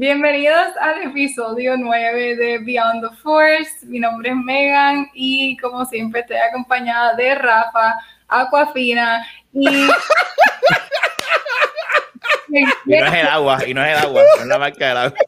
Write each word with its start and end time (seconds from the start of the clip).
Bienvenidos 0.00 0.76
al 0.80 1.02
episodio 1.08 1.76
9 1.76 2.36
de 2.36 2.58
Beyond 2.58 3.02
the 3.02 3.16
Force. 3.16 3.84
Mi 3.84 3.98
nombre 3.98 4.30
es 4.30 4.36
Megan 4.36 5.10
y 5.12 5.56
como 5.56 5.84
siempre 5.86 6.20
estoy 6.20 6.36
acompañada 6.36 7.14
de 7.14 7.34
Rafa, 7.34 7.96
Aquafina 8.28 9.26
y... 9.52 9.66
y 12.46 12.62
no 12.86 13.06
es 13.06 13.12
el 13.12 13.26
agua, 13.26 13.58
y 13.66 13.74
no 13.74 13.84
es 13.84 13.90
el 13.90 14.04
agua, 14.04 14.22
no 14.36 14.42
es 14.42 14.46
la 14.46 14.58
marca 14.60 14.88
del 14.88 14.96
agua. 14.98 15.18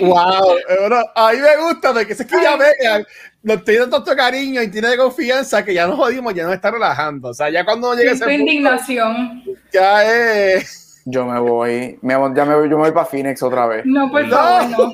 Wow, 0.00 0.56
bueno, 0.80 1.04
a 1.16 1.32
mí 1.32 1.38
me 1.40 1.56
gusta 1.66 1.92
porque 1.92 2.14
es 2.14 2.24
que 2.24 2.42
ya 2.42 2.56
vean, 2.56 3.04
nos 3.42 3.62
tiene 3.62 3.88
tanto 3.88 4.16
cariño 4.16 4.62
y 4.62 4.70
tiene 4.70 4.96
confianza 4.96 5.62
que 5.62 5.74
ya 5.74 5.86
nos 5.86 5.96
jodimos, 5.96 6.32
ya 6.32 6.44
nos 6.44 6.54
está 6.54 6.70
relajando. 6.70 7.28
O 7.28 7.34
sea, 7.34 7.50
ya 7.50 7.62
cuando 7.62 7.94
llegue 7.94 8.12
ese 8.12 8.24
punto, 8.24 8.40
indignación. 8.40 9.44
Ya 9.70 10.02
es. 10.02 10.83
Yo 11.06 11.26
me 11.26 11.38
voy, 11.38 11.98
me, 12.00 12.14
ya 12.34 12.44
me 12.44 12.54
voy, 12.54 12.70
yo 12.70 12.76
me 12.76 12.84
voy 12.84 12.92
para 12.92 13.04
Phoenix 13.04 13.42
otra 13.42 13.66
vez. 13.66 13.84
No, 13.84 14.10
favor, 14.10 14.70
no. 14.70 14.92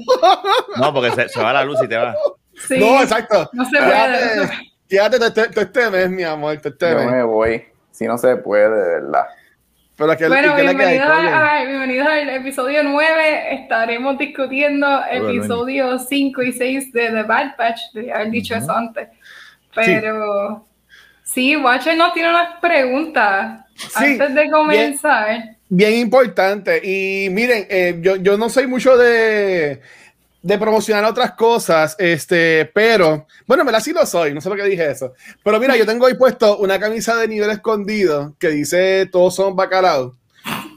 No, 0.76 0.94
porque 0.94 1.12
se, 1.12 1.28
se, 1.28 1.40
va 1.40 1.52
la 1.52 1.64
luz 1.64 1.78
y 1.82 1.88
te 1.88 1.96
va. 1.96 2.16
Sí, 2.66 2.78
no, 2.78 3.00
exacto. 3.00 3.48
No 3.52 3.64
se 3.64 3.78
puede. 3.78 4.50
Quédate 4.88 5.18
todo 5.18 5.62
este 5.62 5.90
mes, 5.90 6.10
mi 6.10 6.24
amor, 6.24 6.56
todo 6.58 6.72
este 6.72 6.94
mes. 6.94 7.04
Yo 7.04 7.10
me 7.12 7.22
voy, 7.22 7.64
si 7.92 8.06
no 8.06 8.18
se 8.18 8.36
puede, 8.36 8.70
de 8.70 9.00
verdad. 9.00 9.26
Pero 9.96 10.16
que, 10.16 10.28
bueno, 10.28 10.56
que 10.56 10.62
bienvenidos, 10.62 11.10
a, 11.10 11.62
bienvenidos 11.64 12.08
al 12.08 12.28
episodio 12.30 12.82
9. 12.82 13.54
Estaremos 13.54 14.18
discutiendo 14.18 15.02
episodio 15.10 15.98
5 15.98 16.42
y 16.42 16.52
6 16.52 16.92
de 16.92 17.10
The 17.10 17.22
Bad 17.22 17.56
Patch. 17.56 17.80
Debía 17.92 18.16
haber 18.16 18.30
dicho 18.30 18.54
eso 18.54 18.72
antes. 18.72 19.10
Pero 19.74 20.66
sí, 21.22 21.50
sí 21.50 21.56
Watcher 21.56 21.96
nos 21.96 22.14
tiene 22.14 22.30
unas 22.30 22.58
preguntas 22.60 23.60
sí, 23.76 24.04
antes 24.12 24.34
de 24.34 24.50
comenzar. 24.50 25.28
Bien, 25.28 25.59
bien 25.70 25.94
importante. 25.94 26.80
Y 26.84 27.30
miren, 27.30 27.66
eh, 27.70 27.98
yo, 28.02 28.16
yo 28.16 28.36
no 28.36 28.50
soy 28.50 28.66
mucho 28.66 28.98
de, 28.98 29.80
de 30.42 30.58
promocionar 30.58 31.04
otras 31.04 31.32
cosas, 31.32 31.96
este, 31.98 32.66
pero 32.74 33.26
bueno, 33.46 33.64
me 33.64 33.72
la 33.72 33.80
sí 33.80 33.92
lo 33.92 34.04
soy, 34.04 34.34
no 34.34 34.40
sé 34.40 34.48
por 34.48 34.58
qué 34.58 34.64
dije 34.64 34.90
eso. 34.90 35.14
Pero 35.42 35.58
mira, 35.58 35.76
yo 35.76 35.86
tengo 35.86 36.06
ahí 36.06 36.14
puesto 36.14 36.58
una 36.58 36.78
camisa 36.78 37.16
de 37.16 37.28
nivel 37.28 37.50
escondido 37.50 38.34
que 38.38 38.48
dice 38.48 39.06
todos 39.10 39.34
son 39.34 39.56
bacalao. 39.56 40.16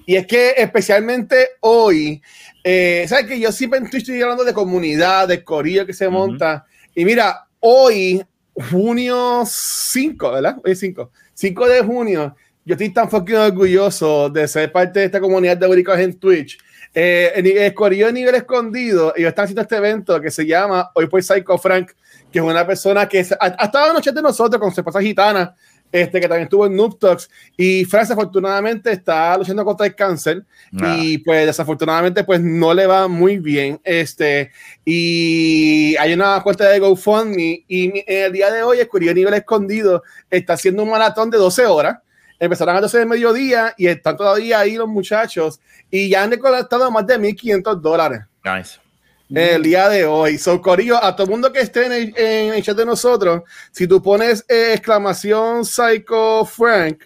Y 0.05 0.15
es 0.15 0.27
que 0.27 0.53
especialmente 0.57 1.51
hoy, 1.61 2.21
eh, 2.63 3.05
sabes 3.07 3.25
que 3.25 3.39
yo 3.39 3.51
siempre 3.51 3.79
estoy, 3.91 4.21
hablando 4.21 4.43
de 4.43 4.53
comunidad, 4.53 5.27
de 5.27 5.43
corillo 5.43 5.85
que 5.85 5.93
se 5.93 6.09
monta. 6.09 6.65
Y 6.93 7.05
mira, 7.05 7.47
hoy, 7.61 8.21
junio 8.69 9.43
5, 9.45 10.31
¿verdad? 10.31 10.57
Hoy 10.63 10.71
es 10.73 10.79
5. 10.79 11.09
5 11.33 11.67
de 11.69 11.81
junio, 11.81 12.35
yo 12.65 12.73
estoy 12.73 12.89
tan 12.89 13.09
fucking 13.09 13.35
orgulloso 13.35 14.29
de 14.29 14.47
ser 14.47 14.71
parte 14.71 14.99
de 14.99 15.05
esta 15.05 15.19
comunidad 15.19 15.57
de 15.57 15.65
Euricos 15.65 15.99
en 15.99 16.17
Twitch. 16.17 16.57
Eh, 16.93 17.31
el 17.35 17.73
Corillo 17.73 18.05
de 18.05 18.13
Nivel 18.13 18.35
Escondido, 18.35 19.13
ellos 19.15 19.29
están 19.29 19.45
haciendo 19.45 19.63
este 19.63 19.77
evento 19.77 20.21
que 20.21 20.29
se 20.29 20.45
llama 20.45 20.91
Hoy 20.93 21.07
por 21.07 21.21
Psycho 21.23 21.57
Frank, 21.57 21.91
que 22.31 22.39
es 22.39 22.45
una 22.45 22.65
persona 22.65 23.07
que 23.09 23.25
ha, 23.39 23.55
ha 23.57 23.65
estado 23.65 23.87
en 23.87 23.93
noche 23.93 24.11
de 24.11 24.21
nosotros 24.21 24.61
con 24.61 24.73
su 24.73 24.81
esposa 24.81 25.01
gitana, 25.01 25.55
este, 25.91 26.19
que 26.19 26.27
también 26.27 26.45
estuvo 26.45 26.65
en 26.65 26.75
Noob 26.75 26.97
Talks. 26.97 27.29
Y 27.57 27.85
Frank, 27.85 28.09
afortunadamente, 28.09 28.91
está 28.91 29.37
luchando 29.37 29.63
contra 29.63 29.85
el 29.85 29.95
cáncer. 29.95 30.43
Nah. 30.71 30.97
Y 30.97 31.19
pues, 31.19 31.45
desafortunadamente, 31.45 32.23
pues 32.23 32.41
no 32.41 32.73
le 32.73 32.87
va 32.87 33.07
muy 33.07 33.37
bien. 33.37 33.79
Este, 33.83 34.51
y 34.83 35.95
hay 35.97 36.13
una 36.13 36.41
cuenta 36.41 36.67
de 36.67 36.79
GoFundMe. 36.79 37.65
Y 37.67 38.01
en 38.07 38.25
el 38.25 38.33
día 38.33 38.51
de 38.51 38.63
hoy, 38.63 38.77
de 38.77 39.13
Nivel 39.13 39.35
Escondido 39.35 40.01
está 40.31 40.53
haciendo 40.53 40.81
un 40.81 40.89
maratón 40.89 41.29
de 41.29 41.37
12 41.37 41.65
horas 41.67 41.97
empezaron 42.43 42.75
a 42.75 42.81
las 42.81 42.91
12 42.91 42.99
del 42.99 43.07
mediodía 43.07 43.73
y 43.77 43.87
están 43.87 44.17
todavía 44.17 44.59
ahí 44.59 44.75
los 44.75 44.87
muchachos 44.87 45.59
y 45.89 46.09
ya 46.09 46.23
han 46.23 46.31
recolectado 46.31 46.91
más 46.91 47.07
de 47.07 47.17
1.500 47.17 47.79
dólares. 47.79 48.21
Nice. 48.43 48.79
El 49.33 49.63
día 49.63 49.89
de 49.89 50.05
hoy. 50.05 50.37
So, 50.37 50.61
Corillo, 50.61 51.01
a 51.01 51.15
todo 51.15 51.25
el 51.25 51.31
mundo 51.31 51.51
que 51.51 51.61
esté 51.61 51.85
en 51.85 51.91
el, 51.93 52.17
en 52.17 52.53
el 52.53 52.61
chat 52.61 52.77
de 52.77 52.85
nosotros, 52.85 53.43
si 53.71 53.87
tú 53.87 54.01
pones 54.01 54.45
eh, 54.47 54.73
exclamación 54.73 55.65
Psycho 55.65 56.45
Frank, 56.45 57.03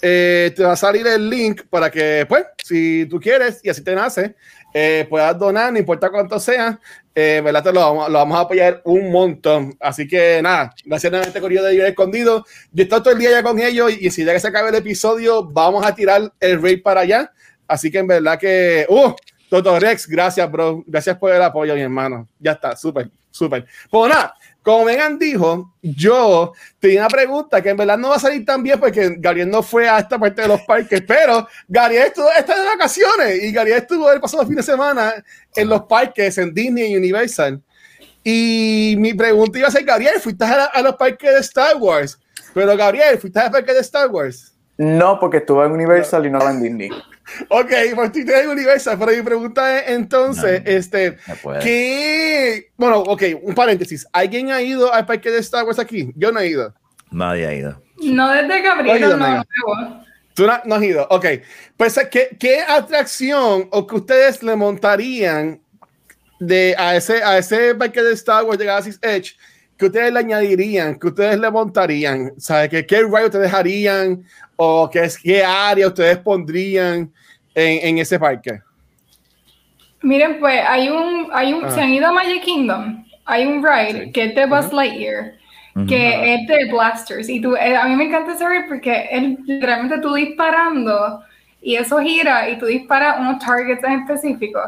eh, 0.00 0.52
te 0.56 0.64
va 0.64 0.72
a 0.72 0.76
salir 0.76 1.06
el 1.06 1.28
link 1.28 1.62
para 1.68 1.90
que, 1.90 2.24
pues, 2.28 2.46
si 2.64 3.06
tú 3.06 3.20
quieres 3.20 3.60
y 3.62 3.68
así 3.68 3.84
te 3.84 3.94
nace, 3.94 4.34
eh, 4.74 5.06
puedas 5.08 5.38
donar, 5.38 5.72
no 5.72 5.78
importa 5.78 6.10
cuánto 6.10 6.40
sea, 6.40 6.80
eh, 7.14 7.40
¿verdad? 7.44 7.64
Lo, 7.72 7.80
vamos, 7.80 8.08
lo 8.08 8.18
vamos 8.18 8.38
a 8.38 8.40
apoyar 8.40 8.80
un 8.84 9.10
montón. 9.10 9.76
Así 9.80 10.08
que 10.08 10.40
nada, 10.42 10.74
gracias 10.84 11.26
este 11.26 11.40
corrido 11.40 11.64
de 11.64 11.72
Nivel 11.72 11.88
Escondido. 11.88 12.44
Yo 12.72 12.82
he 12.82 12.84
estado 12.84 13.02
todo 13.02 13.14
el 13.14 13.20
día 13.20 13.30
ya 13.30 13.42
con 13.42 13.60
ellos 13.60 13.92
y 14.00 14.10
si 14.10 14.24
ya 14.24 14.32
que 14.32 14.40
se 14.40 14.48
acabe 14.48 14.70
el 14.70 14.76
episodio, 14.76 15.44
vamos 15.44 15.84
a 15.84 15.94
tirar 15.94 16.32
el 16.40 16.62
raid 16.62 16.82
para 16.82 17.02
allá. 17.02 17.32
Así 17.66 17.90
que 17.90 17.98
en 17.98 18.06
verdad 18.06 18.38
que, 18.38 18.86
uh, 18.88 19.12
Toto 19.52 19.78
Rex, 19.78 20.08
gracias, 20.08 20.50
bro. 20.50 20.82
Gracias 20.86 21.18
por 21.18 21.30
el 21.30 21.42
apoyo, 21.42 21.74
mi 21.74 21.82
hermano. 21.82 22.26
Ya 22.40 22.52
está, 22.52 22.74
súper, 22.74 23.10
súper. 23.30 23.66
Pues 23.90 24.08
nada, 24.10 24.34
como 24.62 24.86
Megan 24.86 25.18
dijo, 25.18 25.74
yo 25.82 26.54
tenía 26.78 27.00
una 27.00 27.10
pregunta 27.10 27.60
que 27.60 27.68
en 27.68 27.76
verdad 27.76 27.98
no 27.98 28.08
va 28.08 28.16
a 28.16 28.18
salir 28.18 28.46
tan 28.46 28.62
bien 28.62 28.80
porque 28.80 29.14
Gabriel 29.18 29.50
no 29.50 29.62
fue 29.62 29.86
a 29.86 29.98
esta 29.98 30.18
parte 30.18 30.40
de 30.40 30.48
los 30.48 30.62
parques, 30.62 31.02
pero 31.06 31.46
Gabriel 31.68 32.04
estuvo, 32.04 32.30
está 32.32 32.58
de 32.58 32.66
vacaciones 32.66 33.44
y 33.44 33.52
Gabriel 33.52 33.80
estuvo 33.80 34.10
el 34.10 34.22
pasado 34.22 34.46
fin 34.46 34.56
de 34.56 34.62
semana 34.62 35.22
en 35.54 35.68
los 35.68 35.82
parques, 35.82 36.38
en 36.38 36.54
Disney 36.54 36.90
y 36.90 36.96
Universal. 36.96 37.60
Y 38.24 38.94
mi 38.96 39.12
pregunta 39.12 39.58
iba 39.58 39.68
a 39.68 39.70
ser, 39.70 39.84
Gabriel, 39.84 40.18
¿fuiste 40.18 40.46
a 40.46 40.80
los 40.80 40.96
parques 40.96 41.30
de 41.30 41.40
Star 41.40 41.76
Wars? 41.76 42.18
Pero 42.54 42.74
Gabriel, 42.74 43.18
¿fuiste 43.18 43.38
a 43.38 43.42
los 43.42 43.52
parques 43.52 43.74
de 43.74 43.80
Star 43.82 44.08
Wars? 44.08 44.51
No, 44.82 45.20
porque 45.20 45.36
estuve 45.36 45.64
en 45.64 45.70
Universal 45.70 46.26
y 46.26 46.30
no 46.30 46.48
en 46.48 46.60
Disney. 46.60 46.90
Ok, 47.48 47.70
pues 47.94 48.10
tú 48.10 48.24
tienes 48.24 48.46
Universal, 48.48 48.98
pero 48.98 49.12
mi 49.12 49.22
pregunta 49.22 49.78
es 49.78 49.90
entonces, 49.90 50.60
No, 50.64 50.70
este, 50.70 51.16
no. 51.44 51.58
¿qué? 51.62 52.72
Bueno, 52.76 52.98
ok, 52.98 53.22
un 53.42 53.54
paréntesis. 53.54 54.06
¿Alguien 54.12 54.50
ha 54.50 54.60
ido 54.60 54.92
al 54.92 55.06
parque 55.06 55.30
de 55.30 55.38
Star 55.38 55.64
Wars 55.64 55.78
aquí? 55.78 56.12
Yo 56.16 56.32
no 56.32 56.40
he 56.40 56.48
ido. 56.48 56.74
Nadie 57.12 57.46
ha 57.46 57.54
ido. 57.54 57.80
No 58.02 58.28
desde 58.28 58.60
Gabriel, 58.60 59.00
no, 59.02 59.16
nuevo. 59.16 59.44
Tú 60.34 60.46
no, 60.48 60.60
no 60.64 60.74
has 60.74 60.82
ido. 60.82 61.06
Ok, 61.10 61.26
pues 61.76 61.98
¿qué, 62.10 62.36
qué 62.38 62.60
atracción 62.60 63.68
o 63.70 63.86
que 63.86 63.94
ustedes 63.94 64.42
le 64.42 64.56
montarían 64.56 65.60
de, 66.40 66.74
a, 66.76 66.96
ese, 66.96 67.22
a 67.22 67.38
ese 67.38 67.76
parque 67.76 68.02
de 68.02 68.14
Star 68.14 68.42
Wars 68.44 68.58
de 68.58 68.64
Galaxy's 68.64 68.98
Edge? 69.00 69.36
Que 69.78 69.86
ustedes 69.86 70.12
le 70.12 70.18
añadirían? 70.20 70.98
que 70.98 71.06
ustedes 71.08 71.38
le 71.40 71.50
montarían? 71.50 72.32
¿Sabe? 72.38 72.68
¿Qué, 72.68 72.86
qué 72.86 73.02
ride 73.02 73.24
ustedes 73.26 73.44
dejarían? 73.50 74.22
¿O 74.56 74.88
qué, 74.90 75.00
es- 75.04 75.18
qué 75.18 75.44
área 75.44 75.88
ustedes 75.88 76.18
pondrían 76.18 77.10
en, 77.54 77.88
en 77.88 77.98
ese 77.98 78.18
parque? 78.18 78.60
Miren, 80.02 80.38
pues 80.40 80.60
hay 80.66 80.88
un, 80.88 81.28
hay 81.32 81.52
un, 81.52 81.64
Ah. 81.64 81.70
se 81.70 81.80
han 81.80 81.90
ido 81.90 82.08
a 82.08 82.12
Magic 82.12 82.42
Kingdom, 82.42 83.04
hay 83.24 83.46
un 83.46 83.64
ride 83.64 84.04
Sí. 84.06 84.12
que 84.12 84.24
es 84.24 84.34
de 84.34 84.46
Buzz 84.46 84.72
Lightyear, 84.72 85.34
que 85.88 86.34
es 86.34 86.46
de 86.48 86.70
Blasters. 86.72 87.28
Y 87.28 87.40
tú, 87.40 87.54
eh, 87.56 87.76
a 87.76 87.86
mí 87.86 87.94
me 87.96 88.04
encanta 88.04 88.32
ese 88.34 88.48
ride 88.48 88.64
porque 88.68 89.08
es 89.10 89.22
literalmente 89.46 89.98
tú 89.98 90.14
disparando 90.14 91.22
y 91.60 91.76
eso 91.76 91.98
gira 92.00 92.48
y 92.50 92.58
tú 92.58 92.66
disparas 92.66 93.18
unos 93.20 93.38
targets 93.44 93.82
en 93.84 94.00
específico. 94.00 94.60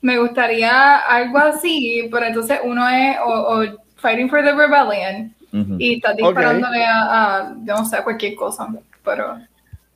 Me 0.00 0.16
gustaría 0.18 0.96
algo 0.96 1.38
así, 1.38 2.08
pero 2.10 2.26
entonces 2.26 2.58
uno 2.64 2.88
es 2.88 3.16
o, 3.24 3.30
o 3.30 3.62
Fighting 3.98 4.28
for 4.28 4.42
the 4.42 4.52
Rebellion 4.52 5.34
y 5.78 5.94
estás 5.96 6.16
disparándole 6.16 6.84
a, 6.84 7.36
a, 7.36 7.54
yo 7.64 7.76
no 7.76 7.84
sé, 7.84 8.02
cualquier 8.02 8.34
cosa. 8.34 8.68
Pero 9.04 9.38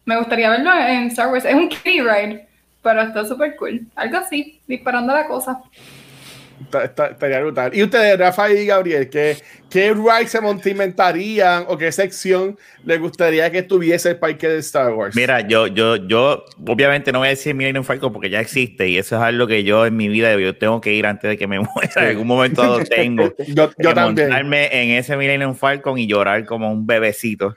me 0.05 0.17
gustaría 0.17 0.51
verlo 0.51 0.73
en 0.75 1.09
Star 1.09 1.31
Wars. 1.31 1.45
Es 1.45 1.55
un 1.55 1.69
kiddie 1.69 2.03
ride, 2.03 2.49
pero 2.83 3.03
está 3.03 3.25
súper 3.25 3.57
cool. 3.57 3.87
Algo 3.95 4.19
así, 4.19 4.61
disparando 4.67 5.13
la 5.13 5.27
cosa. 5.27 5.61
Estaría 6.83 7.41
brutal. 7.41 7.71
Y 7.75 7.83
ustedes, 7.83 8.19
Rafa 8.19 8.51
y 8.53 8.67
Gabriel, 8.67 9.09
¿qué, 9.11 9.37
qué 9.71 9.93
ride 9.93 10.27
se 10.29 10.41
montimentarían 10.41 11.65
o 11.69 11.77
qué 11.79 11.91
sección 11.93 12.59
les 12.85 12.99
gustaría 13.01 13.51
que 13.51 13.63
tuviese 13.63 14.11
el 14.11 14.17
parque 14.19 14.49
de 14.49 14.59
Star 14.59 14.93
Wars? 14.93 15.15
Mira, 15.17 15.41
yo, 15.47 15.67
yo, 15.67 15.97
yo, 15.97 16.45
obviamente 16.67 17.13
no 17.13 17.19
voy 17.21 17.29
a 17.29 17.31
decir 17.31 17.55
Millennium 17.55 17.85
Falcon 17.85 18.13
porque 18.13 18.31
ya 18.31 18.41
existe 18.41 18.89
y 18.89 18.99
eso 18.99 19.17
es 19.17 19.23
algo 19.23 19.47
que 19.47 19.65
yo 19.65 19.87
en 19.87 19.97
mi 19.97 20.09
vida 20.09 20.35
yo 20.39 20.57
tengo 20.57 20.81
que 20.81 20.93
ir 20.93 21.07
antes 21.07 21.29
de 21.31 21.37
que 21.39 21.47
me 21.47 21.59
muera. 21.75 21.91
En 21.97 22.07
algún 22.09 22.27
momento 22.27 22.65
lo 22.65 22.85
tengo. 22.85 23.35
yo, 23.49 23.71
yo 23.71 23.71
que 23.77 23.95
también. 23.95 24.29
montarme 24.29 24.69
en 24.83 24.91
ese 24.99 25.17
Millennium 25.17 25.55
Falcon 25.55 25.99
y 25.99 26.07
llorar 26.07 26.45
como 26.45 26.71
un 26.73 26.87
bebecito. 26.87 27.57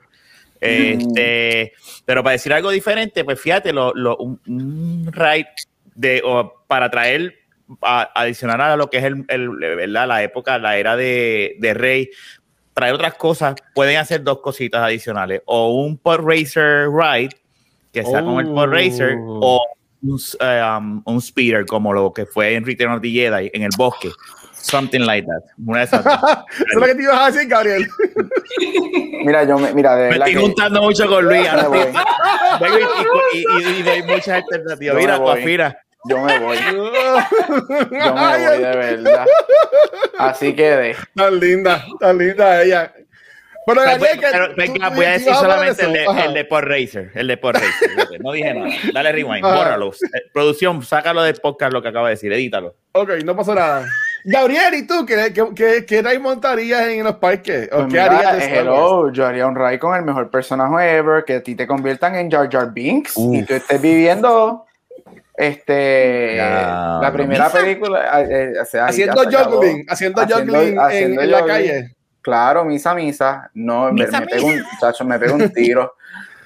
Este, 0.62 1.74
pero 2.06 2.24
para 2.24 2.34
decir 2.34 2.52
algo 2.54 2.72
diferente, 2.72 3.24
pues 3.24 3.40
fíjate, 3.40 3.72
lo, 3.74 3.94
lo- 3.94 4.18
un, 4.18 4.40
un 4.48 5.10
ride 5.12 5.48
de, 5.94 6.22
o 6.26 6.64
para 6.68 6.90
traer 6.90 7.36
a- 7.82 8.10
adicional 8.16 8.62
a 8.62 8.76
lo 8.76 8.90
que 8.90 8.98
es 8.98 9.04
el, 9.06 9.26
el- 9.28 9.50
¿verdad? 9.50 10.08
la 10.08 10.24
época, 10.24 10.58
la 10.60 10.78
era 10.78 10.96
de, 10.96 11.56
de 11.60 11.74
Rey, 11.74 12.10
traer 12.74 12.94
otras 12.94 13.14
cosas, 13.16 13.56
pueden 13.74 13.98
hacer 13.98 14.24
dos 14.24 14.40
cositas 14.42 14.82
adicionales. 14.82 15.42
O 15.46 15.82
un 15.84 15.98
pod 15.98 16.20
racer 16.26 16.90
ride, 16.90 17.30
que 17.94 18.04
sea 18.04 18.22
con 18.24 18.40
el 18.40 18.54
pod 18.54 18.68
racer, 18.70 19.16
Oh. 19.22 19.40
o 19.42 19.66
un, 20.04 20.16
s- 20.18 20.38
eh, 20.40 20.62
um, 20.78 21.02
un 21.06 21.22
speeder, 21.22 21.66
como 21.66 21.94
lo 21.94 22.12
que 22.14 22.26
fue 22.26 22.54
en 22.56 22.66
Return 22.66 22.92
of 22.94 23.02
the 23.02 23.10
Jedi, 23.10 23.50
en 23.54 23.64
el 23.64 23.72
bosque. 23.78 24.10
Something 24.54 25.02
like 25.02 25.28
that. 25.28 25.44
Una 25.66 25.80
de 25.80 25.86
esas 25.86 26.06
es 26.72 26.74
lo 26.76 26.82
que 26.86 26.96
te 26.96 27.04
ibas 27.04 27.20
a 27.20 27.32
decir, 27.32 27.48
Gabriel. 27.48 27.88
Mira, 29.24 29.44
yo 29.44 29.58
me, 29.58 29.72
mira, 29.74 29.96
de 29.96 30.10
Me 30.10 30.16
estoy 30.16 30.34
que 30.34 30.40
juntando 30.40 30.82
mucho 30.82 31.08
con 31.08 31.24
Luis. 31.26 31.48
ahora 31.48 31.70
y, 33.34 33.38
y, 33.38 33.42
y- 33.42 33.80
y 33.80 33.84
doy 33.84 34.02
muchas 34.04 34.30
alternativas. 34.44 34.96
Yo 34.96 35.00
Mira. 35.00 35.18
Coafira. 35.18 35.78
Yo 36.10 36.22
me 36.22 36.40
voy, 36.40 36.58
yo 36.72 36.84
me 37.92 38.12
voy 38.12 38.58
de 38.62 38.76
verdad. 38.76 39.26
Así 40.18 40.54
que 40.56 40.70
de, 40.70 40.96
Tan 41.16 41.40
linda, 41.40 41.86
tan 42.00 42.18
linda 42.18 42.62
ella. 42.64 42.92
Pero, 43.68 43.82
Pero, 43.82 43.92
Gabriel, 43.94 44.20
que 44.20 44.28
pero, 44.32 44.50
tú- 44.50 44.56
venga, 44.58 44.90
voy 44.90 45.06
a 45.06 45.12
decir 45.14 45.34
solamente 45.34 45.86
el 45.86 45.94
de, 45.94 46.06
el 46.06 46.34
de 46.36 46.46
Pod 46.46 46.62
Racer. 46.66 47.12
El 47.16 47.28
de 47.28 47.38
Pod 47.38 47.54
Racer. 47.56 47.90
No 48.22 48.32
dije 48.32 48.54
nada. 48.54 48.70
Dale 48.94 49.12
rewind, 49.12 49.44
Ajá. 49.44 49.56
bórralo. 49.56 49.92
Eh, 49.92 50.22
Producción, 50.34 50.84
sácalo 50.84 51.24
del 51.24 51.36
podcast 51.36 51.74
lo 51.74 51.82
que 51.82 51.90
acaba 51.90 52.08
de 52.10 52.14
decir, 52.16 52.32
edítalo. 52.32 52.76
Ok, 52.92 53.10
no 53.24 53.36
pasó 53.36 53.56
nada. 53.56 53.86
Gabriel, 54.24 54.74
¿y 54.76 54.88
tú 54.88 55.06
qué, 55.06 55.32
qué, 55.34 55.44
qué, 55.56 55.86
qué 55.86 56.02
ride 56.02 56.20
montarías 56.20 56.88
en 56.88 57.04
los 57.04 57.16
parques? 57.18 57.68
¿O 57.72 57.78
pues 57.78 57.86
qué 57.88 57.92
mira, 58.02 58.06
harías 58.06 58.32
de 58.34 58.38
Wars? 58.40 58.58
hello, 58.60 59.12
yo 59.12 59.26
haría 59.28 59.46
un 59.48 59.56
ride 59.56 59.78
con 59.80 59.96
el 59.96 60.04
mejor 60.04 60.30
personaje 60.32 60.98
ever, 60.98 61.24
que 61.26 61.36
a 61.36 61.44
ti 61.44 61.56
te 61.56 61.68
conviertan 61.68 62.16
en 62.16 62.32
Jar 62.32 62.50
Jar 62.52 62.72
Binks 62.74 63.14
y 63.18 63.44
tú 63.44 63.54
estés 63.56 63.80
viviendo 63.82 64.66
este 65.38 66.38
la 66.38 67.12
primera 67.14 67.46
misa. 67.46 67.60
película 67.60 68.22
eh, 68.22 68.28
eh, 68.56 68.60
o 68.62 68.66
sea, 68.66 68.86
Haciendo 68.88 69.24
juggling, 69.24 69.86
haciendo, 69.90 70.22
Haciendo- 70.22 70.54
juggling 70.54 70.74
en- 70.74 70.80
haciendo 70.80 71.22
en, 71.22 71.32
la 71.32 71.46
calle. 71.46 71.96
Claro, 72.22 72.66
misa, 72.66 72.96
misa. 72.96 73.50
No, 73.54 73.92
me, 73.92 74.06
Misa, 74.06 74.20
me 74.22 74.26
pego 74.28 74.48
un, 74.48 74.64
chacho, 74.80 75.06
me 75.06 75.20
pego 75.20 75.36
un 75.36 75.50
tiro. 75.54 75.94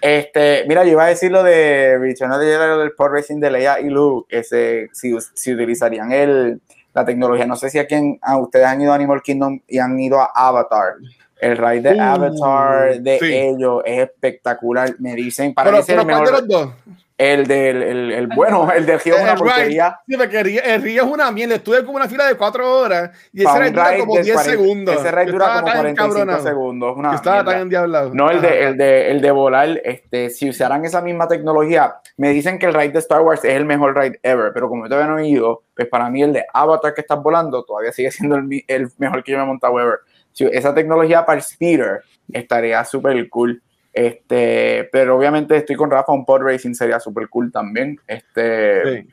Este, 0.02 0.64
mira, 0.68 0.84
yo 0.84 0.92
iba 0.92 1.06
a 1.06 1.08
decir 1.10 1.32
lo 1.32 1.44
de 1.44 1.98
Return 2.00 2.32
of 2.32 2.40
the 2.40 2.46
Jedi, 2.46 2.58
lo 2.68 2.80
del 2.80 2.92
pod 2.94 3.10
racing 3.12 3.40
de 3.40 3.52
Leia 3.52 3.80
y 3.80 3.90
Luke, 3.90 4.28
ese, 4.38 4.90
si, 4.94 5.16
si 5.34 5.54
utilizarían 5.54 6.12
el, 6.12 6.62
la 6.94 7.06
tecnología. 7.06 7.46
No 7.46 7.56
sé 7.56 7.70
si 7.70 7.80
aquí 7.80 7.96
en- 7.96 8.20
a 8.22 8.38
ustedes 8.38 8.66
han 8.66 8.82
ido 8.82 8.92
a 8.92 8.96
Animal 8.96 9.22
Kingdom 9.22 9.60
y 9.68 9.78
han 9.80 9.98
ido 10.00 10.20
a 10.20 10.32
Avatar. 10.34 10.96
El 11.40 11.56
ride 11.58 11.82
de 11.94 11.96
Uh, 11.96 12.02
Avatar 12.02 13.00
de 13.00 13.20
sí. 13.20 13.34
ellos 13.34 13.82
es 13.86 14.00
espectacular. 14.00 14.96
Me 15.00 15.16
dicen, 15.16 15.54
para 15.54 15.70
Pero, 15.72 15.78
mí 15.80 15.84
pero 15.88 16.02
el 16.02 16.08
¿cuál 16.08 16.26
de 16.26 16.32
los 16.32 16.48
dos? 16.48 16.70
El 17.20 17.48
del, 17.48 17.84
el, 17.84 18.12
el 18.14 18.28
bueno, 18.28 18.72
el 18.72 18.86
del 18.86 18.98
río 18.98 19.18
es 19.18 19.22
una 19.24 19.36
porquería. 19.36 20.00
Sí, 20.08 20.16
porque 20.16 20.40
el 20.40 20.46
río, 20.46 20.62
el 20.64 20.82
río 20.82 21.04
es 21.04 21.10
una 21.10 21.30
mierda. 21.34 21.56
Estuve 21.56 21.84
como 21.84 21.98
una 21.98 22.08
fila 22.08 22.26
de 22.26 22.36
cuatro 22.36 22.80
horas 22.80 23.12
y 23.34 23.44
ese 23.44 23.60
ride 23.60 23.72
dura 23.72 23.98
como 24.00 24.16
de 24.16 24.24
10 24.24 24.36
40 24.36 24.52
segundos. 24.52 24.96
Ese 24.96 25.12
ride 25.12 25.26
Yo 25.26 25.32
dura 25.34 25.46
como 25.48 25.66
tan 25.66 25.76
45 25.80 25.90
encabronado. 25.90 26.44
segundos. 26.48 26.98
Una 26.98 27.16
estaba 27.16 27.36
mierda. 27.36 27.52
tan 27.52 27.62
endiablado. 27.64 28.12
No, 28.14 28.32
el 28.32 28.40
de, 28.42 28.64
el, 28.64 28.78
de, 28.78 29.12
el 29.12 29.20
de 29.20 29.32
volar, 29.32 29.82
este, 29.84 30.30
si 30.30 30.50
usaran 30.50 30.86
esa 30.86 31.02
misma 31.02 31.28
tecnología, 31.28 31.96
me 32.16 32.30
dicen 32.30 32.58
que 32.58 32.68
el 32.68 32.74
ride 32.74 32.94
de 32.94 33.00
Star 33.00 33.20
Wars 33.20 33.44
es 33.44 33.54
el 33.54 33.66
mejor 33.66 33.98
ride 33.98 34.18
ever, 34.24 34.52
pero 34.54 34.70
como 34.70 34.86
yo 34.86 34.90
todavía 34.90 35.12
no 35.12 35.20
he 35.20 35.28
ido, 35.28 35.64
pues 35.76 35.90
para 35.90 36.10
mí 36.10 36.24
el 36.24 36.32
de 36.32 36.46
Avatar 36.54 36.94
que 36.94 37.02
estás 37.02 37.22
volando 37.22 37.66
todavía 37.66 37.92
sigue 37.92 38.12
siendo 38.12 38.38
el, 38.38 38.64
el 38.66 38.88
mejor 38.98 39.26
que 39.26 39.34
yo 39.34 39.38
me 39.40 39.44
he 39.44 39.48
montado 39.48 39.78
ever. 39.78 40.00
Si 40.32 40.46
esa 40.46 40.74
tecnología 40.74 41.26
para 41.26 41.38
el 41.40 41.44
speeder 41.44 42.00
estaría 42.32 42.86
súper 42.86 43.28
cool. 43.30 43.62
Este, 43.94 44.88
pero 44.92 45.18
obviamente 45.18 45.56
estoy 45.58 45.76
con 45.76 45.90
Rafa, 45.92 46.12
un 46.14 46.26
pod 46.26 46.42
racing 46.42 46.74
sería 46.74 47.00
súper 47.00 47.28
cool 47.30 47.52
también. 47.52 48.00
Este, 48.08 48.84
Sí. 49.02 49.08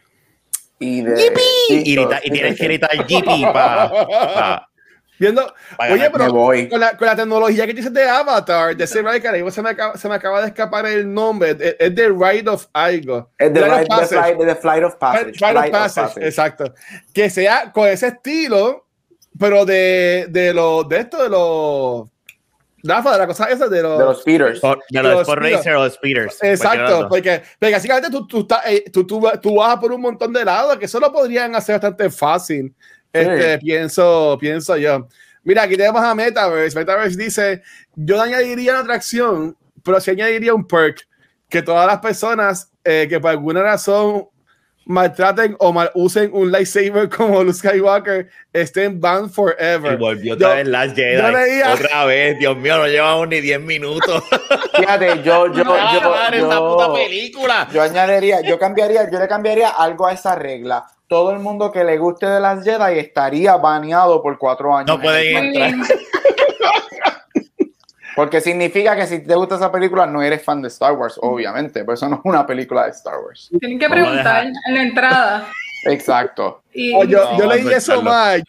y 0.79 1.03
de. 1.03 1.13
Y, 1.69 1.85
sí, 1.85 1.95
grita- 1.97 2.21
y 2.23 2.31
tienes 2.31 2.57
que 2.59 2.65
gritar 2.65 2.91
GP 2.97 3.53
para. 3.53 4.69
Viendo, 5.19 5.51
oye, 5.79 6.11
pero 6.11 6.31
voy. 6.31 6.69
con 6.69 6.79
la, 6.79 6.95
con 6.95 7.07
la 7.07 7.17
tecnología 7.17 7.67
que 7.67 7.73
dices 7.73 7.91
de 7.91 8.07
Avatar, 8.07 8.77
de 8.77 8.85
ese 8.85 9.03
mismo 9.03 9.51
se 9.51 9.63
me, 9.63 9.71
acaba, 9.71 9.97
se 9.97 10.11
me 10.11 10.15
acaba 10.15 10.43
de 10.43 10.49
escapar 10.49 10.85
el 10.85 11.11
nombre, 11.11 11.53
es, 11.59 11.77
es 11.79 11.95
de 11.95 12.09
Ride 12.11 12.51
of 12.51 12.67
algo. 12.75 13.31
Es 13.39 13.51
de 13.55 13.61
Ride 13.63 13.73
of 13.85 13.89
Passage. 13.89 14.09
flight, 14.35 14.39
the 14.47 14.55
flight 14.57 14.85
of 14.85 14.97
passage. 14.97 15.25
Flight- 15.25 15.39
Flight 15.39 15.57
of 15.57 15.63
flight 15.63 15.67
of 15.75 15.81
Passage, 15.81 16.07
passage. 16.07 16.27
exacto. 16.27 16.75
Que 17.15 17.31
sea 17.31 17.73
con 17.73 17.89
ese 17.89 18.09
estilo, 18.09 18.87
pero 19.39 19.65
de, 19.65 20.27
de 20.29 20.53
los, 20.53 20.87
de 20.87 20.99
esto, 20.99 21.23
de 21.23 21.31
los, 21.31 22.09
Rafa, 22.87 23.13
de 23.13 23.19
la 23.19 23.27
cosa 23.27 23.45
esa, 23.51 23.69
de 23.69 23.83
los, 23.83 23.99
De 23.99 24.05
los 24.05 24.21
speeders. 24.21 24.61
Por- 24.61 24.83
De 24.91 25.03
Los 25.03 25.13
los 25.13 25.27
speeders. 25.27 25.57
Racer 25.59 25.75
o 25.75 25.85
los 25.85 25.95
Speeders. 25.95 26.39
Exacto, 26.43 27.09
porque, 27.09 27.43
porque 27.59 27.75
básicamente 27.75 28.11
tú, 28.11 28.27
tú, 28.27 28.41
estás, 28.41 28.61
eh, 28.67 28.85
tú, 28.93 29.07
tú, 29.07 29.23
tú 29.43 29.57
vas 29.57 29.77
por 29.79 29.93
un 29.93 30.01
montón 30.01 30.33
de 30.33 30.45
lados 30.45 30.77
que 30.79 30.85
eso 30.87 30.99
lo 31.01 31.13
podrían 31.13 31.55
hacer 31.55 31.75
bastante 31.77 32.11
fácil. 32.11 32.75
Este, 33.13 33.59
pienso, 33.59 34.37
pienso 34.41 34.77
yo. 34.77 35.09
Mira, 35.43 35.63
aquí 35.63 35.77
tenemos 35.77 36.03
a 36.03 36.15
Metaverse. 36.15 36.79
Metaverse 36.79 37.17
dice: 37.17 37.63
Yo 37.95 38.17
no 38.17 38.23
añadiría 38.23 38.73
una 38.73 38.81
atracción, 38.81 39.57
pero 39.83 40.01
sí 40.01 40.11
añadiría 40.11 40.53
un 40.53 40.67
perk 40.67 41.07
que 41.49 41.63
todas 41.63 41.87
las 41.87 41.99
personas 42.01 42.71
eh, 42.85 43.07
que 43.09 43.21
por 43.21 43.31
alguna 43.31 43.63
razón 43.63 44.29
maltraten 44.87 45.57
o 45.59 45.73
mal 45.73 45.91
usen 45.95 46.31
un 46.33 46.51
lightsaber 46.53 47.09
como 47.17 47.43
Luke 47.43 47.55
Skywalker 47.59 48.29
estén 48.53 49.01
banned 49.01 49.31
Y 49.31 49.33
forever. 49.35 49.97
volvió 49.99 50.37
Yo- 50.37 50.47
otra 50.47 50.57
vez 50.57 50.69
Last 50.69 50.97
Jedi. 50.97 51.17
yo 51.21 51.31
leía- 51.31 51.73
Otra 51.75 52.05
vez, 52.07 52.39
Dios 52.39 52.57
mío, 52.57 52.79
no 52.79 52.87
llevamos 52.87 53.29
ni 53.29 53.41
10 53.41 53.61
minutos. 53.61 54.23
Fíjate, 54.77 55.23
yo, 55.23 55.53
yo, 55.53 55.65
Ah, 55.69 55.99
yo, 56.03 56.11
madre, 56.11 56.39
yo- 56.39 56.45
esta 56.45 56.59
puta 56.61 56.93
película. 56.95 57.69
Yo 57.73 57.83
añadiría, 57.83 58.41
yo 58.43 58.59
cambiaría, 58.59 59.11
yo 59.11 59.19
le 59.19 59.29
cambiaría 59.29 59.69
algo 59.71 60.07
a 60.07 60.13
esa 60.13 60.35
regla. 60.37 60.87
Todo 61.09 61.31
el 61.33 61.39
mundo 61.39 61.71
que 61.71 61.85
le 61.85 61.99
guste 61.99 62.27
de 62.27 62.41
las 62.41 62.65
Jedi 62.65 62.99
estaría 62.99 63.57
baneado 63.57 64.21
por 64.23 64.39
cuatro 64.39 64.75
años. 64.77 64.89
No 64.89 65.01
pueden 65.01 65.37
entrar. 65.55 65.75
Porque 68.17 68.41
significa 68.41 68.97
que 68.97 69.07
si 69.07 69.19
te 69.21 69.35
gusta 69.35 69.57
esa 69.57 69.71
película 69.71 70.07
no 70.07 70.23
eres 70.23 70.43
fan 70.43 70.63
de 70.63 70.69
Star 70.69 70.93
Wars, 70.95 71.19
obviamente. 71.21 71.85
Por 71.85 71.95
eso 71.95 72.09
no 72.09 72.17
es 72.17 72.21
una 72.25 72.47
película 72.47 72.85
de 72.85 72.91
Star 72.91 73.19
Wars. 73.25 73.51
Tienen 73.61 73.79
que 73.79 73.89
preguntar 73.89 74.47
en 74.67 74.75
la 74.75 74.83
entrada. 74.83 75.47
Exacto. 75.85 76.63
Y, 76.73 76.95
Oh, 76.95 77.05
yo, 77.05 77.33
No, 77.33 77.39
yo 77.39 77.47
leí 77.47 77.63
pues, 77.63 77.77
eso 77.77 78.01
más. 78.03 78.41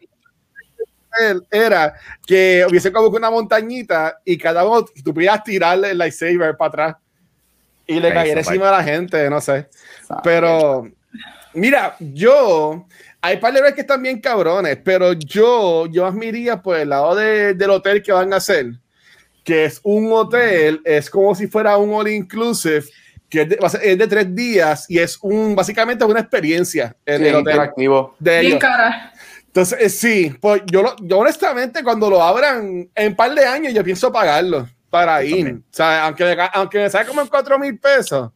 Era 1.51 1.95
que 2.27 2.65
hubiese 2.69 2.91
como 2.91 3.09
que 3.09 3.17
una 3.17 3.31
montañita 3.31 4.19
y 4.23 4.37
cada 4.37 4.63
uno 4.65 4.85
tú 5.03 5.13
pudieras 5.13 5.43
tirarle 5.43 5.91
el 5.91 5.97
lightsaber 5.97 6.55
para 6.55 6.67
atrás 6.69 6.95
y 7.87 7.99
le 7.99 8.13
cayera 8.13 8.41
encima 8.41 8.69
a 8.69 8.73
la 8.73 8.83
gente, 8.83 9.27
no 9.29 9.41
sé. 9.41 9.67
Exacto. 9.99 10.21
Pero, 10.23 10.87
mira, 11.53 11.95
yo, 11.99 12.85
hay 13.19 13.37
par 13.37 13.51
de 13.53 13.61
veces 13.61 13.75
que 13.75 13.81
están 13.81 14.01
bien 14.03 14.19
cabrones, 14.21 14.77
pero 14.83 15.13
yo, 15.13 15.87
yo 15.87 16.03
más 16.03 16.13
me 16.13 16.27
iría 16.27 16.61
por 16.61 16.77
el 16.77 16.89
lado 16.89 17.15
de- 17.15 17.53
del 17.55 17.69
hotel 17.71 18.03
que 18.03 18.11
van 18.11 18.31
a 18.33 18.37
hacer, 18.37 18.73
que 19.47 19.63
es 19.63 19.79
un 19.83 20.11
hotel, 20.11 20.81
es 20.83 21.09
como 21.09 21.33
si 21.33 21.47
fuera 21.47 21.77
un 21.77 21.93
all 21.93 22.09
inclusive, 22.09 22.83
que 23.29 23.43
es 23.43 23.49
de, 23.49 23.55
va 23.55 23.67
a 23.67 23.69
ser- 23.69 23.81
es 23.85 23.97
de 23.97 24.05
tres 24.05 24.35
días 24.35 24.85
y 24.89 24.99
es 24.99 25.17
un, 25.21 25.55
básicamente 25.55 26.03
una 26.03 26.19
experiencia 26.19 26.93
en 27.05 27.19
Sí, 27.21 27.27
el 27.29 27.35
hotel 27.35 27.53
interactivo. 27.53 28.15
de 28.19 28.31
bien 28.41 28.45
ellos. 28.47 28.59
cara. 28.59 29.13
Entonces, 29.45 29.79
eh, 29.81 29.89
sí, 29.89 30.35
pues 30.41 30.63
yo, 30.65 30.83
lo- 30.83 30.95
yo 31.01 31.19
honestamente 31.19 31.81
cuando 31.81 32.09
lo 32.09 32.21
abran 32.21 32.89
en 32.93 33.07
un 33.07 33.15
par 33.15 33.33
de 33.33 33.45
años 33.45 33.73
yo 33.73 33.85
pienso 33.85 34.11
pagarlo 34.11 34.67
para 34.89 35.23
ir. 35.23 35.47
O 35.53 35.61
sea, 35.71 36.05
aunque 36.07 36.25
me, 36.25 36.35
aunque 36.53 36.79
me 36.79 36.89
salga 36.89 37.07
como 37.07 37.21
en 37.21 37.27
4 37.27 37.57
mil 37.57 37.79
pesos, 37.79 38.29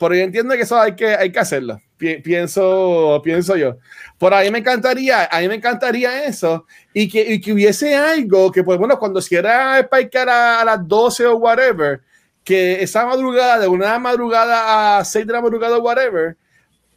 pero 0.00 0.14
yo 0.14 0.22
entiendo 0.22 0.54
que 0.54 0.62
eso 0.62 0.80
hay 0.80 0.96
que, 0.96 1.14
hay 1.14 1.30
que 1.30 1.38
hacerlo. 1.38 1.78
Pi- 1.98 2.16
pienso, 2.22 3.20
pienso 3.22 3.54
yo. 3.56 3.76
Por 4.18 4.32
ahí 4.34 4.50
me 4.50 4.58
encantaría, 4.58 5.26
a 5.30 5.40
mí 5.40 5.48
me 5.48 5.56
encantaría 5.56 6.24
eso 6.24 6.66
y 6.94 7.08
que, 7.08 7.20
y 7.34 7.40
que 7.40 7.52
hubiese 7.52 7.94
algo 7.94 8.50
que, 8.50 8.64
pues 8.64 8.78
bueno, 8.78 8.98
cuando 8.98 9.20
quiera 9.20 9.86
parquear 9.90 10.28
a, 10.30 10.60
a 10.62 10.64
las 10.64 10.88
12 10.88 11.26
o 11.26 11.36
whatever, 11.36 12.00
que 12.42 12.82
esa 12.82 13.04
madrugada, 13.04 13.58
de 13.58 13.68
una 13.68 13.98
madrugada 13.98 14.98
a 14.98 15.04
6 15.04 15.26
de 15.26 15.32
la 15.34 15.42
madrugada 15.42 15.76
o 15.76 15.82
whatever, 15.82 16.36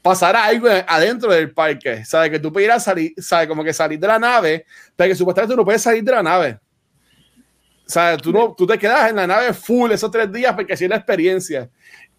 pasara 0.02 0.46
algo 0.46 0.68
adentro 0.88 1.32
del 1.32 1.52
parque, 1.52 2.06
¿sabes? 2.06 2.30
Que 2.32 2.40
tú 2.40 2.52
pudieras 2.52 2.84
salir, 2.84 3.14
¿sabes? 3.18 3.48
Como 3.48 3.64
que 3.64 3.74
salir 3.74 4.00
de 4.00 4.08
la 4.08 4.20
nave, 4.20 4.66
pero 4.96 5.10
que 5.10 5.16
supuestamente 5.16 5.54
tú 5.54 5.58
no 5.58 5.66
puedes 5.66 5.82
salir 5.82 6.04
de 6.04 6.12
la 6.14 6.24
nave. 6.24 6.60
¿Sabes? 7.86 8.22
Tú, 8.22 8.32
no, 8.32 8.56
tú 8.58 8.66
te 8.66 8.78
quedas 8.78 9.10
en 9.10 9.18
la 9.18 9.28
nave 9.28 9.54
full 9.54 9.92
esos 9.92 10.10
tres 10.10 10.32
días 10.32 10.54
porque 10.56 10.74
así 10.74 10.88
la 10.88 10.96
experiencia. 10.96 11.70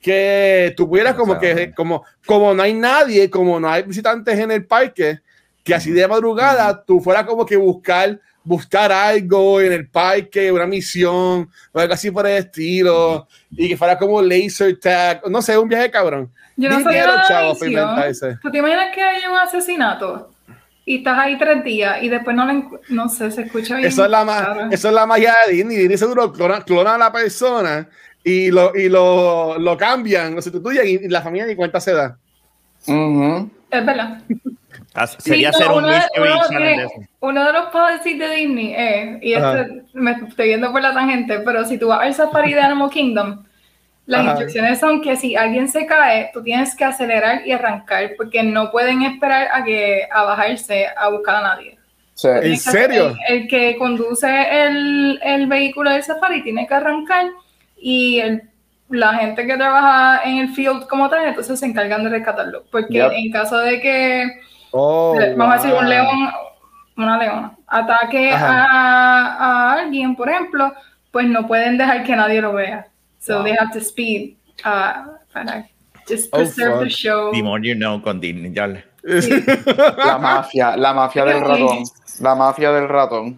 Que 0.04 0.74
tú 0.76 0.86
pudieras 0.86 1.14
como 1.14 1.38
que, 1.38 1.72
como, 1.74 2.04
como 2.26 2.52
no 2.52 2.62
hay 2.62 2.74
nadie, 2.74 3.30
como 3.30 3.58
no 3.58 3.70
hay 3.70 3.84
visitantes 3.84 4.38
en 4.38 4.50
el 4.50 4.66
parque, 4.66 5.20
que 5.64 5.74
así 5.74 5.92
de 5.92 6.06
madrugada 6.06 6.84
tú 6.84 7.00
fueras 7.00 7.24
como 7.24 7.46
que 7.46 7.56
buscar, 7.56 8.20
buscar 8.42 8.92
algo 8.92 9.62
en 9.62 9.72
el 9.72 9.88
parque, 9.88 10.52
una 10.52 10.66
misión, 10.66 11.48
o 11.72 11.80
algo 11.80 11.94
así 11.94 12.10
por 12.10 12.26
el 12.26 12.36
estilo, 12.36 13.26
y 13.50 13.70
que 13.70 13.78
fuera 13.78 13.96
como 13.96 14.20
laser 14.20 14.78
tag, 14.78 15.22
no 15.30 15.40
sé, 15.40 15.56
un 15.56 15.70
viaje 15.70 15.90
cabrón. 15.90 16.30
Yo 16.54 16.68
no 16.68 16.76
Dinero, 16.76 16.84
sabía 16.84 17.06
nada 17.06 17.22
de 17.22 17.28
chavo, 17.28 17.48
la 17.54 17.58
para 17.58 17.70
inventar 17.70 18.08
misión. 18.08 18.30
ese. 18.32 18.38
¿Tú 18.42 18.50
te 18.50 18.58
imaginas 18.58 18.94
que 18.94 19.00
hay 19.00 19.22
un 19.26 19.38
asesinato? 19.38 20.30
Y 20.84 20.98
estás 20.98 21.18
ahí 21.18 21.38
tres 21.38 21.64
días 21.64 22.02
y 22.02 22.10
después 22.10 22.36
no 22.36 22.46
le 22.46 22.62
No 22.90 23.08
sé, 23.08 23.30
se 23.30 23.40
escucha 23.40 23.76
bien. 23.76 23.88
Eso 23.88 24.04
es 24.04 24.10
la, 24.10 24.22
ma- 24.22 24.68
eso 24.70 24.88
es 24.88 24.94
la 24.94 25.06
magia 25.06 25.34
de 25.46 25.54
Disney. 25.54 25.78
Disney 25.78 25.96
seguro 25.96 26.30
clona, 26.30 26.60
clona 26.62 26.96
a 26.96 26.98
la 26.98 27.10
persona 27.10 27.88
y 28.24 28.50
lo, 28.50 28.74
y 28.74 28.88
lo, 28.88 29.58
lo 29.58 29.76
cambian, 29.76 30.34
lo 30.34 30.42
sustituyen 30.42 30.86
y, 30.88 30.90
y 31.04 31.08
la 31.08 31.20
familia 31.22 31.46
ni 31.46 31.54
cuenta 31.54 31.78
se 31.80 31.92
da. 31.92 32.16
Es 32.86 33.86
verdad. 33.86 34.18
Sería 35.18 35.52
Sí, 35.52 35.56
hacer 35.56 35.66
no, 35.68 35.76
un 35.76 35.84
uno, 35.84 35.92
de- 35.92 37.06
uno 37.20 37.44
de- 37.44 37.52
los 37.52 37.64
policies 37.66 38.18
de 38.18 38.30
Disney 38.36 38.74
es, 38.76 39.22
y 39.22 39.34
esto 39.34 39.66
me 39.94 40.12
estoy 40.12 40.48
yendo 40.48 40.70
por 40.72 40.80
la 40.82 40.94
tangente, 40.94 41.40
pero 41.40 41.64
si 41.64 41.78
tú 41.78 41.88
vas 41.88 42.00
al 42.00 42.14
safari 42.14 42.54
de 42.54 42.60
Animal 42.60 42.90
Kingdom, 42.90 43.44
las 44.06 44.20
Ajá. 44.20 44.30
instrucciones 44.32 44.78
son 44.78 45.00
que 45.00 45.16
si 45.16 45.34
alguien 45.34 45.66
se 45.68 45.86
cae, 45.86 46.30
tú 46.32 46.42
tienes 46.42 46.76
que 46.76 46.84
acelerar 46.84 47.44
y 47.46 47.52
arrancar, 47.52 48.12
porque 48.16 48.42
no 48.42 48.70
pueden 48.70 49.02
esperar 49.02 49.48
a 49.52 49.64
que 49.64 50.06
a 50.12 50.22
bajarse 50.24 50.86
a 50.96 51.08
buscar 51.08 51.36
a 51.36 51.42
nadie. 51.42 51.78
Sí. 52.14 52.28
¿En 52.28 52.56
serio? 52.56 53.16
El, 53.28 53.36
el 53.42 53.48
que 53.48 53.76
conduce 53.76 54.28
el, 54.28 55.18
el 55.24 55.46
vehículo 55.48 55.90
del 55.90 56.02
safari 56.04 56.42
tiene 56.44 56.66
que 56.66 56.74
arrancar 56.74 57.26
y 57.86 58.18
el- 58.20 58.42
la 58.88 59.14
gente 59.14 59.46
que 59.46 59.56
trabaja 59.56 60.22
en 60.24 60.38
el 60.38 60.48
field 60.54 60.86
como 60.86 61.08
tal, 61.10 61.26
entonces 61.26 61.58
se 61.60 61.66
encargan 61.66 62.02
de 62.04 62.10
rescatarlo. 62.10 62.64
Porque 62.70 62.94
Yep. 62.94 63.12
en 63.12 63.30
caso 63.32 63.58
de 63.58 63.80
que 63.80 64.26
Oh, 64.70 65.16
vamos 65.36 65.54
a 65.54 65.56
decir, 65.58 65.70
wow. 65.72 65.80
un 65.80 65.88
león, 65.88 66.30
una 66.96 67.18
leona, 67.18 67.52
ataque 67.66 68.30
a, 68.32 69.36
a 69.38 69.72
alguien, 69.74 70.16
por 70.16 70.28
ejemplo, 70.30 70.72
pues 71.10 71.26
no 71.26 71.46
pueden 71.46 71.76
dejar 71.78 72.04
que 72.04 72.16
nadie 72.16 72.40
lo 72.40 72.52
vea. 72.54 72.86
So 73.20 73.36
Wow. 73.36 73.44
they 73.44 73.56
have 73.58 73.72
to 73.72 73.80
speed 73.80 74.34
uh, 74.64 75.10
para 75.32 75.66
just 76.08 76.28
Oh, 76.32 76.38
preserve 76.38 76.74
fuck. 76.74 76.82
the 76.84 76.90
show. 76.90 77.32
The 77.32 77.42
more 77.42 77.60
you 77.62 77.74
know 77.74 78.00
con 78.02 78.20
Disney. 78.20 78.52
ya 78.52 78.66
le- 78.66 78.84
La 80.06 80.18
mafia, 80.18 80.76
la 80.76 80.92
mafia 80.94 81.24
del 81.24 81.40
ratón. 81.50 81.84
La 82.20 82.34
mafia 82.34 82.70
del 82.72 82.88
ratón. 82.88 83.36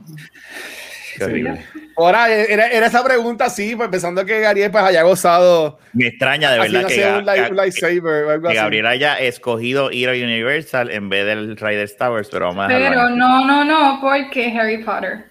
Qué 1.16 1.24
horrible. 1.24 1.64
Ahora, 1.96 2.28
era, 2.30 2.66
era 2.68 2.86
esa 2.86 3.02
pregunta, 3.02 3.48
sí, 3.48 3.74
pues 3.74 3.88
pensando 3.88 4.24
que 4.26 4.40
Gabriel 4.40 4.70
pues 4.70 4.84
haya 4.84 5.02
gozado 5.02 5.78
Me 5.94 6.08
extraña 6.08 6.50
de 6.52 6.58
verdad 6.58 6.80
que, 6.80 6.86
haciendo 6.94 7.18
un, 7.20 7.24
Ga- 7.24 7.34
light- 7.36 7.50
un 7.50 7.56
Ga- 7.56 7.60
lightsaber 7.62 8.24
o 8.24 8.30
algo 8.30 8.42
que 8.42 8.48
así. 8.48 8.56
Gabriel 8.56 8.86
haya 8.86 9.18
escogido 9.18 9.90
ir 9.90 10.08
a 10.08 10.12
Universal 10.12 10.90
en 10.90 11.08
vez 11.08 11.24
del 11.24 11.56
Riders 11.56 11.96
Towers, 11.96 12.28
pero 12.30 12.46
vamos 12.48 12.66
a 12.66 12.68
Pero 12.68 13.08
no, 13.10 13.44
no, 13.46 13.64
no, 13.64 13.98
porque 14.00 14.52
Harry 14.58 14.84
Potter. 14.84 15.24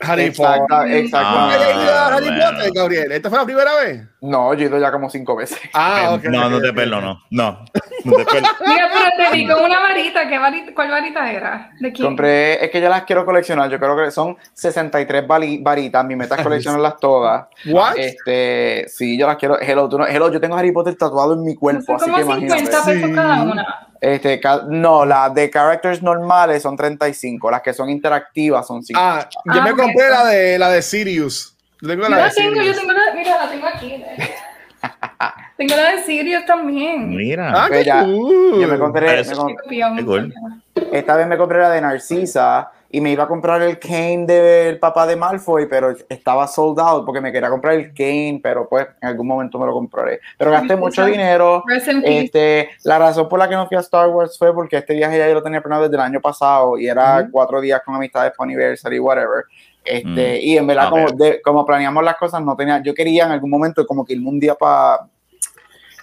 Harry 0.00 0.30
Potter. 0.30 0.88
exactamente. 0.92 1.10
¿Nunca 1.12 1.54
hayas 1.54 1.70
ido 1.84 1.94
a 1.94 2.06
Ah, 2.08 2.16
Harry 2.16 2.26
bueno. 2.28 2.44
Potter, 2.50 2.70
Gabriel? 2.74 3.12
¿Esta 3.12 3.28
fue 3.30 3.38
la 3.38 3.44
primera 3.44 3.74
vez? 3.76 4.02
No, 4.22 4.52
yo 4.52 4.64
he 4.64 4.68
ido 4.68 4.78
ya 4.78 4.92
como 4.92 5.08
cinco 5.08 5.34
veces. 5.34 5.58
Ah, 5.72 6.10
ok. 6.12 6.24
no, 6.24 6.50
no 6.50 6.56
ok, 6.58 6.62
te 6.62 6.72
perdono. 6.74 7.22
No, 7.30 7.64
no 8.04 8.12
te 8.16 8.24
perdono. 8.26 8.48
Mira, 8.66 8.90
pero 8.92 9.30
te 9.30 9.36
vi 9.36 9.46
con 9.48 9.62
una 9.64 9.80
varita. 9.80 10.28
¿Qué 10.28 10.38
varita 10.38 10.72
¿Cuál 10.74 10.90
varita 10.90 11.32
era? 11.32 11.70
¿De 11.80 11.90
quién? 11.92 12.06
Compré, 12.06 12.62
es 12.62 12.70
que 12.70 12.80
ya 12.82 12.90
las 12.90 13.04
quiero 13.04 13.24
coleccionar. 13.24 13.70
Yo 13.70 13.78
creo 13.78 13.96
que 13.96 14.10
son 14.10 14.36
63 14.52 15.26
bali- 15.26 15.62
varitas. 15.62 16.04
Mi 16.04 16.16
meta 16.16 16.34
es 16.36 16.42
coleccionarlas 16.42 16.98
todas. 16.98 17.46
What? 17.66 17.96
Este, 17.96 18.84
sí, 18.88 19.18
yo 19.18 19.26
las 19.26 19.36
quiero. 19.36 19.58
Hello, 19.58 19.88
tú 19.88 19.96
no- 19.98 20.06
hello, 20.06 20.30
yo 20.30 20.38
tengo 20.40 20.54
Harry 20.56 20.72
Potter 20.72 20.96
tatuado 20.96 21.32
en 21.32 21.42
mi 21.42 21.54
cuerpo, 21.54 21.98
Son 21.98 22.10
así 22.10 22.22
como 22.22 22.34
que 22.34 22.40
50 22.40 22.46
imagínate. 22.58 22.76
pesos 22.92 23.08
Sí. 23.08 23.14
cada 23.14 23.42
una. 23.42 23.86
Este, 24.02 24.40
no, 24.68 25.04
las 25.06 25.32
de 25.34 25.50
characters 25.50 26.02
normales 26.02 26.62
son 26.62 26.76
35, 26.76 27.50
las 27.50 27.60
que 27.62 27.72
son 27.74 27.88
interactivas 27.90 28.66
son 28.66 28.82
5. 28.82 28.98
Ah, 29.02 29.26
yo 29.46 29.60
Ah, 29.60 29.64
me 29.64 29.72
ok. 29.72 29.78
compré 29.78 30.08
la 30.10 30.24
de 30.26 30.58
la 30.58 30.70
de 30.70 30.82
Sirius. 30.82 31.56
Yo 31.82 31.88
tengo 31.88 32.02
Yo 32.04 32.08
la 32.08 32.16
la 32.18 32.24
de 32.24 32.30
tengo, 32.34 32.54
yo 32.56 32.60
Sirius. 32.62 32.78
tengo 32.78 32.92
la, 32.92 33.14
mira, 33.14 33.44
la 33.44 33.50
tengo 33.50 33.66
aquí. 33.66 33.92
eh. 33.92 34.30
tengo 35.56 35.76
la 35.76 35.90
de 35.92 36.02
Sirius 36.04 36.46
también. 36.46 37.08
Mira. 37.10 37.52
Ah, 37.54 37.66
qué 37.68 37.74
Pues 37.74 37.86
ya, 37.86 38.04
cool. 38.04 38.60
yo 38.60 38.68
me 38.68 38.78
compré, 38.78 39.06
me 39.18 39.22
Qué. 39.68 39.82
Qué 39.96 40.04
cool. 40.04 40.34
esta 40.92 41.16
vez 41.16 41.26
me 41.26 41.36
compré 41.36 41.58
la 41.58 41.70
de 41.70 41.80
Narcisa 41.80 42.70
y 42.92 43.00
me 43.00 43.12
iba 43.12 43.22
a 43.24 43.28
comprar 43.28 43.62
el 43.62 43.78
Kane 43.78 44.24
del 44.26 44.78
papá 44.80 45.06
de 45.06 45.14
Malfoy, 45.14 45.66
pero 45.68 45.94
estaba 46.08 46.48
sold 46.48 46.80
out 46.80 47.04
porque 47.06 47.20
me 47.20 47.30
quería 47.30 47.48
comprar 47.48 47.74
el 47.74 47.94
Kane, 47.94 48.40
pero 48.42 48.68
pues 48.68 48.86
en 49.00 49.08
algún 49.08 49.28
momento 49.28 49.58
me 49.60 49.66
lo 49.66 49.72
compraré. 49.72 50.18
Pero 50.36 50.50
gasté 50.50 50.74
mucho 50.74 51.04
dinero. 51.04 51.62
Este, 52.02 52.70
la 52.82 52.98
razón 52.98 53.28
por 53.28 53.38
la 53.38 53.48
que 53.48 53.54
no 53.54 53.68
fui 53.68 53.76
a 53.76 53.80
Star 53.80 54.08
Wars 54.08 54.36
fue 54.36 54.52
porque 54.52 54.78
este 54.78 54.94
viaje 54.94 55.18
ya 55.18 55.28
yo 55.28 55.34
lo 55.34 55.42
tenía 55.42 55.60
planeado 55.60 55.84
desde 55.84 55.96
el 55.96 56.02
año 56.02 56.20
pasado 56.20 56.76
y 56.78 56.88
era 56.88 57.28
cuatro 57.30 57.60
días 57.60 57.80
con 57.84 57.94
amistades 57.94 58.32
para 58.36 58.46
Anniversary, 58.46 58.98
whatever. 58.98 59.44
Este, 59.84 60.08
Mm. 60.08 60.38
Y 60.42 60.56
en 60.58 60.66
verdad, 60.66 60.90
como, 60.90 61.10
de- 61.12 61.40
como 61.42 61.64
planeamos 61.64 62.04
las 62.04 62.16
cosas, 62.16 62.42
no 62.42 62.54
tenía, 62.56 62.82
yo 62.82 62.94
quería 62.94 63.24
en 63.26 63.32
algún 63.32 63.50
momento 63.50 63.86
como 63.86 64.04
que 64.04 64.12
irme 64.14 64.28
un 64.28 64.38
día 64.40 64.54
para 64.54 65.06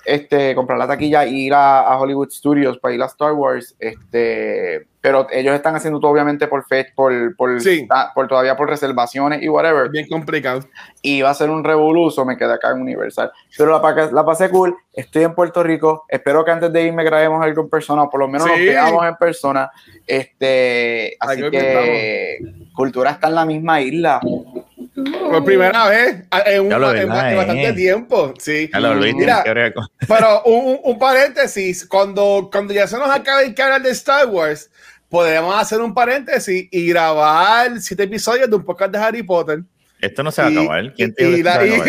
este, 0.05 0.55
comprar 0.55 0.79
la 0.79 0.87
taquilla 0.87 1.25
e 1.25 1.29
ir 1.31 1.53
a, 1.53 1.81
a 1.81 1.99
Hollywood 1.99 2.29
Studios 2.31 2.77
para 2.79 2.95
ir 2.95 3.01
a 3.01 3.07
Star 3.07 3.33
Wars. 3.33 3.75
Este, 3.77 4.87
pero 5.01 5.27
ellos 5.31 5.53
están 5.53 5.75
haciendo 5.75 5.99
todo 5.99 6.11
obviamente 6.11 6.47
por 6.47 6.65
fe, 6.65 6.87
por, 6.95 7.35
por, 7.35 7.59
Sí. 7.59 7.85
por 8.15 8.27
todavía 8.29 8.55
por 8.55 8.69
reservaciones 8.69 9.41
y 9.43 9.49
whatever 9.49 9.89
Bien 9.89 10.07
complicado. 10.07 10.61
y 11.01 11.21
va 11.21 11.31
a 11.31 11.33
ser 11.33 11.49
un 11.49 11.61
revoluzo, 11.63 12.23
me 12.25 12.37
quedé 12.37 12.53
acá 12.53 12.71
en 12.71 12.81
Universal. 12.81 13.31
Pero 13.57 13.71
la, 13.71 13.81
pa- 13.81 14.09
la 14.11 14.25
pasé 14.25 14.49
cool, 14.49 14.75
estoy 14.93 15.23
en 15.23 15.35
Puerto 15.35 15.61
Rico, 15.61 16.05
espero 16.07 16.43
que 16.45 16.51
antes 16.51 16.71
de 16.71 16.83
irme 16.83 17.03
grabemos 17.03 17.43
algo 17.43 17.61
en 17.63 17.69
persona, 17.69 18.03
o 18.03 18.09
por 18.09 18.21
lo 18.21 18.27
menos 18.29 18.47
Sí. 18.47 18.51
nos 18.53 18.59
veamos 18.59 19.05
en 19.07 19.15
persona. 19.17 19.69
Este, 20.05 21.17
así 21.19 21.37
Algo 21.39 21.51
que 21.51 22.37
Cultura 22.77 23.11
está 23.11 23.27
en 23.27 23.35
la 23.35 23.45
misma 23.45 23.81
isla. 23.81 24.21
Por 24.21 25.43
primera 25.43 25.87
vez 25.89 26.23
en, 26.45 26.61
un- 26.61 26.69
lo 26.69 26.89
en- 26.95 27.07
verdad, 27.09 27.35
bastante 27.35 27.67
eh. 27.69 27.73
tiempo. 27.73 28.33
Sí. 28.39 28.69
Lo 28.73 28.93
Luis, 28.95 29.13
Mira, 29.15 29.43
Pero 30.07 30.43
un, 30.43 30.79
un- 30.83 30.99
paréntesis, 30.99 31.85
cuando, 31.87 32.49
cuando 32.51 32.73
ya 32.73 32.87
se 32.87 32.97
nos 32.97 33.09
acabe 33.09 33.45
el 33.45 33.53
canal 33.55 33.81
de 33.83 33.89
Star 33.91 34.27
Wars, 34.27 34.69
podemos 35.09 35.59
hacer 35.59 35.81
un 35.81 35.93
paréntesis 35.93 36.67
y 36.71 36.87
grabar 36.87 37.79
siete 37.81 38.03
episodios 38.03 38.49
de 38.49 38.55
un 38.55 38.63
podcast 38.63 38.91
de 38.91 38.97
Harry 38.99 39.23
Potter. 39.23 39.63
Esto 39.99 40.21
no 40.21 40.31
se 40.31 40.41
va 40.43 40.47
a 40.47 40.51
Y- 40.51 40.57
acabar. 40.57 40.93
¿Quién 40.93 41.09
y, 41.17 41.35
que 41.35 41.43
la- 41.43 41.53
se 41.53 41.69
va 41.69 41.75
a 41.75 41.75
acabar? 41.75 41.87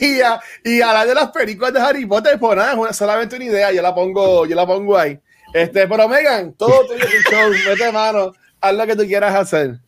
y, 0.00 0.06
y, 0.06 0.20
a- 0.20 0.40
y 0.64 0.80
hablar 0.80 1.06
de 1.08 1.14
las 1.14 1.30
películas 1.32 1.72
de 1.72 1.80
Harry 1.80 2.06
Potter, 2.06 2.38
pues 2.38 2.56
nada, 2.56 2.72
es 2.72 2.78
una- 2.78 2.92
solamente 2.92 3.36
una 3.36 3.44
idea, 3.44 3.72
yo 3.72 3.82
la 3.82 3.94
pongo, 3.94 4.46
yo 4.46 4.54
la 4.56 4.66
pongo 4.66 4.96
ahí. 4.96 5.18
Este, 5.52 5.86
pero 5.86 6.08
Megan, 6.08 6.52
todo 6.54 6.86
tuyo 6.86 7.04
show, 7.30 7.50
mete 7.68 7.90
mano, 7.92 8.32
haz 8.60 8.74
lo 8.74 8.86
que 8.86 8.96
tú 8.96 9.04
quieras 9.04 9.34
hacer. 9.34 9.78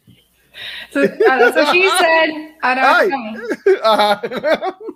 So, 0.92 1.06
that's 1.06 1.56
what 1.56 1.72
she 1.72 1.88
said. 1.98 2.54
Ahora. 2.62 4.74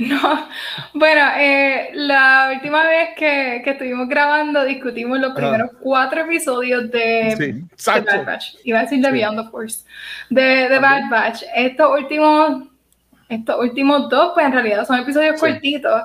No, 0.00 0.48
bueno, 0.94 1.22
eh, 1.36 1.90
la 1.94 2.50
última 2.54 2.82
vez 2.84 3.10
que, 3.16 3.60
que 3.62 3.70
estuvimos 3.70 4.08
grabando 4.08 4.64
discutimos 4.64 5.18
los 5.20 5.32
primeros 5.32 5.70
cuatro 5.80 6.22
episodios 6.22 6.90
de, 6.90 7.34
Sí, 7.36 7.52
de 7.52 7.58
exacto. 7.72 8.16
Bad 8.16 8.26
Batch. 8.26 8.54
Iba 8.64 8.80
a 8.80 8.82
decir 8.82 9.00
de 9.00 9.06
Sí. 9.06 9.12
Beyond 9.12 9.44
the 9.44 9.50
Force. 9.50 9.84
De, 10.28 10.68
de 10.68 10.78
Bad 10.78 11.08
Batch. 11.08 11.42
Estos 11.54 12.00
últimos, 12.00 12.64
estos 13.28 13.60
últimos 13.60 14.08
dos, 14.08 14.32
pues 14.34 14.46
en 14.46 14.52
realidad 14.52 14.84
son 14.86 14.98
episodios 14.98 15.36
Sí. 15.38 15.40
cortitos, 15.40 16.02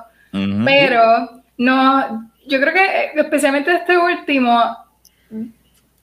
pero 0.64 1.42
no, 1.58 2.30
yo 2.46 2.60
creo 2.60 2.72
que 2.72 2.84
eh, 2.84 3.10
especialmente 3.16 3.72
este 3.74 3.98
último 3.98 4.76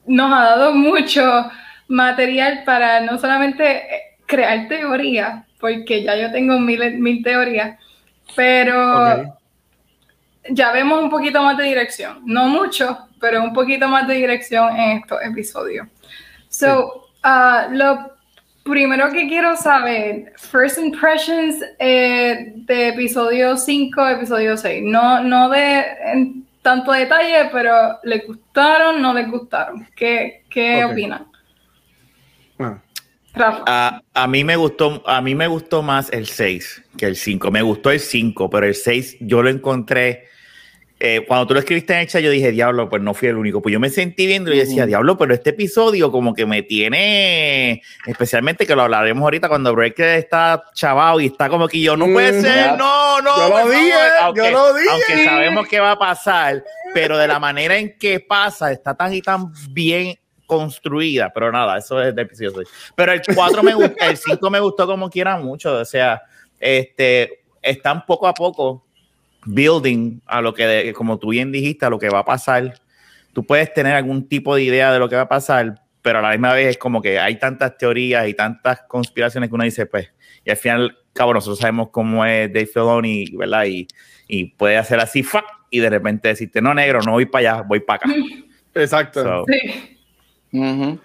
nos 0.06 0.34
ha 0.34 0.44
dado 0.44 0.74
mucho 0.74 1.50
material 1.88 2.64
para 2.66 3.02
no 3.02 3.18
solamente 3.18 3.96
eh, 3.96 4.02
crear 4.26 4.68
teorías, 4.68 5.46
porque 5.60 6.04
ya 6.04 6.16
yo 6.16 6.32
tengo 6.32 6.60
mil, 6.60 7.00
mil 7.00 7.24
teorías, 7.24 7.78
pero 8.36 9.12
Ok. 9.12 9.28
ya 10.50 10.72
vemos 10.72 11.02
un 11.04 11.10
poquito 11.10 11.42
más 11.42 11.58
de 11.58 11.64
dirección. 11.66 12.22
No 12.26 12.48
mucho, 12.48 13.08
pero 13.20 13.44
un 13.44 13.54
poquito 13.54 13.88
más 13.88 14.08
de 14.08 14.16
dirección 14.16 14.76
en 14.78 14.98
estos 15.00 15.22
episodios. 15.24 15.88
So, 16.50 17.08
ah, 17.24 17.68
lo 17.72 18.12
primero 18.64 19.12
que 19.12 19.28
quiero 19.28 19.56
saber, 19.56 20.34
first 20.38 20.78
impressions 20.78 21.64
eh, 21.80 22.54
de 22.56 22.90
episodio 22.90 23.58
5, 23.58 24.08
episodio 24.08 24.58
6. 24.58 24.84
No, 24.86 25.22
no 25.22 25.50
de 25.50 25.86
en 26.14 26.46
tanto 26.62 26.92
detalle, 26.92 27.50
pero 27.52 28.00
¿les 28.04 28.26
gustaron? 28.26 29.02
¿No 29.02 29.14
les 29.14 29.30
gustaron? 29.30 29.88
¿Qué, 29.96 30.44
qué 30.50 30.84
Ok. 30.86 30.92
opinan? 30.92 31.28
Rafa. 33.36 33.64
A, 33.66 34.02
a 34.14 34.28
mí 34.28 34.44
me 34.44 34.56
gustó, 34.56 35.02
a 35.08 35.22
mí 35.22 35.34
me 35.36 35.48
gustó 35.48 35.82
más 35.82 36.12
el 36.12 36.28
6 36.28 36.84
que 36.98 37.06
el 37.08 37.16
5. 37.16 37.50
Me 37.52 37.62
gustó 37.64 37.90
el 37.92 38.00
5, 38.00 38.50
pero 38.50 38.66
el 38.68 38.76
6 38.76 39.18
yo 39.22 39.42
lo 39.42 39.50
encontré. 39.50 40.26
eh, 41.00 41.26
cuando 41.28 41.48
tú 41.48 41.54
lo 41.56 41.60
escribiste 41.60 41.94
en 41.94 42.00
el 42.00 42.08
chat, 42.08 42.22
yo 42.22 42.30
dije, 42.30 42.52
diablo, 42.52 42.88
pues 42.90 43.02
no 43.02 43.14
fui 43.14 43.28
el 43.28 43.36
único. 43.36 43.62
Pues 43.62 43.74
yo 43.74 43.80
me 43.80 43.90
sentí 43.90 44.26
viendo 44.28 44.54
y 44.54 44.58
decía, 44.60 44.86
diablo, 44.86 45.18
pero 45.18 45.34
este 45.34 45.50
episodio 45.50 46.12
como 46.12 46.34
que 46.34 46.46
me 46.46 46.62
tiene, 46.64 47.82
especialmente 48.06 48.66
que 48.66 48.76
lo 48.76 48.84
hablaremos 48.84 49.22
ahorita 49.24 49.50
cuando 49.50 49.74
Breaker 49.76 50.20
está 50.20 50.64
chavado 50.74 51.20
y 51.20 51.26
está 51.26 51.50
como 51.50 51.68
que 51.68 51.82
yo, 51.82 51.98
no 51.98 52.06
puede 52.06 52.40
ser, 52.42 52.78
no, 52.78 53.20
no. 53.22 53.36
Yo 53.36 53.50
lo 53.50 53.70
dije, 53.70 53.92
favor". 53.92 54.38
yo 54.38 54.44
aunque, 54.44 54.52
lo 54.52 54.74
dije. 54.76 54.90
Aunque 54.92 55.26
sabemos 55.26 55.68
que 55.68 55.80
va 55.82 55.92
a 55.92 56.00
pasar, 56.00 56.64
pero 56.94 57.18
de 57.18 57.28
la 57.28 57.40
manera 57.40 57.76
en 57.78 57.98
que 57.98 58.22
pasa, 58.22 58.72
está 58.72 58.96
tan 58.96 59.14
y 59.14 59.22
tan 59.22 59.52
bien 59.72 60.18
construida, 60.58 61.32
pero 61.34 61.52
nada, 61.52 61.78
eso 61.78 62.02
es 62.02 62.14
6. 62.16 62.52
Pero 62.96 63.12
el 63.12 63.22
4 63.34 63.64
me 63.64 63.74
gustó, 63.74 63.96
el 64.06 64.18
5 64.18 64.50
me 64.50 64.60
gustó 64.60 64.86
como 64.86 65.10
quiera 65.10 65.38
mucho, 65.38 65.80
o 65.80 65.86
sea, 65.86 66.22
este, 66.60 67.44
están 67.62 68.06
poco 68.06 68.28
a 68.28 68.34
poco 68.34 68.86
building 69.46 70.22
a 70.26 70.42
lo 70.42 70.54
que, 70.54 70.94
como 70.96 71.18
tú 71.18 71.30
bien 71.30 71.52
dijiste, 71.52 71.86
a 71.86 71.90
lo 71.90 72.00
que 72.00 72.10
va 72.10 72.20
a 72.20 72.26
pasar. 72.26 72.74
Tú 73.34 73.46
puedes 73.46 73.74
tener 73.74 73.96
algún 73.96 74.28
tipo 74.28 74.56
de 74.56 74.64
idea 74.64 74.94
de 74.94 75.00
lo 75.00 75.10
que 75.10 75.16
va 75.16 75.24
a 75.24 75.28
pasar, 75.28 75.82
pero 76.02 76.20
a 76.20 76.22
la 76.22 76.32
misma 76.32 76.54
vez 76.54 76.68
es 76.68 76.78
como 76.78 77.02
que 77.02 77.20
hay 77.20 77.38
tantas 77.38 77.78
teorías 77.78 78.28
y 78.28 78.34
tantas 78.34 78.84
conspiraciones 78.88 79.50
que 79.50 79.56
uno 79.56 79.64
dice, 79.64 79.86
pues, 79.86 80.12
y 80.46 80.52
al 80.52 80.58
final, 80.58 80.98
cabo, 81.14 81.34
nosotros 81.34 81.60
sabemos 81.60 81.90
cómo 81.90 82.26
es 82.26 82.52
Dave 82.54 82.68
Filoni, 82.68 83.26
¿verdad? 83.36 83.66
Y, 83.66 83.88
y 84.28 84.46
puede 84.46 84.78
hacer 84.78 85.00
así, 85.00 85.24
¡fa! 85.24 85.44
y 85.74 85.80
de 85.80 85.90
repente 85.90 86.28
decirte, 86.28 86.62
no, 86.62 86.72
negro, 86.76 87.00
no 87.02 87.14
voy 87.14 87.26
para 87.26 87.54
allá, 87.54 87.64
voy 87.64 87.80
para 87.80 87.98
acá. 87.98 88.10
Exacto. 88.76 89.24
So, 89.24 89.46
Sí, 89.48 89.98
Ujú. 90.54 91.00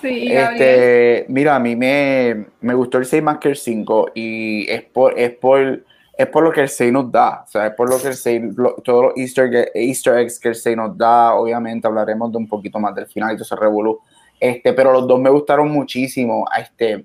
sí. 0.00 0.28
Este, 0.30 1.26
mira, 1.28 1.56
a 1.56 1.58
mí 1.58 1.74
me, 1.76 2.46
me 2.60 2.74
gustó 2.74 2.98
el 2.98 3.04
6 3.04 3.22
más 3.22 3.38
que 3.38 3.48
el 3.48 3.56
5 3.56 4.10
y 4.14 4.70
es 4.70 4.82
por, 4.82 5.18
es 5.18 5.30
por, 5.32 5.84
es 6.16 6.26
por 6.28 6.44
lo 6.44 6.52
que 6.52 6.60
el 6.60 6.68
6 6.68 6.92
nos 6.92 7.10
da, 7.10 7.42
o 7.46 7.50
sea, 7.50 7.66
es 7.66 7.74
por 7.74 7.90
lo 7.90 8.00
que 8.00 8.08
el 8.08 8.14
6, 8.14 8.42
lo- 8.56 8.74
todos 8.76 9.06
los 9.06 9.12
easter, 9.16 9.70
easter 9.74 10.18
eggs 10.18 10.38
que 10.38 10.48
el 10.50 10.54
6 10.54 10.76
nos 10.76 10.96
da, 10.96 11.34
obviamente 11.34 11.86
hablaremos 11.86 12.30
de 12.30 12.38
un 12.38 12.48
poquito 12.48 12.78
más 12.78 12.94
del 12.94 13.06
final 13.06 13.32
y 13.32 13.36
todo 13.36 13.44
ese 13.44 13.56
revolú, 13.56 13.98
este, 14.38 14.72
pero 14.72 14.92
los 14.92 15.06
dos 15.08 15.18
me 15.20 15.30
gustaron 15.30 15.68
muchísimo, 15.70 16.46
este, 16.56 17.04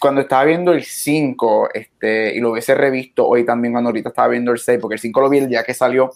cuando 0.00 0.20
estaba 0.20 0.44
viendo 0.44 0.72
el 0.72 0.84
5, 0.84 1.68
este, 1.74 2.36
y 2.36 2.40
lo 2.40 2.52
hubiese 2.52 2.76
revisto 2.76 3.26
hoy 3.26 3.44
también 3.44 3.72
cuando 3.72 3.88
ahorita 3.90 4.10
estaba 4.10 4.28
viendo 4.28 4.52
el 4.52 4.58
6, 4.58 4.78
porque 4.80 4.94
el 4.94 5.00
5 5.00 5.20
lo 5.20 5.28
vi 5.28 5.38
el 5.38 5.48
día 5.48 5.64
que 5.64 5.74
salió, 5.74 6.10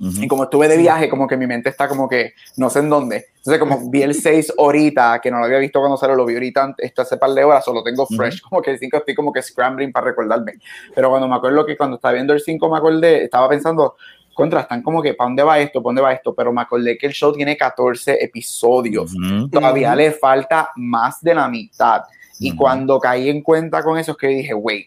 ujú. 0.00 0.22
y 0.22 0.28
como 0.28 0.44
estuve 0.44 0.68
de 0.68 0.76
viaje, 0.76 1.08
como 1.08 1.26
que 1.26 1.36
mi 1.36 1.46
mente 1.46 1.68
está 1.68 1.88
como 1.88 2.08
que 2.08 2.34
no 2.56 2.70
sé 2.70 2.80
en 2.80 2.90
dónde. 2.90 3.26
Entonces, 3.36 3.58
como 3.58 3.90
vi 3.90 4.02
el 4.02 4.14
6 4.14 4.52
ahorita, 4.58 5.20
que 5.22 5.30
no 5.30 5.38
lo 5.38 5.44
había 5.46 5.58
visto 5.58 5.78
cuando 5.80 5.96
salió, 5.96 6.14
lo 6.16 6.26
vi 6.26 6.34
ahorita 6.34 6.74
esto 6.78 7.02
hace 7.02 7.16
par 7.16 7.30
de 7.30 7.44
horas, 7.44 7.64
solo 7.64 7.82
tengo 7.82 8.06
fresh, 8.06 8.40
como 8.42 8.60
que 8.62 8.70
el 8.70 8.78
5 8.78 8.98
estoy 8.98 9.14
como 9.14 9.32
que 9.32 9.42
scrambling 9.42 9.92
para 9.92 10.06
recordarme. 10.06 10.54
Pero 10.94 11.08
cuando 11.10 11.28
me 11.28 11.36
acuerdo 11.36 11.64
que 11.64 11.76
cuando 11.76 11.96
estaba 11.96 12.14
viendo 12.14 12.32
el 12.32 12.40
5 12.40 12.70
me 12.70 12.78
acordé, 12.78 13.24
estaba 13.24 13.48
pensando, 13.48 13.96
contra, 14.34 14.60
están 14.60 14.82
como 14.82 15.02
que, 15.02 15.14
¿para 15.14 15.28
dónde 15.28 15.42
va 15.42 15.58
esto? 15.58 15.82
¿Para 15.82 15.88
dónde 15.90 16.02
va 16.02 16.12
esto? 16.12 16.34
Pero 16.34 16.52
me 16.52 16.62
acordé 16.62 16.96
que 16.96 17.06
el 17.06 17.12
show 17.12 17.32
tiene 17.32 17.56
14 17.56 18.22
episodios. 18.24 19.12
Ujú. 19.14 19.48
Todavía 19.50 19.88
Ujú. 19.88 19.96
le 19.98 20.12
falta 20.12 20.70
más 20.76 21.20
de 21.20 21.34
la 21.34 21.48
mitad. 21.48 22.02
Y 22.38 22.56
cuando 22.56 22.98
caí 22.98 23.28
en 23.28 23.42
cuenta 23.42 23.82
con 23.82 23.98
eso 23.98 24.12
es 24.12 24.16
que 24.16 24.28
dije, 24.28 24.54
wait, 24.54 24.86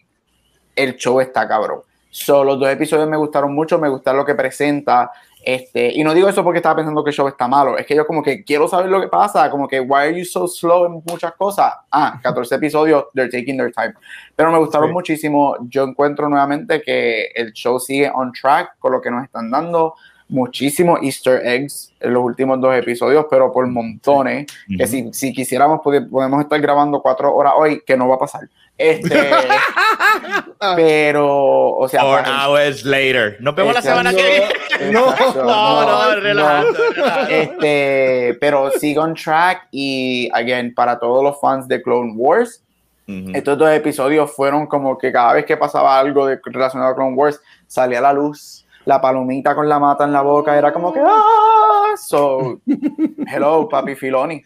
el 0.75 0.95
show 0.95 1.19
está 1.21 1.47
cabrón. 1.47 1.81
So, 2.15 2.43
los 2.43 2.59
dos 2.59 2.69
episodios 2.69 3.09
me 3.09 3.17
gustaron 3.17 3.55
mucho, 3.55 3.79
me 3.79 3.89
gusta 3.89 4.13
lo 4.13 4.23
que 4.23 4.35
presenta. 4.35 5.09
Este, 5.43 5.91
y 5.91 6.03
no 6.03 6.13
digo 6.13 6.29
eso 6.29 6.43
porque 6.43 6.59
estaba 6.59 6.75
pensando 6.75 7.03
que 7.03 7.09
el 7.09 7.15
show 7.15 7.27
está 7.27 7.47
malo, 7.47 7.75
es 7.77 7.85
que 7.87 7.95
yo 7.95 8.05
como 8.07 8.21
que 8.23 8.43
quiero 8.45 8.67
saber 8.67 8.89
lo 8.89 9.01
que 9.01 9.07
pasa, 9.09 9.49
como 9.49 9.67
que 9.67 9.79
why 9.81 10.03
are 10.03 10.17
you 10.19 10.23
so 10.23 10.47
slow 10.47 10.85
en 10.85 11.01
muchas 11.05 11.33
cosas. 11.33 11.73
Ah, 11.91 12.19
14 12.21 12.55
episodios, 12.55 13.05
they're 13.15 13.29
taking 13.31 13.57
their 13.57 13.71
time. 13.73 13.93
Pero 14.35 14.51
me 14.51 14.59
gustaron 14.59 14.89
Sí. 14.89 14.93
muchísimo. 14.93 15.57
Yo 15.67 15.83
encuentro 15.83 16.29
nuevamente 16.29 16.81
que 16.83 17.25
el 17.35 17.51
show 17.51 17.79
sigue 17.79 18.09
on 18.13 18.31
track 18.31 18.77
con 18.79 18.91
lo 18.93 19.01
que 19.01 19.09
nos 19.11 19.23
están 19.23 19.49
dando. 19.49 19.95
Muchísimos 20.29 20.99
easter 21.03 21.45
eggs 21.45 21.93
en 21.99 22.13
los 22.13 22.23
últimos 22.23 22.59
dos 22.61 22.73
episodios, 22.75 23.25
pero 23.29 23.51
por 23.51 23.67
montones. 23.67 24.47
Que 24.77 24.87
si, 24.87 25.11
si 25.13 25.33
quisiéramos, 25.33 25.81
pode- 25.81 26.09
podemos 26.09 26.41
estar 26.41 26.59
grabando 26.61 27.01
cuatro 27.01 27.35
horas 27.35 27.53
hoy, 27.57 27.81
que 27.85 27.97
no 27.97 28.07
va 28.07 28.15
a 28.15 28.19
pasar. 28.19 28.41
Este, 28.77 29.29
pero, 30.75 31.75
o 31.75 31.87
sea, 31.87 32.01
Four 32.01 32.23
para- 32.23 32.45
hours 32.47 32.83
later. 32.85 33.37
Nos 33.39 33.55
vemos 33.55 33.73
la 33.73 33.79
Exacto. 33.79 33.99
semana 33.99 34.17
que 34.17 34.23
viene. 34.29 34.53
No, 34.91 35.05
No, 35.15 35.85
no, 35.85 35.85
no, 35.85 36.19
relajando, 36.19 36.71
no. 36.73 36.93
relajando. 36.93 37.29
Este, 37.29 38.37
pero 38.41 38.69
sigue 38.71 38.99
on 38.99 39.13
track 39.13 39.67
y, 39.71 40.29
again, 40.33 40.73
para 40.73 40.99
todos 40.99 41.23
los 41.23 41.39
fans 41.39 41.67
de 41.67 41.81
Clone 41.81 42.13
Wars, 42.15 42.61
estos 43.05 43.57
dos 43.57 43.69
episodios 43.69 44.33
fueron 44.35 44.65
como 44.65 44.97
que 44.97 45.11
cada 45.11 45.33
vez 45.33 45.45
que 45.45 45.55
pasaba 45.57 45.99
algo 45.99 46.25
de, 46.25 46.39
relacionado 46.43 46.91
a 46.91 46.95
Clone 46.95 47.15
Wars, 47.15 47.39
salía 47.67 48.01
la 48.01 48.11
luz, 48.13 48.65
la 48.85 48.99
palomita 48.99 49.53
con 49.55 49.69
la 49.69 49.77
mata 49.79 50.03
en 50.05 50.11
la 50.13 50.21
boca, 50.21 50.57
era 50.57 50.73
como 50.73 50.91
que, 50.91 50.99
¡ah! 51.05 51.93
So, 51.97 52.59
hello, 53.27 53.69
papi 53.69 53.95
Filoni. 53.95 54.41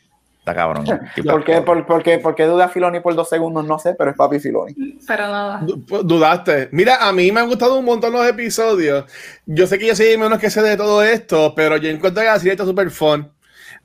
Está 0.47 0.55
cabrón. 0.55 0.85
¿Por 1.29 1.43
qué, 1.43 1.61
por, 1.61 1.85
por 1.85 2.01
qué- 2.03 2.19
por 2.19 2.33
qué 2.33 2.45
duda 2.45 2.69
Filoni 2.69 3.01
por 3.01 3.13
dos 3.15 3.27
segundos? 3.27 3.65
No 3.65 3.77
sé, 3.79 3.95
pero 3.95 4.11
es 4.11 4.15
papi 4.15 4.39
Filoni. 4.39 4.73
Pero 5.05 5.23
nada. 5.27 5.59
Du- 5.61 5.83
Dudaste. 6.03 6.69
Mira, 6.71 7.05
a 7.05 7.11
mí 7.11 7.31
me 7.33 7.41
han 7.41 7.47
gustado 7.47 7.77
un 7.77 7.83
montón 7.83 8.13
los 8.13 8.25
episodios. 8.25 9.03
Yo 9.45 9.67
sé 9.67 9.77
que 9.77 9.87
yo 9.87 9.95
soy 9.95 10.17
menos 10.17 10.39
que 10.39 10.49
sé 10.49 10.61
de 10.61 10.77
todo 10.77 11.03
esto, 11.03 11.53
pero 11.53 11.75
yo 11.75 11.89
encuentro 11.89 12.21
que 12.23 12.27
la 12.29 12.37
serie 12.37 12.53
está 12.53 12.63
súper 12.65 12.89
fun. 12.91 13.29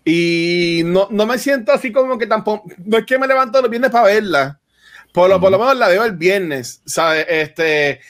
Y 0.05 0.83
no, 0.85 1.09
no 1.11 1.27
me 1.27 1.39
siento 1.39 1.73
así 1.73 1.91
como 1.93 2.17
que 2.19 2.27
tampoco. 2.27 2.69
No 2.85 2.99
es 2.99 3.07
que 3.07 3.19
me 3.19 3.27
levanto 3.27 3.61
los 3.61 3.71
viernes 3.71 3.91
para 3.91 4.05
verla. 4.07 4.61
Por 5.13 5.29
lo, 5.29 5.41
por 5.41 5.51
lo 5.51 5.59
menos 5.59 5.77
la 5.77 5.89
veo 5.89 6.05
el 6.05 6.13
viernes. 6.13 6.81
¿sabes? 6.87 7.27
Este, 7.29 8.01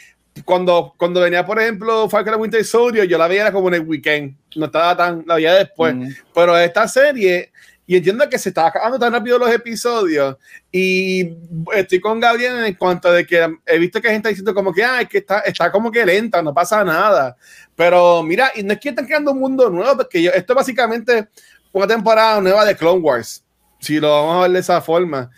cuando, 0.45 0.95
cuando 0.97 1.21
venía, 1.21 1.45
por 1.45 1.61
ejemplo, 1.61 2.09
Falcon 2.09 2.41
Winter 2.41 2.65
Soldier, 2.65 3.07
yo 3.07 3.19
la 3.19 3.29
veía 3.29 3.51
como 3.53 3.69
en 3.69 3.75
el 3.75 3.81
weekend. 3.83 4.37
No 4.57 4.67
estaba 4.67 4.97
tan. 4.97 5.25
La 5.27 5.35
veía 5.37 5.55
después. 5.55 5.95
Mm. 5.95 6.09
Pero 6.35 6.57
esta 6.57 6.87
serie, 6.89 7.53
y 7.87 7.97
entiendo 7.97 8.29
que 8.29 8.39
se 8.39 8.51
está 8.51 8.67
acabando 8.67 8.99
tan 8.99 9.13
rápido 9.13 9.39
los 9.39 9.51
episodios, 9.51 10.37
y 10.71 11.35
estoy 11.75 12.01
con 12.01 12.21
Gabriel 12.21 12.65
en 12.65 12.75
cuanto 12.75 13.13
de 13.13 13.27
que 13.27 13.57
he 13.67 13.79
visto 13.79 14.01
que 14.01 14.09
hay 14.09 14.15
gente 14.15 14.29
diciendo 14.29 14.55
como 14.55 14.73
que, 14.73 14.85
ah, 14.85 15.03
es 15.03 15.09
que 15.09 15.19
está, 15.19 15.41
está 15.41 15.71
como 15.71 15.91
que 15.91 16.07
lenta, 16.07 16.43
no 16.43 16.55
pasa 16.55 16.85
nada. 16.85 17.37
Pero 17.75 18.23
mira, 18.23 18.53
y 18.55 18.63
no 18.63 18.73
es 18.73 18.81
que 18.81 18.91
están 18.91 19.07
creando 19.07 19.33
un 19.33 19.41
mundo 19.41 19.69
nuevo, 19.69 19.97
porque 19.97 20.23
yo, 20.23 20.31
esto 20.31 20.53
es 20.53 20.57
básicamente 20.57 21.29
una 21.73 21.87
temporada 21.87 22.41
nueva 22.41 22.65
de 22.65 22.77
Clone 22.77 23.01
Wars, 23.01 23.45
si 23.81 23.99
lo 23.99 24.11
vamos 24.11 24.37
a 24.37 24.41
ver 24.43 24.53
de 24.53 24.59
esa 24.61 24.81
forma. 24.81 25.31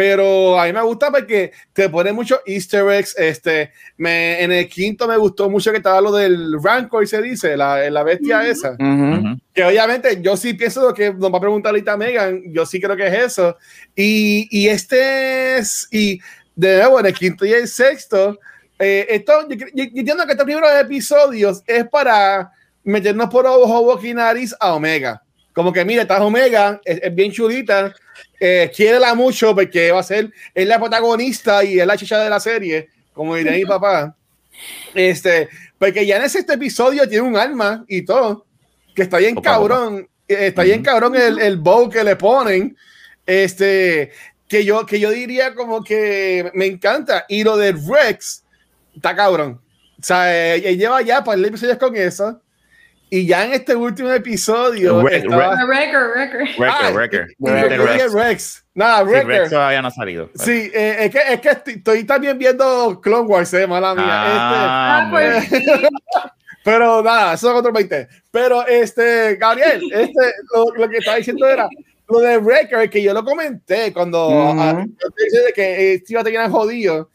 Pero 0.00 0.58
a 0.58 0.64
mí 0.64 0.72
me 0.72 0.80
gusta 0.80 1.10
porque 1.10 1.52
te 1.74 1.90
pone 1.90 2.10
muchos 2.10 2.40
easter 2.46 2.88
eggs. 2.88 3.14
Este, 3.18 3.70
me, 3.98 4.42
en 4.42 4.50
el 4.50 4.66
quinto 4.66 5.06
me 5.06 5.18
gustó 5.18 5.50
mucho 5.50 5.70
que 5.72 5.76
estaba 5.76 6.00
lo 6.00 6.10
del 6.10 6.54
Rancor, 6.62 7.06
se 7.06 7.20
dice, 7.20 7.54
la, 7.54 7.90
la 7.90 8.02
bestia 8.02 8.38
Ujú. 8.38 8.46
esa. 8.50 8.70
Ujú. 8.78 9.14
Ujú. 9.28 9.38
Que 9.52 9.62
obviamente 9.62 10.18
yo 10.22 10.38
sí 10.38 10.54
pienso 10.54 10.80
lo 10.88 10.94
que 10.94 11.12
nos 11.12 11.30
va 11.30 11.36
a 11.36 11.40
preguntar 11.42 11.72
ahorita 11.72 11.98
Megan, 11.98 12.40
yo 12.50 12.64
sí 12.64 12.80
creo 12.80 12.96
que 12.96 13.08
es 13.08 13.12
eso. 13.26 13.58
Y, 13.94 14.48
y 14.50 14.68
este 14.68 15.58
es, 15.58 15.86
y 15.90 16.18
de 16.56 16.78
nuevo, 16.78 16.98
en 17.00 17.04
el 17.06 17.12
quinto 17.14 17.44
y 17.44 17.52
el 17.52 17.68
sexto, 17.68 18.38
eh, 18.78 19.06
esto, 19.10 19.46
yo, 19.50 19.56
yo- 19.74 19.84
yo 19.84 20.00
entiendo 20.00 20.24
que 20.24 20.32
estos 20.32 20.46
primeros 20.46 20.70
episodios 20.80 21.62
es 21.66 21.86
para 21.90 22.50
meternos 22.84 23.28
por 23.28 23.46
ojo, 23.46 23.82
boca 23.84 24.06
y 24.06 24.14
nariz 24.14 24.56
a 24.58 24.72
Omega. 24.72 25.22
Como 25.60 25.74
que, 25.74 25.84
mira, 25.84 26.00
esta 26.00 26.24
Omega, 26.24 26.80
es, 26.86 27.00
es 27.02 27.14
bien 27.14 27.30
chulita, 27.30 27.94
eh, 28.40 28.72
quiérela 28.74 29.14
mucho 29.14 29.54
porque 29.54 29.92
va 29.92 30.00
a 30.00 30.02
ser, 30.02 30.32
es 30.54 30.66
la 30.66 30.78
protagonista 30.78 31.62
y 31.62 31.78
es 31.78 31.86
la 31.86 31.98
chicha 31.98 32.18
de 32.18 32.30
la 32.30 32.40
serie, 32.40 32.88
como 33.12 33.36
diría 33.36 33.52
mi 33.52 33.66
papá. 33.66 34.16
Este, 34.94 35.50
porque 35.76 36.06
ya 36.06 36.16
en 36.16 36.22
ese 36.22 36.38
este 36.38 36.54
episodio 36.54 37.06
tiene 37.06 37.28
un 37.28 37.36
alma 37.36 37.84
y 37.88 38.06
todo, 38.06 38.46
que 38.94 39.02
está 39.02 39.18
bien 39.18 39.34
Poco 39.34 39.50
a 39.50 39.56
poco. 39.56 39.68
cabrón, 39.68 40.08
eh, 40.26 40.46
está 40.46 40.62
bien 40.62 40.80
Ujú. 40.80 40.84
cabrón 40.86 41.16
el, 41.16 41.38
el 41.38 41.58
bow 41.58 41.90
que 41.90 42.04
le 42.04 42.16
ponen, 42.16 42.74
este, 43.26 44.12
que 44.48 44.64
yo, 44.64 44.86
que 44.86 44.98
yo 44.98 45.10
diría 45.10 45.54
como 45.54 45.84
que 45.84 46.50
me 46.54 46.64
encanta. 46.64 47.26
Y 47.28 47.44
lo 47.44 47.58
de 47.58 47.72
Rex, 47.72 48.44
está 48.96 49.14
cabrón. 49.14 49.60
O 50.00 50.02
sea, 50.02 50.34
eh, 50.34 50.62
él 50.70 50.78
lleva 50.78 51.02
ya 51.02 51.22
para 51.22 51.36
el 51.36 51.44
episodio 51.44 51.78
con 51.78 51.94
eso. 51.96 52.40
Y 53.12 53.26
ya 53.26 53.44
en 53.44 53.52
este 53.54 53.74
último 53.74 54.10
episodio. 54.12 55.02
Re- 55.02 55.16
estaba- 55.18 55.54
A. 55.54 55.60
Ah, 55.62 55.66
Wrecker, 55.66 57.28
Wrecker. 57.40 57.80
Rex. 57.80 58.12
Rex. 58.12 58.64
Nada, 58.74 59.04
Sí. 59.04 59.26
Rex 59.26 59.50
todavía 59.50 59.82
no 59.82 59.88
ha 59.88 59.90
salido. 59.90 60.30
Sí, 60.36 60.70
eh, 60.72 60.96
es 61.00 61.10
que, 61.10 61.18
es 61.34 61.40
que 61.40 61.48
estoy, 61.50 61.74
estoy 61.74 62.04
también 62.04 62.38
viendo 62.38 63.00
Clone 63.00 63.26
Wars, 63.26 63.52
eh, 63.54 63.66
mala 63.66 63.94
mía. 63.96 64.04
Ah, 64.08 64.98
Ah, 65.00 65.04
muy 65.06 65.20
bien. 65.22 65.32
pues. 65.48 65.52
Este, 65.52 65.88
pero 66.64 67.02
nada, 67.02 67.34
eso 67.34 67.50
es 67.50 67.58
otro 67.58 67.72
20. 67.72 68.06
Pero 68.30 68.64
este, 68.66 69.34
Gabriel, 69.36 69.82
este, 69.92 70.32
lo, 70.54 70.66
lo 70.76 70.88
que 70.88 70.98
estaba 70.98 71.16
diciendo 71.16 71.46
era 71.48 71.68
lo 72.08 72.20
de 72.20 72.38
Wrecker, 72.38 72.88
que 72.88 73.02
yo 73.02 73.12
lo 73.12 73.24
comenté 73.24 73.92
cuando 73.92 74.28
ah, 74.56 74.84
yo 74.86 75.10
te 75.10 75.24
dije 75.24 75.44
de 75.46 75.52
que 75.52 75.94
eh, 75.94 76.04
iba 76.06 76.20
a 76.20 76.24
tener 76.24 76.48
jodido. 76.48 77.10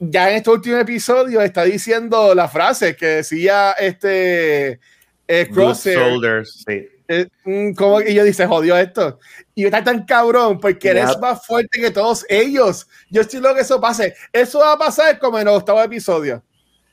Ya 0.00 0.28
en 0.28 0.36
este 0.36 0.50
último 0.50 0.76
episodio 0.76 1.40
está 1.40 1.62
diciendo 1.62 2.34
la 2.34 2.48
frase 2.48 2.96
que 2.96 3.06
decía 3.06 3.72
este 3.78 4.80
eh, 5.28 5.44
Good 5.48 5.54
Crosshair. 5.54 5.98
Soldiers, 5.98 6.64
sí. 6.66 6.88
Eh, 7.06 7.28
mm, 7.44 7.74
¿Cómo 7.74 7.98
que 7.98 8.14
yo 8.14 8.24
dice 8.24 8.46
jodió 8.46 8.76
esto? 8.78 9.18
Y 9.54 9.64
está 9.66 9.84
tan 9.84 10.04
cabrón 10.06 10.58
porque 10.58 10.88
eres 10.88 11.10
Yep. 11.10 11.20
más 11.20 11.46
fuerte 11.46 11.80
que 11.80 11.90
todos 11.90 12.24
ellos. 12.30 12.86
Yo 13.10 13.20
estoy 13.20 13.40
loco 13.40 13.56
que 13.56 13.60
eso 13.60 13.80
pase. 13.80 14.14
Eso 14.32 14.60
va 14.60 14.72
a 14.72 14.78
pasar 14.78 15.18
como 15.18 15.38
en 15.38 15.46
el 15.46 15.54
octavo 15.54 15.82
episodio. 15.82 16.42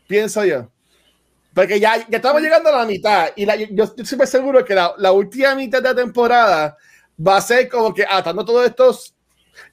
Pienso 0.07 0.43
yo. 0.43 0.69
Porque 1.53 1.79
ya, 1.79 1.97
ya 2.09 2.17
estamos 2.17 2.41
llegando 2.41 2.69
a 2.69 2.79
la 2.79 2.85
mitad. 2.85 3.29
Y 3.37 3.45
la- 3.45 3.55
yo, 3.55 3.67
yo 3.71 3.83
estoy 3.85 4.05
súper 4.05 4.27
seguro 4.27 4.63
que 4.65 4.75
la, 4.75 4.93
la 4.97 5.11
última 5.13 5.55
mitad 5.55 5.81
de 5.81 5.89
la 5.89 5.95
temporada 5.95 6.77
va 7.25 7.37
a 7.37 7.41
ser 7.41 7.69
como 7.69 7.93
que 7.93 8.05
atando 8.09 8.43
todos 8.43 8.65
estos 8.65 9.15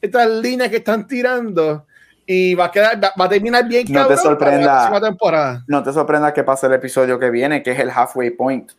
estas 0.01 0.29
líneas 0.29 0.71
que 0.71 0.77
están 0.77 1.07
tirando. 1.07 1.87
Y 2.31 2.55
va 2.55 2.67
a 2.67 2.71
quedar, 2.71 3.01
va, 3.03 3.25
a 3.25 3.29
terminar 3.31 3.67
bien 3.67 3.85
No 3.89 4.07
te 4.07 4.15
cabrón 4.15 4.17
para 4.17 4.23
sorprenda. 4.23 4.67
la 4.67 4.73
próxima 4.91 5.01
temporada. 5.09 5.65
No 5.67 5.83
te 5.83 5.93
sorprendas 5.95 6.33
que 6.35 6.45
pase 6.45 6.67
el 6.67 6.75
episodio 6.75 7.19
que 7.19 7.31
viene, 7.31 7.63
que 7.63 7.71
es 7.71 7.79
el 7.79 7.89
halfway 7.91 8.31
point. 8.33 8.71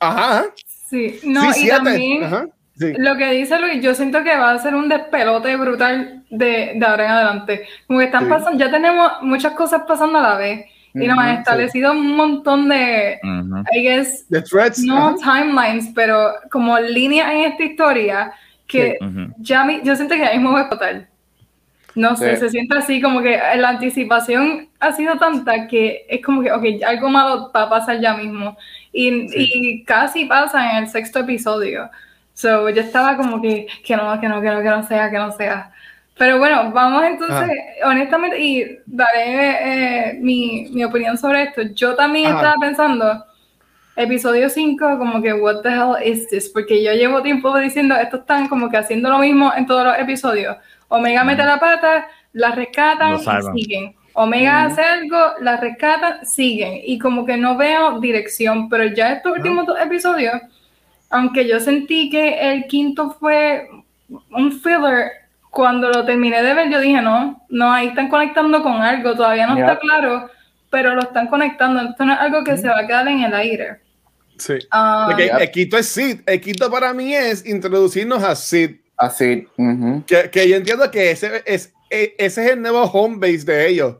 Ajá. 0.00 0.46
Sí, 0.66 1.20
no, 1.24 1.40
sí, 1.42 1.48
y 1.48 1.52
siete. 1.52 1.76
también 1.76 2.24
Ajá. 2.24 2.46
Sí. 2.76 2.92
lo 2.98 3.16
que 3.16 3.30
dice 3.32 3.60
Luis, 3.60 3.80
yo 3.80 3.94
siento 3.94 4.24
que 4.24 4.34
va 4.36 4.50
a 4.52 4.58
ser 4.58 4.74
un 4.74 4.88
despelote 4.88 5.54
brutal 5.56 6.24
de, 6.30 6.72
de 6.74 6.84
ahora 6.86 7.04
en 7.04 7.10
adelante. 7.12 7.66
Como 7.86 8.00
que 8.00 8.06
están 8.06 8.24
Sí. 8.24 8.30
pasando, 8.30 8.58
ya 8.58 8.70
tenemos 8.72 9.12
muchas 9.22 9.52
cosas 9.52 9.82
pasando 9.86 10.18
a 10.18 10.22
la 10.22 10.36
vez 10.36 10.64
y 10.92 11.06
nos 11.06 11.16
Ujú, 11.16 11.20
han 11.20 11.36
establecido 11.36 11.92
un 11.92 12.16
montón 12.16 12.68
de, 12.68 13.20
Ujú. 13.22 13.62
I 13.72 13.82
guess, 13.82 14.26
The 14.30 14.42
threats. 14.42 14.80
no 14.80 15.14
ajá. 15.22 15.42
timelines, 15.44 15.92
pero 15.94 16.32
como 16.50 16.76
líneas 16.80 17.30
en 17.30 17.40
esta 17.52 17.62
historia 17.62 18.32
que 18.66 18.98
ya 19.38 19.62
mi- 19.64 19.80
yo 19.84 19.94
siento 19.94 20.16
que 20.16 20.24
ahí 20.24 20.38
mismo 20.38 20.52
va 20.54 20.58
a 20.58 20.62
explotar. 20.62 21.06
No 21.94 22.14
sé, 22.16 22.34
Sí. 22.36 22.40
se 22.42 22.50
siente 22.50 22.76
así 22.76 23.00
como 23.02 23.20
que 23.20 23.36
la 23.56 23.70
anticipación 23.70 24.68
ha 24.78 24.92
sido 24.92 25.16
tanta 25.18 25.66
que 25.66 26.06
es 26.08 26.22
como 26.24 26.42
que, 26.42 26.52
ok, 26.52 26.64
algo 26.86 27.08
malo 27.08 27.50
va 27.54 27.62
a 27.62 27.70
pasar 27.70 28.00
ya 28.00 28.14
mismo. 28.14 28.56
Y, 28.92 29.26
y 29.34 29.84
casi 29.84 30.24
pasa 30.26 30.70
en 30.78 30.84
el 30.84 30.88
sexto 30.90 31.20
episodio. 31.20 31.90
So, 32.34 32.70
yo 32.70 32.80
estaba 32.80 33.16
como 33.16 33.42
que, 33.42 33.66
que 33.84 33.96
no, 33.96 34.18
que 34.20 34.28
no, 34.28 34.40
que 34.40 34.48
no, 34.48 34.62
que 34.62 34.68
no 34.68 34.82
sea, 34.84 35.10
que 35.10 35.18
no 35.18 35.32
sea. 35.32 35.72
Pero 36.16 36.38
bueno, 36.38 36.70
vamos 36.72 37.02
entonces, 37.04 37.50
honestamente, 37.84 38.38
y 38.40 38.78
daré 38.86 40.10
eh, 40.12 40.18
mi, 40.20 40.68
mi 40.70 40.84
opinión 40.84 41.16
sobre 41.18 41.44
esto. 41.44 41.62
Yo 41.74 41.94
también 41.96 42.26
Ajá. 42.28 42.36
estaba 42.36 42.54
pensando, 42.60 43.24
episodio 43.96 44.48
5, 44.48 44.98
como 44.98 45.20
que, 45.22 45.32
what 45.32 45.62
the 45.62 45.68
hell 45.70 45.96
is 46.04 46.28
this? 46.28 46.48
Porque 46.48 46.82
yo 46.84 46.92
llevo 46.92 47.22
tiempo 47.22 47.56
diciendo, 47.58 47.94
estos 47.96 48.20
están 48.20 48.48
como 48.48 48.68
que 48.70 48.76
haciendo 48.76 49.08
lo 49.10 49.18
mismo 49.18 49.52
en 49.56 49.66
todos 49.66 49.84
los 49.84 49.98
episodios. 49.98 50.56
Omega 50.90 51.24
mete 51.24 51.42
la 51.44 51.58
pata, 51.58 52.06
la 52.34 52.52
rescatan 52.52 53.14
y 53.16 53.22
siguen. 53.62 53.96
Omega 54.12 54.64
hace 54.64 54.82
algo, 54.82 55.16
la 55.40 55.56
rescatan, 55.56 56.26
siguen. 56.26 56.80
Y 56.84 56.98
como 56.98 57.24
que 57.24 57.36
no 57.36 57.56
veo 57.56 57.98
dirección, 58.00 58.68
pero 58.68 58.84
ya 58.84 59.12
estos 59.12 59.32
últimos 59.36 59.66
dos 59.66 59.80
episodios, 59.80 60.34
aunque 61.08 61.48
yo 61.48 61.58
sentí 61.60 62.10
que 62.10 62.52
el 62.52 62.66
quinto 62.66 63.16
fue 63.18 63.68
un 64.32 64.52
filler, 64.52 65.12
cuando 65.50 65.88
lo 65.88 66.04
terminé 66.04 66.42
de 66.42 66.54
ver, 66.54 66.70
yo 66.70 66.80
dije, 66.80 67.00
no, 67.02 67.44
no, 67.48 67.72
ahí 67.72 67.88
están 67.88 68.08
conectando 68.08 68.62
con 68.62 68.74
algo, 68.82 69.14
todavía 69.16 69.46
no 69.48 69.56
Ya. 69.56 69.62
está 69.66 69.78
claro, 69.80 70.28
pero 70.70 70.94
lo 70.94 71.02
están 71.02 71.26
conectando. 71.26 71.80
Esto 71.80 72.04
no 72.04 72.12
es 72.12 72.18
algo 72.20 72.44
que 72.44 72.56
se 72.56 72.68
va 72.68 72.78
a 72.80 72.86
quedar 72.86 73.08
en 73.08 73.22
el 73.22 73.34
aire. 73.34 73.80
Sí. 74.38 74.54
Ah, 74.70 75.04
Porque 75.08 75.24
Yep. 75.26 75.40
el 75.40 75.50
quinto 75.50 75.76
es 75.78 75.86
Sid. 75.88 76.20
El 76.26 76.40
quinto 76.40 76.70
para 76.70 76.92
mí 76.94 77.14
es 77.14 77.44
introducirnos 77.46 78.22
a 78.22 78.34
Sid. 78.36 78.76
Así. 79.00 79.48
ujú. 79.56 80.04
Que, 80.06 80.30
que 80.30 80.48
yo 80.48 80.56
entiendo 80.56 80.90
que 80.90 81.10
ese 81.10 81.42
es, 81.46 81.72
e- 81.88 82.14
ese 82.18 82.44
es 82.44 82.50
el 82.52 82.60
nuevo 82.62 82.82
home 82.84 83.16
base 83.18 83.44
de 83.50 83.68
ellos. 83.68 83.96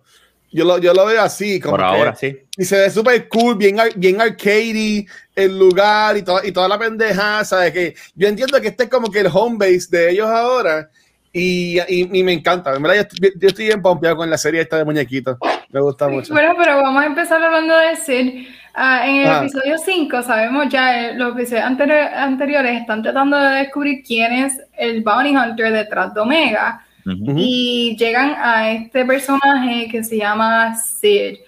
Yo 0.52 0.64
lo, 0.64 0.78
yo 0.78 0.92
lo 0.92 1.06
veo 1.06 1.22
así. 1.22 1.58
Como 1.60 1.72
Por 1.72 1.80
que- 1.80 1.86
ahora, 1.86 2.14
sí. 2.16 2.36
Y 2.56 2.64
se 2.64 2.76
ve 2.76 2.90
súper 2.90 3.28
cool, 3.28 3.56
bien, 3.56 3.76
bien 3.96 4.20
arcade 4.20 5.06
el 5.34 5.58
lugar 5.58 6.16
y, 6.16 6.22
toda 6.22 6.44
y 6.46 6.52
toda 6.52 6.68
la 6.68 6.78
pendeja, 6.78 7.44
¿sabes? 7.44 7.72
Que 7.72 7.94
yo 8.14 8.28
entiendo 8.28 8.60
que 8.60 8.68
este 8.68 8.84
es 8.84 8.90
como 8.90 9.10
que 9.10 9.20
el 9.20 9.28
home 9.32 9.56
base 9.58 9.86
de 9.90 10.10
ellos 10.10 10.26
ahora 10.28 10.90
y, 11.32 11.78
y, 11.88 12.18
y 12.18 12.22
me 12.24 12.32
encanta. 12.32 12.74
En 12.74 12.82
verdad, 12.82 12.96
yo 12.96 13.02
estoy, 13.02 13.32
yo 13.40 13.48
estoy 13.48 13.66
bien 13.66 13.80
pompeado 13.80 14.16
con 14.16 14.28
la 14.28 14.36
serie 14.36 14.60
esta 14.60 14.76
de 14.76 14.84
muñequitos. 14.84 15.38
Me 15.70 15.80
gusta 15.80 16.08
mucho. 16.08 16.34
Bueno, 16.34 16.54
pero 16.58 16.76
vamos 16.82 17.02
a 17.02 17.06
empezar 17.06 17.40
hablando 17.42 17.76
de 17.78 17.96
Sid. 17.96 18.48
Ah, 18.74 19.06
en 19.06 19.16
el 19.16 19.26
Ah. 19.28 19.38
episodio 19.40 19.76
5, 19.78 20.22
sabemos 20.22 20.68
ya, 20.68 21.00
eh, 21.08 21.14
los 21.14 21.32
episodios 21.34 21.64
anteri- 21.64 22.12
anteriores 22.14 22.80
están 22.80 23.02
tratando 23.02 23.36
de 23.38 23.56
descubrir 23.58 24.02
quién 24.06 24.32
es 24.32 24.60
el 24.78 25.02
Bounty 25.02 25.36
Hunter 25.36 25.72
detrás 25.72 26.14
de 26.14 26.20
Omega. 26.20 26.80
Y 27.04 27.96
llegan 27.98 28.34
a 28.38 28.70
este 28.70 29.04
personaje 29.04 29.88
que 29.90 30.04
se 30.04 30.18
llama 30.18 30.74
Sid. 30.76 31.38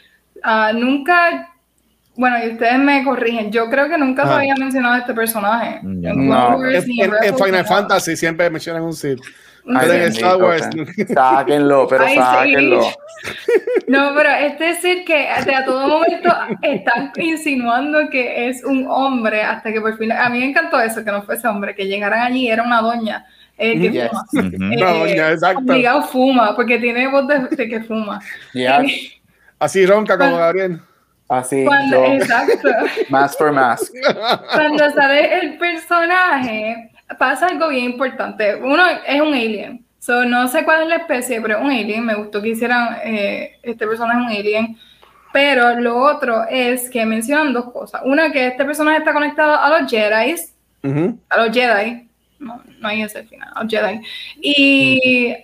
Ah, 0.42 0.72
nunca, 0.74 1.50
bueno, 2.16 2.37
y 2.44 2.48
ustedes 2.52 2.78
me 2.78 3.04
corrigen, 3.04 3.52
yo 3.52 3.68
creo 3.70 3.88
que 3.88 3.96
nunca 3.98 4.26
se 4.26 4.32
había 4.32 4.54
mencionado 4.56 4.96
este 4.96 5.14
personaje. 5.14 5.78
En 5.82 6.00
No. 6.28 6.58
Final. 7.44 7.64
Fantasy 7.66 8.16
siempre 8.16 8.50
mencionan 8.50 8.82
un 8.82 8.92
Sid. 8.94 9.18
Star 9.64 10.37
Wars. 10.38 10.68
Sáquenlo, 11.14 11.87
pero 11.88 12.05
Ay, 12.05 12.14
sí. 12.14 12.18
sáquenlo. 12.20 12.81
No, 13.88 14.12
pero 14.16 14.31
es 14.31 14.59
decir 14.59 15.05
que 15.05 15.29
de 15.44 15.55
a 15.55 15.64
todo 15.64 15.87
momento 15.87 16.35
están 16.62 17.12
insinuando 17.16 18.09
que 18.11 18.48
es 18.48 18.64
un 18.64 18.87
hombre 18.88 19.42
hasta 19.42 19.72
que 19.72 19.81
por 19.81 19.96
fin. 19.98 20.11
A 20.12 20.29
mí 20.29 20.40
me 20.40 20.46
encantó 20.51 20.81
eso, 20.81 21.05
que 21.05 21.11
no 21.12 21.22
fuese 21.22 21.46
hombre, 21.46 21.75
que 21.75 21.87
llegaran 21.87 22.20
allí 22.20 22.46
y 22.46 22.51
era 22.51 22.62
una 22.64 22.81
doña. 22.81 23.25
eh, 23.59 23.79
que 23.81 23.90
Yes. 23.92 24.09
fuma. 24.09 24.25
Eh, 24.75 24.77
Una 24.83 24.90
doña, 24.92 25.31
exacto. 25.31 25.61
Obligado 25.72 26.03
fuma, 26.05 26.57
porque 26.57 26.79
tiene 26.79 27.07
voz 27.09 27.29
de, 27.29 27.38
de 27.55 27.68
que 27.68 27.81
fuma. 27.83 28.18
Ya, 28.55 28.83
Así 29.61 29.87
ronca 29.87 30.14
como 30.18 30.31
Cuando- 30.31 30.38
Gabriel. 30.44 30.81
así. 31.29 31.64
Cuando, 31.64 32.05
exacto. 32.07 32.68
Mask 33.11 33.38
for 33.38 33.53
mask. 33.53 33.92
Cuando 34.55 34.90
sale 34.90 35.38
el 35.40 35.59
personaje, 35.59 36.90
pasa 37.18 37.46
algo 37.46 37.68
bien 37.68 37.85
importante. 37.85 38.57
Uno 38.57 38.83
es 39.07 39.20
un 39.20 39.35
alien. 39.35 39.85
So, 39.98 40.25
no 40.25 40.48
sé 40.48 40.64
cuál 40.64 40.83
es 40.83 40.88
la 40.88 40.96
especie, 40.96 41.40
pero 41.40 41.59
es 41.59 41.64
un 41.64 41.70
alien. 41.70 42.05
Me 42.05 42.14
gustó 42.14 42.42
que 42.42 42.48
hicieran 42.51 42.98
eh, 43.05 43.59
este 43.62 43.87
personaje 43.87 44.18
un 44.18 44.29
alien. 44.29 44.77
Pero 45.33 45.81
lo 45.81 45.96
otro 45.96 46.44
es 46.51 46.90
que 46.90 47.07
mencionan 47.07 47.53
dos 47.53 47.72
cosas. 47.72 48.03
Una, 48.05 48.31
que 48.31 48.48
este 48.48 48.64
personaje 48.64 48.98
está 48.98 49.12
conectado 49.12 49.57
a 49.59 49.81
los 49.81 49.90
Jedi, 49.90 50.35
a 51.29 51.37
los 51.38 51.57
Jedi. 51.57 52.09
No, 52.38 52.61
no 52.81 52.88
hay 52.88 53.03
ese 53.03 53.22
final, 53.25 53.48
a 53.55 53.62
los 53.62 53.72
Jedi. 53.72 54.01
Y, 54.40 55.35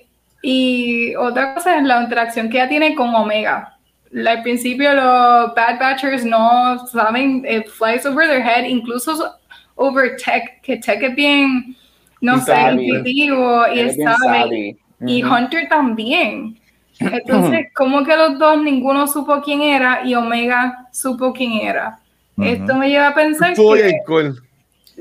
y 0.42 1.14
otra 1.16 1.54
cosa 1.54 1.78
es 1.78 1.84
la 1.84 2.02
interacción 2.02 2.50
que 2.50 2.58
ella 2.58 2.68
tiene 2.68 2.94
con 2.94 3.14
Omega. 3.14 3.78
Al 4.14 4.42
principio 4.42 4.92
los 4.92 5.54
Bad 5.54 5.78
Batchers 5.78 6.24
no 6.24 6.86
saben, 6.86 7.44
it 7.46 7.68
flies 7.68 8.06
over 8.06 8.26
their 8.26 8.42
head, 8.42 8.64
incluso 8.64 9.38
so- 9.78 9.84
over 9.86 10.16
Tech, 10.16 10.60
que 10.62 10.76
Tech 10.78 11.02
es 11.02 11.14
bien, 11.14 11.76
no 12.20 12.36
Y 12.36 12.40
sé, 12.40 12.54
intuitivo 12.72 13.66
y 13.74 13.90
sabe. 14.02 14.76
Y. 15.06 15.22
Hunter 15.22 15.68
también. 15.68 16.58
Entonces, 17.00 17.66
como 17.74 18.04
que 18.04 18.16
los 18.16 18.38
dos, 18.38 18.62
ninguno 18.62 19.06
supo 19.06 19.40
quién 19.42 19.62
era 19.62 20.02
y 20.04 20.14
Omega 20.14 20.88
supo 20.92 21.32
quién 21.32 21.52
era. 21.52 21.98
Esto 22.40 22.74
me 22.76 22.88
lleva 22.88 23.08
a 23.08 23.14
pensar 23.14 23.50
Estuvo 23.50 23.74
que 23.74 23.92
cool. 24.06 24.40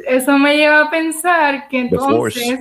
eso 0.07 0.37
me 0.39 0.57
lleva 0.57 0.81
a 0.81 0.89
pensar 0.89 1.67
que 1.67 1.79
entonces 1.81 2.59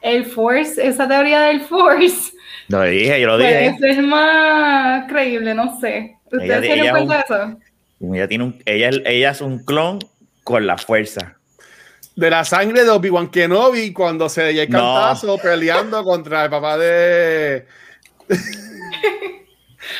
el 0.00 0.24
Force, 0.24 0.86
esa 0.86 1.06
teoría 1.08 1.40
del 1.42 1.60
Force, 1.62 2.32
Lo 2.68 2.82
dije, 2.82 3.20
yo 3.20 3.26
lo 3.26 3.38
dije. 3.38 3.74
ser 3.78 4.02
más 4.02 5.04
creíble, 5.10 5.54
no 5.54 5.78
sé. 5.78 6.16
¿Ustedes 6.26 6.42
Ella- 6.50 6.60
se 6.60 6.72
ella 6.80 6.90
cuenta 6.92 7.14
de 7.14 7.20
es 7.20 7.24
eso? 7.30 7.58
Ella, 8.14 8.28
tiene 8.28 8.44
un, 8.44 8.62
ella, 8.66 8.90
ella 9.06 9.30
es 9.30 9.40
un 9.42 9.58
clon 9.64 9.98
con 10.42 10.66
la 10.66 10.76
fuerza. 10.78 11.36
De 12.16 12.30
la 12.30 12.44
sangre 12.44 12.84
de 12.84 12.90
Obi-Wan 12.90 13.28
Kenobi 13.28 13.92
cuando 13.92 14.28
se 14.28 14.48
dio 14.48 14.62
el 14.62 14.70
No. 14.70 14.78
cantazo 14.78 15.36
peleando 15.38 16.04
contra 16.04 16.44
el 16.44 16.50
papá 16.50 16.78
de. 16.78 17.66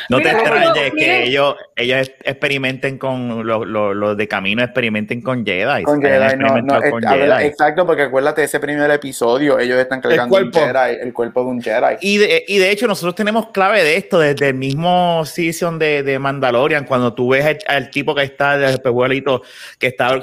No 0.08 0.18
te 0.20 0.30
extrañes 0.30 0.72
que 0.90 0.92
miren. 0.94 1.22
ellos, 1.22 1.56
ellos 1.76 2.10
experimenten 2.24 2.98
con 2.98 3.46
los 3.46 4.16
de 4.16 4.28
camino, 4.28 4.62
experimenten 4.62 5.20
con 5.22 5.44
Jedi. 5.44 5.82
Con 5.84 6.04
Hayan 6.04 6.30
Jedi, 6.30 6.36
no, 6.38 6.48
no, 6.62 6.76
experimentado 6.76 6.90
con 6.90 7.04
es- 7.04 7.28
ver, 7.28 7.46
exacto, 7.46 7.86
porque 7.86 8.02
acuérdate 8.02 8.42
ese 8.42 8.60
primer 8.60 8.90
episodio, 8.90 9.58
ellos 9.58 9.78
están 9.78 10.00
cargando 10.00 10.24
un 10.24 10.50
cuerpo. 10.50 10.60
Jedi, 10.60 10.98
el 11.02 11.12
cuerpo 11.12 11.40
de 11.44 11.46
un 11.50 11.62
Jedi. 11.62 11.96
Y 12.00 12.18
de, 12.18 12.44
y 12.48 12.58
de 12.58 12.70
hecho, 12.70 12.86
nosotros 12.86 13.14
tenemos 13.14 13.48
clave 13.50 13.82
de 13.84 13.96
esto 13.96 14.18
desde 14.18 14.48
el 14.48 14.54
mismo 14.54 15.24
season 15.24 15.78
de, 15.78 16.02
de 16.02 16.18
Mandalorian, 16.18 16.84
cuando 16.84 17.14
tú 17.14 17.30
ves 17.30 17.44
al, 17.44 17.58
al 17.66 17.90
tipo 17.90 18.14
que 18.14 18.22
está, 18.22 18.54
el 18.68 18.80
pejuelito, 18.80 19.42
que 19.78 19.88
está 19.88 20.18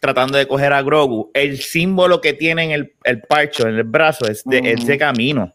tratando 0.00 0.36
de 0.38 0.46
coger 0.46 0.72
a 0.72 0.82
Grogu, 0.82 1.30
el 1.34 1.58
símbolo 1.58 2.20
que 2.20 2.32
tiene 2.34 2.64
en 2.64 2.70
el, 2.72 2.92
el 3.04 3.20
parcho, 3.22 3.68
en 3.68 3.76
el 3.76 3.84
brazo, 3.84 4.26
es 4.26 4.42
de, 4.44 4.58
es 4.58 4.86
de 4.86 4.98
camino. 4.98 5.53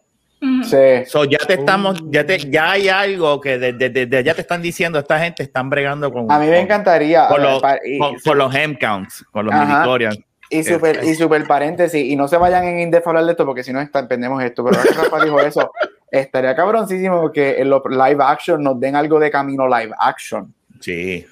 Sí. 0.64 1.04
So, 1.06 1.24
ya 1.24 1.38
te 1.38 1.54
estamos, 1.54 2.02
ya 2.10 2.24
te, 2.24 2.38
ya 2.38 2.70
hay 2.72 2.88
algo 2.88 3.40
que 3.40 3.58
desde 3.58 3.90
de, 3.90 4.06
de- 4.06 4.24
ya 4.24 4.34
te 4.34 4.40
están 4.40 4.62
diciendo, 4.62 4.98
esta 4.98 5.18
gente 5.20 5.42
están 5.42 5.68
bregando 5.68 6.10
con, 6.10 6.30
A 6.32 6.38
mí 6.38 6.46
me 6.46 6.60
encantaría. 6.60 7.28
con, 7.28 7.42
ver, 7.42 7.50
los, 7.52 7.62
y- 7.84 7.98
con, 7.98 8.14
con 8.20 8.38
los 8.38 8.54
hem 8.54 8.74
counts, 8.76 9.24
con 9.30 9.46
los 9.46 9.54
midichlorians. 9.54 10.18
Y 10.52 10.64
super, 10.64 11.04
y 11.04 11.14
super 11.14 11.46
paréntesis, 11.46 12.02
y 12.04 12.16
no 12.16 12.26
se 12.26 12.36
vayan 12.36 12.64
en 12.64 12.80
Indef 12.80 13.06
a 13.06 13.10
hablar 13.10 13.24
de 13.26 13.32
esto 13.32 13.44
porque 13.46 13.62
si 13.62 13.72
no 13.72 13.80
entendemos 13.80 14.42
esto, 14.42 14.64
pero 14.64 14.78
ahora 14.78 14.90
que 14.90 14.96
Rafa 14.98 15.24
dijo 15.24 15.40
eso, 15.40 15.70
estaría 16.10 16.56
cabroncísimo 16.56 17.30
que 17.30 17.60
en 17.60 17.70
los 17.70 17.82
live 17.88 18.18
action 18.24 18.62
nos 18.62 18.80
den 18.80 18.96
algo 18.96 19.20
de 19.20 19.30
camino 19.30 19.68
live 19.68 19.92
action. 19.98 20.52
Sí. 20.80 21.24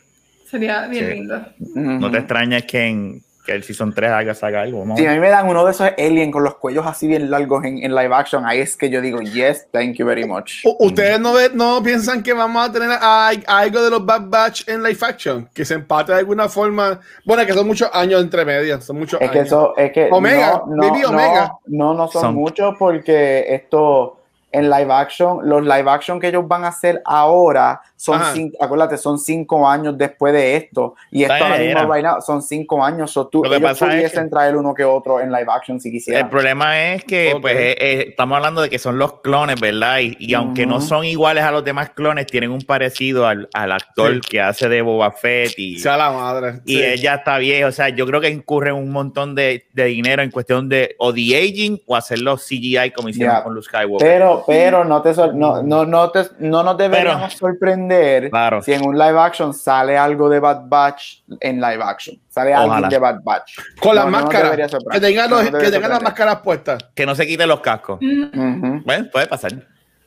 Sería 0.49 0.87
bien 0.87 1.05
Sí. 1.07 1.13
lindo. 1.15 1.43
No 1.75 2.11
te 2.11 2.19
extrañas 2.19 2.63
que 2.65 2.87
en 2.87 3.23
que 3.49 3.55
el 3.55 3.65
season 3.65 3.95
3 3.95 4.11
haga 4.11 4.35
saga 4.35 4.61
algo. 4.61 4.85
Si 4.95 5.03
ver. 5.03 5.11
a 5.11 5.15
mí 5.15 5.21
me 5.21 5.31
dan 5.31 5.49
uno 5.49 5.65
de 5.65 5.71
esos 5.71 5.91
alien 5.97 6.31
con 6.31 6.45
los 6.45 6.57
cuellos 6.57 6.87
así 6.87 7.09
bien 7.09 7.31
largos 7.31 7.65
en, 7.65 7.83
en 7.83 7.95
live 7.95 8.15
action, 8.15 8.45
ahí 8.45 8.61
es 8.61 8.77
que 8.77 8.91
yo 8.91 9.01
digo, 9.01 9.21
yes, 9.23 9.69
thank 9.73 9.95
you 9.95 10.05
very 10.05 10.27
much. 10.27 10.65
¿Ustedes 10.79 11.19
no, 11.19 11.33
ve- 11.33 11.51
no 11.55 11.83
piensan 11.83 12.23
que 12.23 12.35
vamos 12.35 12.69
a 12.69 12.71
tener 12.71 12.91
a- 12.91 13.29
a 13.31 13.59
algo 13.59 13.83
de 13.83 13.89
los 13.91 14.05
Bad 14.05 14.25
Batch 14.29 14.69
en 14.69 14.83
live 14.83 14.99
action? 15.01 15.49
Que 15.55 15.65
se 15.65 15.73
empate 15.75 16.13
de 16.13 16.19
alguna 16.19 16.49
forma. 16.49 17.01
Bueno, 17.25 17.47
que 17.47 17.55
son 17.55 17.67
muchos 17.67 17.89
años 17.95 18.21
entre 18.23 18.45
medias. 18.45 18.85
Son 18.85 18.99
muchos 18.99 19.19
Es 19.21 19.31
que 19.31 19.39
años. 19.39 19.47
eso, 19.49 19.75
es 19.79 19.93
que 19.93 20.09
Omega, 20.11 20.63
no, 20.69 20.77
no, 20.77 21.11
no, 21.11 21.61
no, 21.67 21.95
no 21.95 22.09
son, 22.09 22.21
Son- 22.23 22.35
muchos 22.35 22.75
porque 22.79 23.47
esto 23.49 24.21
en 24.51 24.71
live 24.71 24.93
action, 24.93 25.41
los 25.49 25.63
live 25.63 25.91
action 25.91 26.19
que 26.19 26.29
ellos 26.29 26.47
van 26.49 26.65
a 26.65 26.69
hacer 26.69 27.03
ahora 27.05 27.81
son 27.97 28.21
cinco, 28.33 28.57
acuérdate, 28.61 28.97
son 28.97 29.19
cinco 29.19 29.69
años 29.69 29.99
después 29.99 30.33
de 30.33 30.57
esto. 30.57 30.95
Y 31.11 31.23
esto 31.25 31.35
ahora 31.35 31.59
mismo 31.59 31.81
era. 31.81 31.95
right 31.95 32.05
now, 32.05 32.21
son 32.23 32.41
cinco 32.43 32.83
años. 32.85 33.11
So 33.11 33.27
tú, 33.27 33.43
Lo 33.43 33.51
que 33.51 33.57
ellos 33.57 33.69
pasa 33.71 33.99
es 33.99 34.13
que- 34.13 34.21
traer 34.29 34.57
uno 34.57 34.73
que 34.73 34.85
otro 34.85 35.21
en 35.21 35.31
live 35.33 35.47
action 35.51 35.81
si 35.81 35.89
El 35.89 35.93
quisieran. 35.95 36.31
problema 36.31 36.93
es 36.93 37.05
que 37.05 37.37
pues, 37.41 37.57
eh, 37.57 37.77
eh, 37.79 38.05
estamos 38.11 38.37
hablando 38.37 38.63
de 38.63 38.71
que 38.71 38.79
son 38.79 38.99
los 38.99 39.21
clones, 39.21 39.61
¿verdad? 39.61 39.99
Y, 39.99 40.17
y 40.21 40.35
aunque 40.35 40.65
no 40.65 40.81
son 40.81 41.05
iguales 41.05 41.43
a 41.45 41.51
los 41.51 41.65
demás 41.65 41.91
clones, 41.91 42.27
tienen 42.27 42.51
un 42.53 42.61
parecido 42.63 43.27
al, 43.27 43.49
al 43.53 43.73
actor 43.73 44.15
Sí. 44.15 44.21
que 44.31 44.41
hace 44.41 44.69
de 44.69 44.81
Boba 44.81 45.11
Fett 45.11 45.59
y, 45.59 45.79
Sea 45.79 45.97
la 45.97 46.11
madre. 46.13 46.61
y 46.65 46.77
Sí. 46.77 46.83
él 46.83 47.01
ya 47.01 47.17
está 47.17 47.37
viejo. 47.39 47.69
O 47.69 47.73
sea, 47.73 47.89
yo 47.89 48.07
creo 48.07 48.21
que 48.21 48.29
incurre 48.31 48.71
un 48.73 48.91
montón 48.91 49.35
de, 49.35 49.67
de 49.73 49.85
dinero 49.87 50.23
en 50.23 50.31
cuestión 50.31 50.69
de 50.69 50.95
o 50.99 51.13
de 51.13 51.37
aging 51.37 51.81
o 51.87 51.97
hacerlo 51.97 52.37
CGI 52.37 52.93
como 52.95 53.09
hicieron 53.09 53.43
con 53.43 53.55
Luke 53.55 53.67
Skywalker. 53.67 54.07
Pero, 54.09 54.38
pero, 54.47 54.83
pero 54.83 54.85
no, 54.85 55.03
te 55.03 55.13
no, 55.35 55.63
no, 55.63 55.85
no, 55.85 56.11
te, 56.11 56.21
no 56.39 56.63
nos 56.63 56.77
deberíamos 56.79 57.33
sorprender 57.35 58.31
Claro. 58.31 58.63
si 58.63 58.73
en 58.73 58.87
un 58.87 58.99
live 58.99 59.19
action 59.19 59.53
sale 59.55 59.97
algo 59.99 60.29
de 60.29 60.41
Bad 60.41 60.63
Batch 60.67 61.23
en 61.41 61.61
live 61.61 61.83
action. 61.83 62.17
Sale 62.29 62.55
Ojalá. 62.55 62.75
alguien 62.75 62.89
de 62.91 62.99
Bad 62.99 63.21
Batch. 63.23 63.57
Con 63.81 63.95
las 63.95 64.07
máscaras. 64.07 64.71
que 64.93 65.01
tengan, 65.01 65.31
los- 65.31 65.43
que 65.51 65.71
tengan 65.71 65.91
las 65.91 66.03
máscaras 66.03 66.37
puestas. 66.41 66.85
Que 66.95 67.05
no 67.07 67.15
se 67.15 67.27
quiten 67.27 67.49
los 67.49 67.61
cascos. 67.61 67.99
Mm. 68.01 68.83
Bueno, 68.85 69.07
puede 69.13 69.27
pasar. 69.27 69.53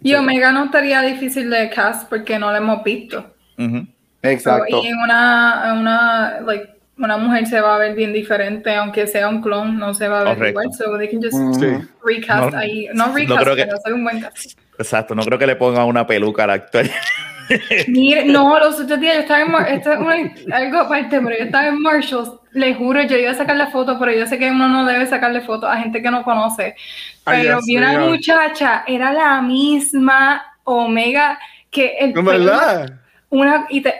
Y 0.04 0.14
Omega 0.16 0.52
no 0.52 0.66
estaría 0.66 1.02
difícil 1.02 1.50
de 1.50 1.70
cast 1.70 2.10
porque 2.10 2.40
no 2.40 2.50
lo 2.52 2.58
hemos 2.58 2.84
visto. 2.84 3.24
Exacto. 4.24 4.82
Y 4.84 4.88
en 4.88 4.98
una, 4.98 5.64
en 5.72 5.78
una, 5.78 6.40
like, 6.42 6.74
una 7.02 7.18
mujer 7.18 7.48
se 7.48 7.60
va 7.62 7.76
a 7.76 7.78
ver 7.80 7.96
bien 7.96 8.14
diferente, 8.14 8.74
aunque 8.76 9.08
sea 9.08 9.28
un 9.30 9.42
clon, 9.42 9.78
no 9.78 9.94
se 9.94 10.08
va 10.08 10.22
a 10.22 10.24
ver 10.24 10.38
Correcto. 10.38 10.62
igual. 10.62 10.74
So 10.78 10.98
they 10.98 11.10
can 11.10 11.22
just 11.22 11.34
Ujú. 11.34 11.54
Sí. 11.56 11.88
recast 12.06 12.52
No- 12.54 12.58
ahí. 12.60 12.88
No 12.94 13.08
no 13.08 13.14
recast, 13.16 13.42
creo 13.42 13.56
que- 13.56 13.64
pero 13.66 13.78
hacer 13.78 13.94
un 13.94 14.04
buen 14.04 14.22
cast. 14.22 14.60
Exacto, 14.78 15.14
no 15.16 15.24
creo 15.24 15.38
que 15.38 15.48
le 15.48 15.56
pongan 15.56 15.86
una 15.86 16.06
peluca 16.08 16.44
al 16.46 16.52
actor. 16.52 16.86
Mire, 17.88 18.26
no, 18.26 18.58
los 18.60 18.80
otros 18.80 19.00
días 19.00 19.16
yo 19.16 19.22
estaba 19.22 19.42
en 19.42 19.52
Mar 19.52 19.68
esto 19.70 19.92
es 19.92 20.00
una- 20.00 20.56
algo 20.56 20.80
aparte, 20.80 21.20
pero 21.20 21.38
yo 21.38 21.44
estaba 21.46 21.68
en 21.68 21.82
Marshalls, 21.82 22.32
le 22.54 22.74
juro, 22.76 23.02
yo 23.04 23.18
iba 23.18 23.32
a 23.32 23.36
sacarle 23.36 23.68
foto, 23.68 23.98
pero 24.00 24.14
yo 24.14 24.26
sé 24.26 24.38
que 24.38 24.50
uno 24.50 24.70
no 24.70 24.86
debe 24.86 25.06
sacarle 25.06 25.42
fotos 25.42 25.70
a 25.70 25.78
gente 25.78 26.02
que 26.02 26.10
no 26.12 26.24
conoce. 26.24 26.76
Ay, 27.26 27.44
Pero 27.44 27.60
vi 27.66 27.78
una 27.78 28.00
muchacha, 28.00 28.84
era 28.88 29.12
la 29.12 29.42
misma 29.42 30.44
Omega 30.64 31.38
que 31.70 31.98
el 32.00 32.18
¿En 32.18 32.26
verdad? 32.26 32.94
una 33.30 33.66
y 33.70 33.82
te, 33.82 33.96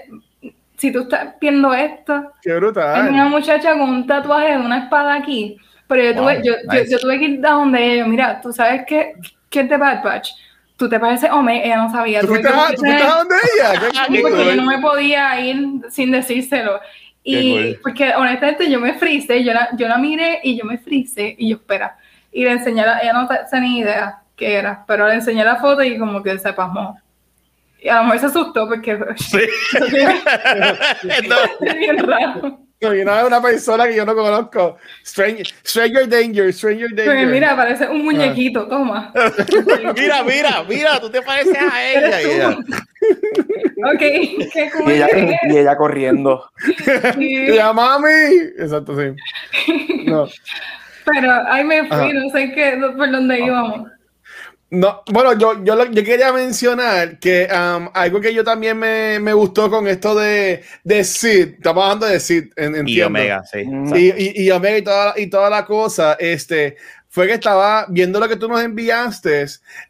si 0.82 0.92
tú 0.92 1.02
estás 1.02 1.36
viendo 1.40 1.72
esto, 1.76 2.32
Qué 2.42 2.50
es 2.50 2.56
brutal. 2.56 3.10
una 3.10 3.26
muchacha 3.26 3.74
con 3.74 3.82
un 3.82 4.08
tatuaje 4.08 4.54
de 4.54 4.58
una 4.58 4.80
espada 4.80 5.14
aquí. 5.14 5.58
Pero 5.88 6.04
yo 6.04 6.16
tuve, 6.16 6.36
Wow, 6.38 6.44
yo, 6.44 6.54
yo- 6.54 6.72
nice. 6.74 6.92
yo 6.92 6.98
tuve 7.00 7.20
que 7.20 7.26
ir 7.26 7.46
a 7.46 7.52
donde 7.52 7.94
ella, 7.94 8.06
mira, 8.08 8.42
tú 8.42 8.52
sabes 8.52 8.84
que, 8.88 9.14
que 9.50 9.60
es 9.60 9.70
de 9.70 9.78
Bad 9.78 10.04
Batch. 10.04 10.32
Tú 10.78 10.90
te 10.90 11.00
pareces 11.00 11.30
Omega, 11.30 11.64
ella 11.64 11.78
no 11.78 11.92
sabía. 11.92 12.22
¿Tú 12.22 12.28
fuiste 12.28 12.48
a, 12.48 12.52
tú 12.74 12.82
fuiste 12.82 13.04
a 13.04 13.16
donde 13.18 13.36
ella? 13.36 14.08
Qué 14.12 14.22
porque 14.22 14.46
yo 14.46 14.56
no 14.56 14.66
me 14.66 14.80
podía 14.80 15.40
ir 15.40 15.82
sin 15.92 16.12
decírselo. 16.12 16.80
Y 17.24 17.52
cool. 17.54 17.80
porque 17.84 18.16
honestamente 18.16 18.72
yo 18.72 18.80
me 18.80 18.94
frisé, 18.96 19.44
yo 19.44 19.54
la, 19.54 19.70
yo 19.78 19.88
la 19.88 20.00
miré 20.00 20.40
y 20.42 20.58
yo 20.58 20.66
me 20.66 20.80
frisé 20.80 21.36
y 21.38 21.50
yo 21.50 21.58
espera. 21.58 21.96
Y 22.32 22.44
le 22.44 22.54
enseñé, 22.54 22.84
la, 22.84 22.98
ella 23.00 23.14
no 23.14 23.28
tenía 23.28 23.60
ni 23.70 23.80
idea 23.82 24.18
qué 24.36 24.56
era, 24.56 24.84
pero 24.88 25.08
le 25.08 25.14
enseñé 25.14 25.44
la 25.44 25.58
foto 25.58 25.84
y 25.84 26.00
como 26.00 26.24
que 26.24 26.40
se 26.40 26.52
pasmó. 26.54 26.98
Y 27.82 27.90
a 27.90 27.96
lo 27.98 28.04
mejor 28.04 28.20
se 28.20 28.26
asustó 28.28 28.68
porque 28.68 28.98
Sí. 29.18 29.40
No, 31.28 31.36
es 31.68 31.76
bien 31.76 31.98
raro. 31.98 32.60
No, 32.80 32.96
y 32.96 33.06
no 33.06 33.20
es 33.20 33.26
una 33.26 33.42
persona 33.42 33.88
que 33.88 33.96
yo 33.96 34.06
no 34.06 34.16
conozco. 34.16 34.78
Stranger, 35.06 35.46
Stranger 35.64 36.10
Danger, 36.10 36.52
Stranger 36.52 36.90
Danger. 36.90 37.06
Porque 37.06 37.26
mira, 37.28 37.56
parece 37.56 37.88
un 37.88 38.04
muñequito, 38.04 38.68
toma. 38.68 39.14
mira, 39.96 40.24
mira, 40.24 40.64
mira, 40.68 41.00
tú 41.00 41.10
te 41.10 41.22
pareces 41.22 41.56
a 41.58 41.84
ella. 41.92 42.22
y 42.22 42.26
ella. 42.26 42.58
Ok, 43.94 44.00
qué 44.00 44.72
cool. 44.76 44.92
Y 44.92 44.96
ella, 44.96 45.08
y 45.48 45.58
ella 45.58 45.76
corriendo. 45.76 46.50
Sí. 47.16 47.46
Y 47.50 47.54
ya, 47.54 47.72
mami. 47.72 48.10
Exacto, 48.58 48.96
sí. 48.98 49.16
No. 50.06 50.28
Pero 51.06 51.32
ahí 51.50 51.64
me 51.64 51.88
fui, 51.88 51.98
Ajá. 51.98 52.14
no 52.14 52.30
sé 52.32 52.52
qué, 52.52 52.80
por 52.96 53.12
dónde 53.12 53.40
íbamos. 53.42 53.90
No, 54.74 55.04
bueno, 55.12 55.34
yo, 55.38 55.62
yo, 55.66 55.86
yo 55.92 56.04
quería 56.06 56.32
mencionar 56.32 57.20
que 57.20 57.46
um, 57.52 57.90
algo 57.94 58.22
que 58.22 58.34
yo 58.34 58.42
también 58.42 58.80
me, 58.80 59.20
me 59.20 59.34
gustó 59.34 59.70
con 59.70 59.86
esto 59.86 60.16
de, 60.16 60.64
de 60.86 61.04
Sid, 61.04 61.56
estamos 61.56 61.84
hablando 61.84 62.06
de 62.06 62.22
Sid, 62.22 62.54
en, 62.56 62.76
Y 62.76 62.80
entiendo. 62.80 63.08
Omega, 63.08 63.44
sí. 63.44 63.66
Mm. 63.66 63.96
Y, 63.98 64.08
y, 64.18 64.44
y 64.46 64.52
Omega 64.52 64.78
y 64.78 64.82
toda, 64.82 65.14
y 65.18 65.28
toda 65.28 65.50
la 65.50 65.66
cosa, 65.66 66.14
este, 66.18 66.78
fue 67.10 67.28
que 67.28 67.34
estaba 67.34 67.86
viendo 67.90 68.18
lo 68.18 68.30
que 68.30 68.38
tú 68.38 68.48
nos 68.48 68.64
enviaste 68.64 69.46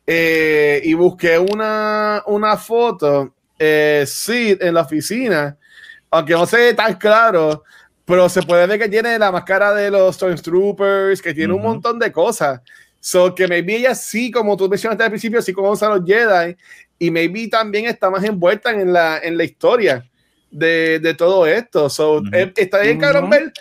eh, 0.07 0.81
y 0.83 0.95
busqué 0.95 1.37
una, 1.37 2.23
una 2.25 2.57
foto, 2.57 3.35
eh, 3.59 4.03
Sid 4.07 4.63
en 4.63 4.73
la 4.73 4.81
oficina, 4.81 5.55
aunque 6.09 6.33
no 6.33 6.47
se 6.47 6.57
ve 6.57 6.73
tan 6.73 6.95
claro, 6.95 7.63
pero 8.03 8.27
se 8.27 8.41
puede 8.41 8.65
ver 8.65 8.79
que 8.79 8.89
tiene 8.89 9.19
la 9.19 9.31
máscara 9.31 9.75
de 9.75 9.91
los 9.91 10.15
Stormtroopers, 10.15 11.21
que 11.21 11.35
tiene 11.35 11.53
un 11.53 11.61
montón 11.61 11.99
de 11.99 12.11
cosas. 12.11 12.61
So 13.03 13.33
que 13.33 13.47
maybe 13.47 13.75
ella 13.77 13.95
sí, 13.95 14.29
como 14.31 14.55
tú 14.55 14.69
mencionaste 14.69 15.03
al 15.03 15.09
principio, 15.09 15.41
sí 15.41 15.51
conoce 15.53 15.83
a 15.85 15.89
los 15.89 16.05
Jedi 16.05 16.55
y 16.99 17.09
maybe 17.09 17.47
también 17.47 17.87
está 17.87 18.09
más 18.11 18.23
envuelta 18.23 18.69
en 18.71 18.93
la, 18.93 19.17
en 19.17 19.35
la 19.37 19.43
historia 19.43 20.05
de, 20.51 20.99
de 20.99 21.13
todo 21.15 21.47
esto. 21.47 21.89
So, 21.89 22.21
eh, 22.31 22.53
está 22.55 22.79
bien, 22.81 22.99
cabrón, 22.99 23.27
ver 23.29 23.51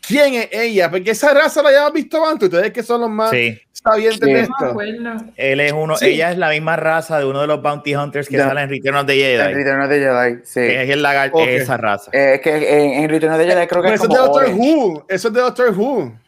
quién 0.00 0.32
es 0.32 0.48
ella, 0.50 0.90
porque 0.90 1.10
esa 1.10 1.34
raza 1.34 1.62
la 1.62 1.68
habíamos 1.68 1.92
visto 1.92 2.26
antes, 2.26 2.48
ustedes 2.48 2.72
que 2.72 2.82
son 2.82 3.02
los 3.02 3.10
más 3.10 3.30
Sí, 3.32 3.60
sabientes 3.70 4.26
Sí. 4.26 4.32
de 4.32 4.40
esto. 4.40 4.54
acuerdo. 4.64 5.24
él 5.36 5.60
es 5.60 5.72
uno, 5.72 5.96
Sí. 5.96 6.06
ella 6.06 6.32
es 6.32 6.38
la 6.38 6.48
misma 6.48 6.76
raza 6.76 7.18
de 7.18 7.26
uno 7.26 7.42
de 7.42 7.46
los 7.48 7.60
Bounty 7.60 7.94
Hunters 7.94 8.28
que 8.30 8.38
sale 8.38 8.62
en 8.62 8.70
Return 8.70 8.96
of 8.96 9.04
the 9.06 9.12
En 9.12 9.40
Jedi. 9.42 9.54
Return 9.54 9.82
of 9.82 9.88
the 9.90 9.98
Jedi, 10.00 10.40
sí. 10.44 10.60
Que 10.60 10.82
es 10.84 10.90
el 10.90 11.02
lagarto, 11.02 11.36
Ok. 11.36 11.48
esa 11.48 11.76
raza. 11.76 12.10
Eh, 12.14 12.34
es 12.36 12.40
que 12.40 12.54
en, 12.56 13.04
en 13.04 13.10
Return 13.10 13.32
of 13.34 13.38
the 13.40 13.44
Jedi 13.46 13.66
creo 13.66 13.82
que 13.82 13.88
Pero 13.88 13.94
es 13.96 14.00
eso 14.00 14.04
es 14.04 14.08
como 14.08 14.14
de 14.14 14.26
Doctor 14.26 14.44
orange. 14.44 14.58
Who, 14.58 15.04
eso 15.06 15.28
es 15.28 15.34
de 15.34 15.40
Doctor 15.42 15.74
Who. 15.78 16.18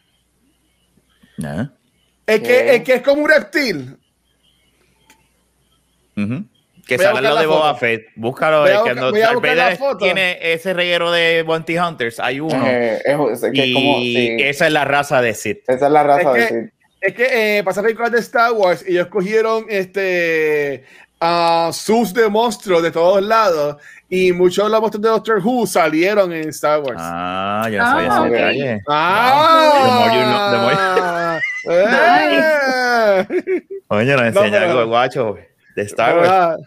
Es 2.25 2.39
¿Qué? 2.39 2.47
que, 2.47 2.75
es 2.75 2.83
que 2.83 2.93
es 2.95 3.01
como 3.01 3.21
un 3.23 3.29
reptil. 3.29 3.97
Que 6.85 6.97
Voy 6.97 7.05
a 7.05 7.13
sale 7.13 7.29
lo 7.29 7.35
de. 7.37 7.45
Boba 7.45 7.75
Fett. 7.75 8.07
Búscalo. 8.15 8.59
Voy 8.61 8.69
que 8.69 8.75
a 8.75 8.83
Darth 8.93 9.13
buscar 9.13 9.35
la 9.55 9.63
Vader 9.63 9.77
foto. 9.77 9.97
tiene 9.97 10.37
ese 10.53 10.73
reguero 10.73 11.11
de 11.11 11.43
Bounty 11.43 11.77
Hunters. 11.77 12.19
Hay 12.19 12.39
uno. 12.41 12.61
Eh, 12.67 13.01
es, 13.05 13.43
es 13.43 13.51
que 13.53 13.61
es 13.61 13.67
y 13.67 13.73
como, 13.73 13.99
sí. 13.99 14.37
esa 14.39 14.67
es 14.67 14.73
la 14.73 14.83
raza 14.85 15.21
de 15.21 15.33
Sith. 15.33 15.59
Esa 15.67 15.85
es 15.85 15.91
la 15.91 16.03
raza 16.03 16.29
Es 16.29 16.33
de 16.33 16.47
que- 16.47 16.61
Sid. 16.63 16.69
Es 17.01 17.13
que 17.15 17.57
eh, 17.57 17.63
pasaron 17.63 17.93
con 17.95 18.11
de 18.11 18.19
Star 18.19 18.51
Wars 18.53 18.83
y 18.87 18.91
ellos 18.93 19.07
cogieron 19.07 19.65
este 19.67 20.85
a 21.19 21.69
sus 21.73 22.13
de 22.13 22.29
monstruos 22.29 22.81
de 22.83 22.91
todos 22.91 23.21
lados 23.21 23.75
y 24.09 24.31
muchos 24.31 24.63
de 24.65 24.71
los 24.71 24.79
monstruos 24.79 25.01
de 25.03 25.09
Doctor 25.09 25.41
Who 25.43 25.67
salieron 25.67 26.31
en 26.31 26.47
Star 26.49 26.79
Wars. 26.79 26.97
Ah, 27.01 27.67
yo 27.71 27.77
no 27.77 27.83
Ah, 27.85 27.91
sabía 27.91 28.07
ese 28.07 28.29
detalle. 28.29 28.81
Ah, 28.87 31.37
eh. 31.37 31.41
Oye, 33.87 34.11
nos 34.13 34.21
No, 34.21 34.27
enseña 34.27 34.59
pero- 34.59 34.71
algo 34.71 34.85
guacho 34.87 35.37
de 35.75 35.81
Star 35.83 36.17
Wars. 36.17 36.61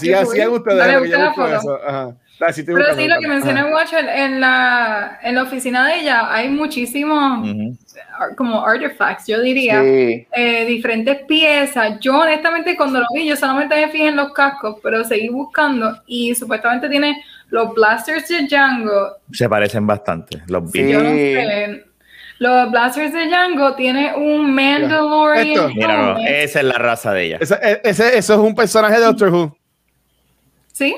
Qué 0.00 0.06
sigan 0.06 0.24
cool. 0.48 0.58
ustedes. 0.58 0.78
Dale, 0.78 0.98
busca 0.98 1.18
la 1.18 1.32
foto. 1.34 1.56
eso. 1.56 1.78
Ajá. 1.86 2.16
Dale, 2.40 2.52
sí, 2.54 2.62
Pero 2.64 2.78
buscando, 2.78 3.02
sí, 3.02 3.08
lo 3.08 3.20
que 3.20 3.28
mencioné, 3.28 3.64
Watch, 3.72 3.92
en, 3.92 4.40
la, 4.40 5.18
en 5.22 5.34
la 5.36 5.42
oficina 5.44 5.86
de 5.86 6.00
ella 6.00 6.32
hay 6.34 6.48
muchísimos 6.48 7.48
Ujú. 7.48 7.76
ar- 8.18 8.34
como 8.34 8.66
artifacts, 8.66 9.26
yo 9.28 9.40
diría, 9.40 9.80
Sí. 9.80 10.26
eh, 10.32 10.64
diferentes 10.66 11.20
piezas. 11.26 12.00
Yo 12.00 12.18
honestamente 12.18 12.76
cuando 12.76 12.98
lo 13.00 13.06
vi, 13.14 13.28
yo 13.28 13.36
solamente 13.36 13.76
me 13.76 13.88
fijé 13.92 14.08
en 14.08 14.16
los 14.16 14.32
cascos, 14.32 14.78
pero 14.82 15.04
seguí 15.04 15.28
buscando 15.28 16.02
y 16.06 16.34
supuestamente 16.34 16.88
tiene 16.88 17.22
los 17.50 17.72
blasters 17.74 18.26
de 18.28 18.42
Django. 18.48 19.18
Se 19.32 19.48
parecen 19.48 19.86
bastante. 19.86 20.42
Los 20.48 20.70
Sí. 20.72 20.82
vi. 20.82 20.92
Yo 20.92 21.00
no 21.02 21.10
sé. 21.10 21.84
Los 22.42 22.70
blasters 22.72 23.12
de 23.12 23.26
Django 23.28 23.74
tiene 23.76 24.14
un 24.16 24.52
Mandalorian. 24.54 25.46
Esto. 25.46 25.68
Mira, 25.68 25.96
no, 25.96 26.16
helmet. 26.16 26.44
esa 26.44 26.58
es 26.60 26.64
la 26.64 26.78
raza 26.78 27.12
de 27.12 27.22
ella. 27.24 27.38
Ese, 27.40 27.54
e, 27.62 27.80
ese- 27.84 28.18
eso 28.18 28.32
es 28.34 28.38
un 28.40 28.54
personaje 28.54 28.94
de 28.98 29.04
Doctor 29.04 29.28
Who. 29.32 29.56
¿Sí? 30.72 30.94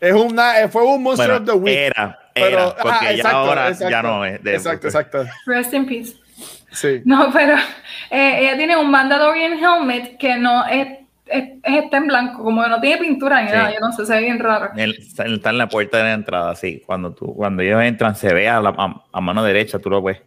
Es 0.00 0.12
una, 0.12 0.60
eh, 0.60 0.68
fue 0.68 0.82
un 0.82 1.02
Monster 1.02 1.28
Bueno, 1.28 1.40
of 1.44 1.50
the 1.50 1.56
Week. 1.56 1.76
era, 1.76 2.18
pero- 2.34 2.46
era, 2.46 2.66
porque 2.74 2.88
ajá, 2.90 3.04
ya 3.04 3.10
exacto, 3.12 3.36
ahora 3.38 3.68
exacto. 3.68 3.90
ya 3.90 4.02
no 4.02 4.24
es. 4.24 4.42
de- 4.42 4.54
exacto, 4.54 4.86
exacto. 4.88 5.24
Rest 5.46 5.72
in 5.72 5.86
peace. 5.86 6.14
Sí. 6.72 7.00
No, 7.04 7.30
pero 7.32 7.54
eh, 8.10 8.38
ella 8.40 8.56
tiene 8.56 8.76
un 8.76 8.90
Mandalorian 8.90 9.52
helmet 9.62 10.18
que 10.18 10.36
no 10.36 10.66
es, 10.66 10.88
es- 11.26 11.44
es- 11.62 11.84
está 11.84 11.96
en 11.98 12.06
blanco, 12.08 12.42
como 12.42 12.62
que 12.62 12.68
no 12.68 12.80
tiene 12.80 12.98
pintura 12.98 13.40
ni 13.42 13.48
Sí. 13.48 13.54
nada, 13.54 13.72
yo 13.72 13.80
no 13.80 13.92
sé, 13.92 14.04
se 14.04 14.14
ve 14.14 14.20
bien 14.22 14.38
raro. 14.38 14.70
Él 14.76 14.96
está, 14.98 15.24
en 15.24 15.58
la 15.58 15.68
puerta 15.68 15.98
de 15.98 16.04
la 16.04 16.12
entrada, 16.12 16.54
sí. 16.54 16.82
Cuando 16.84 17.12
tú, 17.14 17.34
cuando 17.34 17.62
ellos 17.62 17.80
entran, 17.82 18.14
se 18.16 18.34
ve 18.34 18.48
a, 18.48 18.60
la, 18.60 18.70
a, 18.76 19.04
a 19.12 19.20
mano 19.20 19.42
derecha, 19.44 19.78
tú 19.78 19.88
lo 19.90 20.02
ves. 20.02 20.18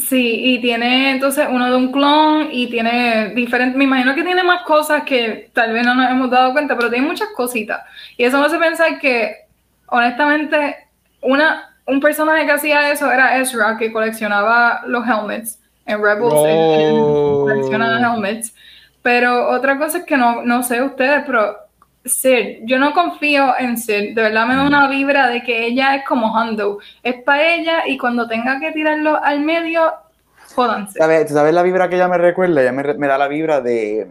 Sí, 0.00 0.40
y 0.54 0.60
tiene 0.60 1.10
entonces 1.10 1.46
uno 1.50 1.70
de 1.70 1.76
un 1.76 1.92
clon 1.92 2.48
y 2.52 2.68
tiene 2.68 3.30
diferentes, 3.34 3.76
me 3.76 3.84
imagino 3.84 4.14
que 4.14 4.22
tiene 4.22 4.42
más 4.42 4.62
cosas 4.62 5.02
que 5.04 5.50
tal 5.52 5.72
vez 5.72 5.84
no 5.84 5.94
nos 5.94 6.10
hemos 6.10 6.30
dado 6.30 6.52
cuenta, 6.52 6.76
pero 6.76 6.90
tiene 6.90 7.06
muchas 7.06 7.28
cositas. 7.36 7.82
Y 8.16 8.24
eso 8.24 8.38
me 8.38 8.46
hace 8.46 8.58
pensar 8.58 8.98
que, 8.98 9.36
honestamente, 9.86 10.76
una, 11.20 11.74
un 11.86 12.00
personaje 12.00 12.46
que 12.46 12.52
hacía 12.52 12.90
eso 12.92 13.10
era 13.10 13.38
Ezra, 13.38 13.76
que 13.78 13.92
coleccionaba 13.92 14.82
los 14.86 15.06
helmets 15.06 15.58
en 15.86 16.02
Rebels, 16.02 16.34
él- 16.34 16.80
él 16.80 17.00
Oh. 17.02 18.14
helmets. 18.14 18.54
Pero 19.02 19.48
otra 19.50 19.76
cosa 19.78 19.98
es 19.98 20.04
que 20.04 20.16
no, 20.16 20.42
no 20.44 20.62
sé 20.62 20.82
ustedes, 20.82 21.24
pero 21.26 21.56
Sid, 22.10 22.60
yo 22.64 22.78
no 22.78 22.92
confío 22.92 23.54
en 23.58 23.78
Sid, 23.78 24.14
de 24.14 24.22
verdad 24.22 24.46
me 24.46 24.56
da 24.56 24.66
una 24.66 24.88
vibra 24.88 25.28
de 25.28 25.42
que 25.42 25.66
ella 25.66 25.94
es 25.96 26.04
como 26.04 26.32
Hondo, 26.34 26.78
es 27.02 27.22
para 27.22 27.54
ella 27.54 27.86
y 27.86 27.96
cuando 27.96 28.28
tenga 28.28 28.60
que 28.60 28.72
tirarlo 28.72 29.22
al 29.22 29.40
medio, 29.40 29.92
jódanse. 30.54 30.98
¿Sabes, 30.98 31.26
¿tú 31.26 31.34
¿Sabes 31.34 31.54
la 31.54 31.62
vibra 31.62 31.88
que 31.88 31.96
ella 31.96 32.08
me 32.08 32.18
recuerda? 32.18 32.60
Ella 32.62 32.72
me, 32.72 33.06
da 33.06 33.18
la 33.18 33.28
vibra 33.28 33.60
de. 33.60 34.08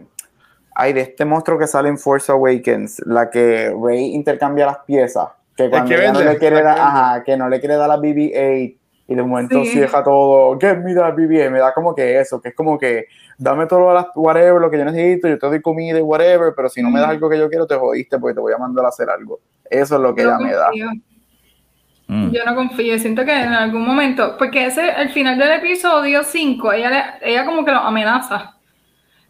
Ay, 0.74 0.92
de 0.92 1.02
este 1.02 1.24
monstruo 1.24 1.58
que 1.58 1.66
sale 1.66 1.88
en 1.88 1.98
Force 1.98 2.30
Awakens, 2.32 3.02
la 3.06 3.28
que 3.28 3.74
Rey 3.82 4.14
intercambia 4.14 4.66
las 4.66 4.78
piezas. 4.78 5.28
Que 5.56 5.68
cuando 5.68 5.88
que 5.88 5.96
ella 5.96 6.12
no 6.12 6.22
le 6.22 6.38
quiere 6.38 6.62
dar, 6.62 6.78
ajá, 6.78 7.22
que 7.24 7.36
no 7.36 7.48
le 7.48 7.60
quiere 7.60 7.76
dar 7.76 7.88
la 7.88 7.98
BB-8 7.98 8.79
y 9.10 9.14
de 9.16 9.22
momento 9.22 9.62
Sí. 9.64 9.72
sí 9.72 9.78
deja 9.80 10.02
todo, 10.04 10.56
get 10.58 10.78
me 10.78 10.94
that 10.94 11.14
BB, 11.14 11.50
me 11.50 11.58
da 11.58 11.74
como 11.74 11.94
que 11.94 12.18
eso, 12.20 12.40
que 12.40 12.50
es 12.50 12.54
como 12.54 12.78
que 12.78 13.06
dame 13.36 13.66
todo 13.66 13.92
las 13.92 14.06
whatever, 14.14 14.60
lo 14.60 14.70
que 14.70 14.78
yo 14.78 14.84
necesito, 14.84 15.26
yo 15.28 15.36
te 15.38 15.46
doy 15.48 15.60
comida 15.60 15.98
y 15.98 16.02
whatever, 16.02 16.52
pero 16.54 16.68
si 16.68 16.80
no 16.80 16.90
me 16.90 17.00
das 17.00 17.10
algo 17.10 17.28
que 17.28 17.36
yo 17.38 17.48
quiero, 17.50 17.66
te 17.66 17.74
jodiste 17.74 18.18
porque 18.18 18.34
te 18.34 18.40
voy 18.40 18.52
a 18.52 18.58
mandar 18.58 18.84
a 18.84 18.88
hacer 18.88 19.10
algo. 19.10 19.40
Eso 19.68 19.96
es 19.96 20.00
lo 20.00 20.14
que 20.14 20.22
Yo 20.22 20.28
ella 20.28 20.38
me 20.38 20.52
da. 20.52 20.70
Mm. 22.06 22.30
Yo 22.32 22.44
no 22.44 22.54
confío, 22.54 22.98
siento 22.98 23.24
que 23.24 23.32
en 23.40 23.52
algún 23.52 23.86
momento, 23.86 24.36
porque 24.38 24.66
ese, 24.66 24.90
al 24.90 25.10
final 25.10 25.38
del 25.38 25.52
episodio 25.52 26.22
5, 26.24 26.72
ella, 26.72 26.90
le- 27.20 27.30
ella 27.32 27.44
como 27.44 27.64
que 27.64 27.70
lo 27.72 27.78
amenaza. 27.78 28.56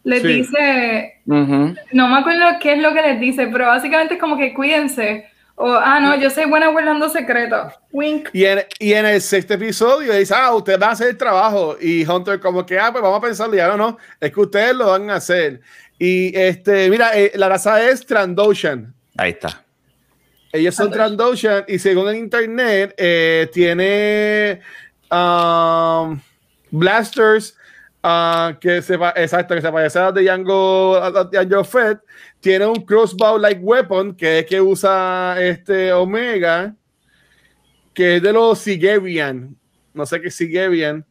Les 0.03 0.21
Sí. 0.21 0.27
dice, 0.27 1.21
no 1.25 2.07
me 2.07 2.17
acuerdo 2.17 2.43
qué 2.59 2.73
es 2.73 2.79
lo 2.81 2.91
que 2.93 3.01
les 3.03 3.19
dice, 3.19 3.47
pero 3.47 3.67
básicamente 3.67 4.15
es 4.15 4.19
como 4.19 4.35
que 4.37 4.53
cuídense. 4.53 5.25
O, 5.63 5.71
ah, 5.73 5.99
no, 5.99 6.19
yo 6.19 6.31
soy 6.31 6.45
buena 6.45 6.69
guardando 6.69 7.07
secretos. 7.07 7.73
Wink. 7.91 8.29
Y 8.33 8.45
en, 8.45 8.65
y 8.79 8.93
en 8.93 9.05
el 9.05 9.21
sexto 9.21 9.53
episodio 9.53 10.11
dice, 10.11 10.33
ah, 10.35 10.55
ustedes 10.55 10.79
van 10.79 10.89
a 10.89 10.93
hacer 10.93 11.09
el 11.09 11.17
trabajo. 11.17 11.77
Y 11.79 12.03
Hunter 12.03 12.39
como 12.39 12.65
que, 12.65 12.79
ah, 12.79 12.91
pues 12.91 13.03
vamos 13.03 13.19
a 13.19 13.21
pensarlo. 13.21 13.53
Ya 13.53 13.67
no, 13.67 13.77
no, 13.77 13.97
es 14.19 14.31
que 14.31 14.39
ustedes 14.39 14.75
lo 14.75 14.87
van 14.87 15.11
a 15.11 15.17
hacer. 15.17 15.61
Y 15.99 16.35
este, 16.35 16.89
mira, 16.89 17.15
eh, 17.15 17.33
la 17.35 17.47
raza 17.47 17.87
es 17.87 18.03
Trandoshan. 18.03 18.91
Ahí 19.15 19.31
está. 19.31 19.63
Ellos 20.51 20.73
son 20.73 20.89
Trandoshan 20.89 21.63
y 21.67 21.77
según 21.77 22.09
el 22.09 22.15
internet 22.15 22.95
eh, 22.97 23.47
tiene 23.53 24.61
um, 25.11 26.19
blasters 26.71 27.55
ah, 28.01 28.57
que 28.59 28.81
se 28.81 28.95
exacto 29.15 29.53
que 29.53 29.61
se 29.61 29.71
parece 29.71 29.99
a 29.99 30.11
de 30.11 30.23
Django, 30.23 30.99
Django 31.31 31.63
Fett. 31.63 31.99
Tiene 32.41 32.65
un 32.65 32.83
crossbow 32.83 33.37
like 33.37 33.61
weapon 33.61 34.13
que 34.15 34.39
es 34.39 34.45
que 34.45 34.59
usa 34.59 35.35
este 35.39 35.93
Omega 35.93 36.75
que 37.93 38.17
es 38.17 38.21
de 38.21 38.33
los 38.33 38.57
Sigerian. 38.59 39.55
No 39.93 40.05
sé 40.05 40.19
qué 40.21 40.27
es 40.29 40.35
Sigerian. 40.35 41.05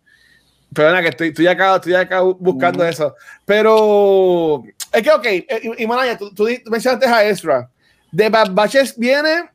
Perdona 0.74 1.02
que 1.02 1.08
estoy, 1.08 1.28
estoy 1.28 1.46
acá, 1.46 1.76
estoy 1.76 1.94
acá 1.94 2.20
buscando 2.20 2.84
eso. 2.84 3.14
Pero 3.44 4.62
es 4.92 5.02
que, 5.02 5.10
ok, 5.10 5.24
eh, 5.26 5.46
y, 5.78 5.82
y 5.82 5.86
Manaya, 5.86 6.16
tú, 6.16 6.32
tú 6.34 6.46
di- 6.46 6.62
mencionaste 6.66 7.06
a 7.06 7.24
Ezra. 7.24 7.68
The 8.14 8.28
Bad 8.28 8.52
Batches 8.52 8.96
viene 8.96 9.50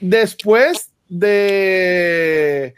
después 0.00 0.90
de. 1.08 2.74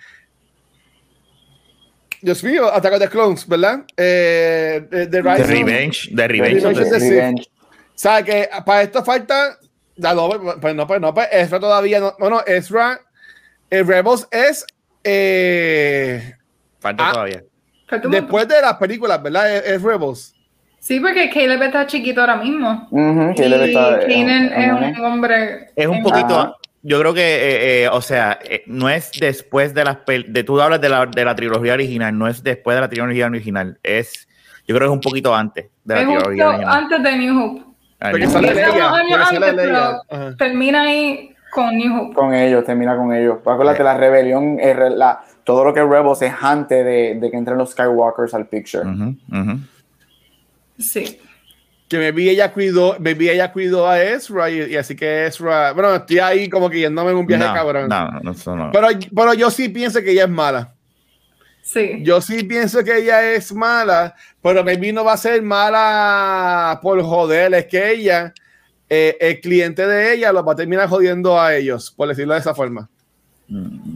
Dios 2.22 2.44
mío, 2.44 2.72
Attack 2.72 2.92
of 2.94 2.98
the 3.00 3.08
Clones, 3.08 3.46
¿verdad? 3.48 3.84
Eh, 3.96 4.86
de, 4.90 5.06
de 5.06 5.06
The 5.06 5.22
Rise 5.22 5.42
of- 5.42 5.48
Revenge. 5.48 6.10
The 6.14 6.28
Revenge. 6.28 6.54
Revenge 6.54 6.80
of 6.80 6.90
the. 6.90 6.98
Revenge. 6.98 7.50
O 8.00 8.02
sea, 8.02 8.22
que 8.22 8.48
para 8.64 8.80
esto 8.80 9.04
falta. 9.04 9.58
Ah, 10.02 10.14
no, 10.14 10.30
pues 10.58 10.74
no, 10.74 10.86
pues 10.86 11.00
no, 11.02 11.12
pues 11.12 11.28
Ezra 11.30 11.60
todavía 11.60 12.00
no. 12.00 12.14
Bueno, 12.18 12.40
Ezra. 12.46 12.98
eh, 13.68 13.82
Rebels 13.82 14.26
es. 14.30 14.64
eh, 15.04 16.32
Falta 16.78 17.10
Ah. 17.10 17.12
todavía. 17.12 17.42
Después 18.04 18.48
de 18.48 18.58
las 18.62 18.74
películas, 18.78 19.22
¿verdad? 19.22 19.54
Es, 19.54 19.66
es 19.66 19.82
Rebels. 19.82 20.34
Sí, 20.78 20.98
porque 20.98 21.28
Caleb 21.28 21.60
está 21.64 21.86
chiquito 21.86 22.22
ahora 22.22 22.36
mismo. 22.36 22.88
Y 23.36 23.42
él 23.42 23.52
está- 23.52 24.00
Kanan 24.00 24.46
eh, 24.46 24.90
es 24.92 24.98
un 24.98 25.04
hombre. 25.04 25.68
Es 25.76 25.86
un 25.86 26.02
poquito. 26.02 26.40
Ajá. 26.40 26.54
Yo 26.82 26.98
creo 27.00 27.12
que, 27.12 27.20
eh, 27.20 27.82
eh, 27.84 27.88
o 27.92 28.00
sea, 28.00 28.38
eh, 28.42 28.62
no 28.64 28.88
es 28.88 29.10
después 29.20 29.74
de 29.74 29.84
las. 29.84 29.98
De, 30.06 30.42
tú 30.42 30.58
hablas 30.58 30.80
de 30.80 30.88
la, 30.88 31.04
de 31.04 31.22
la 31.22 31.34
trilogía 31.34 31.74
original, 31.74 32.16
no 32.16 32.26
es 32.28 32.42
después 32.42 32.74
de 32.76 32.80
la 32.80 32.88
trilogía 32.88 33.26
original. 33.26 33.78
Es. 33.82 34.26
Yo 34.66 34.74
creo 34.74 34.88
que 34.88 34.92
es 34.92 34.96
un 34.96 35.00
poquito 35.02 35.34
antes 35.34 35.66
de 35.84 35.94
la 35.94 36.00
Es 36.00 36.06
trilogía 36.06 36.48
original. 36.48 36.74
antes 36.78 37.02
de 37.02 37.16
New 37.18 37.38
Hope. 37.44 37.69
Porque 38.00 38.24
no. 38.26 38.30
sale 38.30 38.54
sale 38.54 39.46
antes, 39.46 39.54
pero 39.56 40.36
termina 40.36 40.82
ahí 40.82 41.34
con 41.50 41.76
New 41.76 41.96
Hope. 42.00 42.14
Con 42.14 42.32
ellos, 42.34 42.64
termina 42.64 42.96
con 42.96 43.12
ellos. 43.12 43.38
Acuérdate, 43.44 43.82
la 43.82 43.96
rebelión, 43.96 44.58
es 44.60 44.74
re- 44.76 44.90
la, 44.90 45.20
todo 45.44 45.64
lo 45.64 45.74
que 45.74 45.80
es 45.80 45.86
Rebels 45.88 46.22
es 46.22 46.32
antes 46.40 46.84
de, 46.84 47.18
de 47.20 47.30
que 47.30 47.36
entren 47.36 47.58
los 47.58 47.70
Skywalkers 47.72 48.32
al 48.34 48.46
picture. 48.46 48.88
Ujú, 48.88 49.16
ujú. 49.30 49.58
Sí. 50.78 51.20
Que 51.88 51.98
me 51.98 52.12
vi 52.12 52.28
ella 52.28 52.52
cuidó, 52.52 52.96
me 53.00 53.14
vi 53.14 53.28
ella 53.30 53.52
cuidó 53.52 53.88
a 53.88 54.00
Ezra 54.00 54.48
y, 54.48 54.62
y 54.72 54.76
así 54.76 54.94
que 54.94 55.26
Ezra. 55.26 55.72
Bueno, 55.72 55.92
estoy 55.94 56.20
ahí 56.20 56.48
como 56.48 56.70
que 56.70 56.78
yéndome 56.78 57.10
en 57.10 57.16
un 57.16 57.26
viaje 57.26 57.44
No, 57.44 57.52
cabrón. 57.52 57.88
No, 57.88 58.10
no, 58.22 58.30
eso 58.30 58.54
no. 58.54 58.70
Pero, 58.72 58.86
pero 59.14 59.34
yo 59.34 59.50
sí 59.50 59.68
pienso 59.70 60.00
que 60.00 60.12
ella 60.12 60.24
es 60.24 60.30
mala. 60.30 60.72
Sí. 61.72 62.00
Yo 62.02 62.20
sí 62.20 62.42
pienso 62.42 62.82
que 62.82 62.98
ella 62.98 63.22
es 63.22 63.52
mala, 63.52 64.16
pero 64.42 64.64
maybe 64.64 64.92
no 64.92 65.04
va 65.04 65.12
a 65.12 65.16
ser 65.16 65.40
mala 65.40 66.80
por 66.82 67.00
joder, 67.00 67.54
es 67.54 67.66
que 67.66 67.92
ella, 67.92 68.34
eh, 68.88 69.16
el 69.20 69.40
cliente 69.40 69.86
de 69.86 70.14
ella 70.14 70.32
lo 70.32 70.44
va 70.44 70.54
a 70.54 70.56
terminar 70.56 70.88
jodiendo 70.88 71.40
a 71.40 71.54
ellos, 71.54 71.92
por 71.92 72.08
decirlo 72.08 72.34
de 72.34 72.40
esa 72.40 72.56
forma. 72.56 72.88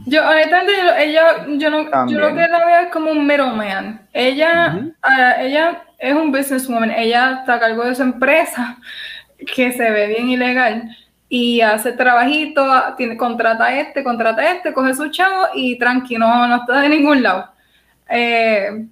Yo, 0.05 0.25
honestamente, 0.25 0.71
yo, 0.71 0.95
ella, 0.97 1.47
yo, 1.57 1.69
no, 1.69 2.07
yo 2.07 2.19
lo 2.19 2.27
que 2.29 2.47
la 2.47 2.65
veo 2.65 2.79
es 2.85 2.91
como 2.93 3.11
un 3.11 3.27
middleman. 3.27 4.07
Ella, 4.13 4.93
ah, 5.01 5.35
ella 5.39 5.83
es 5.97 6.13
un 6.13 6.31
businesswoman. 6.31 6.91
Ella 6.91 7.39
está 7.39 7.55
a 7.55 7.59
cargo 7.59 7.83
de 7.83 7.95
su 7.95 8.03
empresa, 8.03 8.77
que 9.53 9.73
se 9.73 9.91
ve 9.91 10.07
bien 10.07 10.29
ilegal, 10.29 10.95
y 11.27 11.59
hace 11.59 11.91
trabajito, 11.91 12.65
tiene, 12.95 13.17
contrata 13.17 13.65
a 13.65 13.79
este, 13.81 14.01
contrata 14.01 14.41
a 14.41 14.51
este, 14.53 14.71
coge 14.71 14.93
su 14.93 15.09
chavo 15.09 15.47
y 15.53 15.77
tranqui, 15.77 16.17
no, 16.17 16.47
no 16.47 16.55
está 16.55 16.79
de 16.79 16.87
ningún 16.87 17.21
lado. 17.21 17.54
Eh, 18.09 18.85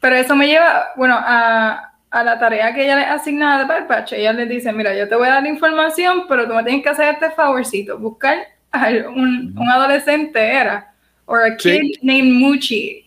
pero 0.00 0.16
eso 0.16 0.34
me 0.36 0.46
lleva, 0.46 0.86
bueno, 0.96 1.16
a, 1.18 1.92
a 2.10 2.24
la 2.24 2.38
tarea 2.38 2.72
que 2.74 2.84
ella 2.84 2.96
le 2.96 3.04
asigna 3.04 3.58
de 3.58 3.64
Bad 3.64 3.88
Batch. 3.88 4.12
Ella 4.12 4.32
le 4.32 4.46
dice, 4.46 4.72
mira, 4.72 4.94
yo 4.96 5.08
te 5.08 5.14
voy 5.16 5.26
a 5.28 5.32
dar 5.34 5.46
información, 5.46 6.24
pero 6.28 6.46
tú 6.46 6.54
me 6.54 6.62
tienes 6.64 6.82
que 6.82 6.88
hacer 6.90 7.14
este 7.14 7.30
favorcito, 7.30 7.98
buscar 7.98 8.38
a 8.72 8.88
un, 9.08 9.54
un 9.56 9.68
adolescente 9.70 10.38
era, 10.40 10.92
o 11.24 11.34
a 11.34 11.58
Sí. 11.58 11.80
kid 11.80 11.98
named 12.02 12.32
Muchi. 12.32 13.02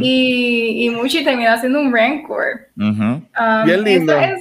Y, 0.00 0.86
y 0.86 0.90
Muchi 0.90 1.22
termina 1.22 1.56
siendo 1.58 1.80
un 1.80 1.92
Rancor. 1.94 2.68
ujú. 2.76 3.02
Um, 3.02 3.64
Bien 3.64 3.84
lindo. 3.84 4.12
eso 4.18 4.34
es 4.34 4.40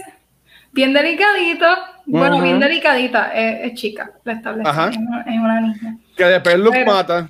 bien 0.72 0.94
delicadito, 0.94 1.66
bueno, 2.06 2.42
bien 2.42 2.60
delicadita, 2.60 3.32
es, 3.34 3.72
es 3.72 3.80
chica, 3.80 4.12
la 4.24 4.34
es 4.34 5.38
una, 5.38 5.62
niña. 5.62 5.98
Que 6.16 6.24
después 6.24 6.56
Pero- 6.72 6.86
mata. 6.92 7.30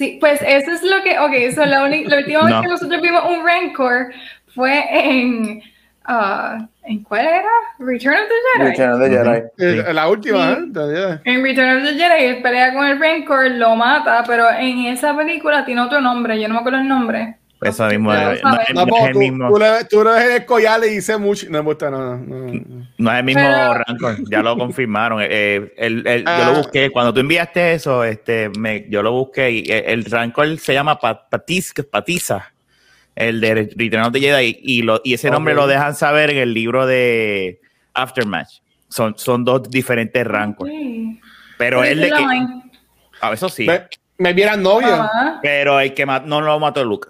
Sí, 0.00 0.16
pues 0.18 0.40
eso 0.40 0.70
es 0.70 0.82
lo 0.82 1.02
que, 1.02 1.18
ok, 1.18 1.32
eso 1.34 1.62
la, 1.66 1.84
uni- 1.84 2.04
la 2.06 2.16
última 2.16 2.40
vez 2.44 2.50
No. 2.54 2.62
que 2.62 2.68
nosotros 2.68 3.02
vimos 3.02 3.22
un 3.26 3.46
Rancor 3.46 4.06
fue 4.54 4.82
en, 4.90 5.60
ah, 6.06 6.66
¿en 6.84 7.02
cuál 7.02 7.26
era? 7.26 7.50
Return 7.78 8.14
of 8.14 8.28
the 8.28 8.34
Jedi. 8.58 8.70
Return 8.70 8.92
of 8.92 9.00
the 9.00 9.10
Jedi. 9.10 9.84
Sí. 9.86 9.92
La 9.92 10.08
última, 10.08 10.54
Sí. 10.56 10.62
¿eh? 10.96 11.18
En 11.24 11.42
Return 11.44 11.76
of 11.76 11.82
the 11.82 11.94
Jedi 11.98 12.24
él 12.24 12.40
pelea 12.40 12.72
con 12.72 12.86
el 12.86 12.98
Rancor, 12.98 13.50
lo 13.50 13.76
mata, 13.76 14.24
pero 14.26 14.48
en 14.50 14.86
esa 14.86 15.14
película 15.14 15.66
tiene 15.66 15.82
otro 15.82 16.00
nombre, 16.00 16.40
yo 16.40 16.48
no 16.48 16.54
me 16.54 16.60
acuerdo 16.60 16.78
el 16.78 16.88
nombre. 16.88 17.36
Eso 17.62 17.86
mismo. 17.88 18.14
Eh, 18.14 18.40
No, 18.42 18.50
No, 18.74 18.86
no 18.86 18.96
es 18.96 19.04
el 19.06 19.12
tú, 19.12 19.18
mismo. 19.18 19.48
tú 19.52 19.58
le, 19.58 19.84
tú 19.84 20.02
le 20.04 20.10
ves 20.12 20.40
el 20.40 20.46
collar 20.46 20.80
y 20.84 20.90
dice 20.90 21.16
mucho. 21.18 21.46
No 21.50 21.58
me 21.58 21.64
gusta, 21.64 21.90
no, 21.90 22.16
no, 22.16 22.46
no. 22.46 22.86
No 22.96 23.12
es 23.12 23.18
el 23.18 23.24
mismo 23.24 23.42
Pero- 23.42 23.74
Rancor, 23.74 24.16
ya 24.30 24.42
lo 24.42 24.56
confirmaron. 24.56 25.20
Eh, 25.22 25.72
el- 25.76 26.06
el- 26.06 26.24
yo 26.24 26.30
Ah. 26.30 26.50
lo 26.52 26.58
busqué, 26.58 26.90
cuando 26.90 27.12
tú 27.12 27.20
enviaste 27.20 27.74
eso, 27.74 28.02
este, 28.04 28.50
me, 28.58 28.86
yo 28.88 29.02
lo 29.02 29.12
busqué 29.12 29.50
y 29.50 29.70
el, 29.70 29.84
el 29.86 30.04
Rancor 30.06 30.58
se 30.58 30.72
llama 30.72 30.98
Pa- 30.98 31.28
Patis- 31.28 31.84
Patiza, 31.90 32.52
el 33.14 33.40
de 33.40 33.68
Return 33.76 34.04
of 34.04 34.12
the 34.12 34.20
Jedi, 34.20 34.58
y, 34.62 34.82
lo, 34.82 35.00
y 35.04 35.12
ese 35.14 35.30
nombre 35.30 35.52
lo 35.54 35.66
dejan 35.66 35.94
saber 35.94 36.30
en 36.30 36.38
el 36.38 36.54
libro 36.54 36.86
de 36.86 37.60
Aftermath. 37.92 38.48
Son, 38.88 39.14
son 39.18 39.44
dos 39.44 39.70
diferentes 39.70 40.26
Rancor. 40.26 40.68
Pero 41.58 41.84
él 41.84 42.00
de 42.00 42.08
que. 42.10 42.26
A 43.20 43.32
eso 43.34 43.48
sí. 43.50 43.66
Me, 43.66 43.82
me 44.18 44.32
vieran 44.32 44.62
novio. 44.62 45.06
Pero 45.42 45.78
el 45.78 45.92
que 45.92 46.06
no 46.06 46.40
lo 46.40 46.58
mató 46.58 46.82
Luke. 46.84 47.08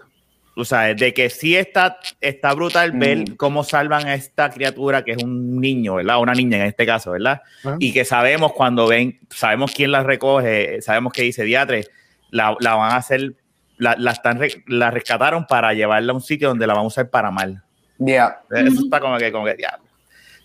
O 0.61 0.65
sea, 0.65 0.95
de 0.95 1.15
que 1.15 1.31
sí 1.31 1.57
está, 1.57 1.99
está 2.21 2.53
brutal 2.55 2.93
ver 2.93 3.19
Mm. 3.19 3.37
cómo 3.37 3.65
salvan 3.65 4.07
a 4.07 4.15
esta 4.15 4.51
criatura 4.51 5.03
que 5.05 5.13
es 5.13 5.23
un 5.23 5.61
niño, 5.61 5.95
¿verdad? 5.97 6.21
Una 6.21 6.33
niña 6.35 6.59
en 6.59 6.65
este 6.67 6.87
caso, 6.87 7.13
¿verdad? 7.13 7.43
Y 7.79 7.93
que 7.93 8.05
sabemos 8.05 8.53
cuando 8.53 8.87
ven, 8.87 9.19
sabemos 9.31 9.73
quién 9.73 9.93
la 9.93 10.03
recoge, 10.03 10.81
sabemos 10.83 11.13
que 11.13 11.23
dice 11.23 11.45
diatre, 11.45 11.87
la, 12.31 12.57
la 12.61 12.75
van 12.75 12.93
a 12.93 12.97
hacer, 12.97 13.35
la, 13.79 13.97
la, 13.99 14.13
están, 14.13 14.39
re- 14.39 14.63
la 14.67 14.91
rescataron 14.91 15.47
para 15.47 15.73
llevarla 15.75 16.13
a 16.13 16.15
un 16.15 16.21
sitio 16.21 16.49
donde 16.49 16.67
la 16.67 16.75
van 16.75 16.85
a 16.85 16.87
usar 16.87 17.11
para 17.11 17.31
mal. 17.31 17.63
Yeah. 17.99 18.41
Eso 18.51 18.83
está 18.85 19.01
como 19.01 19.17
que, 19.19 19.31
como 19.33 19.45
que, 19.47 19.55
diablo. 19.55 19.85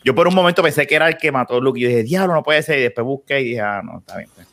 Yo 0.03 0.13
por 0.13 0.27
un 0.27 0.35
momento 0.35 0.61
pensé 0.61 0.85
que 0.85 0.95
era 0.95 1.07
el 1.07 1.17
que 1.17 1.31
mató 1.31 1.55
a 1.57 1.59
Luke 1.59 1.79
y 1.79 1.83
yo 1.83 1.87
dije, 1.89 2.03
diablo, 2.03 2.33
no 2.35 2.43
puede 2.43 2.61
ser. 2.61 2.77
Y 2.79 2.83
después 2.83 3.05
busqué 3.05 3.41
y 3.41 3.43
dije, 3.45 3.61
ah, 3.61 3.81
no, 3.83 3.99
está 3.99 4.17
bien. 4.17 4.29
pues. 4.35 4.47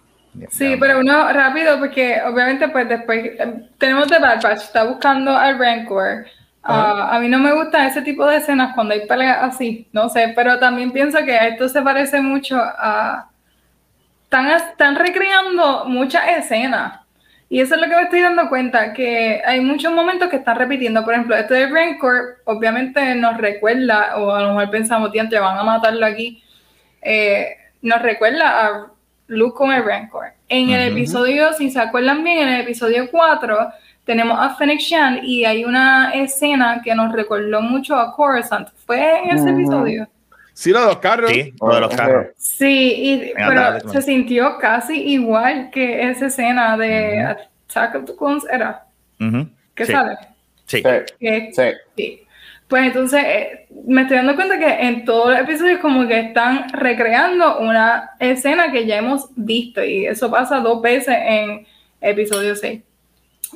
Sí, 0.51 0.77
pero 0.81 1.01
uno 1.01 1.33
rápido, 1.33 1.79
porque 1.79 2.21
obviamente 2.25 2.69
pues 2.69 2.89
después 2.89 3.25
eh, 3.39 3.69
tenemos 3.79 4.09
The 4.09 4.19
Bad 4.19 4.43
Batch, 4.43 4.63
está 4.63 4.85
buscando 4.85 5.37
al 5.37 5.59
Rancor. 5.59 6.27
Ah, 6.63 7.17
a 7.17 7.19
mí 7.19 7.29
no 7.29 7.39
me 7.39 7.53
gusta 7.53 7.87
ese 7.87 8.03
tipo 8.03 8.25
de 8.27 8.37
escenas 8.37 8.75
cuando 8.75 8.95
hay 8.95 9.07
peleas 9.07 9.39
así, 9.43 9.89
no 9.93 10.09
sé, 10.09 10.33
pero 10.35 10.59
también 10.59 10.93
pienso 10.93 11.19
que 11.25 11.37
esto 11.49 11.69
se 11.69 11.83
parece 11.83 12.21
mucho 12.21 12.57
a... 12.57 13.29
Están, 14.25 14.49
están 14.51 14.97
recreando 14.97 15.85
muchas 15.87 16.23
escenas. 16.29 17.01
Y 17.51 17.61
eso 17.61 17.75
es 17.75 17.83
lo 17.83 17.87
que 17.87 17.97
me 17.97 18.03
estoy 18.05 18.23
dando 18.23 18.49
cuenta, 18.49 18.95
que 18.95 19.43
hay 19.45 19.61
muchos 19.61 19.93
momentos 19.93 20.31
que 20.31 20.37
están 20.37 20.57
repitiendo. 20.57 21.05
Por 21.05 21.13
ejemplo, 21.13 21.37
esto 21.37 21.53
de 21.53 21.67
Rancor, 21.67 22.39
obviamente 22.45 23.15
nos 23.17 23.37
recuerda, 23.37 24.17
o 24.17 24.33
a 24.35 24.41
lo 24.41 24.55
mejor 24.55 24.71
pensamos, 24.71 25.13
tío, 25.13 25.23
van 25.29 25.59
a 25.59 25.65
matarlo 25.65 26.07
aquí. 26.07 26.43
Eh, 27.03 27.55
nos 27.83 28.01
recuerda 28.01 28.67
a 28.67 28.87
Luke 29.29 29.57
con 29.57 29.73
el 29.73 29.85
Rancor. 29.85 30.27
En 30.49 30.71
el 30.71 30.93
episodio, 30.93 31.53
si 31.55 31.71
se 31.71 31.81
acuerdan 31.81 32.23
bien, 32.25 32.39
en 32.47 32.49
el 32.55 32.61
episodio 32.63 33.11
4 33.11 33.73
tenemos 34.05 34.37
a 34.41 34.55
Fennec 34.57 34.81
Shand 34.81 35.25
y 35.25 35.45
hay 35.45 35.65
una 35.65 36.13
escena 36.13 36.81
que 36.85 36.95
nos 36.95 37.13
recordó 37.13 37.63
mucho 37.63 37.97
a 37.97 38.15
Coruscant. 38.15 38.69
¿Fue 38.87 39.21
en 39.23 39.31
ese 39.31 39.51
episodio? 39.51 40.09
Sí, 40.55 40.71
lo 40.71 40.81
de 40.81 40.87
los 40.87 40.99
carros. 40.99 41.31
Sí, 41.31 41.55
lo 41.61 41.75
de 41.75 41.81
los 41.81 41.95
carros. 41.95 42.27
Sí, 42.37 42.93
y- 42.97 43.33
pero 43.35 43.81
se 43.91 44.03
sintió 44.03 44.59
casi 44.59 45.01
igual 45.01 45.71
que 45.71 46.11
esa 46.11 46.27
escena 46.27 46.77
de. 46.77 47.21
Attack 47.71 47.95
of 47.95 48.05
the 48.05 48.15
Clones 48.17 48.45
era. 48.53 48.85
¿Qué 49.75 49.87
Sí, 49.87 49.93
sale? 49.93 50.19
Sí. 50.67 50.77
Sí, 50.79 50.83
Que- 51.19 51.51
sí. 51.97 52.27
Pues 52.73 52.87
entonces 52.87 53.23
eh, 53.23 53.67
me 53.87 54.01
estoy 54.01 54.17
dando 54.17 54.35
cuenta 54.35 54.59
que 54.59 54.67
en 54.67 55.05
todos 55.05 55.33
los 55.33 55.41
episodios 55.41 55.79
como 55.81 56.09
que 56.09 56.19
están 56.19 56.71
recreando 56.73 57.59
una 57.59 58.13
escena 58.19 58.73
que 58.73 58.87
ya 58.87 58.97
hemos 58.97 59.29
visto 59.37 59.85
y 59.85 60.07
eso 60.07 60.31
pasa 60.31 60.59
dos 60.61 60.81
veces 60.81 61.15
en 61.21 61.67
episodio 62.01 62.57
6. 62.57 62.81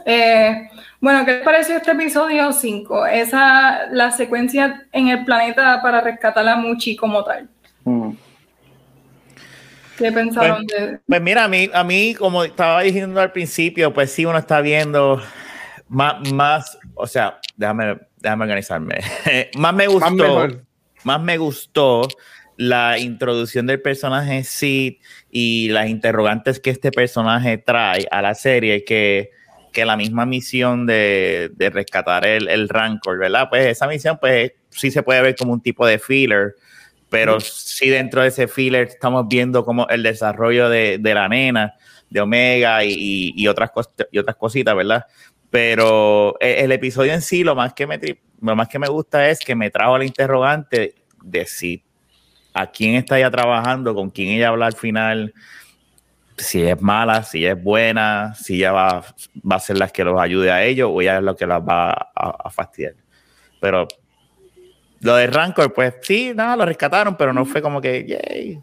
Eh, 0.04 0.68
bueno, 1.00 1.24
¿qué 1.24 1.32
les 1.32 1.42
pareció 1.42 1.78
este 1.78 1.92
episodio 1.92 2.52
5? 2.52 3.06
Esa, 3.06 3.86
la 3.90 4.10
secuencia 4.10 4.86
en 4.92 5.08
el 5.08 5.24
planeta 5.24 5.80
para 5.80 6.02
rescatar 6.02 6.46
a 6.46 6.56
Muchi 6.56 6.94
como 6.94 7.24
tal. 7.24 7.48
Mm. 7.84 8.10
¿Qué 9.96 10.12
pensaron 10.12 10.66
de...? 10.66 11.00
Pues 11.06 11.22
mira, 11.22 11.44
a 11.44 11.48
mí, 11.48 11.70
a 11.72 11.82
mí, 11.84 12.14
como 12.14 12.44
estaba 12.44 12.82
diciendo 12.82 13.18
al 13.18 13.32
principio, 13.32 13.94
pues 13.94 14.12
sí, 14.12 14.26
uno 14.26 14.36
está 14.36 14.60
viendo 14.60 15.22
más, 15.88 16.30
más 16.32 16.78
o 16.94 17.06
sea, 17.06 17.38
déjame, 17.56 17.96
déjame 18.26 18.44
organizarme. 18.44 18.98
más 19.56 19.72
me 19.74 19.86
gustó, 19.86 20.06
más 21.04 21.20
me 21.22 21.38
gustó 21.38 22.08
la 22.56 22.98
introducción 22.98 23.66
del 23.66 23.80
personaje 23.80 24.42
Sid 24.42 24.94
y 25.30 25.68
las 25.68 25.88
interrogantes 25.88 26.58
que 26.58 26.70
este 26.70 26.90
personaje 26.90 27.58
trae 27.58 28.06
a 28.10 28.22
la 28.22 28.34
serie 28.34 28.82
que, 28.84 29.30
que 29.72 29.84
la 29.84 29.96
misma 29.96 30.26
misión 30.26 30.86
de, 30.86 31.50
de 31.54 31.70
rescatar 31.70 32.26
el, 32.26 32.48
el 32.48 32.68
Rancor, 32.68 33.18
¿verdad? 33.18 33.48
Pues 33.50 33.66
esa 33.66 33.86
misión, 33.86 34.18
pues 34.20 34.52
sí 34.70 34.90
se 34.90 35.02
puede 35.02 35.20
ver 35.22 35.36
como 35.36 35.52
un 35.52 35.60
tipo 35.60 35.86
de 35.86 35.98
filler, 35.98 36.54
pero 37.10 37.38
sí 37.40 37.88
dentro 37.90 38.22
de 38.22 38.28
ese 38.28 38.48
filler 38.48 38.88
estamos 38.88 39.26
viendo 39.28 39.64
como 39.64 39.86
el 39.88 40.02
desarrollo 40.02 40.68
de, 40.68 40.96
de 40.98 41.14
la 41.14 41.28
nena, 41.28 41.74
de 42.08 42.20
Omega 42.20 42.82
y, 42.84 42.90
y- 42.92 43.32
y 43.36 43.48
otras, 43.48 43.70
y 44.10 44.18
otras 44.18 44.36
cositas, 44.36 44.74
¿verdad? 44.74 45.04
Pero 45.56 46.36
eh, 46.38 46.56
el 46.64 46.72
episodio 46.72 47.14
en 47.14 47.22
sí, 47.22 47.42
lo 47.42 47.54
más 47.54 47.72
que 47.72 47.86
me, 47.86 47.98
lo 48.42 48.54
más 48.54 48.68
que 48.68 48.78
me 48.78 48.88
gusta 48.88 49.30
es 49.30 49.38
que 49.38 49.54
me 49.54 49.70
trajo 49.70 49.96
la 49.96 50.04
interrogante 50.04 50.94
de 51.22 51.46
si 51.46 51.82
a 52.52 52.66
quién 52.66 52.94
está 52.96 53.16
ella 53.16 53.30
trabajando, 53.30 53.94
con 53.94 54.10
quién 54.10 54.28
ella 54.28 54.48
habla 54.48 54.66
al 54.66 54.74
final, 54.74 55.32
si 56.36 56.60
es 56.60 56.78
mala, 56.82 57.22
si 57.22 57.46
es 57.46 57.58
buena, 57.58 58.34
si 58.34 58.56
ella 58.56 58.72
va, 58.72 59.04
va 59.50 59.56
a 59.56 59.60
ser 59.60 59.78
la 59.78 59.88
que 59.88 60.04
los 60.04 60.20
ayude 60.20 60.50
a 60.50 60.62
ellos 60.62 60.90
o 60.92 61.00
ella 61.00 61.16
es 61.16 61.22
lo 61.22 61.34
que 61.34 61.46
las 61.46 61.62
va 61.62 62.10
a, 62.14 62.50
fastidiar. 62.50 62.92
Pero 63.58 63.88
lo 65.00 65.16
de 65.16 65.26
Rancor, 65.26 65.72
pues 65.72 65.94
sí, 66.02 66.32
no, 66.36 66.54
lo 66.54 66.66
rescataron, 66.66 67.16
pero 67.16 67.32
no 67.32 67.46
fue 67.46 67.62
como 67.62 67.80
que, 67.80 68.04
yay. 68.04 68.60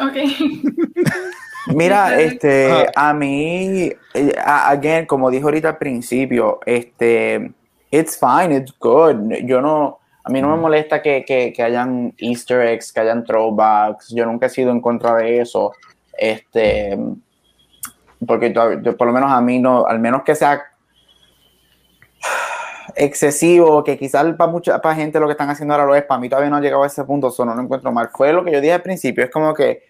Ok. 0.00 0.16
Mira, 1.68 2.20
este, 2.20 2.86
a 2.94 3.14
mí, 3.14 3.90
eh, 4.12 4.34
again, 4.44 5.06
como 5.06 5.30
dijo 5.30 5.46
ahorita 5.46 5.70
al 5.70 5.78
principio, 5.78 6.60
este, 6.66 7.52
it's 7.90 8.18
fine, 8.18 8.56
it's 8.56 8.74
good. 8.78 9.16
Yo 9.44 9.60
no, 9.60 9.98
a 10.24 10.30
mí 10.30 10.42
no 10.42 10.50
me 10.50 10.60
molesta 10.60 11.00
que, 11.00 11.24
que, 11.24 11.52
que 11.52 11.62
hayan 11.62 12.12
Easter 12.18 12.60
eggs, 12.66 12.92
que 12.92 13.00
hayan 13.00 13.24
throwbacks. 13.24 14.10
Yo 14.14 14.26
nunca 14.26 14.46
he 14.46 14.50
sido 14.50 14.70
en 14.70 14.80
contra 14.80 15.14
de 15.16 15.40
eso. 15.40 15.72
Este, 16.16 16.98
porque 18.26 18.50
por 18.50 19.06
lo 19.06 19.12
menos 19.12 19.30
a 19.30 19.40
mí 19.40 19.58
no, 19.58 19.86
al 19.86 19.98
menos 19.98 20.22
que 20.22 20.34
sea 20.34 20.62
excesivo, 22.96 23.82
que 23.82 23.98
quizás 23.98 24.24
para 24.34 24.50
mucha 24.50 24.80
para 24.80 24.94
gente 24.94 25.18
lo 25.18 25.26
que 25.26 25.32
están 25.32 25.50
haciendo 25.50 25.74
ahora 25.74 25.86
lo 25.86 25.94
es, 25.94 26.04
para 26.04 26.20
mí 26.20 26.28
todavía 26.28 26.50
no 26.50 26.56
ha 26.56 26.60
llegado 26.60 26.84
a 26.84 26.86
ese 26.86 27.04
punto, 27.04 27.28
eso 27.28 27.44
no 27.44 27.54
lo 27.54 27.62
encuentro 27.62 27.90
mal. 27.92 28.08
Fue 28.12 28.32
lo 28.32 28.44
que 28.44 28.52
yo 28.52 28.60
dije 28.60 28.74
al 28.74 28.82
principio, 28.82 29.24
es 29.24 29.30
como 29.30 29.52
que, 29.54 29.82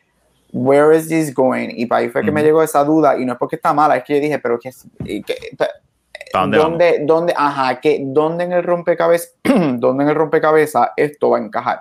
where 0.54 0.96
is 0.96 1.08
this 1.08 1.34
going? 1.34 1.68
Y 1.76 1.86
para 1.86 2.02
ahí 2.02 2.08
fue 2.08 2.22
que 2.22 2.30
me 2.30 2.40
Ujú. 2.40 2.46
llegó 2.46 2.62
esa 2.62 2.84
duda, 2.84 3.18
y 3.18 3.24
no 3.26 3.32
es 3.32 3.38
porque 3.38 3.56
está 3.56 3.74
mala, 3.74 3.96
es 3.96 4.04
que 4.04 4.14
yo 4.14 4.20
dije, 4.20 4.38
pero 4.38 4.58
que, 4.58 4.70
que- 5.04 5.56
¿Para 6.32 6.46
dónde? 6.46 6.58
¿dónde, 6.58 6.98
dónde, 7.04 7.34
ajá, 7.36 7.80
que, 7.80 8.00
dónde 8.04 8.44
en 8.44 8.52
el 8.52 8.62
rompecabezas, 8.62 9.34
dónde 9.44 10.04
en 10.04 10.10
el 10.10 10.14
rompecabezas 10.14 10.90
esto 10.96 11.30
va 11.30 11.38
a 11.38 11.40
encajar? 11.40 11.80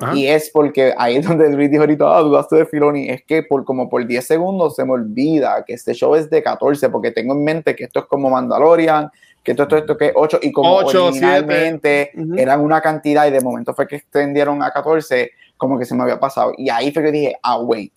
Ajá. 0.00 0.14
Y 0.16 0.26
es 0.26 0.50
porque 0.50 0.94
ahí 0.96 1.16
es 1.16 1.26
donde 1.28 1.48
Luis 1.50 1.70
dijo 1.70 1.82
ahorita, 1.82 2.16
ah, 2.16 2.20
dudaste 2.20 2.56
de 2.56 2.66
Filoni, 2.66 3.08
es 3.10 3.22
que 3.24 3.42
por 3.42 3.64
como 3.64 3.88
por 3.88 4.06
10 4.06 4.26
segundos 4.26 4.74
se 4.74 4.84
me 4.84 4.92
olvida 4.92 5.62
que 5.66 5.74
este 5.74 5.92
show 5.92 6.14
es 6.14 6.30
de 6.30 6.42
14, 6.42 6.88
porque 6.88 7.10
tengo 7.10 7.34
en 7.34 7.44
mente 7.44 7.76
que 7.76 7.84
esto 7.84 8.00
es 8.00 8.06
como 8.06 8.30
Mandalorian, 8.30 9.10
que 9.42 9.52
esto, 9.52 9.64
esto, 9.64 9.76
esto, 9.76 9.96
que 9.96 10.12
8, 10.14 10.38
y 10.42 10.52
como 10.52 10.74
Ocho, 10.76 11.06
originalmente 11.06 12.10
siete. 12.12 12.22
Ujú. 12.30 12.38
eran 12.40 12.60
una 12.60 12.80
cantidad 12.80 13.26
y 13.26 13.30
de 13.30 13.40
momento 13.40 13.74
fue 13.74 13.86
que 13.86 13.96
extendieron 13.96 14.62
a 14.62 14.70
14, 14.70 15.32
como 15.60 15.78
que 15.78 15.84
se 15.84 15.94
me 15.94 16.02
había 16.02 16.18
pasado. 16.18 16.52
Y 16.56 16.70
ahí 16.70 16.90
fue 16.90 17.02
que 17.02 17.12
dije, 17.12 17.36
ah, 17.42 17.58
wait, 17.58 17.92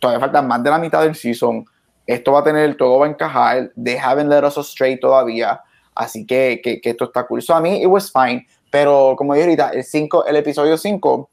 todavía 0.00 0.18
falta 0.18 0.42
más 0.42 0.62
de 0.62 0.70
la 0.70 0.78
mitad 0.78 1.02
del 1.02 1.14
season, 1.14 1.64
esto 2.06 2.32
va 2.32 2.40
a 2.40 2.44
tener, 2.44 2.76
todo 2.76 2.98
va 2.98 3.06
a 3.06 3.10
encajar, 3.10 3.70
they 3.82 3.96
haven't 3.96 4.28
let 4.28 4.44
us 4.44 4.56
straight 4.56 5.00
todavía, 5.00 5.60
así 5.94 6.26
que, 6.26 6.60
que, 6.64 6.80
que 6.80 6.90
esto 6.90 7.04
está 7.04 7.24
cool. 7.26 7.42
So 7.42 7.54
a 7.54 7.60
mí, 7.60 7.82
it 7.82 7.86
was 7.86 8.10
fine, 8.10 8.46
pero 8.70 9.14
como 9.16 9.34
dije 9.34 9.44
ahorita, 9.44 9.68
el, 9.68 9.84
cinco, 9.84 10.24
el 10.24 10.36
episodio 10.36 10.76
5, 10.76 11.30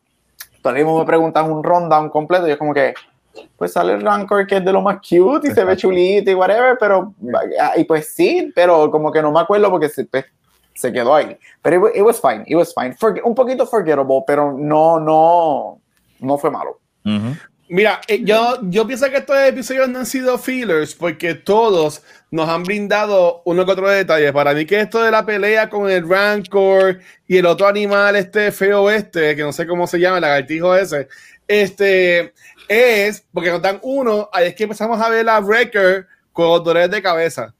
todavía 0.61 0.85
me 0.85 1.05
preguntan 1.05 1.49
un 1.49 1.63
rundown 1.63 2.09
completo, 2.09 2.47
y 2.47 2.51
es 2.51 2.57
como 2.57 2.73
que, 2.73 2.93
pues 3.57 3.71
sale 3.71 3.93
el 3.93 4.01
Rancor 4.01 4.45
que 4.45 4.57
es 4.57 4.65
de 4.65 4.73
lo 4.73 4.81
más 4.81 4.97
cute 4.97 5.47
y 5.47 5.53
se 5.53 5.63
ve 5.63 5.77
chulito 5.77 6.29
y 6.29 6.33
whatever, 6.33 6.77
pero, 6.77 7.13
y 7.77 7.85
pues 7.85 8.13
sí, 8.13 8.51
pero 8.53 8.91
como 8.91 9.11
que 9.11 9.21
no 9.21 9.31
me 9.31 9.39
acuerdo 9.39 9.71
porque 9.71 9.87
se, 9.87 10.03
pues, 10.05 10.25
se 10.73 10.91
quedó 10.93 11.13
ahí. 11.15 11.37
Pero 11.61 11.87
it, 11.89 11.97
it 11.97 12.01
was 12.01 12.19
fine, 12.21 12.43
it 12.47 12.55
was 12.55 12.73
fine. 12.73 12.95
Forg- 12.95 13.21
un 13.23 13.35
poquito 13.35 13.65
forgettable, 13.67 14.23
pero 14.25 14.53
no, 14.57 14.99
no, 14.99 15.81
no 16.19 16.37
fue 16.37 16.49
malo. 16.51 16.79
Ujú. 17.05 17.35
Mira, 17.71 18.01
eh, 18.07 18.21
yo, 18.23 18.57
yo 18.63 18.87
pienso 18.87 19.07
que 19.11 19.17
estos 19.17 19.37
episodios 19.37 19.87
no 19.89 19.99
han 19.99 20.05
sido 20.07 20.39
fillers 20.39 20.95
porque 20.95 21.35
todos 21.35 22.01
nos 22.31 22.49
han 22.49 22.63
brindado 22.63 23.43
uno 23.45 23.63
que 23.63 23.71
otro 23.73 23.87
detalle. 23.89 24.33
Para 24.33 24.55
mí 24.55 24.65
que 24.65 24.79
esto 24.79 25.03
de 25.03 25.11
la 25.11 25.23
pelea 25.23 25.69
con 25.69 25.87
el 25.87 26.09
Rancor 26.09 26.99
y 27.27 27.37
el 27.37 27.45
otro 27.45 27.67
animal 27.67 28.15
este 28.15 28.51
feo 28.51 28.89
este, 28.89 29.35
que 29.35 29.43
no 29.43 29.51
sé 29.53 29.67
cómo 29.67 29.85
se 29.85 29.99
llama, 29.99 30.17
el 30.17 30.21
lagartijo 30.23 30.75
ese, 30.75 31.09
este, 31.47 32.33
es 32.67 33.23
porque 33.31 33.51
nos 33.51 33.61
dan 33.61 33.79
uno, 33.83 34.29
ahí 34.33 34.47
es 34.47 34.55
que 34.55 34.63
empezamos 34.63 34.99
a 34.99 35.09
ver 35.09 35.27
a 35.29 35.39
Wrecker 35.39 36.07
con 36.33 36.47
los 36.47 36.63
dolores 36.63 36.89
de 36.89 37.01
cabeza, 37.03 37.53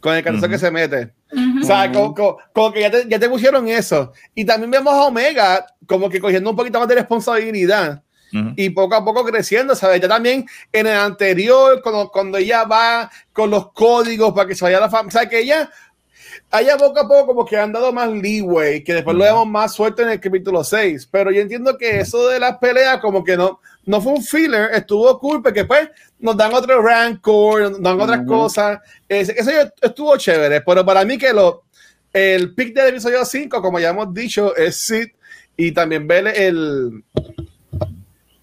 con 0.00 0.14
el 0.14 0.24
cansancio 0.24 0.48
Ujú. 0.48 0.52
que 0.54 0.58
se 0.58 0.70
mete. 0.72 1.12
Ujú. 1.32 1.60
O 1.62 1.66
sea, 1.66 1.90
como, 1.92 2.14
como- 2.14 2.38
como 2.52 2.72
que 2.72 2.80
ya 2.80 2.90
te, 2.90 3.08
ya 3.08 3.18
te 3.18 3.28
pusieron 3.28 3.66
eso. 3.68 4.12
Y 4.34 4.44
también 4.44 4.70
vemos 4.70 4.94
a 4.94 5.02
Omega 5.04 5.66
como 5.86 6.08
que 6.08 6.20
cogiendo 6.20 6.50
un 6.50 6.56
poquito 6.56 6.78
más 6.78 6.88
de 6.88 6.94
responsabilidad 6.96 8.02
y 8.56 8.68
poco 8.70 8.94
a 8.94 9.02
poco 9.04 9.24
creciendo, 9.24 9.74
¿sabes? 9.74 9.98
Ya 10.00 10.08
también 10.08 10.44
en 10.72 10.86
el 10.86 10.96
anterior, 10.96 11.80
cuando, 11.82 12.10
cuando 12.10 12.36
ella 12.36 12.64
va 12.64 13.10
con 13.32 13.50
los 13.50 13.72
códigos 13.72 14.34
para 14.34 14.46
que 14.46 14.54
se 14.54 14.64
vaya 14.64 14.78
la 14.80 14.90
familia, 14.90 15.08
o 15.08 15.20
sea, 15.22 15.28
que 15.30 15.38
ella, 15.40 15.70
ella 16.52 16.76
poco 16.76 17.00
a 17.00 17.08
poco 17.08 17.26
como 17.28 17.44
que 17.46 17.56
han 17.56 17.72
dado 17.72 17.92
más 17.94 18.10
leeway, 18.10 18.84
que 18.84 18.92
después 18.94 19.16
lo 19.16 19.22
Ujú. 19.24 19.32
vemos 19.32 19.46
más 19.48 19.72
suelto 19.72 20.02
en 20.02 20.10
el 20.10 20.20
capítulo 20.20 20.62
6, 20.64 21.08
pero 21.10 21.30
yo 21.30 21.40
entiendo 21.40 21.78
que 21.78 22.00
eso 22.00 22.28
de 22.28 22.38
las 22.38 22.58
peleas 22.58 23.00
como 23.00 23.24
que 23.24 23.36
no, 23.38 23.60
no 23.86 24.00
fue 24.00 24.12
un 24.12 24.22
filler, 24.22 24.70
estuvo 24.74 25.18
cool, 25.18 25.42
porque 25.42 25.60
después 25.60 25.88
nos 26.18 26.36
dan 26.36 26.52
otro 26.52 26.82
rancor, 26.82 27.70
nos 27.70 27.80
dan 27.80 28.00
otras 28.00 28.18
Ujú. 28.20 28.28
cosas, 28.28 28.80
Es- 29.08 29.28
eso 29.30 29.50
estuvo 29.80 30.16
chévere, 30.16 30.60
pero 30.60 30.84
para 30.84 31.04
mí 31.04 31.16
que 31.16 31.32
lo, 31.32 31.62
el 32.12 32.54
pick 32.54 32.74
del 32.74 32.88
episodio 32.88 33.24
5, 33.24 33.62
como 33.62 33.78
ya 33.78 33.90
hemos 33.90 34.12
dicho, 34.12 34.54
es 34.56 34.76
Sid, 34.76 35.08
y 35.56 35.72
también 35.72 36.06
ver 36.06 36.26
el, 36.26 37.02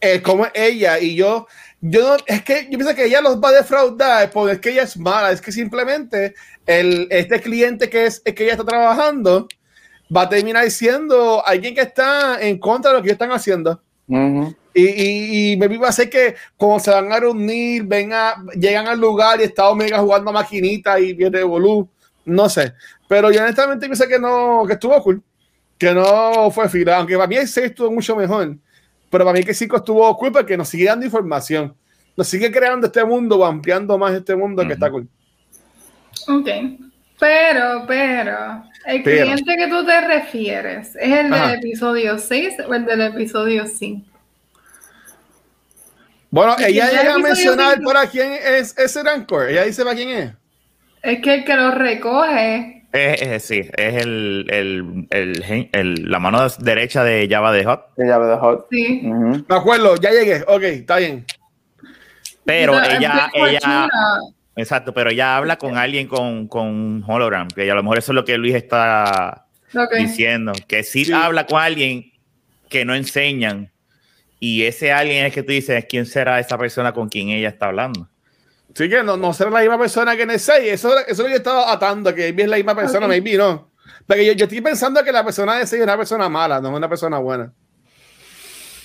eh, 0.01 0.21
como 0.21 0.47
ella 0.53 0.99
y 0.99 1.15
yo, 1.15 1.47
yo 1.81 2.01
no, 2.01 2.17
es 2.25 2.41
que 2.43 2.63
yo 2.69 2.77
pienso 2.77 2.95
que 2.95 3.05
ella 3.05 3.21
los 3.21 3.41
va 3.41 3.49
a 3.49 3.53
defraudar 3.53 4.31
porque 4.31 4.53
es 4.53 4.59
que 4.59 4.69
ella 4.71 4.83
es 4.83 4.97
mala, 4.97 5.31
es 5.31 5.41
que 5.41 5.51
simplemente 5.51 6.33
el, 6.65 7.07
este 7.11 7.41
cliente 7.41 7.89
que 7.89 8.05
es 8.05 8.21
el 8.25 8.33
que 8.33 8.43
ella 8.43 8.53
está 8.53 8.65
trabajando 8.65 9.47
va 10.15 10.23
a 10.23 10.29
terminar 10.29 10.69
siendo 10.71 11.45
alguien 11.45 11.75
que 11.75 11.81
está 11.81 12.41
en 12.41 12.57
contra 12.59 12.91
de 12.91 12.97
lo 12.97 13.03
que 13.03 13.09
ellos 13.09 13.15
están 13.15 13.31
haciendo. 13.31 13.81
Y, 14.07 14.81
y, 14.81 15.51
y 15.53 15.57
maybe 15.57 15.77
va 15.77 15.89
a 15.89 15.93
ser 15.93 16.09
que 16.09 16.35
como 16.57 16.79
se 16.79 16.91
van 16.91 17.11
a 17.11 17.19
reunir, 17.19 17.83
venga, 17.83 18.35
llegan 18.55 18.87
al 18.87 18.99
lugar 18.99 19.39
y 19.39 19.43
está 19.43 19.69
Omega 19.69 19.99
jugando 19.99 20.31
a 20.31 20.33
maquinita 20.33 20.99
y 20.99 21.13
viene 21.13 21.43
Volú, 21.43 21.87
no 22.25 22.49
sé. 22.49 22.73
Pero 23.07 23.31
yo 23.31 23.41
honestamente 23.41 23.85
pienso 23.85 24.07
que 24.07 24.19
no, 24.19 24.63
que 24.65 24.73
estuvo 24.73 25.01
cool, 25.03 25.21
que 25.77 25.93
no 25.93 26.49
fue 26.51 26.69
fila, 26.69 26.97
aunque 26.97 27.15
para 27.15 27.27
mí 27.27 27.35
el 27.35 27.47
6 27.47 27.67
estuvo 27.67 27.91
mucho 27.91 28.15
mejor. 28.15 28.57
Pero 29.09 29.25
para 29.25 29.37
mí 29.37 29.43
que 29.43 29.51
el 29.51 29.55
5 29.55 29.77
estuvo 29.77 30.17
cool 30.17 30.31
porque 30.31 30.57
nos 30.57 30.69
sigue 30.69 30.85
dando 30.85 31.05
información, 31.05 31.75
nos 32.17 32.27
sigue 32.27 32.51
creando 32.51 32.87
este 32.87 33.05
mundo, 33.05 33.37
o 33.39 33.45
ampliando 33.45 33.97
más 33.97 34.13
este 34.13 34.35
mundo 34.35 34.65
que 34.65 34.73
está 34.73 34.89
cool. 34.89 35.07
Ok. 36.27 36.47
Pero, 37.19 37.85
pero, 37.87 38.63
el 38.85 39.03
Pero. 39.03 39.25
cliente 39.25 39.55
que 39.57 39.67
tú 39.67 39.85
te 39.85 40.01
refieres, 40.01 40.95
¿es 40.95 41.11
el 41.11 41.23
del 41.25 41.33
Ajá. 41.33 41.53
episodio 41.53 42.17
6 42.17 42.55
o 42.67 42.73
el 42.73 42.85
del 42.85 43.01
episodio 43.01 43.65
5? 43.67 44.05
Bueno, 46.29 46.55
¿Y 46.59 46.63
ella 46.63 46.89
llega 46.89 47.13
a 47.13 47.17
mencionar 47.19 47.73
episodio 47.73 47.87
para 47.93 48.07
quién 48.07 48.31
es 48.33 48.75
ese 48.77 49.03
Rancor. 49.03 49.49
Ella 49.49 49.63
dice 49.65 49.83
para 49.83 49.95
quién 49.95 50.09
es. 50.09 50.31
Es 51.03 51.19
que 51.21 51.33
el 51.35 51.43
que 51.45 51.55
lo 51.55 51.71
recoge. 51.71 52.85
Es, 52.91 53.21
es- 53.21 53.43
sí, 53.45 53.59
es 53.75 54.01
el, 54.03 54.47
el, 54.49 55.07
el 55.71 56.09
la 56.11 56.19
mano 56.19 56.47
derecha 56.59 57.03
de 57.03 57.27
Java 57.29 57.51
de 57.51 57.65
Hot. 57.65 57.95
De 57.97 58.05
llave 58.07 58.27
de 58.27 58.37
hot. 58.37 58.67
Sí. 58.71 59.01
Me 59.03 59.55
acuerdo, 59.55 59.95
ya 59.97 60.11
llegué. 60.11 60.43
Ok, 60.47 60.63
está 60.63 60.97
bien. 60.97 61.25
Pero 62.45 62.73
ella, 62.83 63.29
ella, 63.33 63.87
exacto, 64.55 64.93
pero 64.93 65.09
ella 65.09 65.35
habla 65.37 65.57
con 65.57 65.77
alguien 65.77 66.07
con, 66.07 66.47
con 66.47 66.67
un 66.67 67.03
hologram, 67.07 67.47
que 67.47 67.69
a 67.69 67.75
lo 67.75 67.83
mejor 67.83 67.97
eso 67.99 68.11
es 68.11 68.15
lo 68.15 68.25
que 68.25 68.37
Luis 68.37 68.55
está 68.55 69.45
diciendo, 69.97 70.51
que 70.67 70.83
sí, 70.83 71.05
Sí. 71.05 71.11
habla 71.13 71.45
con 71.45 71.59
alguien 71.61 72.11
que 72.69 72.85
no 72.85 72.93
enseñan, 72.95 73.71
y 74.39 74.63
ese 74.63 74.91
alguien 74.91 75.25
es 75.25 75.33
que 75.33 75.41
tú 75.43 75.51
dices, 75.51 75.85
¿quién 75.89 76.05
será 76.05 76.39
esa 76.39 76.57
persona 76.57 76.91
con 76.91 77.07
quien 77.09 77.29
ella 77.29 77.49
está 77.49 77.67
hablando? 77.67 78.09
Sí 78.75 78.89
que 78.89 79.03
no, 79.03 79.15
no 79.17 79.33
será 79.33 79.49
la 79.51 79.59
misma 79.61 79.77
persona 79.79 80.15
que 80.15 80.23
en 80.23 80.31
el 80.31 80.39
6. 80.39 80.71
Eso, 80.73 80.97
eso 80.97 81.03
es 81.11 81.17
lo 81.19 81.25
que 81.25 81.29
yo 81.31 81.37
estaba 81.37 81.71
atando, 81.71 82.13
que 82.13 82.21
maybe 82.23 82.43
es 82.43 82.49
la 82.49 82.55
misma 82.57 82.75
persona, 82.75 83.05
Ok. 83.05 83.09
maybe 83.09 83.37
no. 83.37 83.69
Porque 84.07 84.25
yo, 84.25 84.33
yo 84.33 84.45
estoy 84.45 84.61
pensando 84.61 85.03
que 85.03 85.11
la 85.11 85.23
persona 85.23 85.55
de 85.59 85.67
6 85.67 85.79
es 85.79 85.83
una 85.85 85.95
persona 85.95 86.27
mala, 86.27 86.59
no 86.59 86.69
es 86.71 86.75
una 86.75 86.89
persona 86.89 87.19
buena. 87.19 87.53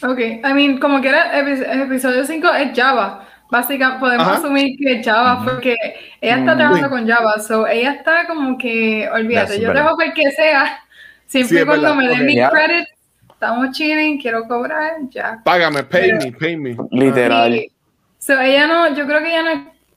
Ok, 0.03 0.19
I 0.21 0.53
mean, 0.55 0.79
como 0.79 1.01
que 1.01 1.09
era 1.09 1.41
epi- 1.43 1.85
episodio 1.87 2.25
5 2.25 2.49
es 2.55 2.71
Java. 2.79 3.28
Básicamente, 3.51 4.01
podemos 4.01 4.26
Ajá. 4.26 4.36
asumir 4.36 4.76
que 4.78 4.92
es 5.01 5.07
Java, 5.07 5.42
porque 5.44 5.74
ella 6.20 6.36
está 6.38 6.55
Mm. 6.55 6.59
trabajando 6.59 6.90
con 6.90 7.09
Java, 7.09 7.38
so 7.40 7.66
ella 7.66 7.92
está 7.92 8.26
como 8.26 8.59
que, 8.59 9.09
olvídate, 9.12 9.59
yo 9.61 9.68
verdad. 9.68 9.84
dejo 9.84 9.96
ver 9.96 10.12
que 10.12 10.30
sea, 10.32 10.78
siempre 11.26 11.61
Sí, 11.61 11.64
cuando 11.64 11.94
me 11.94 12.09
den 12.09 12.20
Ok. 12.20 12.24
mis 12.26 12.36
Ya. 12.36 12.51
credits, 12.51 12.90
estamos 13.32 13.70
chilling, 13.76 14.20
quiero 14.20 14.46
cobrar, 14.46 14.92
ya. 15.11 15.40
Págame, 15.44 15.82
pay 15.84 16.11
Pero- 16.11 16.18
me, 16.18 16.32
pay 16.32 16.57
me. 16.57 16.76
Literal. 16.90 17.55
Y- 17.55 17.72
so 18.18 18.38
ella 18.38 18.66
no, 18.66 18.94
yo 18.94 19.07
creo 19.07 19.20
que 19.20 19.28
ella 19.30 19.42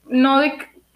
no, 0.09 0.41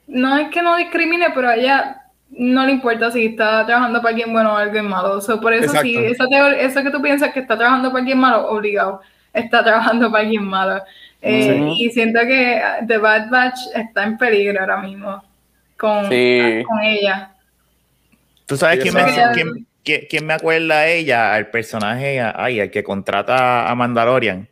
no, 0.07 0.37
es 0.37 0.47
que 0.49 0.61
no 0.61 0.77
discrimine, 0.77 1.27
pero 1.33 1.49
a 1.49 1.55
ella 1.55 2.01
no 2.29 2.65
le 2.65 2.71
importa 2.73 3.11
si 3.11 3.25
está 3.27 3.65
trabajando 3.65 3.99
para 4.01 4.09
alguien 4.09 4.31
bueno 4.31 4.53
o 4.53 4.57
alguien 4.57 4.87
malo. 4.87 5.19
So, 5.21 5.39
por 5.41 5.53
eso 5.53 5.65
Exacto. 5.65 5.81
sí, 5.87 5.95
esa 5.97 6.25
eso 6.59 6.83
que 6.83 6.91
tú 6.91 7.01
piensas 7.01 7.31
que 7.33 7.39
está 7.41 7.57
trabajando 7.57 7.89
para 7.89 7.99
alguien 7.99 8.17
malo, 8.19 8.47
obligado, 8.49 9.01
está 9.33 9.63
trabajando 9.63 10.11
para 10.11 10.23
alguien 10.23 10.43
malo. 10.43 10.81
Eh, 11.27 11.73
Sí. 11.77 11.85
Y 11.85 11.89
siento 11.91 12.19
que 12.21 12.61
uh, 12.81 12.85
The 12.87 12.97
Bad 12.99 13.29
Batch 13.29 13.59
está 13.73 14.03
en 14.03 14.17
peligro 14.17 14.59
ahora 14.61 14.77
mismo 14.77 15.23
con, 15.77 16.07
Sí. 16.09 16.63
con 16.67 16.81
ella. 16.83 17.31
¿Tú 18.45 18.55
sabes 18.57 18.79
quién 18.79 18.93
me, 18.93 19.01
exacto. 19.01 19.31
quién- 19.33 19.67
quién- 19.83 20.01
quién 20.09 20.25
me 20.25 20.33
acuerda 20.33 20.79
a 20.81 20.87
ella? 20.87 21.33
Al 21.33 21.47
personaje, 21.47 22.21
ay, 22.21 22.59
al 22.59 22.69
que 22.69 22.83
contrata 22.83 23.67
a 23.69 23.75
Mandalorian. 23.75 24.47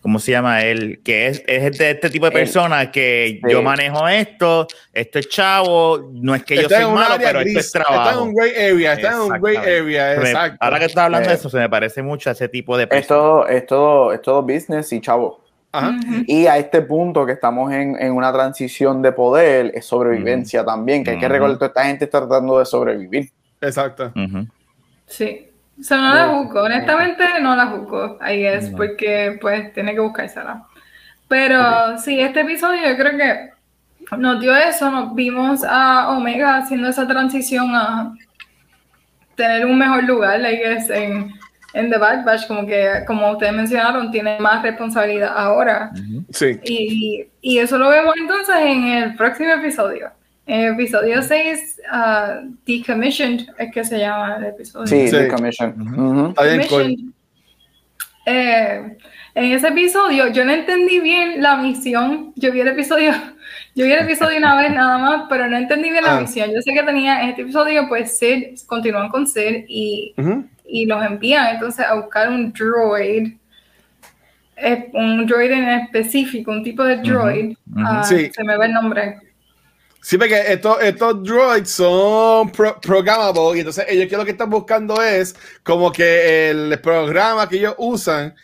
¿Cómo 0.00 0.18
se 0.18 0.32
llama 0.32 0.62
él? 0.62 1.00
Que 1.04 1.28
es, 1.28 1.44
es 1.46 1.78
de 1.78 1.90
este 1.92 2.10
tipo 2.10 2.26
de 2.26 2.32
personas 2.32 2.88
que 2.88 3.38
Sí. 3.44 3.52
yo 3.52 3.62
manejo 3.62 4.08
esto, 4.08 4.66
esto 4.92 5.18
es 5.20 5.28
chavo, 5.28 6.10
no 6.12 6.34
es 6.34 6.42
que 6.44 6.56
yo 6.56 6.62
Está 6.62 6.74
soy 6.76 6.84
en 6.84 6.88
un 6.90 6.94
malo, 6.96 7.14
pero 7.22 7.38
gris, 7.40 7.56
esto 7.56 7.60
es 7.60 7.66
está 7.66 7.78
en 7.78 7.84
trabajo. 7.86 8.22
un 8.24 8.34
gray 8.34 8.50
area, 8.50 8.92
está 8.94 9.08
en 9.12 9.18
un 9.20 9.28
gray 9.40 9.56
area, 9.56 10.14
exacto. 10.14 10.56
Ahora 10.60 10.78
que 10.80 10.84
estás 10.86 11.04
hablando 11.04 11.28
de 11.28 11.34
eso, 11.36 11.48
se 11.48 11.56
me 11.58 11.68
parece 11.70 12.02
mucho 12.02 12.30
a 12.30 12.32
ese 12.32 12.48
tipo 12.48 12.76
de 12.76 12.82
Es 12.84 12.88
personas. 12.88 13.06
todo, 13.08 13.46
es 13.48 13.66
todo, 13.66 14.12
es 14.12 14.22
todo 14.22 14.42
business 14.42 14.92
y 14.92 15.00
chavo. 15.00 15.41
Ajá. 15.72 15.98
Y 16.26 16.46
a 16.46 16.58
este 16.58 16.82
punto 16.82 17.24
que 17.24 17.32
estamos 17.32 17.72
en, 17.72 17.96
en 17.98 18.12
una 18.12 18.30
transición 18.32 19.00
de 19.00 19.12
poder, 19.12 19.72
es 19.74 19.86
sobrevivencia 19.86 20.64
también, 20.64 21.02
que 21.02 21.12
hay 21.12 21.18
que 21.18 21.28
recordar 21.28 21.58
que 21.58 21.64
esta 21.64 21.84
gente 21.84 22.04
está 22.04 22.20
tratando 22.20 22.58
de 22.58 22.66
sobrevivir. 22.66 23.30
Exacto. 23.60 24.12
Sí. 25.06 25.48
O 25.80 25.82
sea, 25.82 25.96
no 25.96 26.14
la 26.14 26.28
juzgo, 26.28 26.62
honestamente 26.62 27.24
no 27.40 27.56
la 27.56 27.66
juzgo, 27.66 28.18
I 28.24 28.36
guess, 28.36 28.70
No. 28.70 28.76
porque 28.76 29.38
pues 29.40 29.72
tiene 29.72 29.94
que 29.94 30.00
buscársela. 30.00 30.64
Pero 31.26 31.98
sí, 31.98 32.20
este 32.20 32.42
episodio 32.42 32.86
yo 32.86 32.96
creo 32.96 33.16
que 33.16 33.50
nos 34.18 34.40
dio 34.40 34.54
eso, 34.54 34.90
nos 34.90 35.14
vimos 35.14 35.64
a 35.64 36.10
Omega 36.10 36.58
haciendo 36.58 36.88
esa 36.88 37.06
transición 37.08 37.74
a 37.74 38.12
tener 39.34 39.64
un 39.64 39.78
mejor 39.78 40.04
lugar, 40.04 40.40
I 40.40 40.56
guess, 40.58 40.90
en, 40.90 41.32
en 41.74 41.90
The 41.90 41.98
Bad 41.98 42.24
Batch, 42.24 42.46
como 42.46 42.66
que, 42.66 42.86
como 43.06 43.30
ustedes 43.32 43.52
mencionaron, 43.52 44.10
tiene 44.10 44.38
más 44.40 44.62
responsabilidad 44.62 45.32
ahora. 45.36 45.90
Sí. 46.30 46.58
Y, 46.64 47.24
y 47.40 47.58
eso 47.58 47.78
lo 47.78 47.88
vemos 47.88 48.14
entonces 48.20 48.54
en 48.60 48.84
el 48.84 49.14
próximo 49.16 49.50
episodio. 49.52 50.10
En 50.46 50.60
el 50.62 50.72
episodio 50.74 51.22
6, 51.22 51.80
uh, 51.92 52.54
Decommissioned 52.66 53.46
es 53.58 53.72
que 53.72 53.84
se 53.84 53.98
llama 53.98 54.36
el 54.38 54.44
episodio. 54.46 54.86
Sí, 54.86 55.06
Sí. 55.08 55.16
The 55.16 55.28
Commission. 55.28 55.80
Ujú. 55.98 56.28
Está 56.30 56.42
bien 56.44 56.58
cool. 56.68 56.68
Commission. 56.82 57.14
Eh, 58.26 58.96
en 59.34 59.44
ese 59.52 59.68
episodio 59.68 60.28
yo 60.28 60.44
no 60.44 60.52
entendí 60.52 61.00
bien 61.00 61.42
la 61.42 61.56
misión. 61.56 62.32
Yo 62.36 62.52
vi 62.52 62.60
el 62.60 62.68
episodio, 62.68 63.12
yo 63.74 63.84
vi 63.84 63.92
el 63.92 64.00
episodio 64.00 64.38
una 64.38 64.60
vez 64.60 64.72
nada 64.72 64.98
más, 64.98 65.22
pero 65.28 65.48
no 65.48 65.56
entendí 65.56 65.90
bien 65.90 66.04
la 66.04 66.18
Ah. 66.18 66.20
misión. 66.20 66.50
Yo 66.52 66.60
sé 66.60 66.72
que 66.74 66.82
tenía 66.82 67.22
en 67.22 67.30
este 67.30 67.42
episodio, 67.42 67.88
pues 67.88 68.18
Sid, 68.18 68.58
continúan 68.66 69.08
con 69.08 69.26
Sid 69.26 69.64
y, 69.68 70.14
Ujú. 70.18 70.44
Y 70.74 70.86
los 70.86 71.04
envían 71.04 71.54
entonces 71.54 71.84
a 71.86 71.94
buscar 71.94 72.28
un 72.30 72.50
droid. 72.52 73.34
eh, 74.56 74.90
un 74.94 75.26
droid 75.26 75.50
en 75.50 75.68
específico, 75.68 76.50
un 76.52 76.62
tipo 76.62 76.82
de 76.84 76.96
droid. 76.98 77.56
Ah, 77.76 78.04
Sí. 78.04 78.30
Se 78.34 78.44
me 78.44 78.56
va 78.56 78.66
el 78.66 78.72
nombre. 78.72 79.18
Sí, 80.00 80.16
porque 80.18 80.40
estos, 80.48 80.82
estos 80.82 81.22
droids 81.22 81.70
son 81.70 82.50
pro- 82.50 82.78
programmables 82.80 83.56
y 83.56 83.58
entonces 83.60 83.84
ellos 83.88 84.08
que 84.08 84.16
lo 84.16 84.24
que 84.24 84.32
están 84.32 84.50
buscando 84.50 85.00
es 85.02 85.34
como 85.62 85.90
que 85.92 86.50
el 86.50 86.78
programa 86.80 87.48
que 87.48 87.56
ellos 87.56 87.74
usan 87.78 88.34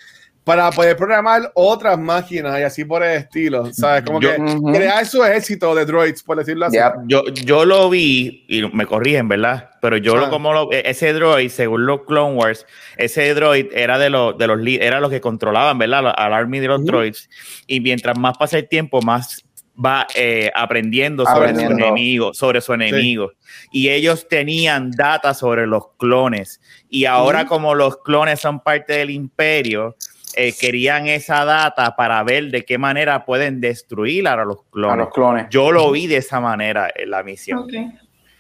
para 0.49 0.71
poder 0.71 0.97
programar 0.97 1.51
otras 1.55 1.99
máquinas 1.99 2.59
y 2.59 2.63
así 2.63 2.85
por 2.87 3.03
el 3.03 3.19
estilo, 3.19 3.71
¿sabes? 3.73 4.03
Como 4.03 4.19
Yo- 4.21 4.31
que 4.35 4.57
crear 4.79 5.05
su 5.05 5.23
ejército 5.23 5.75
de 5.75 5.85
droids, 5.85 6.23
por 6.23 6.39
decirlo 6.39 6.65
así. 6.67 6.79
Yo, 7.07 7.23
yo 7.27 7.67
lo 7.67 7.91
vi, 7.91 8.47
y 8.49 8.63
me 8.73 8.87
corrigen, 8.87 9.29
¿verdad? 9.29 9.69
Pero 9.83 9.99
yo 9.99 10.15
Ah. 10.17 10.21
lo 10.21 10.31
como 10.31 10.55
lo, 10.55 10.73
e, 10.73 10.83
ese 10.87 11.13
droid, 11.13 11.51
según 11.51 11.85
los 11.85 12.01
Clone 12.07 12.35
Wars, 12.35 12.65
ese 12.97 13.35
droid 13.35 13.67
era 13.75 13.99
de 13.99 14.09
los 14.09 14.39
de 14.39 14.47
los 14.47 14.59
era 14.67 15.01
los 15.01 15.11
que 15.11 15.21
controlaban, 15.21 15.77
¿verdad? 15.79 16.15
Al 16.17 16.33
army 16.33 16.61
de 16.61 16.69
los 16.69 16.83
droids. 16.85 17.29
Y 17.67 17.81
mientras 17.81 18.19
más 18.19 18.39
pasa 18.39 18.57
el 18.57 18.69
tiempo, 18.69 19.03
más 19.03 19.45
va 19.81 20.09
eh, 20.17 20.51
aprendiendo 20.57 21.25
sobre 21.25 21.55
su 21.55 21.61
enemigo, 21.61 22.35
sobre 22.35 22.61
su 22.61 22.73
enemigo. 22.73 23.31
Y 23.71 23.91
ellos 23.91 24.27
tenían 24.29 24.91
data 24.91 25.35
sobre 25.35 25.69
los 25.69 25.91
clones. 25.99 26.61
Y 26.89 27.05
ahora, 27.05 27.47
como 27.47 27.75
los 27.77 27.99
clones 28.03 28.41
son 28.41 28.59
parte 28.61 28.95
del 28.95 29.11
imperio, 29.11 29.95
eh, 30.39 30.55
querían 30.59 31.07
esa 31.09 31.45
data 31.45 31.95
para 31.97 32.23
ver 32.23 32.51
de 32.51 32.65
qué 32.65 32.79
manera 32.79 33.25
pueden 33.25 33.61
destruir 33.61 34.27
a 34.29 34.37
los 34.45 34.59
A 34.59 34.71
clones. 34.71 34.99
los 34.99 35.09
clones. 35.13 35.47
Yo 35.51 35.73
lo 35.73 35.91
vi 35.91 36.07
de 36.07 36.19
esa 36.19 36.41
manera 36.41 36.91
en 36.95 37.11
la 37.11 37.23
misión. 37.23 37.59
Ok. 37.61 37.73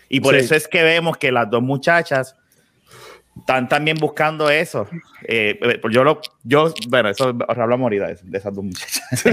Y 0.09 0.20
por 0.20 0.34
Sí. 0.34 0.40
eso 0.40 0.55
es 0.55 0.68
que 0.68 0.82
vemos 0.82 1.16
que 1.18 1.30
las 1.32 1.51
dos 1.51 1.62
muchachas 1.62 2.34
están 3.38 3.68
también 3.68 3.96
buscando 3.99 4.49
eso. 4.51 4.88
Eh, 5.24 5.59
eh, 5.62 5.80
yo 5.90 6.03
lo, 6.05 6.20
yo, 6.44 6.72
bueno, 6.88 7.09
eso 7.11 7.28
hablamos 7.49 7.84
ahorita 7.84 8.07
de, 8.07 8.18
de 8.22 8.38
esas 8.38 8.55
dos 8.55 8.64
muchachas. 8.64 9.03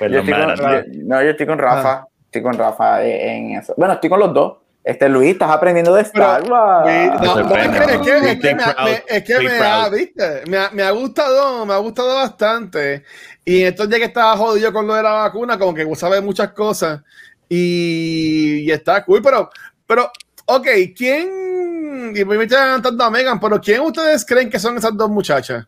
Yo 0.00 0.06
Perdón, 0.06 0.28
estoy 0.28 0.66
con, 0.92 1.08
no, 1.08 1.22
yo 1.24 1.30
estoy 1.30 1.46
con 1.46 1.58
Rafa. 1.58 2.06
Estoy 2.26 2.42
con 2.42 2.54
Rafa 2.54 3.04
en 3.04 3.52
eso. 3.56 3.74
Bueno, 3.76 3.94
estoy 3.94 4.08
con 4.10 4.20
los 4.20 4.32
dos. 4.32 4.58
Este 4.88 5.06
Luis, 5.06 5.32
estás 5.32 5.50
aprendiendo 5.50 5.92
de 5.94 6.00
Star 6.00 6.40
Pero, 6.42 6.54
Wars. 6.54 6.88
Sí, 6.88 7.26
no, 7.26 7.34
no, 7.42 7.56
es 7.56 7.68
que, 7.68 7.78
es 7.78 7.98
que- 8.00 8.16
es 8.16 8.20
que 8.22 8.30
Estoy 8.30 8.54
me, 8.54 8.84
me- 8.84 9.04
es 9.06 9.22
que 9.24 9.38
me 9.40 9.58
ha, 9.58 9.88
¿viste? 9.90 10.42
Me 10.48 10.56
ha, 10.56 10.70
me 10.70 10.82
ha 10.82 10.90
gustado, 10.92 11.66
me 11.66 11.74
ha 11.74 11.76
gustado 11.76 12.14
bastante. 12.14 13.04
Y 13.44 13.64
entonces 13.64 13.92
ya 13.92 13.98
que 13.98 14.06
estaba 14.06 14.34
jodido 14.38 14.72
con 14.72 14.86
lo 14.86 14.94
de 14.94 15.02
la 15.02 15.12
vacuna, 15.12 15.58
como 15.58 15.74
que 15.74 15.86
sabe 15.94 16.22
muchas 16.22 16.52
cosas. 16.52 17.02
Y, 17.50 18.60
y 18.66 18.70
está 18.70 19.04
cool, 19.04 19.20
pero, 19.22 19.50
pero, 19.86 20.10
ok, 20.46 20.66
¿quién? 20.96 22.14
Y 22.16 22.24
me 22.24 22.42
estoy 22.44 22.56
adelantando 22.58 23.04
a 23.04 23.10
Megan, 23.10 23.38
pero 23.38 23.60
¿quién 23.60 23.82
ustedes 23.82 24.24
creen 24.24 24.48
que 24.48 24.58
son 24.58 24.78
esas 24.78 24.96
dos 24.96 25.10
muchachas? 25.10 25.66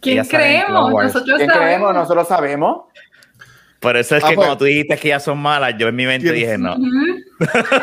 ¿Quién 0.00 0.24
creemos? 0.26 0.90
Nosotros 0.92 1.36
¿Quién 1.36 1.48
sabemos. 1.48 1.56
creemos? 1.56 1.94
Nosotros 1.94 2.26
sabemos. 2.28 2.80
Por 3.80 3.96
eso 3.96 4.14
es 4.16 4.22
Ah, 4.24 4.28
que 4.28 4.34
pues. 4.34 4.46
cuando 4.46 4.58
tú 4.58 4.64
dijiste 4.66 4.96
que 4.98 5.08
ellas 5.08 5.24
son 5.24 5.38
malas, 5.38 5.74
yo 5.78 5.88
en 5.88 5.96
mi 5.96 6.04
mente 6.06 6.30
dije 6.32 6.58
no. 6.58 6.76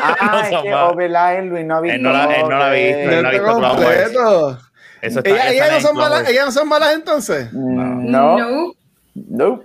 Ah, 0.00 0.42
es 0.44 0.50
son 0.54 0.62
que. 0.62 0.72
Overline 0.74 1.48
Luis 1.50 1.64
no 1.66 1.76
ha 1.76 1.80
visto. 1.80 1.96
Él 1.96 2.02
no 2.02 2.12
la- 2.12 2.24
él 2.36 2.42
no 2.48 2.58
la 2.58 2.66
ha 2.68 2.72
visto, 2.72 2.98
él 3.10 3.22
no 3.22 3.28
ha 3.28 3.30
visto 3.32 3.46
Clone 3.46 3.66
Wars. 3.66 4.58
Eso 5.00 5.18
está, 5.20 5.30
Ellas, 5.30 5.50
ellas 5.52 5.70
no 5.72 5.80
son 5.80 5.96
malas, 5.96 6.18
Wars. 6.20 6.30
ellas 6.30 6.44
no 6.46 6.52
son 6.52 6.68
malas 6.68 6.94
entonces. 6.94 7.48
Mm, 7.52 8.10
No. 8.10 8.38
No. 8.38 8.72
No. 9.14 9.62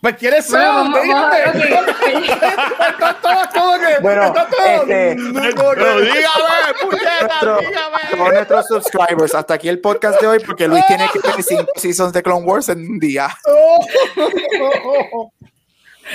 Pues 0.00 0.16
¿quiénes 0.16 0.44
son? 0.50 0.90
Bueno. 0.92 1.30
Están 1.32 3.16
todas 3.22 3.48
como 3.48 3.72
que. 3.78 3.98
Bueno, 4.00 4.22
este, 4.26 5.14
no, 5.16 5.40
como 5.56 5.70
que- 5.70 5.76
Pero 5.76 6.00
dígame, 6.00 6.74
puñeta, 6.82 7.58
dígame. 7.60 8.16
Todos 8.16 8.32
nuestros 8.32 8.66
subscribers, 8.66 9.34
hasta 9.34 9.54
aquí 9.54 9.68
el 9.68 9.80
podcast 9.80 10.20
de 10.20 10.26
hoy, 10.26 10.38
porque 10.44 10.68
Luis 10.68 10.84
tiene 10.86 11.08
que 11.12 11.18
ver 11.20 11.42
cinco 11.42 11.66
seasons 11.76 12.12
de 12.12 12.22
Clone 12.22 12.44
Wars 12.44 12.68
en 12.68 12.80
un 12.88 12.98
día. 12.98 13.28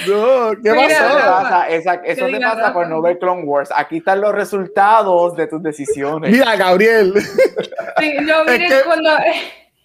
No, 0.08 0.52
¿qué 0.64 0.72
Mira, 0.72 0.86
Eso 0.88 1.04
te 1.04 1.14
pasó? 1.14 1.18
Rafa, 1.20 1.42
pasa, 1.42 1.70
esa- 1.70 1.94
eso 2.06 2.26
que 2.28 2.32
te 2.34 2.40
pasa 2.40 2.56
Rafa. 2.56 2.74
por 2.74 2.88
no 2.88 3.02
ver 3.02 3.20
Clone 3.20 3.44
Wars. 3.44 3.70
Aquí 3.76 3.98
están 3.98 4.22
los 4.22 4.34
resultados 4.34 5.36
de 5.36 5.48
tus 5.48 5.62
decisiones. 5.62 6.32
Mira, 6.32 6.56
Gabriel. 6.56 7.14
Sí, 8.00 8.16
no, 8.22 8.42
Es 8.44 8.52
miren, 8.52 8.70
que- 8.70 8.82
cuando, 8.86 9.10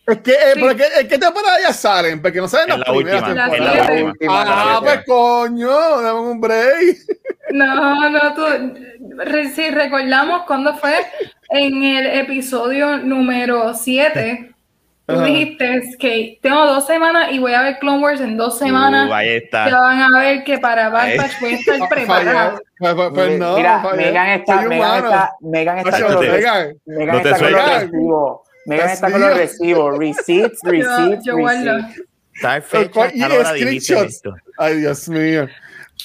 Es 0.08 0.18
que, 0.18 0.30
eh, 0.32 0.36
Sí. 0.54 0.60
porque, 0.60 0.84
¿en 1.00 1.08
qué 1.08 1.18
temporada 1.18 1.56
ya 1.60 1.72
salen? 1.72 2.22
Porque 2.22 2.38
no 2.40 2.46
salen 2.46 2.70
En 2.74 2.78
las 2.78 2.88
la 2.88 2.94
primeras 2.94 3.22
última, 3.22 3.32
en 3.32 3.36
la 3.36 3.50
temporadas. 3.50 3.86
siete. 3.88 4.04
última, 4.04 4.44
la 4.44 4.52
Ah, 4.76 4.80
pues 4.80 5.04
coño, 5.04 6.00
dame 6.02 6.20
un 6.20 6.40
break. 6.40 6.96
No, 7.50 8.10
no, 8.10 8.34
tú, 8.34 8.44
re- 9.18 9.48
si 9.50 9.70
recordamos 9.70 10.42
cuando 10.46 10.74
fue 10.76 10.94
en 11.50 11.82
el 11.82 12.06
episodio 12.20 12.98
número 12.98 13.74
7, 13.74 14.54
tú 15.06 15.14
Ajá. 15.14 15.24
dijiste 15.24 15.82
que 15.98 16.38
tengo 16.42 16.66
dos 16.66 16.86
semanas 16.86 17.28
y 17.30 17.38
voy 17.38 17.52
a 17.54 17.62
ver 17.62 17.78
Clone 17.78 18.02
Wars 18.02 18.20
en 18.20 18.36
dos 18.36 18.58
semanas. 18.58 19.08
Uh, 19.08 19.14
ahí 19.14 19.26
Ya 19.28 19.34
está. 19.36 19.80
van 19.80 20.00
a 20.14 20.20
ver 20.20 20.44
que 20.44 20.58
para 20.58 20.88
Bad 20.88 21.02
Ahí. 21.04 21.18
Batch 21.18 21.40
voy 21.40 21.52
a 21.52 21.56
estar 21.56 21.78
Fallé. 21.78 21.88
preparada. 21.90 22.60
Pues, 22.78 22.94
pues, 23.14 23.38
no, 23.38 23.56
Mira. 23.56 23.82
Megan 23.96 24.28
está, 24.30 24.62
Megan 24.62 25.04
está, 25.04 25.30
Megan 25.40 25.78
está 25.78 25.86
Megan, 25.86 25.86
está 25.86 25.90
con 25.90 26.00
los 26.00 27.38
sueltas. 27.38 27.82
recibos. 27.82 28.40
Megan 28.66 28.90
está 28.90 29.10
con 29.12 29.20
los 29.20 29.36
recibos. 29.36 29.98
Receipts, 29.98 30.58
Yo, 30.64 30.70
receipts, 30.72 31.24
yo 31.24 31.36
guardo. 31.38 31.72
receipts. 31.76 32.68
Fecha, 32.68 33.10
y 33.14 33.44
screenshots. 33.44 34.22
Ay, 34.58 34.76
Dios 34.80 35.08
mío. 35.08 35.48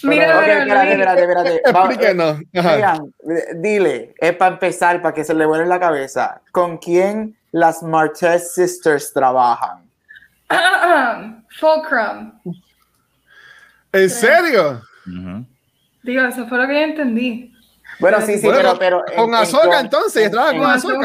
Mira, 0.04 0.26
Pero, 0.28 0.38
ok, 0.40 0.46
pero, 0.46 0.62
espérate, 0.62 0.92
espérate, 0.94 1.22
espérate. 1.22 1.62
Explíquenos. 1.66 2.42
Ajá. 2.56 2.76
Megan, 2.76 3.14
dile, 3.62 4.14
es 4.18 4.36
para 4.38 4.54
empezar, 4.54 5.02
para 5.02 5.14
que 5.14 5.24
se 5.26 5.34
le 5.34 5.46
vuele 5.46 5.66
la 5.66 5.80
cabeza. 5.80 6.42
¿Con 6.52 6.78
quién 6.78 7.36
las 7.52 7.82
Martez 7.84 8.54
Sisters 8.54 9.12
trabajan? 9.14 9.84
Fulcrum. 11.60 12.34
¿En 13.94 14.10
serio? 14.10 14.82
Ujú. 15.06 15.46
Digo, 16.04 16.24
eso 16.26 16.48
fue 16.48 16.58
lo 16.58 16.68
que 16.68 16.74
yo 16.74 16.80
entendí. 16.80 17.54
Bueno, 18.00 18.20
sí, 18.22 18.38
sí, 18.38 18.46
Bueno, 18.48 18.76
pero, 18.80 19.04
pero. 19.06 19.16
con 19.16 19.30
en- 19.30 19.36
en- 19.36 19.42
Ahsoka, 19.42 19.68
con- 19.68 19.80
entonces, 19.80 20.26
en- 20.26 20.32
trabaja 20.32 20.52
en- 20.54 20.60
con 20.60 20.68
ya 20.70 20.76
estoy 20.76 20.96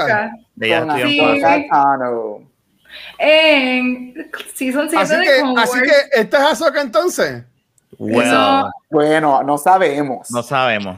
Sí. 1.62 1.68
en. 1.70 2.48
En 3.18 4.30
Season 4.54 4.88
7 4.88 4.96
Así 4.96 5.16
de 5.16 5.22
que, 5.22 5.60
así 5.60 5.80
que, 5.82 5.92
¿esta 6.20 6.38
es 6.38 6.44
Ahsoka 6.52 6.80
entonces? 6.80 7.44
Well, 7.98 8.26
Eso- 8.26 8.70
Bueno, 8.90 9.42
no 9.42 9.58
sabemos. 9.58 10.30
no 10.30 10.42
sabemos. 10.42 10.96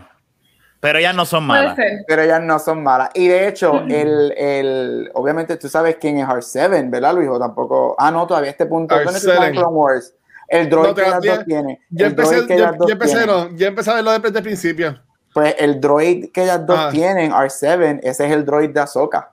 Pero 0.81 0.99
ellas 1.01 1.15
no 1.15 1.25
son 1.27 1.45
malas. 1.47 1.77
Pero 2.07 2.23
ellas 2.23 2.41
no 2.41 2.59
son 2.61 2.83
malas. 2.85 3.11
Y 3.15 3.27
de 3.29 3.49
hecho, 3.49 3.75
Mm. 3.85 3.91
el, 3.91 4.33
el, 4.37 5.11
obviamente 5.15 5.57
tú 5.57 5.69
sabes 5.69 5.97
quién 6.01 6.19
es 6.19 6.27
R7, 6.29 6.89
¿verdad, 6.91 7.15
Luis? 7.15 7.29
O 7.29 7.39
tampoco. 7.39 7.97
Ah, 7.99 8.11
no, 8.13 8.27
todavía 8.27 8.51
este 8.51 8.67
punto. 8.67 8.95
¿Dónde 8.95 9.13
tú 9.21 9.29
estás 9.31 9.37
en 9.49 9.55
R7? 9.55 9.59
Clone 9.59 9.77
Wars? 9.77 10.15
El 10.47 10.71
droid 10.71 10.89
No, 10.89 10.95
que 10.95 11.03
ellas 11.03 11.21
ya- 11.23 11.35
dos 11.37 11.45
tienen. 11.45 11.79
Yo 11.91 12.07
empecé, 12.07 12.47
yo, 12.49 12.57
yo 12.87 12.93
empecé, 12.93 13.27
no, 13.27 13.51
yo 13.57 13.67
empecé 13.67 13.91
a 13.91 13.95
verlo 13.95 14.19
desde 14.19 14.39
el 14.39 14.43
principio. 14.45 14.99
Pues 15.35 15.55
el 15.59 15.81
droid 15.81 16.31
que 16.33 16.45
ellas 16.45 16.65
dos 16.65 16.79
Ah. 16.79 16.89
tienen, 16.93 17.33
R7, 17.33 18.01
ese 18.03 18.27
es 18.27 18.33
el 18.33 18.45
droid 18.47 18.71
de 18.71 18.81
Ahsoka. 18.81 19.33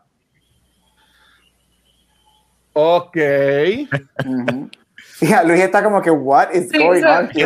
Ok. 2.74 3.16
Y 3.18 3.90
a 5.34 5.44
Luis 5.44 5.62
está 5.62 5.84
como 5.84 6.02
que, 6.02 6.12
what 6.12 6.52
is 6.54 6.70
Sí, 6.70 6.78
going 6.78 7.04
on 7.04 7.30
Voy 7.34 7.44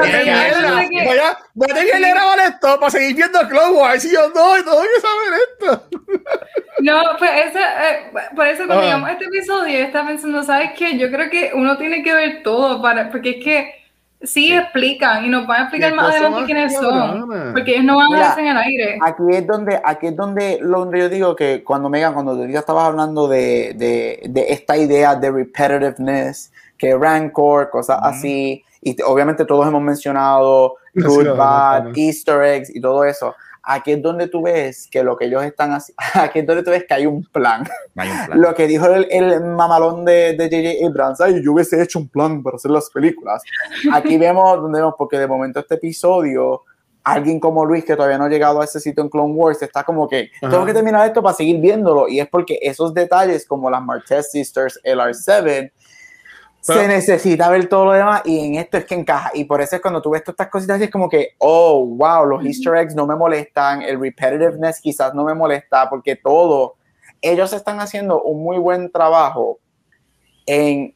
a, 1.20 1.32
a 1.32 1.68
tener 1.68 1.92
que 1.92 2.00
grabar 2.00 2.40
esto 2.40 2.80
para 2.80 2.90
seguir 2.90 3.16
viendo 3.16 3.40
Clone 3.48 3.78
Wars. 3.78 4.06
Y 4.06 4.12
yo, 4.14 4.22
no, 4.30 4.56
tengo 4.56 4.82
que 4.82 5.02
saber 5.02 5.40
esto. 5.52 5.88
No, 6.82 7.02
pues 7.20 7.32
ese, 7.48 7.60
eh, 7.60 8.12
por 8.36 8.48
eso 8.48 8.66
cuando 8.66 8.80
Ah. 8.80 8.86
llegamos 8.86 9.10
a 9.10 9.12
este 9.14 9.26
episodio, 9.26 9.80
yo 9.80 9.86
estaba 9.86 10.08
pensando, 10.08 10.44
¿sabes 10.44 10.72
qué? 10.78 10.98
Yo 10.98 11.12
creo 11.12 11.30
que 11.30 11.52
uno 11.54 11.78
tiene 11.78 12.02
que 12.04 12.14
ver 12.14 12.42
todo, 12.44 12.82
para, 12.82 13.10
porque 13.12 13.32
es 13.32 13.44
que 13.44 13.74
sí, 14.22 14.54
explican 14.54 15.26
y 15.26 15.30
nos 15.30 15.46
van 15.46 15.60
a 15.60 15.64
explicar 15.64 15.94
más 15.94 16.10
adelante 16.16 16.46
quiénes 16.46 16.74
son, 16.74 17.52
porque 17.54 17.72
ellos 17.72 17.84
no 17.86 17.98
van 17.98 18.08
a 18.08 18.10
Mira, 18.10 18.26
darse 18.28 18.42
en 18.42 18.48
el 18.48 18.58
aire. 18.58 18.98
Aquí 19.02 19.24
es 19.32 19.46
donde, 19.46 19.80
aquí 19.84 20.08
es 20.08 20.16
donde, 20.16 20.60
donde 20.62 21.00
yo 21.00 21.10
digo 21.10 21.36
que 21.36 21.64
cuando 21.64 21.90
Megan, 21.90 22.14
cuando 22.14 22.36
tú 22.36 22.48
ya 22.48 22.60
estabas 22.60 22.86
hablando 22.86 23.28
de, 23.28 23.74
de, 23.76 24.22
de 24.30 24.46
esta 24.54 24.76
idea 24.78 25.16
de 25.16 25.32
repetitiveness, 25.32 26.52
que 26.80 26.98
rancor, 26.98 27.70
cosas 27.70 27.98
Ujú. 28.00 28.08
así, 28.08 28.64
y 28.82 28.96
te- 28.96 29.04
obviamente 29.04 29.46
todos 29.46 29.68
hemos 29.68 29.82
mencionado 29.84 30.76
good, 30.96 31.36
bad, 31.38 31.92
easter 31.96 32.42
eggs 32.42 32.74
y 32.74 32.82
todo 32.82 33.04
eso. 33.04 33.36
Aquí 33.62 33.92
es 33.92 34.02
donde 34.02 34.28
tú 34.28 34.42
ves 34.42 34.88
que 34.90 35.04
lo 35.04 35.16
que 35.18 35.26
ellos 35.26 35.44
están 35.44 35.74
haciendo, 35.74 35.98
aquí 36.16 36.40
es 36.40 36.48
donde 36.48 36.64
tú 36.64 36.72
ves 36.72 36.86
que 36.88 36.94
hay 36.94 37.06
un 37.06 37.24
plan. 37.26 37.68
Hay 37.98 38.10
un 38.10 38.26
plan. 38.26 38.42
Lo 38.42 38.56
que 38.56 38.66
dijo 38.68 38.88
el, 38.88 39.06
el 39.12 39.42
mamalón 39.44 40.06
de 40.06 40.34
de 40.34 40.46
J.J. 40.50 40.88
Abrams, 40.88 41.22
ay, 41.22 41.44
yo 41.44 41.52
hubiese 41.54 41.80
hecho 41.84 42.00
un 42.00 42.08
plan 42.08 42.42
para 42.42 42.56
hacer 42.56 42.72
las 42.72 42.90
películas. 42.90 43.44
Aquí 43.94 44.18
vemos, 44.26 44.60
donde 44.62 44.80
vemos, 44.80 44.96
porque 44.98 45.20
de 45.20 45.28
momento 45.28 45.60
este 45.60 45.76
episodio, 45.76 46.62
alguien 47.04 47.40
como 47.40 47.66
Luis, 47.66 47.84
que 47.86 47.96
todavía 47.96 48.18
no 48.18 48.26
ha 48.26 48.30
llegado 48.30 48.62
a 48.62 48.64
ese 48.66 48.80
sitio 48.80 49.04
en 49.04 49.10
Clone 49.10 49.34
Wars, 49.34 49.62
está 49.62 49.84
como 49.84 50.08
que, 50.08 50.30
Ajá. 50.42 50.50
tengo 50.52 50.66
que 50.66 50.74
terminar 50.74 51.06
esto 51.08 51.22
para 51.22 51.36
seguir 51.36 51.60
viéndolo, 51.60 52.08
y 52.08 52.20
es 52.20 52.28
porque 52.30 52.60
esos 52.62 52.94
detalles, 52.94 53.46
como 53.46 53.70
las 53.70 53.84
Martez 53.84 54.32
Sisters, 54.32 54.80
el 54.84 55.00
R7, 55.00 55.72
Pero- 56.68 56.82
se 56.82 56.88
necesita 56.88 57.50
ver 57.50 57.68
todo 57.70 57.86
lo 57.86 57.92
demás, 57.94 58.22
y 58.26 58.46
en 58.48 58.56
esto 58.56 58.78
es 58.78 58.86
que 58.86 58.96
encaja, 58.96 59.32
y 59.34 59.46
por 59.46 59.62
eso 59.62 59.76
es 59.78 59.82
cuando 59.82 60.02
tú 60.02 60.10
ves 60.12 60.24
todas 60.24 60.34
estas 60.36 60.50
cositas, 60.50 60.82
es 60.82 60.90
como 60.92 61.08
que, 61.10 61.30
oh, 61.40 61.86
wow, 61.86 62.26
los 62.26 62.46
easter 62.46 62.76
eggs 62.76 62.96
no 62.96 63.08
me 63.08 63.16
molestan, 63.16 63.82
el 63.82 64.00
repetitiveness 64.00 64.82
quizás 64.82 65.14
no 65.14 65.24
me 65.24 65.34
molesta, 65.34 65.90
porque 65.90 66.16
todo 66.16 66.76
ellos 67.22 67.52
están 67.54 67.80
haciendo 67.80 68.22
un 68.24 68.44
muy 68.44 68.58
buen 68.58 68.92
trabajo 68.92 69.60
en 70.46 70.96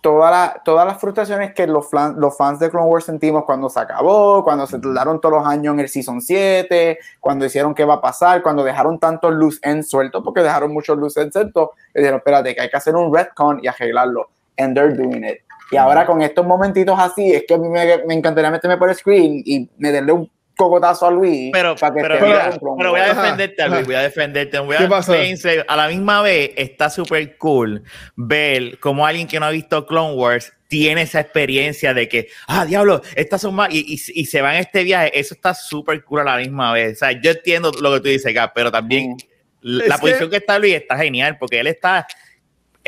toda 0.00 0.30
la- 0.30 0.62
todas 0.64 0.86
las 0.86 0.98
frustraciones 1.00 1.52
que 1.54 1.66
los, 1.66 1.90
flan- 1.90 2.14
los 2.16 2.36
fans 2.36 2.58
de 2.60 2.70
Clone 2.70 2.86
Wars 2.86 3.04
sentimos 3.04 3.44
cuando 3.44 3.68
se 3.68 3.80
acabó, 3.80 4.44
cuando 4.44 4.66
se 4.66 4.78
tardaron 4.78 5.20
todos 5.20 5.36
los 5.38 5.46
años 5.46 5.74
en 5.74 5.80
el 5.80 5.88
Season 5.88 6.20
7, 6.20 6.98
cuando 7.20 7.44
hicieron 7.44 7.74
qué 7.74 7.84
va 7.84 7.94
a 7.94 8.00
pasar, 8.00 8.42
cuando 8.42 8.62
dejaron 8.62 8.98
tantos 8.98 9.32
loose 9.34 9.58
ends 9.62 9.88
sueltos, 9.90 10.22
porque 10.24 10.40
dejaron 10.40 10.72
muchos 10.72 10.96
loose 10.96 11.20
ends 11.20 11.32
sueltos, 11.32 11.70
y 11.94 11.98
dijeron, 11.98 12.18
espérate, 12.18 12.54
que 12.54 12.60
hay 12.60 12.70
que 12.70 12.76
hacer 12.76 12.94
un 12.94 13.12
retcon 13.14 13.58
y 13.62 13.66
arreglarlo. 13.66 14.30
And 14.58 14.74
they're 14.76 14.94
doing 14.94 15.24
it. 15.24 15.38
Y 15.70 15.76
ahora 15.76 16.06
con 16.06 16.22
estos 16.22 16.46
momentitos 16.46 16.98
así, 16.98 17.32
es 17.32 17.44
que 17.46 17.54
a 17.54 17.58
mí 17.58 17.68
me, 17.68 18.04
me 18.06 18.14
encantaría 18.14 18.50
meterme 18.50 18.76
por 18.78 18.88
el 18.90 18.96
screen 18.96 19.42
y 19.44 19.68
meterle 19.78 20.12
un 20.12 20.30
cocotazo 20.56 21.06
a 21.06 21.10
Luis. 21.10 21.50
Pero, 21.52 21.76
para 21.76 21.94
que 21.94 22.00
pero, 22.00 22.18
Clone 22.18 22.58
pero 22.78 22.90
voy 22.90 23.00
a 23.00 23.14
defenderte, 23.14 23.62
Luis, 23.68 23.76
ajá. 23.78 23.86
voy 23.86 23.94
a 23.94 24.02
defenderte. 24.02 24.58
Voy 24.58 24.76
a, 24.76 24.78
¿Qué 24.78 25.64
a 25.68 25.76
la 25.76 25.88
misma 25.88 26.22
vez 26.22 26.50
está 26.56 26.90
súper 26.90 27.36
cool 27.38 27.84
ver 28.16 28.78
cómo 28.80 29.06
alguien 29.06 29.28
que 29.28 29.38
no 29.38 29.46
ha 29.46 29.50
visto 29.50 29.86
Clone 29.86 30.14
Wars 30.14 30.52
tiene 30.66 31.02
esa 31.02 31.20
experiencia 31.20 31.94
de 31.94 32.08
que, 32.08 32.28
ah, 32.48 32.64
diablo, 32.66 33.00
estas 33.14 33.40
son 33.40 33.54
más, 33.54 33.68
y, 33.72 33.78
y- 33.94 34.20
y 34.20 34.24
se 34.26 34.40
van 34.42 34.56
a 34.56 34.58
este 34.58 34.82
viaje. 34.82 35.18
Eso 35.18 35.34
está 35.34 35.54
súper 35.54 36.02
cool 36.04 36.20
a 36.20 36.24
la 36.24 36.36
misma 36.38 36.72
vez. 36.72 36.94
O 36.94 36.98
sea, 36.98 37.12
yo 37.12 37.30
entiendo 37.30 37.70
lo 37.80 37.92
que 37.94 38.00
tú 38.00 38.08
dices, 38.08 38.34
Gab, 38.34 38.52
pero 38.54 38.72
también 38.72 39.12
Mm. 39.12 39.16
la 39.62 39.84
Es 39.84 39.92
que- 39.94 40.00
posición 40.00 40.30
que... 40.30 40.36
está 40.38 40.58
Luis 40.58 40.74
está 40.74 40.96
genial 40.96 41.36
porque 41.38 41.60
él 41.60 41.66
está 41.68 42.06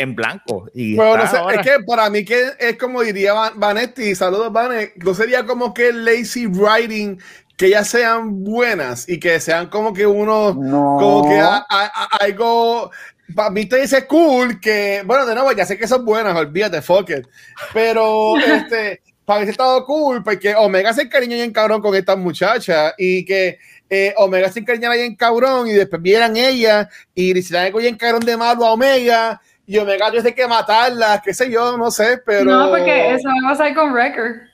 en 0.00 0.14
blanco. 0.14 0.68
Y 0.74 0.96
Pero 0.96 1.16
no 1.16 1.26
sé, 1.28 1.36
ahora- 1.36 1.60
es 1.60 1.66
que 1.66 1.82
para 1.84 2.08
mí 2.10 2.24
que 2.24 2.50
es 2.58 2.76
como 2.76 3.02
diría 3.02 3.32
Van- 3.32 3.58
Vanetti, 3.58 4.14
saludos 4.14 4.52
Vanetti, 4.52 4.98
no 5.00 5.14
sería 5.14 5.44
como 5.44 5.72
que 5.74 5.92
lazy 5.92 6.46
writing, 6.46 7.18
que 7.56 7.66
ellas 7.66 7.88
sean 7.88 8.42
buenas 8.42 9.08
y 9.08 9.20
que 9.20 9.38
sean 9.40 9.68
como 9.68 9.92
que 9.92 10.06
uno, 10.06 10.54
No. 10.54 10.96
como 10.98 11.28
que 11.28 11.38
a- 11.38 11.56
a- 11.68 11.92
a- 11.94 12.16
algo, 12.20 12.90
para 13.34 13.50
mí 13.50 13.66
te 13.66 13.76
dice 13.80 14.06
cool, 14.06 14.58
que, 14.60 15.02
bueno, 15.04 15.26
de 15.26 15.34
nuevo, 15.34 15.52
ya 15.52 15.66
sé 15.66 15.76
que 15.78 15.86
son 15.86 16.04
buenas, 16.04 16.34
olvídate, 16.36 16.80
fuck 16.82 17.10
it, 17.10 17.26
pero 17.74 18.34
este, 18.72 19.02
para 19.26 19.40
mí 19.40 19.46
sí 19.46 19.52
estado 19.52 19.84
cool, 19.84 20.22
porque 20.24 20.54
Omega 20.56 20.92
se 20.94 21.02
encariñó 21.02 21.36
bien 21.36 21.52
cabrón 21.52 21.80
con 21.82 21.94
esta 21.94 22.16
muchacha 22.16 22.94
y 22.98 23.24
que 23.24 23.58
eh, 23.92 24.14
Omega 24.16 24.50
se 24.50 24.60
encariñara 24.60 24.94
bien 24.94 25.14
cabrón 25.16 25.66
y 25.68 25.72
después 25.72 26.00
vieran 26.00 26.36
ella 26.36 26.88
y 27.14 27.34
le 27.34 27.40
hicieran 27.40 27.66
algo 27.66 27.78
bien 27.80 27.96
cabrón 27.96 28.20
de 28.24 28.36
malo 28.36 28.64
a 28.64 28.72
Omega 28.72 29.40
y 29.70 29.78
Omega 29.78 30.08
tuviese 30.08 30.34
que 30.34 30.48
matarla, 30.48 31.22
qué 31.24 31.32
sé 31.32 31.48
yo, 31.48 31.76
no 31.76 31.92
sé, 31.92 32.20
pero... 32.26 32.44
No, 32.44 32.70
porque 32.70 33.14
eso 33.14 33.28
va 33.28 33.50
a 33.50 33.52
pasar 33.52 33.72
con 33.72 33.92
Wrecker. 33.92 34.48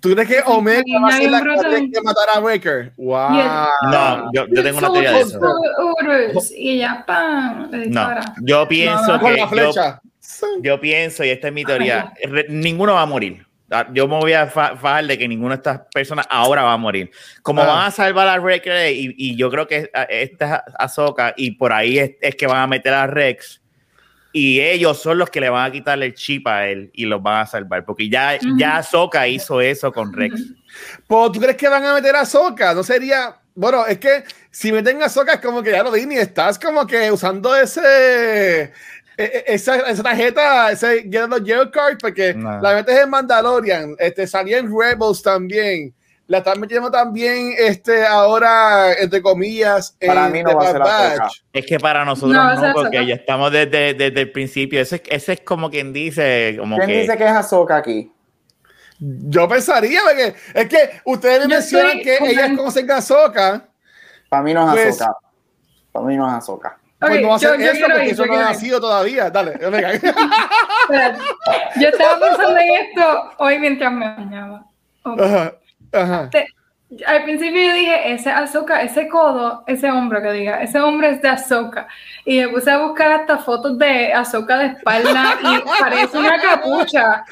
¿Tú 0.00 0.10
crees 0.14 0.28
que 0.28 0.42
Omega 0.46 0.82
sí, 0.86 0.94
va 0.94 1.08
a 1.08 1.12
ser 1.12 1.30
la 1.32 1.80
que 1.80 1.90
que 1.90 2.00
matar 2.00 2.28
a 2.32 2.38
Wrecker? 2.38 2.92
¡Wow! 2.96 3.32
Yeah. 3.32 3.68
No, 3.90 4.30
yo, 4.32 4.46
yo 4.46 4.62
tengo 4.62 4.78
una 4.78 4.92
teoría 4.92 5.12
de 5.14 5.20
eso. 5.20 5.40
Urus, 5.40 6.52
Y 6.52 6.76
ella, 6.76 7.02
¡pam! 7.04 7.70
No, 7.88 8.08
yo 8.42 8.68
pienso 8.68 9.14
No, 9.14 9.20
Con 9.20 9.30
que 9.32 9.36
la 9.40 9.42
yo, 9.42 9.48
flecha. 9.48 10.00
yo 10.60 10.80
pienso, 10.80 11.24
y 11.24 11.30
esta 11.30 11.48
es 11.48 11.52
mi 11.54 11.64
teoría, 11.64 12.12
ninguno 12.50 12.94
va 12.94 13.02
a 13.02 13.06
morir. 13.06 13.44
Ah, 13.72 13.88
Yo 13.92 14.06
me 14.06 14.16
voy 14.18 14.32
a 14.34 14.46
fa- 14.46 14.76
fajar 14.76 15.06
de 15.06 15.16
que 15.16 15.26
ninguna 15.26 15.54
de 15.56 15.60
estas 15.60 15.80
personas 15.94 16.26
ahora 16.28 16.62
va 16.62 16.74
a 16.74 16.76
morir. 16.76 17.10
Como 17.42 17.62
Ah. 17.62 17.66
van 17.66 17.86
a 17.86 17.90
salvar 17.90 18.28
a 18.28 18.38
Rex 18.38 18.66
y, 18.92 19.14
y 19.16 19.36
yo 19.36 19.50
creo 19.50 19.66
que 19.66 19.90
a- 19.94 20.02
esta 20.02 20.56
es 20.66 20.74
Ahsoka 20.78 21.32
y 21.36 21.52
por 21.52 21.72
ahí 21.72 21.98
es, 21.98 22.12
es 22.20 22.34
que 22.36 22.46
van 22.46 22.58
a 22.62 22.66
meter 22.66 22.92
a 22.92 23.06
Rex 23.06 23.60
y 24.34 24.60
ellos 24.60 25.00
son 25.00 25.18
los 25.18 25.28
que 25.30 25.40
le 25.40 25.50
van 25.50 25.68
a 25.68 25.72
quitarle 25.72 26.06
el 26.06 26.14
chip 26.14 26.46
a 26.48 26.66
él 26.66 26.90
y 26.94 27.04
los 27.06 27.22
van 27.22 27.40
a 27.42 27.46
salvar 27.46 27.84
porque 27.84 28.08
ya, 28.08 28.38
ya 28.56 28.78
Ahsoka 28.78 29.26
hizo 29.28 29.60
eso 29.60 29.92
con 29.92 30.12
Rex. 30.12 30.40
Pues, 31.06 31.32
¿Tú 31.32 31.40
crees 31.40 31.56
que 31.56 31.68
van 31.68 31.84
a 31.84 31.94
meter 31.94 32.16
a 32.16 32.24
Soca? 32.24 32.72
No 32.74 32.82
sería. 32.82 33.36
Bueno, 33.54 33.84
es 33.86 33.98
que 33.98 34.24
si 34.50 34.72
meten 34.72 35.02
a 35.02 35.10
Soca 35.10 35.34
es 35.34 35.40
como 35.40 35.62
que 35.62 35.70
ya 35.72 35.82
lo 35.82 35.92
Disney 35.92 36.16
estás 36.16 36.58
como 36.58 36.86
que 36.86 37.10
usando 37.10 37.54
ese. 37.54 38.72
E- 39.16 39.44
e- 39.46 39.54
Esa, 39.54 39.76
esa 39.90 40.02
tarjeta, 40.02 40.70
ese 40.72 41.02
Get 41.10 41.70
Card, 41.72 41.98
porque 42.00 42.34
No. 42.34 42.60
la 42.60 42.74
metes 42.74 42.98
en 42.98 43.10
Mandalorian, 43.10 43.94
este, 43.98 44.26
salía 44.26 44.58
en 44.58 44.66
Rebels 44.68 45.22
también. 45.22 45.94
la 46.28 46.38
están 46.38 46.58
metiendo 46.60 46.90
también 46.90 47.52
este, 47.58 48.06
ahora, 48.06 48.94
entre 48.94 49.20
comillas, 49.20 49.94
Para 50.00 50.26
en 50.28 50.32
mí 50.32 50.42
no 50.42 50.50
The 50.50 50.54
va 50.54 50.62
a 50.62 50.70
ser. 50.72 50.80
Batch. 50.80 51.42
Es 51.52 51.66
que 51.66 51.78
para 51.78 52.04
nosotros 52.06 52.32
No, 52.32 52.52
es 52.68 52.72
porque 52.74 53.04
ya 53.06 53.14
estamos 53.16 53.52
desde, 53.52 53.92
desde 53.92 54.20
el 54.20 54.32
principio. 54.32 54.80
Ese, 54.80 54.96
es- 54.96 55.02
ese 55.10 55.32
es 55.34 55.40
como 55.40 55.68
quien 55.68 55.92
dice, 55.92 56.56
como 56.58 56.76
¿Quién 56.76 56.88
que. 56.88 57.00
dice 57.02 57.18
que 57.18 57.24
es 57.24 57.30
Ahsoka 57.32 57.76
aquí? 57.76 58.10
Yo 58.98 59.46
pensaría, 59.48 60.00
porque 60.04 60.34
es 60.54 60.68
que 60.68 60.90
ustedes 61.04 61.38
me 61.40 61.42
Yo 61.44 61.48
mencionan 61.58 62.00
que 62.00 62.18
ellas 62.22 62.50
conocen 62.56 62.90
a 62.90 62.96
Ahsoka, 62.98 63.68
Para 64.30 64.42
mí 64.42 64.54
no 64.54 64.64
es 64.74 64.80
Pues- 64.82 65.00
Ahsoka. 65.02 65.16
Para 65.90 66.06
mí 66.06 66.16
no 66.16 66.26
es 66.28 66.32
Ahsoka. 66.34 66.78
Pues 67.08 67.20
no 67.22 67.28
va 67.28 67.34
a 67.36 67.38
ser 67.38 67.58
yo 67.60 67.70
eso, 67.70 67.86
porque 67.86 68.04
ir, 68.06 68.12
eso 68.12 68.26
no 68.26 68.34
ha 68.34 68.42
nacido 68.42 68.80
todavía. 68.80 69.30
Dale, 69.30 69.52
venga. 69.70 69.92
Yo 71.76 71.88
estaba 71.88 72.18
pensando 72.20 72.58
en 72.58 72.74
esto 72.74 73.30
hoy 73.38 73.58
mientras 73.58 73.92
me 73.92 74.06
bañaba. 74.14 74.64
Ajá, 75.04 75.52
ajá. 75.92 76.30
Te- 76.30 76.46
Al 77.06 77.24
principio 77.24 77.62
yo 77.62 77.72
dije, 77.74 78.12
ese 78.12 78.30
Ahsoka, 78.30 78.82
ese 78.82 79.08
codo, 79.08 79.64
ese 79.66 79.90
hombro 79.90 80.20
que 80.20 80.30
diga, 80.32 80.62
ese 80.62 80.80
hombre 80.80 81.10
es 81.10 81.22
de 81.22 81.28
Ahsoka. 81.30 81.88
Y 82.24 82.38
me 82.40 82.48
puse 82.48 82.70
a 82.70 82.78
buscar 82.78 83.10
hasta 83.12 83.38
fotos 83.38 83.78
de 83.78 84.12
Ahsoka 84.12 84.58
de 84.58 84.66
espalda 84.66 85.38
y 85.42 85.80
parece 85.80 86.18
una 86.18 86.38
capucha. 86.40 87.24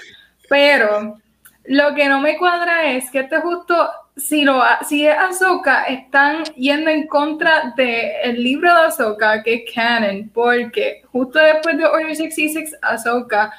Pero 0.48 1.16
lo 1.64 1.94
que 1.94 2.08
no 2.08 2.20
me 2.20 2.36
cuadra 2.38 2.84
es 2.90 3.10
que 3.10 3.20
este 3.20 3.38
justo, 3.40 3.90
si, 4.20 4.44
lo, 4.44 4.62
si 4.86 5.06
es 5.06 5.16
Ahsoka, 5.16 5.84
están 5.84 6.44
yendo 6.56 6.90
en 6.90 7.06
contra 7.06 7.72
del 7.76 8.42
libro 8.42 8.72
de 8.72 8.80
Ahsoka, 8.82 9.42
que 9.42 9.54
es 9.54 9.74
canon, 9.74 10.30
porque 10.32 11.02
justo 11.10 11.38
después 11.38 11.76
de 11.78 11.84
Order 11.84 12.14
66, 12.14 12.76
Ahsoka 12.82 13.52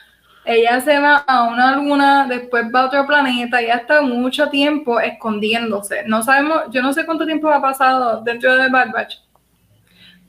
ella 0.44 0.82
se 0.82 0.98
va 1.00 1.18
a 1.18 1.44
una 1.44 1.76
luna, 1.76 2.26
después 2.28 2.66
va 2.74 2.82
a 2.82 2.86
otro 2.88 3.06
planeta 3.06 3.62
y 3.62 3.70
hasta 3.70 4.02
mucho 4.02 4.50
tiempo 4.50 5.00
escondiéndose. 5.00 6.04
No 6.06 6.24
sabemos, 6.24 6.64
yo 6.72 6.82
no 6.82 6.94
sé 6.94 7.06
cuánto 7.06 7.26
tiempo 7.26 7.50
ha 7.50 7.62
pasado 7.62 8.22
dentro 8.22 8.56
de 8.56 8.70
Bad 8.70 8.92
Batch, 8.92 9.18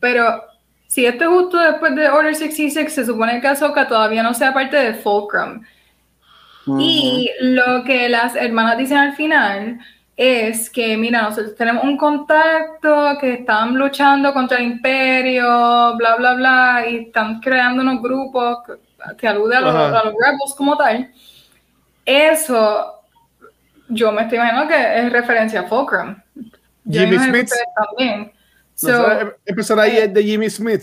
pero 0.01 0.45
si 0.87 1.07
esto 1.07 1.25
es 1.25 1.31
justo 1.31 1.59
después 1.59 1.95
de 1.95 2.11
Order 2.11 2.35
66, 2.35 2.93
se 2.93 3.07
supone 3.07 3.41
que 3.41 3.49
Ahsoka 3.49 3.89
todavía 3.89 4.23
no 4.23 4.35
sea 4.35 4.53
parte 4.53 4.77
de 4.77 4.95
Fulcrum. 4.95 5.63
Y 6.79 7.29
lo 7.41 7.83
que 7.83 8.09
las 8.09 8.37
hermanas 8.37 8.79
dicen 8.79 8.99
al 8.99 9.17
final 9.17 9.81
es 10.17 10.69
que, 10.69 10.97
mira, 10.97 11.23
nosotros 11.23 11.55
tenemos 11.57 11.85
un 11.85 11.97
contacto 11.97 13.17
que 13.21 13.35
están 13.35 13.75
luchando 13.77 14.33
contra 14.33 14.59
el 14.59 14.65
imperio, 14.65 15.97
bla, 15.97 16.17
bla, 16.17 16.35
bla, 16.35 16.85
y 16.89 16.97
están 17.07 17.41
creando 17.41 17.83
unos 17.83 18.03
grupos 18.03 18.59
que, 18.67 18.73
que 19.17 19.27
aluden 19.29 19.59
a 19.59 19.61
los, 19.63 19.75
a 19.75 20.03
rebels 20.03 20.55
como 20.57 20.77
tal. 20.77 21.11
Eso, 22.05 23.01
yo 23.89 24.13
me 24.13 24.23
estoy 24.23 24.39
imaginando 24.39 24.69
que 24.69 24.99
es 24.99 25.13
referencia 25.13 25.61
a 25.61 25.65
Fulcrum. 25.65 26.17
Yo 26.85 27.01
Jimmy 27.01 27.19
Smith. 27.19 27.51
también. 27.77 28.33
So, 28.75 28.91
Nosotros 28.91 29.35
empezar 29.47 29.79
ahí 29.81 29.97
es 29.99 30.13
de 30.13 30.23
Jimmy 30.23 30.51
Smith. 30.51 30.83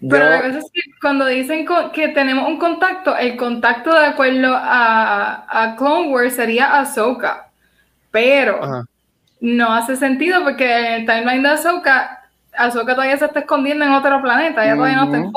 pero 0.00 0.24
Yo- 0.24 0.30
la 0.30 0.42
cosa 0.42 0.58
es 0.58 0.64
que 0.72 0.80
cuando 1.00 1.26
dicen 1.26 1.66
que 1.92 2.08
tenemos 2.08 2.48
un 2.48 2.58
contacto, 2.58 3.16
el 3.16 3.36
contacto 3.36 3.92
de 3.94 4.06
acuerdo 4.06 4.52
a, 4.54 5.46
a 5.48 5.76
Clone 5.76 6.08
Wars 6.08 6.34
sería 6.34 6.78
Ahsoka. 6.80 7.51
Pero 8.12 8.62
Ajá. 8.62 8.84
no 9.40 9.74
hace 9.74 9.96
sentido 9.96 10.44
porque 10.44 10.78
en 10.78 10.92
el 10.92 11.06
timeline 11.06 11.42
de 11.42 11.48
Ahsoka, 11.48 12.22
Ahsoka 12.56 12.94
todavía 12.94 13.18
se 13.18 13.24
está 13.24 13.40
escondiendo 13.40 13.84
en 13.84 13.90
otro 13.92 14.22
planeta, 14.22 14.64
ella 14.64 14.76
todavía 14.76 14.96
no 14.98 15.04
está 15.04 15.16
en 15.16 15.22
Ujú. 15.24 15.32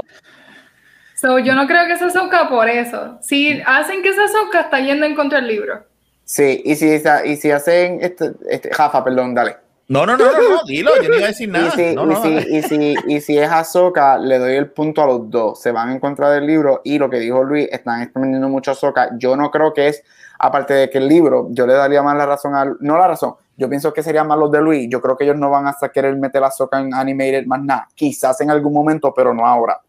So, 1.15 1.39
yo 1.39 1.55
no 1.55 1.65
creo 1.65 1.87
que 1.87 1.97
sea 1.97 2.07
Ahsoka 2.07 2.49
por 2.49 2.69
eso. 2.69 3.17
Si 3.21 3.59
hacen 3.65 4.03
que 4.03 4.13
sea 4.13 4.25
Ahsoka, 4.25 4.59
está 4.59 4.79
yendo 4.79 5.07
en 5.07 5.15
contra 5.15 5.39
del 5.39 5.47
libro. 5.47 5.83
Sí, 6.25 6.61
y 6.65 6.75
si, 6.75 7.01
y 7.25 7.35
si 7.37 7.51
hacen 7.51 7.99
este, 8.01 8.31
este, 8.49 8.73
Jafa, 8.73 9.03
perdón, 9.03 9.33
dale. 9.33 9.57
No, 9.87 10.03
no, 10.05 10.17
no, 10.17 10.25
no, 10.25 10.49
no, 10.49 10.63
dilo, 10.65 10.91
yo 10.99 11.09
no 11.09 11.15
iba 11.15 11.25
a 11.25 11.27
decir 11.27 11.47
Y 11.49 11.51
nada. 11.51 11.71
si, 11.71 11.93
No, 11.93 12.03
y, 12.03 12.07
no, 12.07 12.23
si, 12.23 12.29
y, 12.29 12.61
si, 12.63 12.95
y 13.07 13.21
si 13.21 13.37
es 13.37 13.49
Ahsoka, 13.49 14.17
le 14.17 14.39
doy 14.39 14.55
el 14.55 14.71
punto 14.71 15.03
a 15.03 15.05
los 15.05 15.29
dos. 15.29 15.61
Se 15.61 15.71
van 15.71 15.91
en 15.91 15.99
contra 15.99 16.31
del 16.31 16.47
libro 16.47 16.81
y 16.83 16.97
lo 16.97 17.09
que 17.09 17.19
dijo 17.19 17.43
Luis, 17.43 17.67
están 17.71 18.01
extendiendo 18.01 18.49
mucho 18.49 18.71
a 18.71 18.73
Ahsoka. 18.73 19.11
Yo 19.17 19.35
no 19.35 19.51
creo 19.51 19.73
que 19.73 19.89
es, 19.89 20.03
aparte 20.39 20.73
de 20.73 20.89
que 20.89 20.97
el 20.97 21.07
libro, 21.07 21.47
yo 21.51 21.67
le 21.67 21.73
daría 21.73 22.01
más 22.01 22.17
la 22.17 22.25
razón 22.25 22.55
al, 22.55 22.77
no 22.79 22.97
la 22.97 23.07
razón, 23.07 23.35
yo 23.57 23.69
pienso 23.69 23.93
que 23.93 24.01
serían 24.01 24.27
más 24.27 24.39
los 24.39 24.51
de 24.51 24.59
Luis. 24.59 24.89
Yo 24.89 24.99
creo 25.01 25.15
que 25.15 25.23
ellos 25.23 25.37
no 25.37 25.51
van 25.51 25.67
a 25.67 25.75
querer 25.89 26.15
meter 26.15 26.43
a 26.43 26.47
Ahsoka 26.47 26.79
en 26.79 26.93
animated 26.93 27.45
más 27.45 27.61
nada. 27.61 27.87
Quizás 27.93 28.41
en 28.41 28.49
algún 28.49 28.73
momento, 28.73 29.13
pero 29.13 29.33
no 29.33 29.45
ahora. 29.45 29.79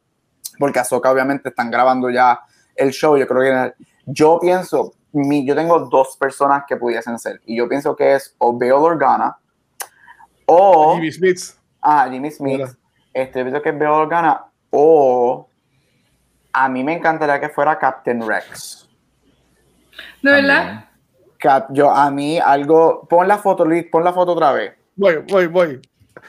Porque 0.59 0.78
Ahsoka 0.78 1.11
obviamente 1.11 1.49
están 1.49 1.70
grabando 1.70 2.11
ya 2.11 2.38
el 2.74 2.90
show. 2.90 3.16
Yo 3.16 3.26
creo 3.26 3.40
que 3.42 3.84
yo 4.05 4.38
pienso, 4.40 4.92
mi, 5.12 5.47
yo 5.47 5.57
tengo 5.57 5.80
dos 5.80 6.16
personas 6.18 6.64
que 6.68 6.76
pudiesen 6.76 7.18
ser. 7.18 7.40
Y 7.47 7.57
yo 7.57 7.66
pienso 7.66 7.97
que 7.97 8.14
es 8.14 8.34
o 8.38 8.57
Bail 8.57 8.72
Organa 8.72 9.36
o... 10.47 10.94
Jimmy 10.94 11.12
Smith. 11.12 11.38
Ah, 11.82 12.09
Jimmy 12.11 12.30
Smith. 12.30 12.59
Mira. 12.59 12.70
Este, 13.12 13.38
yo 13.40 13.44
pienso 13.44 13.62
que 13.62 13.68
es 13.70 13.78
Bail 13.78 13.90
Organa. 13.90 14.44
O 14.70 15.49
a 16.53 16.68
mí 16.68 16.82
me 16.84 16.94
encantaría 16.94 17.40
que 17.40 17.49
fuera 17.49 17.78
Captain 17.78 18.26
Rex. 18.26 18.88
¿De 20.22 20.32
verdad? 20.32 20.84
Cap- 21.38 21.68
yo, 21.70 21.90
a 21.90 22.11
mí 22.11 22.38
algo. 22.38 23.07
Pon 23.09 23.28
la 23.28 23.38
foto, 23.38 23.64
Luis, 23.64 23.84
pon 23.90 24.03
la 24.05 24.12
foto 24.12 24.32
otra 24.32 24.53
vez. 24.53 24.74
Voy, 24.97 25.16
voy, 25.28 25.47
voy. 25.47 25.80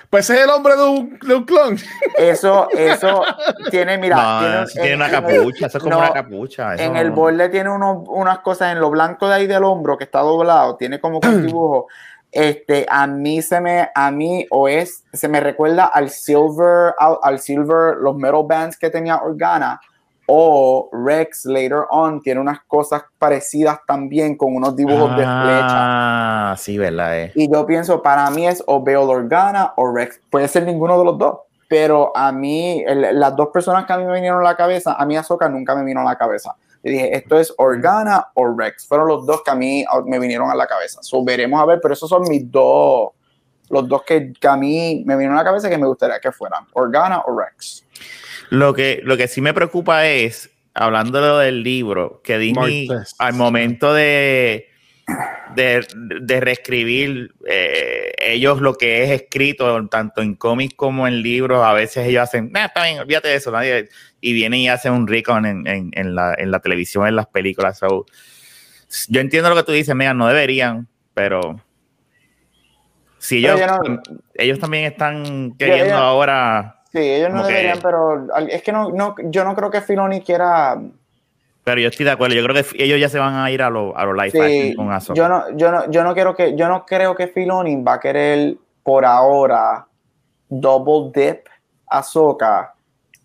Pues 0.09 0.29
ese 0.29 0.39
es 0.39 0.45
el 0.45 0.49
hombre 0.51 0.75
de 0.75 0.83
un, 0.83 1.19
de 1.19 1.35
un 1.35 1.43
clon. 1.45 1.77
Eso, 2.17 2.69
eso 2.71 3.23
tiene, 3.71 3.97
mira. 3.97 4.15
no, 4.15 4.39
tiene, 4.39 4.63
eso 4.63 4.73
tiene 4.73 4.89
en- 4.89 4.95
una 4.95 5.09
capucha, 5.09 5.65
eso 5.67 5.77
es 5.77 5.83
como 5.83 5.95
no, 5.95 5.99
una 5.99 6.11
capucha. 6.13 6.75
eso 6.75 6.83
En 6.83 6.95
el 6.97 7.11
borde 7.11 7.49
tiene 7.49 7.69
unos- 7.69 8.03
unas 8.07 8.39
cosas 8.39 8.73
en 8.73 8.79
lo 8.79 8.89
blanco 8.89 9.27
de 9.27 9.35
ahí 9.35 9.47
del 9.47 9.63
hombro 9.63 9.97
que 9.97 10.03
está 10.03 10.19
doblado, 10.19 10.75
tiene 10.75 10.99
como 10.99 11.19
que 11.19 11.27
un 11.29 11.41
dibujo. 11.47 11.87
Este, 12.37 12.85
a 12.87 13.07
mí 13.07 13.41
se 13.41 13.59
me, 13.59 13.89
a 13.95 14.11
mí 14.11 14.45
o 14.51 14.67
es, 14.67 15.03
se 15.11 15.27
me 15.27 15.39
recuerda 15.39 15.85
al 15.85 16.11
silver, 16.11 16.93
al, 16.99 17.17
al 17.23 17.39
silver, 17.39 17.95
los 17.97 18.15
metal 18.15 18.43
bands 18.47 18.77
que 18.77 18.91
tenía 18.91 19.17
Organa, 19.17 19.81
o 20.27 20.87
Rex 20.91 21.45
later 21.45 21.85
on 21.89 22.21
tiene 22.21 22.39
unas 22.39 22.59
cosas 22.67 23.01
parecidas 23.17 23.79
también 23.87 24.37
con 24.37 24.55
unos 24.55 24.75
dibujos 24.75 25.09
de 25.17 25.23
flecha. 25.23 26.51
Ah, 26.51 26.55
sí, 26.59 26.77
verdad, 26.77 27.17
eh. 27.17 27.31
Y 27.33 27.51
yo 27.51 27.65
pienso, 27.65 28.03
para 28.03 28.29
mí 28.29 28.45
es 28.45 28.63
o 28.67 28.81
Bail 28.83 28.97
Organa 28.97 29.73
o 29.75 29.91
Rex. 29.91 30.19
Puede 30.29 30.47
ser 30.47 30.63
ninguno 30.63 30.99
de 30.99 31.05
los 31.05 31.17
dos. 31.17 31.39
Pero 31.69 32.15
a 32.15 32.31
mí, 32.31 32.83
el- 32.85 33.19
las 33.19 33.35
dos 33.35 33.47
personas 33.49 33.85
que 33.85 33.93
a 33.93 33.97
mí 33.97 34.05
me 34.05 34.13
vinieron 34.13 34.41
a 34.41 34.43
la 34.43 34.55
cabeza, 34.55 34.93
a 34.93 35.05
mí 35.07 35.17
Ahsoka 35.17 35.49
nunca 35.49 35.75
me 35.75 35.83
vino 35.83 36.01
a 36.01 36.03
la 36.03 36.15
cabeza. 36.17 36.55
Yo 36.87 36.93
dije, 36.93 37.17
esto 37.17 37.37
es 37.37 37.53
Organa 37.57 38.27
o 38.33 38.55
Rex. 38.57 38.87
Fueron 38.87 39.09
los 39.09 39.25
dos 39.25 39.41
que 39.43 39.51
a 39.51 39.55
mí 39.55 39.83
me 40.05 40.19
vinieron 40.19 40.49
a 40.49 40.55
la 40.55 40.67
cabeza. 40.67 41.03
So, 41.03 41.21
veremos 41.23 41.61
a 41.61 41.65
ver, 41.65 41.79
pero 41.81 41.93
esos 41.93 42.09
son 42.09 42.23
mis 42.29 42.49
dos, 42.49 43.09
los 43.69 43.89
dos 43.89 44.03
que, 44.03 44.31
que 44.39 44.47
a 44.47 44.55
mí 44.55 45.03
me 45.05 45.15
vinieron 45.15 45.37
a 45.37 45.41
la 45.41 45.49
cabeza 45.49 45.69
que 45.69 45.77
me 45.77 45.85
gustaría 45.85 46.19
que 46.21 46.31
fueran, 46.31 46.65
Organa 46.73 47.23
o 47.27 47.37
Rex. 47.37 47.85
Lo 48.51 48.73
que, 48.73 49.01
lo 49.03 49.17
que 49.17 49.27
sí 49.27 49.41
me 49.41 49.53
preocupa 49.53 50.07
es, 50.07 50.49
hablando 50.73 51.19
de 51.19 51.27
lo 51.27 51.37
del 51.39 51.61
libro, 51.61 52.21
que 52.23 52.37
Disney 52.37 52.87
Martes. 52.87 53.15
al 53.19 53.33
momento 53.33 53.93
de, 53.93 54.69
de, 55.55 55.87
de 56.21 56.39
reescribir 56.39 57.33
eh, 57.47 58.11
ellos 58.19 58.61
lo 58.61 58.75
que 58.75 59.03
es 59.03 59.09
escrito, 59.21 59.87
tanto 59.87 60.21
en 60.21 60.35
cómics 60.35 60.75
como 60.75 61.07
en 61.07 61.21
libros, 61.21 61.63
a 61.65 61.73
veces 61.73 62.05
ellos 62.07 62.23
hacen, 62.23 62.51
nah, 62.51 62.65
está 62.65 62.83
bien, 62.83 62.99
olvídate 62.99 63.29
de 63.29 63.35
eso, 63.35 63.51
nadie, 63.51 63.89
y 64.21 64.33
vienen 64.33 64.59
y 64.59 64.69
hacen 64.69 64.93
un 64.93 65.07
recon 65.07 65.45
en, 65.45 65.65
en, 65.67 65.91
en 65.93 66.15
la, 66.15 66.35
en 66.37 66.51
la 66.51 66.59
televisión, 66.59 67.07
en 67.07 67.15
las 67.15 67.27
películas. 67.27 67.79
So, 67.79 68.05
yo 69.07 69.21
entiendo 69.21 69.49
lo 69.49 69.55
que 69.55 69.63
tú 69.63 69.71
dices, 69.71 69.95
Megan, 69.95 70.17
no 70.17 70.27
deberían, 70.27 70.87
pero 71.13 71.59
si 73.17 73.37
ellos, 73.37 73.59
no- 73.59 74.01
ellos 74.35 74.59
también 74.59 74.85
están 74.85 75.55
queriendo 75.57 75.95
ahora... 75.95 76.81
Sí, 76.91 76.99
ellos 76.99 77.31
no 77.31 77.41
que- 77.45 77.53
deberían, 77.53 77.79
pero 77.81 78.27
es 78.47 78.61
que 78.61 78.71
no, 78.71 78.91
no, 78.91 79.15
yo 79.25 79.43
no 79.43 79.55
creo 79.55 79.69
que 79.71 79.81
Filoni 79.81 80.21
quiera 80.21 80.79
Pero 81.67 81.81
yo 81.81 81.89
estoy 81.89 82.05
de 82.05 82.11
acuerdo, 82.11 82.33
yo 82.33 82.43
creo 82.45 82.55
que 82.55 82.81
ellos 82.81 82.97
ya 82.97 83.09
se 83.09 83.19
van 83.19 83.35
a 83.35 83.51
ir 83.51 83.61
a 83.61 83.69
los 83.69 83.91
a 83.93 84.05
lo 84.05 84.13
live 84.13 84.31
Sí, 84.31 84.73
con 84.73 84.89
Ahsoka. 84.89 85.17
yo 85.17 85.27
no, 85.27 85.43
yo 85.57 85.69
no, 85.69 85.91
yo 85.91 86.01
no 86.05 86.13
quiero 86.13 86.33
que, 86.33 86.55
yo 86.55 86.69
no 86.69 86.85
creo 86.85 87.13
que 87.13 87.27
Filoni 87.27 87.83
va 87.83 87.95
a 87.95 87.99
querer 87.99 88.55
por 88.83 89.03
ahora 89.03 89.85
double 90.47 91.11
dip 91.13 91.39
Ahsoka, 91.87 92.73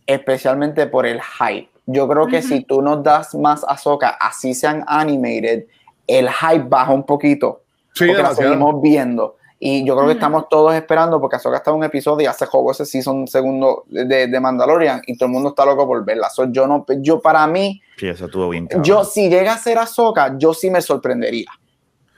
especialmente 0.04 0.88
por 0.88 1.06
el 1.06 1.20
hype. 1.22 1.70
Yo 1.86 2.08
creo 2.08 2.26
que 2.26 2.42
si 2.42 2.64
tú 2.64 2.82
nos 2.82 3.04
das 3.04 3.32
más 3.36 3.64
Ahsoka, 3.68 4.08
así 4.20 4.54
sean 4.54 4.82
animated, 4.88 5.66
el 6.08 6.28
hype 6.28 6.64
baja 6.68 6.92
un 6.92 7.06
poquito, 7.06 7.62
Sí, 7.94 8.08
porque 8.08 8.22
la 8.24 8.34
seguimos 8.34 8.82
viendo. 8.82 9.36
Y 9.64 9.84
yo 9.86 9.94
creo 9.94 10.08
que 10.08 10.14
estamos 10.14 10.48
todos 10.48 10.74
esperando 10.74 11.20
porque 11.20 11.36
Ahsoka 11.36 11.58
está 11.58 11.70
en 11.70 11.76
un 11.76 11.84
episodio 11.84 12.24
y 12.24 12.26
hace 12.26 12.46
juego 12.46 12.72
ese 12.72 12.84
season 12.84 13.28
segundo 13.28 13.84
de, 13.86 14.26
de 14.26 14.40
Mandalorian 14.40 15.02
y 15.06 15.16
todo 15.16 15.28
el 15.28 15.32
mundo 15.34 15.50
está 15.50 15.64
loco 15.64 15.86
por 15.86 16.04
verla. 16.04 16.28
So, 16.30 16.50
yo 16.50 16.66
no, 16.66 16.84
yo 16.98 17.20
para 17.20 17.46
mí, 17.46 17.80
Sí, 17.96 18.08
eso 18.08 18.24
estuvo 18.24 18.48
bien. 18.48 18.66
cabrón. 18.66 18.82
yo, 18.84 19.04
si 19.04 19.28
llega 19.28 19.52
a 19.52 19.58
ser 19.58 19.78
Ahsoka, 19.78 20.34
yo 20.36 20.52
sí 20.52 20.68
me 20.68 20.82
sorprendería. 20.82 21.46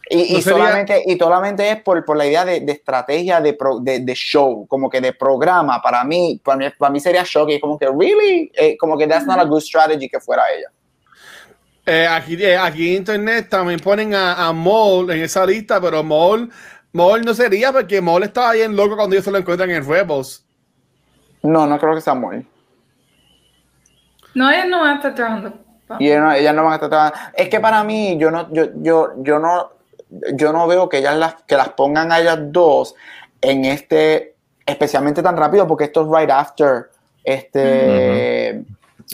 Y, 0.09 0.22
y 0.22 0.34
No 0.36 0.40
solamente, 0.40 1.03
y 1.05 1.18
solamente 1.18 1.70
es 1.70 1.82
por, 1.82 2.03
por 2.07 2.16
la 2.16 2.24
idea 2.26 2.47
de, 2.47 2.61
de 2.61 2.72
estrategia 2.72 3.42
de, 3.42 3.53
pro- 3.53 3.78
de, 3.78 4.01
de 4.01 4.14
show, 4.14 4.66
como 4.66 4.88
que 4.88 5.03
de 5.03 5.12
programa. 5.12 5.82
Para 5.82 6.03
mí, 6.03 6.40
para 6.42 6.57
mí, 6.57 6.64
para 6.78 6.90
mí 6.92 6.99
sería 6.99 7.24
shocking, 7.26 7.61
como 7.61 7.78
que, 7.78 7.86
really, 7.86 8.51
Eh, 8.55 8.74
como 8.78 8.97
que 8.97 9.07
that's 9.07 9.26
not 9.26 9.38
a 9.38 9.45
good 9.45 9.61
strategy 9.61 10.09
que 10.09 10.18
fuera 10.18 10.45
ella. 10.57 10.68
Eh, 11.86 12.07
aquí, 12.07 12.42
eh, 12.42 12.57
aquí 12.57 12.88
en 12.88 12.95
internet 12.97 13.49
también 13.51 13.78
ponen 13.80 14.14
a, 14.14 14.47
a 14.49 14.53
Maul 14.55 15.11
en 15.11 15.22
esa 15.22 15.45
lista, 15.45 15.78
pero 15.78 16.03
Maul, 16.03 16.51
Maul 16.95 17.22
no 17.22 17.34
sería 17.34 17.72
porque 17.72 18.01
Maul 18.01 18.22
estaba 18.22 18.53
bien 18.53 18.76
loco 18.76 18.95
cuando 18.97 19.16
ellos 19.16 19.24
se 19.24 19.32
lo 19.32 19.38
encuentran 19.38 19.68
en 19.68 19.86
Rebels. 19.86 20.47
No, 21.42 21.66
no 21.66 21.76
creo 21.78 21.97
que 21.97 22.01
sea 22.01 22.14
Maul. 22.14 22.47
No, 24.32 24.49
ella 24.49 24.64
no 24.66 24.80
va 24.80 24.92
a 24.92 24.95
estar 24.95 25.12
trabajando. 25.12 25.55
Y 25.99 26.07
ellas 26.07 26.22
no, 26.22 26.32
ellas 26.32 26.55
no 26.55 26.62
van 26.62 26.72
a 26.72 26.74
estar 26.76 26.88
trabajando. 26.88 27.30
Es 27.36 27.49
que 27.49 27.59
para 27.59 27.82
mí, 27.82 28.16
yo 28.16 28.30
no, 28.30 28.49
yo, 28.53 28.66
yo, 28.76 29.12
yo 29.18 29.40
no, 29.40 29.72
yo 30.34 30.53
no 30.53 30.68
veo 30.68 30.88
que 30.88 30.99
ellas 30.99 31.16
las, 31.16 31.34
que 31.42 31.57
las 31.57 31.70
pongan 31.70 32.12
a 32.12 32.20
ellas 32.20 32.38
dos 32.40 32.95
en 33.40 33.64
este, 33.64 34.36
especialmente 34.64 35.20
tan 35.20 35.36
rápido, 35.36 35.66
porque 35.66 35.84
esto 35.84 36.03
es 36.03 36.09
right 36.16 36.30
after 36.30 36.90
este 37.24 38.62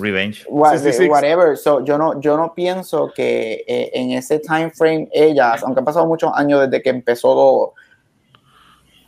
Revenge. 0.01 0.45
what- 0.49 0.73
66. 0.73 1.09
whatever. 1.11 1.57
So, 1.57 1.85
yo 1.85 1.99
no, 1.99 2.21
yo 2.21 2.37
no 2.37 2.55
pienso 2.55 3.13
que 3.15 3.65
eh, 3.67 3.91
en 3.95 4.13
ese 4.13 4.39
time 4.39 4.71
frame 4.71 5.09
ellas, 5.13 5.63
aunque 5.63 5.81
han 5.81 5.85
pasado 5.85 6.07
muchos 6.07 6.31
años 6.35 6.61
desde 6.63 6.83
que 6.83 6.91
empezó 6.91 7.29
todo, 7.35 7.75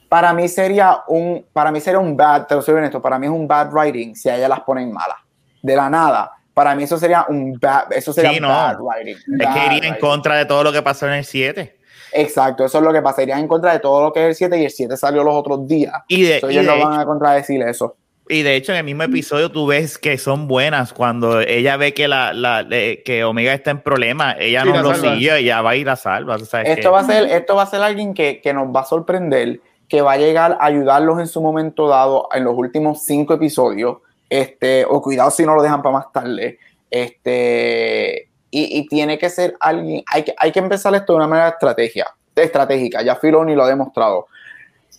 para 0.09 0.33
mí 0.35 0.47
sería 0.49 0.99
un, 1.09 1.45
para 1.53 1.73
mí 1.73 1.81
sería 1.81 1.99
un 1.99 2.17
bad, 2.17 2.47
te 2.47 2.55
lo 2.55 2.63
soy 2.63 2.75
honesto, 2.75 3.01
para 3.01 3.19
mí 3.19 3.27
es 3.27 3.33
un 3.33 3.49
bad 3.49 3.73
writing 3.73 4.15
si 4.15 4.29
a 4.29 4.37
ellas 4.37 4.49
las 4.49 4.61
ponen 4.61 4.93
malas. 4.93 5.17
De 5.63 5.75
la 5.77 5.89
nada. 5.89 6.33
Para 6.53 6.75
mí 6.75 6.83
eso 6.83 6.99
sería 6.99 7.25
un 7.29 7.59
bad, 7.59 7.91
eso 7.93 8.13
sería 8.13 8.33
Sí, 8.35 8.41
no. 8.41 8.49
bad 8.49 8.77
writing. 8.79 9.17
Es 9.17 9.47
bad 9.47 9.55
que 9.71 9.77
iría 9.77 9.89
en 9.89 9.99
contra 9.99 10.37
de 10.37 10.45
todo 10.45 10.63
lo 10.65 10.73
que 10.73 10.83
pasó 10.83 11.07
en 11.07 11.15
el 11.15 11.25
7. 11.25 11.79
Exacto, 12.15 12.67
eso 12.67 12.77
es 12.77 12.85
lo 12.85 12.93
que 12.93 13.01
pasa. 13.01 13.23
Irían 13.23 13.39
en 13.39 13.49
contra 13.49 13.73
de 13.73 13.79
todo 13.79 14.03
lo 14.03 14.13
que 14.13 14.21
es 14.21 14.27
el 14.29 14.35
7 14.35 14.59
y 14.61 14.65
el 14.67 14.71
7 14.71 14.97
salió 14.99 15.25
los 15.25 15.35
otros 15.35 15.67
días. 15.67 15.95
Y 16.09 16.25
de, 16.25 16.41
So, 16.41 16.51
y 16.51 16.59
ellos 16.59 16.67
de 16.75 16.79
no 16.79 16.87
van 16.91 17.01
a 17.01 17.07
contradecir 17.07 17.63
eso. 17.63 17.97
Y 18.29 18.43
de 18.43 18.57
hecho, 18.57 18.73
en 18.73 18.79
el 18.79 18.85
mismo 18.85 19.03
episodio 19.03 19.51
tú 19.51 19.67
ves 19.67 19.99
que 19.99 20.17
son 20.19 20.49
buenas 20.49 20.93
cuando 20.93 21.41
ella 21.41 21.77
ve 21.77 21.93
que 21.95 22.09
la, 22.09 22.33
la- 22.33 22.67
que 23.05 23.25
Omega 23.25 23.53
está 23.53 23.71
en 23.73 23.81
problemas, 23.83 24.37
ella 24.39 24.63
Sí, 24.63 24.69
no 24.71 24.83
lo 24.83 24.95
salva. 24.95 25.13
siguió, 25.15 25.35
ella 25.35 25.61
va 25.63 25.77
y 25.77 25.85
la 25.85 25.97
salva. 25.97 26.39
sabes 26.39 26.69
Esto 26.71 26.83
que- 26.83 26.89
va, 26.89 27.01
a 27.01 27.05
ser, 27.05 27.25
esto 27.31 27.55
va 27.57 27.63
a 27.63 27.67
ser 27.67 27.83
alguien 27.83 28.15
que, 28.15 28.41
que 28.41 28.55
nos 28.55 28.69
va 28.75 28.81
a 28.81 28.85
sorprender, 28.85 29.61
que 29.89 30.01
va 30.03 30.13
a 30.13 30.17
llegar 30.17 30.57
a 30.61 30.67
ayudarlos 30.67 31.19
en 31.21 31.27
su 31.27 31.43
momento 31.43 31.89
dado 31.89 32.29
en 32.33 32.45
los 32.45 32.55
últimos 32.57 33.03
cinco 33.05 33.35
episodios. 33.35 33.99
Este, 34.31 34.87
o 34.89 35.03
cuidado 35.03 35.31
si 35.31 35.45
no 35.45 35.55
lo 35.55 35.63
dejan 35.63 35.83
para 35.83 35.93
más 35.99 36.11
tarde. 36.11 36.59
Este, 36.91 38.29
y, 38.51 38.79
y 38.79 38.87
tiene 38.89 39.19
que 39.19 39.29
ser 39.31 39.57
alguien, 39.61 40.03
hay 40.07 40.23
que, 40.25 40.35
hay 40.39 40.53
que 40.53 40.59
empezar 40.59 40.95
esto 40.95 41.13
de 41.13 41.17
una 41.19 41.27
manera 41.27 41.49
estrategia, 41.51 42.07
estratégica. 42.35 43.03
Ya 43.03 43.17
Filoni 43.17 43.55
lo 43.55 43.65
ha 43.65 43.69
demostrado. 43.69 44.27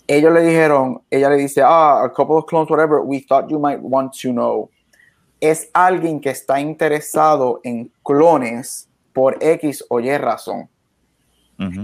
Ellos 0.08 0.34
le 0.34 0.42
dijeron, 0.42 1.02
ella 1.10 1.30
le 1.30 1.38
dice, 1.38 1.62
ah, 1.64 2.04
a 2.04 2.10
couple 2.12 2.36
of 2.36 2.46
clones, 2.46 2.70
whatever, 2.70 3.00
we 3.02 3.22
thought 3.22 3.50
you 3.50 3.60
might 3.60 3.80
want 3.82 4.14
to 4.22 4.32
know. 4.32 4.70
Es 5.40 5.70
alguien 5.74 6.20
que 6.20 6.30
está 6.30 6.60
interesado 6.60 7.60
en 7.64 7.92
clones 8.04 8.90
por 9.14 9.38
X 9.42 9.84
o 9.90 10.00
Y 10.00 10.18
razón. 10.18 10.70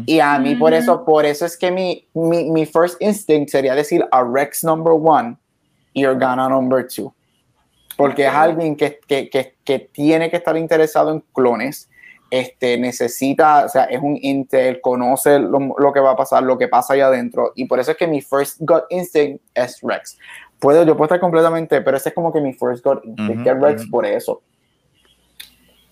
Y 0.06 0.20
a 0.20 0.38
mí 0.40 0.56
por 0.56 0.74
eso, 0.74 1.06
por 1.06 1.26
eso 1.26 1.46
es 1.46 1.56
que 1.56 1.72
mi, 1.72 2.06
mi, 2.14 2.50
mi 2.52 2.66
first 2.66 3.02
instinct 3.02 3.50
sería 3.50 3.76
decir 3.76 4.06
a 4.12 4.24
Rex 4.24 4.64
number 4.64 4.94
one 4.94 5.38
y 5.94 6.06
Organa 6.06 6.50
number 6.50 6.86
two. 6.88 7.14
Porque 7.96 8.26
es 8.26 8.34
alguien 8.34 8.76
que, 8.76 9.00
que, 9.08 9.30
que, 9.30 9.56
que 9.64 9.80
tiene 9.80 10.30
que 10.30 10.38
estar 10.38 10.58
interesado 10.58 11.12
en 11.12 11.24
clones, 11.34 11.89
este, 12.32 12.78
necesita, 12.78 13.66
o 13.66 13.70
sea, 13.70 13.86
es 13.86 14.02
un 14.02 14.18
intel, 14.22 14.82
conoce 14.82 15.40
lo, 15.40 15.60
lo 15.78 15.94
que 15.94 16.00
va 16.00 16.12
a 16.12 16.16
pasar, 16.16 16.44
lo 16.44 16.58
que 16.58 16.68
pasa 16.68 16.94
ahí 16.94 17.02
adentro, 17.02 17.54
y 17.56 17.66
por 17.66 17.80
eso 17.80 17.92
es 17.92 17.98
que 17.98 18.08
mi 18.08 18.22
first 18.22 18.58
gut 18.60 18.84
instinct 18.90 19.42
es 19.54 19.80
Rex. 19.82 20.18
Puedo, 20.60 20.84
yo 20.84 20.96
puedo 20.96 21.06
estar 21.06 21.20
completamente, 21.20 21.82
pero 21.82 21.98
ese 21.98 22.10
es 22.10 22.16
como 22.16 22.32
que 22.34 22.42
mi 22.42 22.54
first 22.54 22.84
gut 22.86 23.04
instinct, 23.06 23.48
es 23.48 23.60
Rex 23.62 23.88
por 23.88 24.06
eso. 24.06 24.42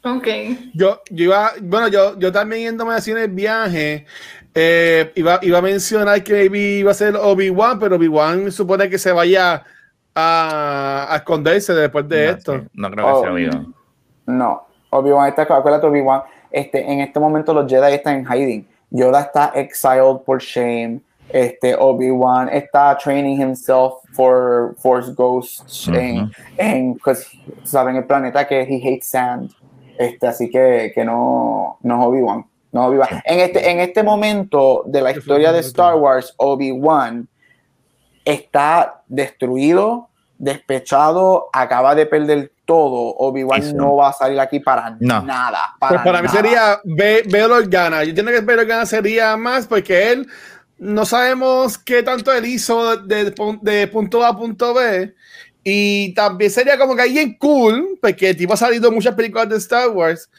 Ok. 0.03 0.27
Yo, 0.73 1.01
yo 1.09 1.23
iba, 1.25 1.51
bueno, 1.61 1.87
yo, 1.89 2.17
yo 2.17 2.31
también 2.31 2.61
yéndome 2.63 2.93
así 2.93 3.11
en 3.11 3.17
el 3.17 3.29
viaje, 3.29 4.05
eh, 4.53 5.11
iba, 5.15 5.39
iba 5.41 5.57
a 5.57 5.61
mencionar 5.61 6.23
que 6.23 6.33
maybe 6.33 6.59
iba 6.79 6.91
a 6.91 6.93
ser 6.93 7.15
Obi-Wan, 7.15 7.79
pero 7.79 7.95
Obi-Wan 7.97 8.51
supone 8.51 8.89
que 8.89 8.97
se 8.97 9.11
vaya 9.11 9.63
a, 10.15 11.07
a 11.09 11.15
esconderse 11.17 11.73
después 11.73 12.07
de 12.07 12.25
no, 12.25 12.31
esto. 12.37 12.53
sí, 12.59 12.67
no 12.73 12.91
creo 12.91 13.05
que 13.05 13.11
Oh. 13.11 13.21
sea 13.21 13.31
Obi-Wan. 13.33 13.73
No, 14.27 14.66
Obi-Wan 14.89 15.29
está, 15.29 15.43
acuérdate 15.43 15.87
Obi-Wan, 15.87 16.21
este, 16.51 16.91
en 16.91 17.01
este 17.01 17.19
momento 17.19 17.53
los 17.53 17.69
Jedi 17.69 17.93
están 17.93 18.17
en 18.19 18.25
hiding. 18.25 18.67
Yoda 18.89 19.21
está 19.21 19.51
exiled 19.55 20.19
por 20.25 20.39
shame. 20.39 21.01
Este, 21.29 21.75
Obi-Wan 21.75 22.47
está 22.49 22.97
training 22.97 23.35
himself 23.41 23.95
for 24.13 24.75
Force 24.77 25.11
Ghosts 25.13 25.89
en, 25.89 26.23
Ujú. 26.23 26.31
en, 26.57 26.97
pues, 27.03 27.29
saben, 27.63 27.97
el 27.97 28.05
planeta 28.05 28.47
que 28.47 28.61
he 28.61 28.77
hates 28.77 29.07
sand. 29.07 29.51
Este, 29.97 30.25
así 30.25 30.49
que, 30.49 30.91
que 30.95 31.03
no, 31.03 31.77
no 31.81 31.99
es 31.99 32.07
Obi-Wan. 32.07 32.45
No 32.71 32.81
es 32.83 32.87
Obi-Wan. 32.87 33.09
En 33.25 33.39
este, 33.39 33.69
en 33.69 33.79
este 33.81 34.03
momento 34.03 34.83
de 34.85 35.01
la 35.01 35.11
historia 35.11 35.51
de 35.51 35.59
Star 35.59 35.95
Wars, 35.95 36.33
Obi-Wan 36.37 37.27
está 38.23 39.01
destruido, 39.07 40.09
despechado, 40.37 41.47
acaba 41.53 41.95
de 41.95 42.05
perder 42.05 42.51
todo. 42.65 43.15
Obi-Wan 43.17 43.61
Eso. 43.61 43.75
no 43.75 43.95
va 43.95 44.09
a 44.09 44.13
salir 44.13 44.39
aquí 44.39 44.59
para 44.59 44.95
No. 44.99 45.21
nada. 45.23 45.75
Pues 45.79 46.01
para 46.01 46.21
mí 46.21 46.27
nada. 46.27 46.29
sería 46.41 46.81
Be- 46.83 47.23
Bail 47.29 47.51
Organa. 47.51 48.03
Yo 48.03 48.09
entiendo 48.09 48.31
que 48.31 48.41
Bail 48.41 48.59
Organa 48.59 48.85
sería 48.85 49.35
más 49.37 49.65
porque 49.67 50.11
él 50.11 50.27
no 50.77 51.05
sabemos 51.05 51.77
qué 51.77 52.03
tanto 52.03 52.31
él 52.33 52.45
hizo 52.45 52.97
de, 52.97 53.33
de 53.61 53.87
punto 53.87 54.23
A 54.23 54.29
a 54.29 54.37
punto 54.37 54.73
B. 54.73 55.13
Y 55.63 56.13
también 56.13 56.49
sería 56.51 56.77
como 56.77 56.95
que 56.95 57.01
alguien 57.01 57.37
cool, 57.37 57.97
porque 58.01 58.29
el 58.29 58.37
tipo 58.37 58.53
ha 58.53 58.57
salido 58.57 58.87
en 58.87 58.93
muchas 58.95 59.15
películas 59.15 59.49
de 59.49 59.57
Star 59.57 59.89
Wars, 59.89 60.29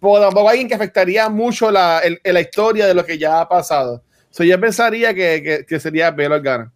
pero 0.00 0.18
tampoco 0.20 0.48
alguien 0.48 0.66
que 0.68 0.74
afectaría 0.74 1.28
mucho 1.28 1.70
la, 1.70 1.98
el- 2.00 2.20
la 2.24 2.40
historia 2.40 2.86
de 2.86 2.94
lo 2.94 3.04
que 3.04 3.18
ya 3.18 3.40
ha 3.40 3.48
pasado. 3.48 4.02
So, 4.30 4.44
yo 4.44 4.58
pensaría 4.60 5.12
que, 5.12 5.42
que, 5.42 5.66
que 5.66 5.80
sería 5.80 6.10
Bail 6.10 6.32
Organa. 6.32 6.72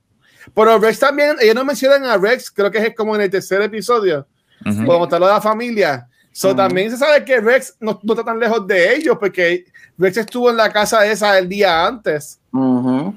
Pero 0.55 0.79
Rex 0.79 0.99
también, 0.99 1.37
ellos 1.41 1.55
no 1.55 1.65
mencionan 1.65 2.05
a 2.05 2.17
Rex, 2.17 2.51
creo 2.51 2.71
que 2.71 2.79
es 2.79 2.95
como 2.95 3.15
en 3.15 3.23
el 3.23 3.31
tercer 3.31 3.63
episodio 3.63 4.27
Ujú. 4.67 4.85
por 4.85 4.99
mostrar 4.99 5.21
lo 5.21 5.27
de 5.29 5.33
la 5.35 5.41
familia. 5.41 6.09
So, 6.33 6.49
Ujú. 6.49 6.57
También 6.57 6.91
se 6.91 6.97
sabe 6.97 7.25
que 7.25 7.41
Rex 7.41 7.77
no, 7.81 8.01
no 8.03 8.13
está 8.15 8.25
tan 8.25 8.39
lejos 8.41 8.67
de 8.67 8.95
ellos, 8.97 9.17
porque 9.21 9.65
Rex 9.99 10.17
estuvo 10.17 10.51
en 10.51 10.57
la 10.57 10.73
casa 10.73 11.05
esa 11.07 11.39
el 11.39 11.49
día 11.49 11.87
antes. 11.87 12.41
Ujú. 12.53 12.99
Ujú. 12.99 13.17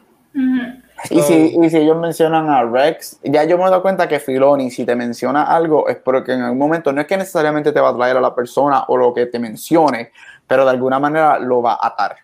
Y, 1.10 1.20
So- 1.20 1.24
si, 1.28 1.56
y 1.62 1.70
si 1.70 1.78
ellos 1.78 1.98
mencionan 1.98 2.50
a 2.50 2.64
Rex, 2.64 3.20
ya 3.24 3.44
yo 3.44 3.58
me 3.58 3.64
he 3.64 3.70
dado 3.70 3.82
cuenta 3.82 4.08
que 4.08 4.20
Filoni, 4.20 4.72
si 4.72 4.86
te 4.86 4.96
menciona 4.96 5.44
algo, 5.44 5.88
es 5.88 5.98
porque 5.98 6.34
en 6.34 6.42
algún 6.42 6.58
momento 6.58 6.92
no 6.92 7.02
es 7.02 7.08
que 7.08 7.18
necesariamente 7.18 7.72
te 7.72 7.80
va 7.80 7.90
a 7.90 7.96
traer 7.96 8.18
a 8.18 8.22
la 8.22 8.34
persona 8.34 8.84
o 8.88 8.98
lo 8.98 9.14
que 9.14 9.26
te 9.28 9.38
mencione, 9.40 10.12
pero 10.48 10.64
de 10.66 10.72
alguna 10.72 11.00
manera 11.00 11.38
lo 11.40 11.62
va 11.62 11.74
a 11.74 11.88
atar. 11.88 12.16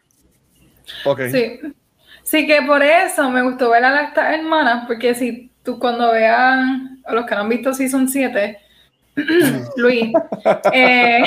Ok. 1.05 1.21
Sí. 1.31 1.59
Sí, 2.23 2.47
que 2.47 2.61
por 2.61 2.83
eso 2.83 3.29
me 3.29 3.41
gustó 3.41 3.69
ver 3.71 3.83
a 3.83 3.91
las 3.91 4.09
estas 4.09 4.33
hermanas, 4.33 4.85
porque 4.87 5.13
si 5.15 5.51
tú 5.63 5.79
cuando 5.79 6.11
vean, 6.11 7.01
a 7.05 7.13
los 7.13 7.25
que 7.25 7.35
no 7.35 7.41
han 7.41 7.49
visto 7.49 7.73
Season 7.73 8.07
7, 8.07 8.57
Luis, 9.75 10.13
eh, 10.71 11.23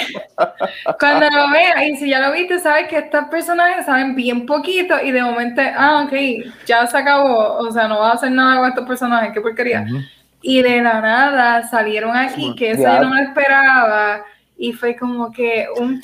cuando 0.98 1.28
lo 1.30 1.50
veas, 1.50 1.82
y 1.84 1.96
si 1.96 2.08
ya 2.08 2.20
lo 2.20 2.32
viste, 2.32 2.58
sabes 2.58 2.88
que 2.88 2.98
estos 2.98 3.24
personajes 3.26 3.86
saben 3.86 4.14
bien 4.14 4.46
poquito 4.46 4.96
y 5.02 5.10
de 5.10 5.22
momento, 5.22 5.60
ah, 5.76 6.04
ok, 6.06 6.12
ya 6.66 6.86
se 6.86 6.96
acabó, 6.96 7.58
o 7.58 7.70
sea, 7.70 7.88
no 7.88 8.00
va 8.00 8.10
a 8.10 8.14
hacer 8.14 8.30
nada 8.30 8.58
con 8.58 8.68
estos 8.68 8.86
personajes, 8.86 9.32
qué 9.32 9.40
porquería. 9.40 9.86
Y 10.40 10.62
de 10.62 10.82
la 10.82 11.00
nada 11.00 11.68
salieron 11.68 12.16
aquí, 12.16 12.54
que 12.54 12.72
eso 12.72 12.82
yo 12.82 13.00
no 13.00 13.10
me 13.10 13.22
esperaba, 13.22 14.24
y 14.56 14.72
fue 14.72 14.96
como 14.96 15.30
que 15.32 15.66
un 15.78 16.00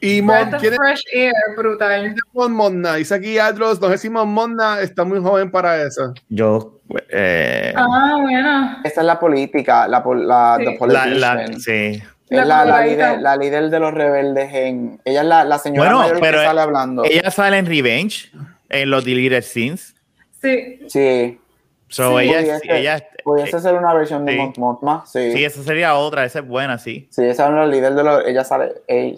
Y 0.00 0.22
Mon, 0.22 0.50
¿quién 0.60 0.72
es 0.74 0.78
fresh 0.78 1.02
air 1.12 1.32
brutal. 1.56 2.14
Mon 2.32 2.52
Monna? 2.52 2.94
Dice 2.96 3.14
aquí 3.14 3.38
Atros, 3.38 3.80
no 3.80 3.88
sé 3.90 3.98
si 3.98 4.08
Mon 4.10 4.28
Monna 4.32 4.80
está 4.80 5.04
muy 5.04 5.20
joven 5.20 5.50
para 5.50 5.82
eso. 5.82 6.14
Yo, 6.28 6.80
eh, 7.10 7.72
Ah, 7.76 8.16
bueno. 8.20 8.78
Esa 8.84 9.00
es 9.00 9.06
la 9.06 9.18
política, 9.18 9.88
la, 9.88 10.02
la, 10.16 10.56
Sí. 10.58 10.64
the 10.78 10.86
la, 10.86 11.06
la- 11.06 11.46
sí. 11.58 12.02
Es 12.30 12.36
La 12.36 12.44
la, 12.44 12.64
la 12.66 12.80
líder, 12.86 13.20
la 13.22 13.36
líder 13.36 13.70
de 13.70 13.80
los 13.80 13.94
rebeldes 13.94 14.52
en... 14.52 15.00
Ella 15.06 15.22
es 15.22 15.26
la, 15.26 15.44
la 15.44 15.58
señora 15.58 15.88
Bueno, 15.94 16.00
mayor 16.04 16.20
pero 16.20 16.38
que 16.40 16.44
sale 16.44 16.60
hablando. 16.60 17.04
Ella 17.04 17.30
sale 17.30 17.56
en 17.56 17.64
Revenge, 17.64 18.30
en 18.68 18.90
los 18.90 19.02
Deleted 19.06 19.42
Scenes. 19.42 19.94
Sí, 20.42 20.78
sí. 20.88 21.40
So 21.88 22.18
Sí. 22.18 22.24
ella, 22.26 22.40
Pudiese- 22.58 22.60
ella, 22.78 23.04
Pudiese 23.24 23.60
ser 23.60 23.74
una 23.76 23.94
versión 23.94 24.26
de 24.26 24.32
sí. 24.32 24.38
Mon 24.38 24.52
Mothma, 24.58 25.04
sí. 25.06 25.32
sí, 25.32 25.42
esa 25.42 25.62
sería 25.62 25.94
otra, 25.94 26.26
esa 26.26 26.40
es 26.40 26.46
buena, 26.46 26.76
sí. 26.76 27.08
Sí, 27.10 27.24
esa 27.24 27.46
es 27.48 27.54
la 27.54 27.66
líder 27.66 27.94
de 27.94 28.04
los... 28.04 28.26
Ella 28.26 28.44
sale... 28.44 28.74
eh, 28.86 29.14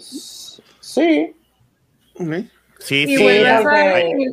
sí. 0.93 1.35
Sí, 2.79 3.05
sí. 3.15 3.37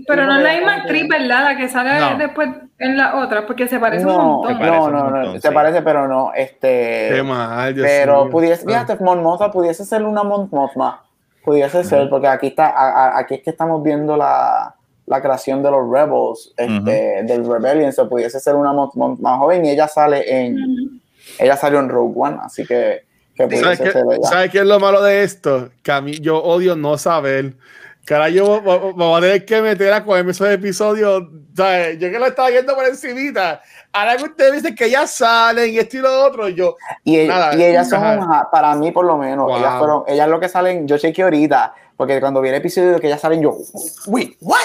pero 0.07 0.25
no 0.27 0.37
es 0.39 0.43
la 0.43 0.53
misma 0.55 0.75
actriz, 0.77 1.07
¿verdad? 1.09 1.45
La 1.45 1.57
que 1.57 1.69
sale 1.69 2.01
No. 2.01 2.17
después 2.17 2.49
en 2.79 2.97
la 2.97 3.17
otra, 3.17 3.47
porque 3.47 3.69
se 3.69 3.79
parece 3.79 4.07
un 4.07 4.13
No, 4.13 4.23
montón. 4.23 4.53
Se 4.55 4.59
parece 4.59 4.77
no, 4.79 4.85
un 4.87 4.93
no, 4.93 4.99
no, 4.99 5.11
montón, 5.17 5.41
se 5.43 5.49
sí. 5.49 5.55
parece, 5.55 5.83
pero 5.83 6.09
no, 6.09 6.33
este... 6.35 7.11
Qué 7.15 7.23
mal, 7.23 7.75
Dios 7.75 7.87
Pero 7.87 8.23
mío. 8.25 8.31
pudiese, 8.33 8.63
Ah. 8.67 8.69
fíjate, 8.85 9.05
Mon 9.05 9.23
Mothma 9.23 9.51
pudiese 9.53 9.85
ser 9.85 10.03
una 10.03 10.23
Mon 10.23 10.49
Mothma. 10.51 11.05
Pudiese 11.45 11.85
ser, 11.85 12.09
porque 12.09 12.27
aquí 12.27 12.49
está, 12.49 12.69
a- 12.71 12.91
a- 13.17 13.19
aquí 13.19 13.35
es 13.35 13.43
que 13.43 13.51
estamos 13.51 13.83
viendo 13.83 14.17
la, 14.17 14.75
la 15.07 15.21
creación 15.23 15.63
de 15.63 15.71
los 15.71 15.91
Rebels, 15.91 16.53
este, 16.57 17.23
del 17.25 17.47
Rebellion, 17.47 17.93
so 17.93 18.09
pudiese 18.09 18.41
ser 18.41 18.55
una 18.55 18.73
Mon 18.73 18.91
Mothma 18.95 19.37
joven 19.39 19.65
y 19.67 19.71
ella 19.71 19.89
sale 19.89 20.25
en, 20.27 20.57
ella 21.39 21.57
salió 21.57 21.81
en 21.81 21.89
Rogue 21.91 22.15
One, 22.17 22.39
así 22.43 22.65
que, 22.67 23.03
¿Sabes 23.39 23.81
qué. 23.81 23.93
¿Sabes 24.25 24.51
qué 24.51 24.59
es 24.59 24.65
lo 24.67 24.81
malo 24.81 25.03
de 25.03 25.23
esto? 25.23 25.71
Que 25.83 25.93
a 25.93 26.01
mí 26.01 26.19
yo 26.21 26.39
odio 26.43 26.75
no 26.77 26.99
saber. 26.99 27.55
Cara, 28.05 28.29
yo 28.31 28.61
voy 28.63 29.19
a 29.19 29.21
tener 29.21 29.45
que 29.45 29.61
meter 29.61 29.93
a 29.93 30.03
cogerme 30.03 30.31
esos 30.33 30.49
episodios. 30.49 31.25
¿sabes? 31.55 31.99
Yo 31.99 32.11
que 32.11 32.19
lo 32.19 32.27
estaba 32.27 32.49
viendo 32.51 32.75
por 32.75 32.85
encimita. 32.87 33.61
Ahora 33.93 34.17
que 34.17 34.25
ustedes 34.25 34.53
dicen 34.55 34.75
que 34.75 34.89
ya 34.91 35.07
salen 35.07 35.73
y 35.73 35.79
esto 35.79 35.97
y 35.99 36.01
lo 36.01 36.25
otro, 36.25 36.49
yo. 36.49 36.77
Y, 37.05 37.27
Nada, 37.27 37.55
y 37.55 37.63
ellas 37.65 37.89
son, 37.89 38.03
ajá. 38.05 38.19
un 38.19 38.27
ja- 38.27 38.49
para 38.51 38.75
mí 38.77 38.93
por 38.93 39.05
lo 39.05 39.17
menos, 39.19 39.47
Wow. 39.47 39.59
ellas 39.59 39.79
fueron, 39.79 40.03
ellas 40.07 40.29
lo 40.29 40.39
que 40.41 40.49
salen, 40.49 40.87
yo 40.87 40.97
chequeé 40.99 41.25
ahorita, 41.25 41.75
porque 41.99 42.19
cuando 42.21 42.41
vi 42.41 42.49
el 42.49 42.55
episodio 42.55 42.93
de 42.93 43.01
que 43.01 43.09
ellas 43.09 43.21
salen, 43.21 43.43
yo, 43.43 43.59
wait, 44.07 44.37
what? 44.41 44.57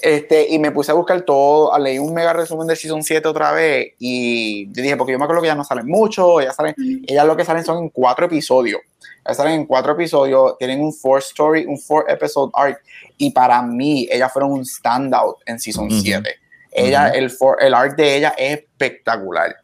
Este, 0.00 0.48
y 0.48 0.58
me 0.58 0.70
puse 0.70 0.92
a 0.92 0.94
buscar 0.94 1.20
todo, 1.22 1.74
a 1.74 1.78
leí 1.78 1.98
un 1.98 2.14
mega 2.14 2.32
resumen 2.32 2.66
de 2.68 2.76
Season 2.76 3.02
7 3.02 3.28
otra 3.28 3.52
vez, 3.52 3.92
y 3.98 4.66
yo 4.72 4.82
dije, 4.82 4.96
porque 4.96 5.12
yo 5.12 5.18
me 5.18 5.24
acuerdo 5.24 5.42
que 5.42 5.48
ellas 5.48 5.56
no 5.58 5.64
salen 5.64 5.86
mucho, 5.86 6.40
ellas 6.40 6.56
salen, 6.56 6.74
ellas 7.06 7.26
lo 7.26 7.36
que 7.36 7.44
salen 7.44 7.64
son 7.64 7.78
en 7.82 7.88
cuatro 7.90 8.24
episodios, 8.26 8.80
ellas 9.24 9.36
salen 9.36 9.54
en 9.54 9.66
cuatro 9.66 9.92
episodios, 9.92 10.56
tienen 10.56 10.80
un 10.80 10.94
four 10.94 11.18
story, 11.18 11.66
un 11.66 11.78
four 11.78 12.06
episode 12.08 12.50
arc, 12.54 12.80
y 13.18 13.30
para 13.32 13.60
mí, 13.60 14.08
ellas 14.10 14.32
fueron 14.32 14.52
un 14.52 14.64
standout 14.64 15.36
en 15.44 15.58
Season 15.58 15.86
Ujú. 15.86 16.00
7. 16.00 16.30
Ella, 16.70 17.08
el, 17.08 17.28
four- 17.30 17.56
el 17.60 17.74
arc 17.74 17.96
de 17.96 18.16
ella 18.16 18.34
es 18.38 18.58
espectacular. 18.58 19.56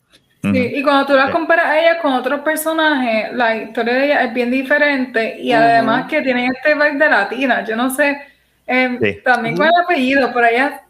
Sí, 0.53 0.73
y 0.77 0.83
cuando 0.83 1.07
tú 1.07 1.13
las 1.15 1.31
comparas 1.31 1.67
a 1.67 1.79
ella 1.81 1.99
con 2.01 2.13
otros 2.13 2.41
personajes, 2.41 3.33
la 3.33 3.57
historia 3.57 3.95
de 3.95 4.05
ella 4.07 4.23
es 4.25 4.35
bien 4.35 4.51
diferente 4.51 5.39
y 5.41 5.53
además 5.53 6.07
que 6.09 6.21
tienen 6.23 6.53
este 6.55 6.75
vibe 6.75 6.99
de 6.99 7.09
latina. 7.11 7.65
Yo 7.65 7.77
no 7.77 7.89
sé, 7.91 8.19
eh, 8.67 8.99
Sí. 9.01 9.19
también 9.25 9.57
con 9.57 9.67
el 9.67 9.73
apellido, 9.83 10.31
pero 10.35 10.47
ellas 10.47 10.81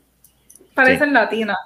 parecen 0.75 1.13
latinas. 1.13 1.57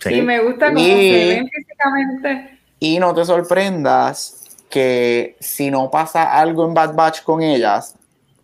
Sí. 0.00 0.14
Y 0.14 0.22
me 0.22 0.40
gusta 0.40 0.68
cómo 0.72 0.80
Y- 0.80 1.10
se 1.10 1.26
ven 1.28 1.48
físicamente. 1.48 2.58
Y 2.80 2.98
no 2.98 3.14
te 3.14 3.24
sorprendas 3.24 4.44
que 4.70 5.36
si 5.40 5.70
no 5.70 5.90
pasa 5.90 6.32
algo 6.38 6.66
en 6.66 6.74
Bad 6.74 6.94
Batch 6.94 7.22
con 7.22 7.42
ellas, 7.42 7.96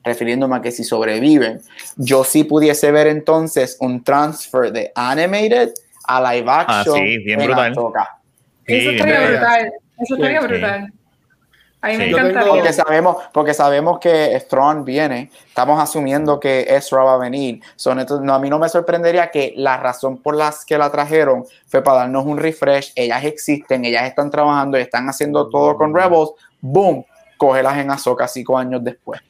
refiriéndome 0.04 0.56
a 0.56 0.60
que 0.60 0.70
si 0.70 0.84
sobreviven, 0.84 1.60
yo 1.96 2.22
sí 2.24 2.44
pudiese 2.44 2.92
ver 2.92 3.06
entonces 3.08 3.76
un 3.80 4.04
transfer 4.04 4.70
de 4.70 4.92
animated 4.94 5.70
a 6.06 6.20
live 6.34 6.46
Ah, 6.48 6.60
action. 6.80 6.96
sí, 6.96 7.18
bien 7.24 7.40
en 7.40 7.46
brutal. 7.46 7.74
Eso 8.66 8.90
estaría 8.90 9.20
brutal. 9.28 9.72
Eso 9.98 10.14
estaría 10.16 10.40
Sí. 10.40 10.46
brutal. 10.46 10.92
A 11.82 11.88
mí 11.88 11.98
me 11.98 12.04
Sí. 12.06 12.10
Yo 12.10 12.18
encantaría. 12.18 12.48
Porque 12.50 12.72
sabemos, 12.72 13.16
porque 13.32 13.54
sabemos 13.54 13.98
que 14.00 14.38
Strong 14.40 14.84
viene, 14.84 15.30
estamos 15.46 15.80
asumiendo 15.80 16.40
que 16.40 16.62
Ezra 16.68 17.04
va 17.04 17.14
a 17.14 17.18
venir. 17.18 17.60
Son 17.76 18.00
estos- 18.00 18.20
no, 18.22 18.34
a 18.34 18.38
mí 18.40 18.50
no 18.50 18.58
me 18.58 18.68
sorprendería 18.68 19.30
que 19.30 19.52
la 19.56 19.76
razón 19.76 20.20
por 20.20 20.34
las 20.34 20.64
que 20.64 20.78
la 20.78 20.90
trajeron 20.90 21.44
fue 21.66 21.82
para 21.82 21.98
darnos 21.98 22.24
un 22.26 22.38
refresh. 22.38 22.92
Ellas 22.96 23.24
existen, 23.24 23.84
ellas 23.84 24.04
están 24.04 24.30
trabajando 24.30 24.78
y 24.78 24.82
están 24.82 25.06
haciendo 25.08 25.48
todo 25.48 25.76
con 25.76 25.94
Rebels. 25.94 26.30
Boom, 26.60 27.04
cógelas 27.36 27.76
en 27.78 27.90
Ahsoka 27.90 28.26
cinco 28.26 28.58
años 28.58 28.82
después. 28.82 29.20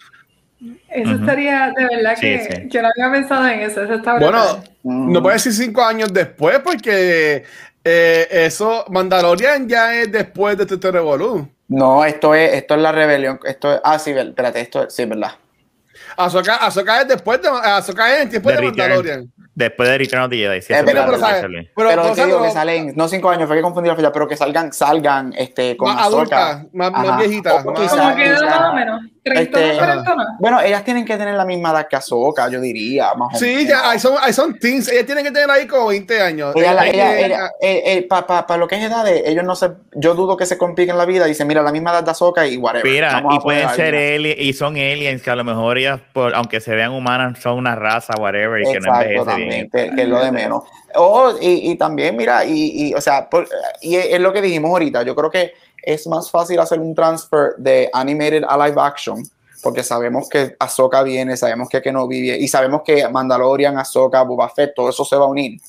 Eso 0.88 1.12
estaría, 1.12 1.70
de 1.76 1.84
verdad 1.96 2.16
que 2.18 2.38
sí. 2.50 2.68
yo 2.70 2.80
no 2.80 2.88
había 2.88 3.12
pensado 3.12 3.46
en 3.48 3.60
eso. 3.60 3.82
Eso 3.82 3.94
está 3.94 4.12
Bueno, 4.18 4.42
brutal. 4.42 4.70
Mm. 4.84 5.12
no 5.12 5.20
puedo 5.22 5.34
decir 5.34 5.52
cinco 5.52 5.84
años 5.84 6.10
después, 6.12 6.60
porque 6.60 7.44
eh, 7.88 8.26
eso, 8.46 8.84
Mandalorian 8.88 9.68
ya 9.68 9.94
es 9.94 10.10
después 10.10 10.58
de 10.58 10.64
este 10.64 10.90
Revolú. 10.90 11.48
No, 11.68 12.04
esto 12.04 12.34
es, 12.34 12.52
esto 12.54 12.74
es 12.74 12.80
la 12.80 12.90
rebelión. 12.92 13.38
Esto 13.44 13.74
es, 13.74 13.80
ah, 13.84 13.98
sí, 13.98 14.10
espérate, 14.10 14.60
esto 14.60 14.82
es, 14.84 14.94
sí, 14.94 15.04
verdad. 15.04 15.32
Ahsoka, 16.16 16.56
Ahsoka 16.56 17.02
es 17.02 17.08
después 17.08 17.40
de, 17.42 17.48
Ahsoka 17.48 18.14
es 18.14 18.22
en 18.22 18.30
tiempo 18.30 18.50
de. 18.50 18.60
Mandalorian. 18.62 19.32
Después 19.54 19.88
de 19.88 19.98
Return 19.98 20.22
of 20.24 20.30
the 20.30 20.36
Jedi. 20.36 20.60
sí, 20.60 20.72
me 20.74 20.84
pero, 20.84 21.06
digo 22.14 22.42
que 22.42 22.50
salen, 22.50 22.92
no 22.94 23.08
cinco 23.08 23.30
años, 23.30 23.46
fue 23.46 23.56
que 23.56 23.62
confundí 23.62 23.88
la 23.88 23.96
fecha, 23.96 24.12
pero 24.12 24.28
que 24.28 24.36
salgan, 24.36 24.70
salgan 24.72 25.32
este, 25.32 25.76
con 25.78 25.94
más 25.94 26.06
adulta, 26.06 26.66
más, 26.74 26.92
más 26.92 27.18
viejita. 27.18 27.54
O 27.54 27.64
más- 27.72 27.80
quizá- 27.80 27.96
Como 27.96 28.16
que 28.16 28.24
quizá- 28.24 28.70
o 28.70 28.74
menos. 28.74 29.00
Treintona, 29.30 29.64
este, 29.66 29.76
cuarentona. 29.78 30.36
Bueno, 30.38 30.60
ellas 30.60 30.84
tienen 30.84 31.04
que 31.04 31.16
tener 31.16 31.34
la 31.34 31.44
misma 31.44 31.70
edad 31.72 31.88
que 31.88 31.96
Ahsoka, 31.96 32.48
yo 32.48 32.60
diría, 32.60 33.12
más 33.14 33.34
o 33.34 33.38
Sí, 33.38 33.66
ya, 33.66 33.90
ahí 33.90 33.98
son, 33.98 34.14
ahí 34.20 34.32
son 34.32 34.58
teens. 34.58 34.88
Ellas 34.88 35.04
tienen 35.06 35.24
que 35.24 35.30
tener 35.30 35.50
ahí 35.50 35.66
como 35.66 35.88
20 35.88 36.20
años. 36.20 36.54
Eh, 36.56 36.60
ella- 36.60 36.86
eh, 36.86 37.24
ella- 37.26 37.50
eh, 37.60 38.06
para 38.08 38.56
lo 38.56 38.68
que 38.68 38.76
es 38.76 38.82
edades, 38.84 39.22
ellos 39.26 39.44
no 39.44 39.56
se, 39.56 39.70
yo 39.94 40.14
dudo 40.14 40.36
que 40.36 40.46
se 40.46 40.56
compliquen 40.56 40.96
la 40.96 41.04
vida. 41.06 41.24
Dicen, 41.26 41.46
mira, 41.46 41.62
la 41.62 41.72
misma 41.72 41.90
edad 41.90 42.04
de 42.04 42.10
Ahsoka 42.12 42.46
y 42.46 42.56
whatever. 42.56 42.90
Mira, 42.90 43.22
y 43.30 43.38
pueden 43.40 43.68
ser 43.70 43.94
aliens, 43.94 44.38
y 44.40 44.52
son 44.52 44.76
aliens 44.76 45.22
que 45.22 45.30
a 45.30 45.36
lo 45.36 45.44
mejor 45.44 45.78
ellas, 45.78 46.00
por, 46.12 46.34
aunque 46.34 46.60
se 46.60 46.74
vean 46.74 46.92
humanas, 46.92 47.38
son 47.40 47.58
una 47.58 47.74
raza, 47.74 48.14
whatever, 48.18 48.60
y 48.60 48.64
que 48.72 48.80
no 48.80 48.86
Exacto, 48.86 49.02
envejece 49.02 49.24
también, 49.26 49.48
bien. 49.48 49.70
que, 49.90 49.96
que 49.96 50.02
es 50.02 50.08
lo 50.08 50.24
de 50.24 50.32
menos. 50.32 50.62
O, 50.94 51.32
y, 51.40 51.70
y 51.72 51.76
también, 51.76 52.16
mira, 52.16 52.44
y, 52.44 52.88
y, 52.88 52.94
o 52.94 53.00
sea, 53.00 53.28
por- 53.28 53.48
y 53.82 53.96
es 53.96 54.20
lo 54.20 54.32
que 54.32 54.40
dijimos 54.40 54.70
ahorita, 54.70 55.02
yo 55.02 55.14
creo 55.14 55.30
que 55.30 55.52
es 55.86 56.06
más 56.08 56.30
fácil 56.30 56.58
hacer 56.58 56.80
un 56.80 56.94
transfer 56.94 57.54
de 57.56 57.88
animated 57.92 58.42
a 58.46 58.66
live 58.66 58.78
action, 58.80 59.22
porque 59.62 59.84
sabemos 59.84 60.28
que 60.28 60.56
Ahsoka 60.58 61.02
viene, 61.04 61.36
sabemos 61.36 61.68
que 61.68 61.80
Kenobi 61.80 62.20
viene, 62.20 62.38
y 62.38 62.48
sabemos 62.48 62.82
que 62.84 63.08
Mandalorian, 63.08 63.78
Ahsoka, 63.78 64.22
Boba 64.22 64.48
Fett, 64.48 64.74
todo 64.74 64.90
eso 64.90 65.04
se 65.04 65.16
va 65.16 65.24
a 65.24 65.28
unir 65.28 65.60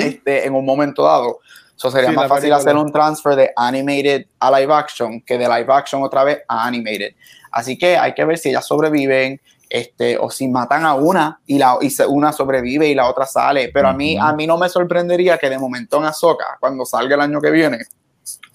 este, 0.00 0.46
en 0.46 0.54
un 0.54 0.64
momento 0.64 1.02
dado. 1.02 1.40
So 1.74 1.90
sería 1.90 2.10
Sí, 2.10 2.16
más 2.16 2.28
fácil 2.28 2.52
hacer 2.52 2.76
un 2.76 2.92
transfer 2.92 3.34
de 3.34 3.52
animated 3.56 4.26
a 4.38 4.58
live 4.58 4.72
action 4.72 5.20
que 5.20 5.36
de 5.36 5.48
live 5.48 5.72
action 5.72 6.02
otra 6.02 6.22
vez 6.22 6.38
a 6.48 6.66
animated. 6.66 7.14
Así 7.50 7.76
que 7.76 7.96
hay 7.96 8.14
que 8.14 8.24
ver 8.24 8.38
si 8.38 8.50
ellas 8.50 8.66
sobreviven 8.66 9.40
este, 9.68 10.18
o 10.18 10.30
si 10.30 10.46
matan 10.48 10.84
a 10.84 10.94
una 10.94 11.40
y, 11.46 11.58
la, 11.58 11.78
y 11.80 11.90
una 12.08 12.32
sobrevive 12.32 12.88
y 12.88 12.94
la 12.94 13.08
otra 13.08 13.26
sale. 13.26 13.70
Pero 13.72 13.88
a, 13.88 13.92
mí, 13.92 14.16
a 14.20 14.32
mí 14.32 14.46
no 14.46 14.56
me 14.56 14.68
sorprendería 14.68 15.36
que 15.36 15.50
de 15.50 15.58
momento 15.58 15.98
en 15.98 16.04
Ahsoka, 16.04 16.56
cuando 16.60 16.84
salga 16.84 17.16
el 17.16 17.20
año 17.22 17.40
que 17.40 17.50
viene, 17.50 17.78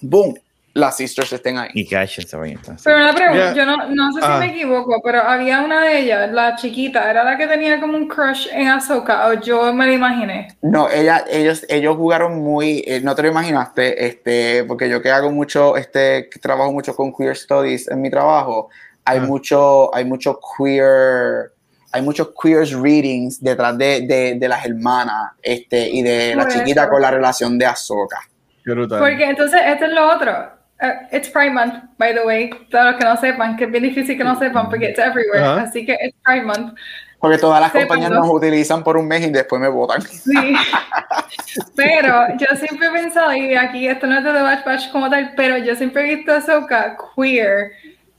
boom, 0.02 0.36
las 0.76 0.98
sisters 0.98 1.32
estén 1.32 1.58
ahí. 1.60 1.70
Y 1.76 1.86
que 1.88 1.96
Ashen 1.96 2.26
se 2.28 2.36
vaya 2.36 2.54
entonces. 2.54 2.82
Pero 2.84 2.98
una 2.98 3.14
pregunta, 3.14 3.54
Yeah. 3.54 3.54
yo 3.54 3.66
no, 3.66 3.78
no 3.90 4.12
sé 4.14 4.22
si 4.22 4.28
Ah. 4.28 4.38
me 4.40 4.48
equivoco, 4.48 5.02
pero 5.04 5.22
había 5.22 5.62
una 5.62 5.82
de 5.86 6.00
ellas, 6.00 6.32
la 6.32 6.56
chiquita, 6.56 7.10
era 7.12 7.24
la 7.24 7.38
que 7.38 7.46
tenía 7.46 7.80
como 7.80 7.96
un 7.96 8.08
crush 8.08 8.48
en 8.52 8.68
Ahsoka, 8.70 9.28
o 9.28 9.34
yo 9.36 9.72
me 9.72 9.86
la 9.86 9.94
imaginé. 9.94 10.48
No, 10.64 10.90
ella, 10.90 11.26
ellos, 11.30 11.64
ellos 11.70 11.96
jugaron 11.96 12.40
muy, 12.42 12.84
eh, 12.88 13.02
no 13.02 13.14
te 13.14 13.22
lo 13.22 13.28
imaginaste, 13.30 14.04
este, 14.08 14.64
porque 14.64 14.90
yo 14.90 15.00
que 15.02 15.12
hago 15.12 15.30
mucho, 15.32 15.78
este, 15.78 16.28
que 16.30 16.40
trabajo 16.40 16.72
mucho 16.72 16.96
con 16.96 17.14
queer 17.14 17.36
studies 17.38 17.88
en 17.90 18.02
mi 18.02 18.10
trabajo, 18.10 18.70
hay 19.06 19.20
Ah. 19.20 19.22
mucho, 19.22 19.94
hay 19.94 20.06
mucho 20.06 20.40
queer, 20.58 21.52
hay 21.92 22.02
muchos 22.02 22.30
queer 22.42 22.66
readings 22.82 23.40
detrás 23.44 23.78
de, 23.78 24.02
de, 24.08 24.36
de 24.40 24.48
las 24.48 24.66
hermanas, 24.66 25.34
este, 25.44 25.88
y 25.88 26.02
de 26.02 26.34
la 26.36 26.48
chiquita 26.48 26.82
eso. 26.84 26.90
con 26.90 27.02
la 27.02 27.12
relación 27.12 27.60
de 27.60 27.66
Ahsoka. 27.68 28.22
Porque 28.66 29.26
entonces, 29.26 29.60
esto 29.66 29.86
es 29.86 29.92
lo 29.92 30.10
otro. 30.16 30.63
Uh, 30.84 31.08
it's 31.14 31.30
Pride 31.30 31.54
Month, 31.54 31.76
by 31.98 32.14
the 32.14 32.26
way. 32.26 32.50
Todos 32.70 32.86
los 32.86 32.96
que 32.98 33.06
no 33.06 33.16
sepan, 33.16 33.56
que 33.56 33.64
es 33.64 33.72
bien 33.72 33.84
difícil 33.84 34.18
que 34.18 34.24
no 34.26 34.38
sepan, 34.38 34.68
porque 34.70 34.90
it's 34.90 35.00
everywhere. 35.00 35.42
Ajá. 35.44 35.62
Así 35.62 35.86
que 35.86 35.94
it's 35.94 36.18
Pride 36.26 36.44
Month. 36.44 36.74
Porque 37.20 37.38
todas 37.38 37.62
las 37.62 37.72
Sí, 37.72 37.78
compañías 37.80 38.10
cuando- 38.10 38.28
nos 38.28 38.36
utilizan 38.36 38.84
por 38.84 38.98
un 38.98 39.08
mes 39.08 39.26
y 39.26 39.30
después 39.32 39.62
me 39.62 39.70
votan. 39.70 40.02
Sí. 40.02 40.34
pero 41.76 42.26
yo 42.38 42.48
siempre 42.58 42.88
he 42.88 42.92
pensado, 42.92 43.34
y 43.34 43.56
aquí 43.56 43.88
esto 43.88 44.08
no 44.08 44.18
es 44.18 44.24
de 44.26 44.32
The 44.34 44.42
Bad 44.42 44.66
Batch 44.66 44.92
como 44.92 45.10
tal, 45.10 45.32
pero 45.38 45.58
yo 45.58 45.74
siempre 45.76 46.04
he 46.12 46.16
visto 46.16 46.34
a 46.34 46.38
Ahsoka 46.38 46.98
queer, 47.16 47.72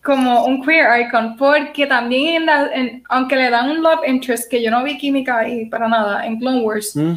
como 0.02 0.44
un 0.46 0.62
queer 0.64 1.00
icon, 1.02 1.36
porque 1.36 1.86
también, 1.86 2.36
en 2.42 2.46
la, 2.46 2.66
en- 2.72 3.02
aunque 3.10 3.36
le 3.36 3.50
dan 3.50 3.70
un 3.70 3.82
love 3.82 4.00
interest, 4.06 4.50
que 4.50 4.62
yo 4.62 4.70
no 4.70 4.82
vi 4.82 4.96
química 4.98 5.38
ahí 5.38 5.66
para 5.66 5.88
nada, 5.88 6.24
en 6.26 6.38
Clone 6.38 6.60
Wars, 6.62 6.96
Mm. 6.96 7.16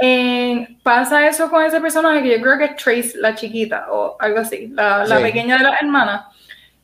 En- 0.00 0.78
pasa 0.82 1.26
eso 1.26 1.50
con 1.50 1.62
ese 1.64 1.80
personaje 1.80 2.22
que 2.22 2.36
yo 2.36 2.42
creo 2.42 2.58
que 2.58 2.64
es 2.66 2.76
Trace, 2.76 3.12
la 3.18 3.34
chiquita, 3.34 3.86
o 3.90 4.16
algo 4.20 4.38
así, 4.38 4.68
la, 4.68 5.04
la 5.04 5.16
Sí. 5.18 5.22
pequeña 5.22 5.58
de 5.58 5.64
la 5.64 5.74
hermana. 5.80 6.28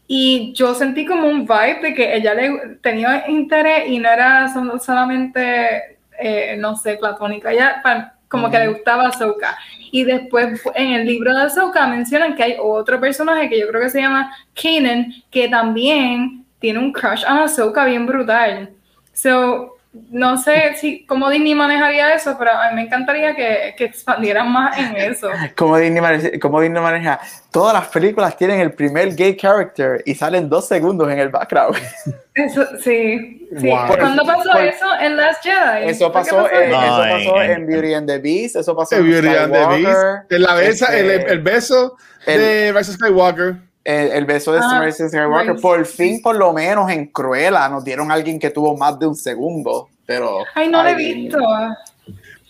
Y 0.07 0.53
yo 0.53 0.75
sentí 0.75 1.07
como 1.07 1.27
un 1.29 1.47
vibe 1.47 1.81
de 1.83 1.95
que 1.95 2.15
ella 2.17 2.35
le 2.35 2.77
tenía 2.83 3.25
interés 3.29 3.89
y 3.89 3.99
no 3.99 4.11
era 4.11 4.53
solamente, 4.79 5.97
eh, 6.19 6.57
no 6.59 6.77
sé, 6.77 6.97
platónica, 6.97 7.51
ella 7.53 7.83
como 8.29 8.51
que 8.51 8.59
le 8.59 8.69
gustaba 8.69 9.07
Ahsoka. 9.09 9.57
Y 9.93 10.03
después 10.05 10.61
en 10.75 10.93
el 10.93 11.07
libro 11.07 11.33
de 11.33 11.43
Ahsoka 11.43 11.87
mencionan 11.87 12.35
que 12.35 12.43
hay 12.43 12.57
otro 12.61 13.01
personaje 13.01 13.49
que 13.49 13.61
yo 13.61 13.69
creo 13.69 13.81
que 13.81 13.91
se 13.91 14.01
llama 14.01 14.31
Kanan, 14.61 15.15
que 15.31 15.49
también 15.49 16.45
tiene 16.59 16.81
un 16.81 16.93
crush 16.93 17.25
a 17.25 17.45
Ahsoka 17.45 17.85
bien 17.85 18.05
brutal. 18.07 18.71
So, 19.13 19.77
no 20.11 20.37
sé 20.39 20.75
si 20.77 21.07
cómo 21.07 21.31
Disney 21.31 21.55
manejaría 21.55 22.15
eso, 22.15 22.37
pero 22.39 22.51
a 22.53 22.69
mí 22.71 22.75
me 22.77 22.83
encantaría 22.83 23.35
que, 23.37 23.75
que 23.77 23.85
expandieran 23.85 24.51
más 24.51 24.77
en 24.79 24.97
eso. 24.97 25.29
Como 25.57 25.77
Disney, 25.79 26.01
maneja, 26.01 26.29
como 26.41 26.61
Disney 26.61 26.83
maneja, 26.83 27.21
todas 27.53 27.73
las 27.75 27.87
películas 27.89 28.37
tienen 28.37 28.61
el 28.61 28.73
primer 28.73 29.15
gay 29.15 29.37
character 29.37 30.03
y 30.05 30.15
salen 30.15 30.49
dos 30.49 30.67
segundos 30.67 31.11
en 31.13 31.19
el 31.21 31.29
background. 31.29 31.77
Eso, 32.35 32.67
sí. 32.83 33.47
sí. 33.57 33.69
Wow. 33.69 33.87
¿Cuándo 33.97 34.25
pasó 34.27 34.51
Por- 34.51 34.61
eso 34.63 34.87
en 35.01 35.17
Last 35.17 35.45
Jedi? 35.45 35.89
Eso 35.89 36.11
¿Por 36.13 36.25
qué 36.25 36.31
pasó, 36.31 36.51
en, 36.51 36.71
No, 36.73 36.83
eso 36.83 36.97
pasó 37.29 37.43
en- 37.43 37.51
en 37.53 37.67
Beauty 37.69 37.95
and 37.95 38.09
the 38.09 38.19
Beast, 38.19 38.57
eso 38.57 38.75
pasó 38.77 38.97
en 38.97 39.09
Beauty 39.09 39.29
and 39.29 39.53
the 39.53 39.59
Beast. 39.67 39.79
Skywalker, 39.87 40.27
En 40.37 40.43
la 40.43 40.55
besa, 40.55 40.87
este, 40.87 41.01
el, 41.15 41.31
el 41.31 41.39
beso 41.43 41.97
el- 42.27 42.41
de 42.41 42.73
Rise 42.73 42.91
of 42.91 42.97
Skywalker. 42.97 43.55
El, 43.85 44.09
el 44.13 44.25
beso 44.25 44.53
de 44.53 44.61
Ah, 44.63 44.91
Skywalker. 44.91 45.57
Por 45.61 45.85
fin, 45.87 46.21
por 46.23 46.37
lo 46.37 46.53
menos 46.53 46.91
en 46.91 47.07
Cruella, 47.07 47.69
nos 47.69 47.85
dieron 47.85 48.11
a 48.11 48.15
alguien 48.15 48.39
que 48.39 48.51
tuvo 48.51 48.77
más 48.77 48.99
de 48.99 49.07
un 49.07 49.15
segundo. 49.15 49.89
Pero, 50.07 50.39
Ay, 50.55 50.69
no 50.69 50.83
lo 50.83 50.89
he 50.89 50.95
visto. 50.95 51.39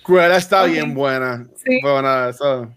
Cruella 0.03 0.37
está 0.37 0.65
bien 0.65 0.95
buena. 0.95 1.47
Sí. 1.65 1.81
Bueno, 1.83 2.29
eso. 2.29 2.69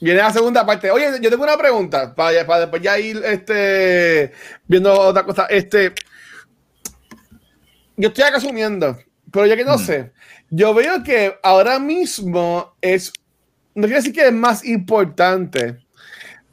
Viene 0.00 0.20
la 0.20 0.32
segunda 0.32 0.64
parte. 0.64 0.90
Oye, 0.90 1.06
yo 1.20 1.28
tengo 1.28 1.42
una 1.42 1.58
pregunta 1.58 2.14
para, 2.14 2.46
para 2.46 2.60
después 2.60 2.80
ya 2.80 2.98
ir 2.98 3.20
este, 3.24 4.32
viendo 4.66 4.92
otra 4.98 5.24
cosa. 5.24 5.46
Este, 5.50 5.92
yo 7.96 8.08
estoy 8.08 8.24
acá 8.24 8.38
asumiendo, 8.38 8.96
pero 9.30 9.44
ya 9.44 9.56
que 9.56 9.64
no 9.64 9.76
sé, 9.76 10.12
yo 10.48 10.72
veo 10.72 11.02
que 11.02 11.38
ahora 11.42 11.78
mismo 11.78 12.74
es, 12.80 13.12
no 13.74 13.82
quiero 13.82 13.96
decir 13.96 14.14
que 14.14 14.26
es 14.26 14.32
más 14.32 14.64
importante, 14.64 15.80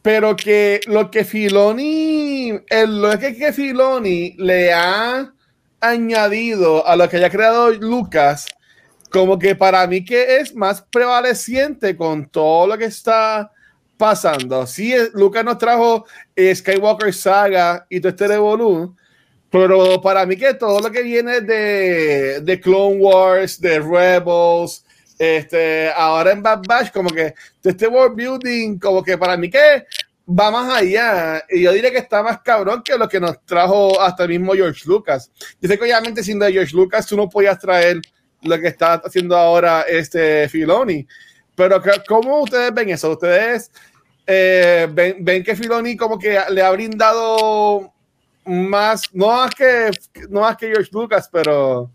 pero 0.07 0.37
que 0.37 0.79
lo 0.87 1.11
que 1.11 1.25
Filoni, 1.25 2.53
lo 2.87 3.19
que, 3.19 3.35
que 3.35 3.51
Filoni 3.51 4.35
le 4.37 4.71
ha 4.71 5.33
añadido 5.81 6.87
a 6.87 6.95
lo 6.95 7.09
que 7.09 7.17
haya 7.17 7.29
creado 7.29 7.73
Lucas, 7.73 8.45
como 9.11 9.37
que 9.37 9.53
para 9.53 9.85
mí 9.85 10.05
que 10.05 10.37
es 10.37 10.55
más 10.55 10.81
prevaleciente 10.81 11.97
con 11.97 12.25
todo 12.29 12.67
lo 12.67 12.77
que 12.77 12.85
está 12.85 13.51
pasando. 13.97 14.65
Sí, 14.65 14.93
eh, 14.93 15.09
Lucas 15.13 15.43
nos 15.43 15.57
trajo 15.57 16.05
eh, 16.37 16.55
Skywalker 16.55 17.13
Saga 17.13 17.85
y 17.89 17.99
todo 17.99 18.11
este 18.11 18.29
Revolu, 18.29 18.95
pero 19.51 20.01
para 20.01 20.25
mí 20.25 20.37
que 20.37 20.53
todo 20.53 20.79
lo 20.79 20.89
que 20.89 21.03
viene 21.03 21.41
de, 21.41 22.39
de 22.39 22.61
Clone 22.61 22.95
Wars, 22.95 23.59
de 23.59 23.81
Rebels, 23.81 24.85
este, 25.17 25.91
ahora 25.91 26.31
en 26.31 26.43
Bad 26.43 26.61
Batch, 26.67 26.91
como 26.91 27.09
que 27.09 27.33
este 27.63 27.87
world 27.87 28.15
building, 28.15 28.77
como 28.79 29.03
que 29.03 29.17
para 29.17 29.35
mí 29.37 29.49
que 29.49 29.85
va 30.27 30.51
más 30.51 30.73
allá. 30.73 31.43
Y 31.49 31.61
yo 31.61 31.71
diría 31.71 31.91
que 31.91 31.97
está 31.97 32.21
más 32.21 32.41
cabrón 32.41 32.83
que 32.83 32.97
lo 32.97 33.07
que 33.07 33.19
nos 33.19 33.43
trajo 33.45 33.99
hasta 33.99 34.23
el 34.23 34.29
mismo 34.29 34.53
George 34.53 34.83
Lucas. 34.85 35.31
Yo 35.61 35.67
sé 35.67 35.77
que 35.77 35.83
obviamente 35.83 36.23
sin 36.23 36.39
de 36.39 36.51
George 36.51 36.75
Lucas 36.75 37.05
tú 37.07 37.15
no 37.15 37.29
podías 37.29 37.59
traer 37.59 38.01
lo 38.43 38.59
que 38.59 38.67
está 38.67 38.95
haciendo 38.95 39.35
ahora 39.35 39.81
este 39.81 40.47
Filoni. 40.49 41.07
Pero 41.55 41.81
¿cómo 42.07 42.41
ustedes 42.41 42.73
ven 42.73 42.89
eso? 42.89 43.11
¿Ustedes 43.11 43.71
eh, 44.27 44.87
ven, 44.91 45.17
ven, 45.21 45.43
que 45.43 45.55
Filoni 45.55 45.95
como 45.95 46.19
que 46.19 46.39
le 46.51 46.61
ha 46.61 46.71
brindado 46.71 47.93
más, 48.45 49.03
no 49.13 49.27
más 49.27 49.55
que, 49.55 49.89
no 50.29 50.41
más 50.41 50.57
que 50.57 50.67
George 50.67 50.89
Lucas, 50.91 51.29
pero 51.31 51.89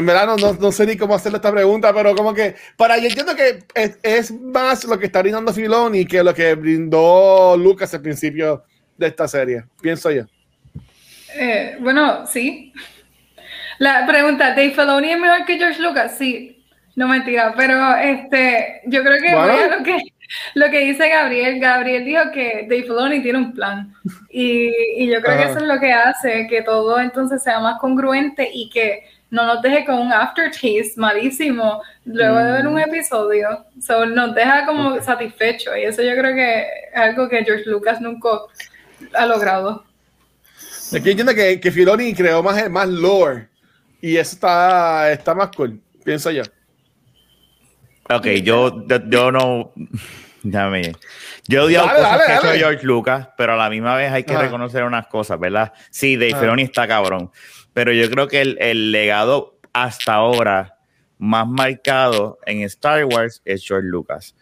en 0.00 0.06
verdad 0.06 0.26
no, 0.26 0.52
no, 0.54 0.72
sé 0.72 0.86
ni 0.86 0.96
cómo 0.96 1.14
hacerle 1.14 1.36
esta 1.36 1.52
pregunta, 1.52 1.92
pero 1.94 2.14
como 2.14 2.34
que 2.34 2.56
para 2.76 2.98
yo 2.98 3.06
entiendo 3.06 3.36
que 3.36 3.60
es, 3.74 3.98
es, 4.02 4.32
más 4.32 4.84
lo 4.84 4.98
que 4.98 5.06
está 5.06 5.20
brindando 5.20 5.52
Filoni 5.52 6.04
que 6.04 6.24
lo 6.24 6.34
que 6.34 6.54
brindó 6.54 7.56
Lucas 7.56 7.94
al 7.94 8.02
principio 8.02 8.64
de 8.96 9.06
esta 9.06 9.28
serie, 9.28 9.64
pienso 9.80 10.10
yo. 10.10 10.24
Eh, 11.34 11.76
bueno, 11.80 12.26
sí, 12.26 12.72
la 13.78 14.06
pregunta, 14.06 14.50
¿Dave 14.50 14.70
Filoni 14.70 15.12
es 15.12 15.18
mejor 15.18 15.44
que 15.44 15.58
George 15.58 15.80
Lucas? 15.80 16.16
Sí, 16.18 16.64
no 16.96 17.06
mentira, 17.06 17.54
pero 17.56 17.94
este, 17.96 18.82
yo 18.86 19.02
creo 19.02 19.20
que, 19.20 19.76
lo 19.76 19.84
que 19.84 19.98
lo 20.54 20.70
que 20.70 20.80
dice 20.80 21.08
Gabriel, 21.08 21.60
Gabriel 21.60 22.04
dijo 22.04 22.22
que 22.32 22.66
Dave 22.68 22.82
Filoni 22.82 23.22
tiene 23.22 23.38
un 23.38 23.52
plan. 23.52 23.94
Y, 24.30 24.70
y 24.96 25.06
yo 25.08 25.20
creo 25.20 25.36
que 25.36 25.44
eso 25.44 25.58
es 25.58 25.64
lo 25.64 25.78
que 25.80 25.92
hace 25.92 26.46
que 26.48 26.62
todo 26.62 27.00
entonces 27.00 27.42
sea 27.42 27.60
más 27.60 27.78
congruente 27.78 28.48
y 28.52 28.70
que 28.70 29.04
no 29.30 29.46
nos 29.46 29.62
deje 29.62 29.84
con 29.84 29.98
un 29.98 30.12
aftertaste 30.12 30.92
malísimo 30.96 31.82
luego 32.04 32.38
de 32.38 32.52
ver 32.52 32.66
un 32.66 32.74
mm. 32.74 32.78
episodio. 32.78 33.64
So, 33.80 34.06
nos 34.06 34.34
deja 34.34 34.66
como 34.66 35.00
satisfecho 35.00 35.76
y 35.76 35.84
eso 35.84 36.02
yo 36.02 36.12
creo 36.12 36.34
que 36.34 36.60
es 36.92 36.96
algo 36.96 37.28
que 37.28 37.44
George 37.44 37.64
Lucas 37.66 38.00
nunca 38.00 38.28
ha 39.14 39.26
logrado. 39.26 39.84
Aquí 40.94 41.10
entiendo 41.10 41.34
que, 41.34 41.60
que 41.60 41.70
Filoni 41.70 42.14
creó 42.14 42.42
más, 42.42 42.68
más 42.68 42.88
lore 42.88 43.48
y 44.00 44.16
eso 44.16 44.34
está, 44.34 45.12
está 45.12 45.34
más 45.34 45.50
cool, 45.56 45.80
pienso 46.04 46.30
yo. 46.30 46.42
Ok, 48.08 48.26
yo, 48.42 48.84
yo, 49.08 49.30
no. 49.30 49.72
Dame. 50.42 50.92
Yo 51.46 51.60
he 51.60 51.64
odiado 51.66 51.88
cosas 51.88 52.22
que 52.24 52.32
ha 52.32 52.36
hecho 52.38 52.58
George 52.58 52.86
Lucas, 52.86 53.28
pero 53.36 53.52
a 53.52 53.56
la 53.56 53.68
misma 53.68 53.94
vez 53.94 54.10
hay 54.10 54.24
que 54.24 54.36
reconocer 54.36 54.84
unas 54.84 55.06
cosas, 55.06 55.38
¿verdad? 55.38 55.72
Sí, 55.90 56.16
Dave 56.16 56.34
Filoni 56.34 56.62
está 56.62 56.88
cabrón, 56.88 57.30
pero 57.80 57.94
yo 57.94 58.10
creo 58.10 58.28
que 58.28 58.42
el, 58.42 58.58
el, 58.60 58.92
legado 58.92 59.58
hasta 59.72 60.12
ahora 60.12 60.76
más 61.16 61.48
marcado 61.48 62.38
en 62.44 62.60
Star 62.64 63.06
Wars 63.06 63.40
es 63.46 63.66
George 63.66 63.88
Lucas. 63.88 64.34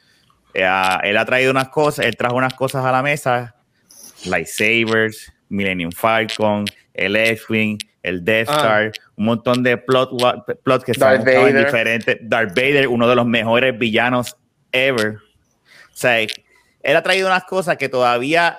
Eh, 0.55 0.69
él 1.05 1.17
ha 1.17 1.25
traído 1.25 1.53
unas 1.53 1.69
cosas, 1.69 2.05
él 2.05 2.17
trajo 2.17 2.35
unas 2.35 2.55
cosas 2.55 2.85
a 2.85 2.91
la 2.91 3.01
mesa, 3.01 3.55
lightsabers, 4.25 5.33
Millennium 5.51 5.93
Falcon, 5.93 6.65
el 6.95 7.15
X-Wing, 7.15 7.79
el 8.03 8.25
Death 8.25 8.49
ah. 8.49 8.57
Star, 8.57 8.93
un 9.15 9.27
montón 9.27 9.63
de 9.63 9.77
plot, 9.77 10.11
plot 10.65 10.83
que 10.83 10.91
están 10.91 11.25
diferentes. 11.25 12.19
Darth 12.23 12.57
Vader, 12.57 12.89
uno 12.89 13.09
de 13.09 13.15
los 13.15 13.25
mejores 13.25 13.79
villanos 13.79 14.37
ever. 14.73 15.19
O 15.93 15.97
sea, 15.97 16.19
él 16.19 16.29
ha 16.97 17.03
traído 17.05 17.29
unas 17.29 17.45
cosas 17.45 17.77
que 17.77 17.89
todavía, 17.89 18.59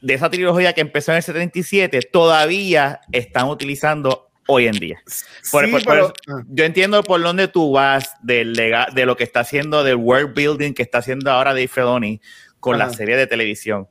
de 0.00 0.14
esa 0.14 0.30
trilogía 0.30 0.72
que 0.72 0.80
empezó 0.80 1.12
en 1.12 1.18
el 1.18 1.22
77, 1.22 2.00
todavía 2.12 3.00
están 3.12 3.48
utilizando 3.48 4.30
hoy 4.46 4.66
en 4.66 4.78
día. 4.78 5.02
Ah. 5.52 6.12
yo 6.48 6.64
entiendo 6.64 7.02
por 7.02 7.22
dónde 7.22 7.48
tú 7.48 7.72
vas 7.72 8.12
del 8.22 8.54
de 8.54 9.06
lo 9.06 9.16
que 9.16 9.24
está 9.24 9.40
haciendo, 9.40 9.84
del 9.84 9.96
world 9.96 10.34
building 10.34 10.72
que 10.72 10.82
está 10.82 10.98
haciendo 10.98 11.30
ahora 11.30 11.50
Dave 11.50 11.68
Filoni 11.68 12.20
con 12.58 12.78
la 12.78 12.90
serie 12.90 13.16
de 13.16 13.26
televisión. 13.26 13.88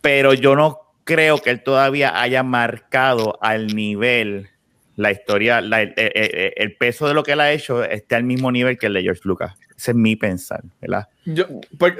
Pero 0.00 0.34
yo 0.34 0.56
no 0.56 0.80
creo 1.04 1.38
que 1.38 1.50
él 1.50 1.62
todavía 1.62 2.20
haya 2.20 2.42
marcado 2.42 3.38
al 3.40 3.68
nivel 3.68 4.50
la 4.96 5.10
historia, 5.10 5.60
el, 5.60 6.76
peso 6.78 7.08
de 7.08 7.14
lo 7.14 7.22
que 7.22 7.32
él 7.32 7.40
ha 7.40 7.52
hecho 7.52 7.82
esté 7.82 8.16
al 8.16 8.24
mismo 8.24 8.52
nivel 8.52 8.78
que 8.78 8.86
el 8.86 8.94
de 8.94 9.02
George 9.02 9.22
Lucas. 9.24 9.54
Ese 9.80 9.92
es 9.92 9.96
mi 9.96 10.14
pensar, 10.14 10.62
¿verdad? 10.78 11.08
Yo, 11.24 11.46
pues, 11.78 11.94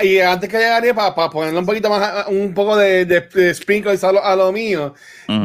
y 0.00 0.20
antes 0.20 0.48
que 0.48 0.56
llegaría 0.56 0.94
para, 0.94 1.14
para 1.14 1.28
ponerle 1.28 1.58
un 1.58 1.66
poquito 1.66 1.90
más, 1.90 2.26
un 2.28 2.54
poco 2.54 2.78
de, 2.78 3.04
de, 3.04 3.54
sprinkle 3.54 3.98
a 4.00 4.12
lo, 4.12 4.24
a 4.24 4.34
lo 4.34 4.50
mío, 4.50 4.94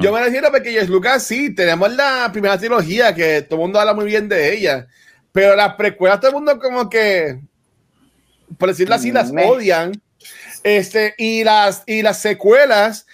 yo 0.01 0.13
me 0.13 0.23
refiero 0.23 0.49
porque 0.51 0.71
George 0.71 0.89
Lucas 0.89 1.23
sí, 1.23 1.53
tenemos 1.53 1.93
la 1.93 2.29
primera 2.31 2.57
trilogía 2.57 3.13
que 3.13 3.41
todo 3.41 3.59
el 3.59 3.63
mundo 3.63 3.77
habla 3.81 3.93
muy 3.93 4.05
bien 4.05 4.29
de 4.29 4.55
ella, 4.55 4.87
pero 5.33 5.53
las 5.53 5.75
precuelas 5.75 6.21
todo 6.21 6.29
el 6.29 6.35
mundo 6.35 6.57
como 6.59 6.89
que, 6.89 7.41
por 8.57 8.69
decirlo 8.69 8.95
así, 8.95 9.11
las 9.11 9.31
odian 9.31 10.01
este, 10.63 11.13
y, 11.17 11.43
las, 11.43 11.83
y 11.87 12.01
las 12.03 12.21
secuelas, 12.21 13.05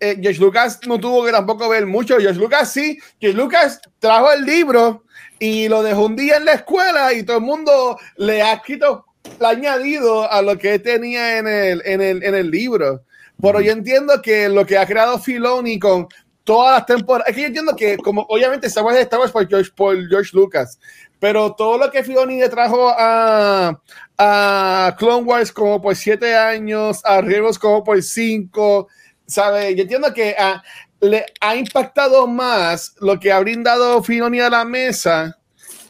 eh, 0.00 0.16
George 0.22 0.40
Lucas 0.40 0.80
no 0.86 0.98
tuvo 0.98 1.26
que 1.26 1.32
tampoco 1.32 1.68
ver 1.68 1.84
mucho. 1.84 2.16
George 2.18 2.40
Lucas 2.40 2.72
sí, 2.72 2.98
George 3.20 3.36
Lucas 3.36 3.78
trajo 3.98 4.32
el 4.32 4.46
libro 4.46 5.04
y 5.38 5.68
lo 5.68 5.82
dejó 5.82 6.06
un 6.06 6.16
día 6.16 6.36
en 6.36 6.44
la 6.44 6.52
escuela 6.54 7.12
y 7.12 7.22
todo 7.22 7.38
el 7.38 7.42
mundo 7.42 7.98
le 8.16 8.42
ha 8.42 8.54
escrito, 8.54 9.06
le 9.38 9.46
ha 9.46 9.50
añadido 9.50 10.30
a 10.30 10.42
lo 10.42 10.56
que 10.58 10.78
tenía 10.78 11.38
en 11.38 11.46
el, 11.48 11.82
en 11.84 12.00
el, 12.00 12.22
en 12.22 12.34
el 12.34 12.50
libro. 12.50 13.02
Pero 13.40 13.60
yo 13.60 13.72
entiendo 13.72 14.22
que 14.22 14.48
lo 14.48 14.64
que 14.64 14.78
ha 14.78 14.86
creado 14.86 15.18
Filoni 15.18 15.78
con 15.78 16.08
todas 16.44 16.78
las 16.78 16.86
temporadas, 16.86 17.28
es 17.28 17.34
que 17.34 17.40
yo 17.42 17.46
entiendo 17.48 17.76
que 17.76 17.98
como 17.98 18.22
obviamente 18.28 18.68
Star 18.68 18.84
Wars, 18.84 18.98
Star 18.98 19.20
Wars 19.20 19.32
por 19.32 19.48
George, 19.48 19.70
por 19.74 20.08
George 20.08 20.30
Lucas, 20.32 20.78
pero 21.18 21.54
todo 21.54 21.76
lo 21.76 21.90
que 21.90 22.04
Filoni 22.04 22.38
le 22.38 22.48
trajo 22.48 22.88
a, 22.88 23.80
a 24.16 24.96
Clone 24.98 25.24
Wars 25.24 25.50
como 25.50 25.82
por 25.82 25.96
siete 25.96 26.36
años, 26.36 27.00
a 27.04 27.20
Rebels 27.20 27.58
como 27.58 27.82
por 27.82 28.00
cinco, 28.02 28.88
¿sabes? 29.26 29.74
Yo 29.76 29.82
entiendo 29.82 30.12
que 30.12 30.34
ah, 30.38 30.62
le 31.00 31.26
ha 31.40 31.56
impactado 31.56 32.26
más 32.26 32.94
lo 33.00 33.18
que 33.18 33.32
ha 33.32 33.40
brindado 33.40 34.02
Filoni 34.02 34.40
a 34.40 34.50
la 34.50 34.64
mesa 34.64 35.38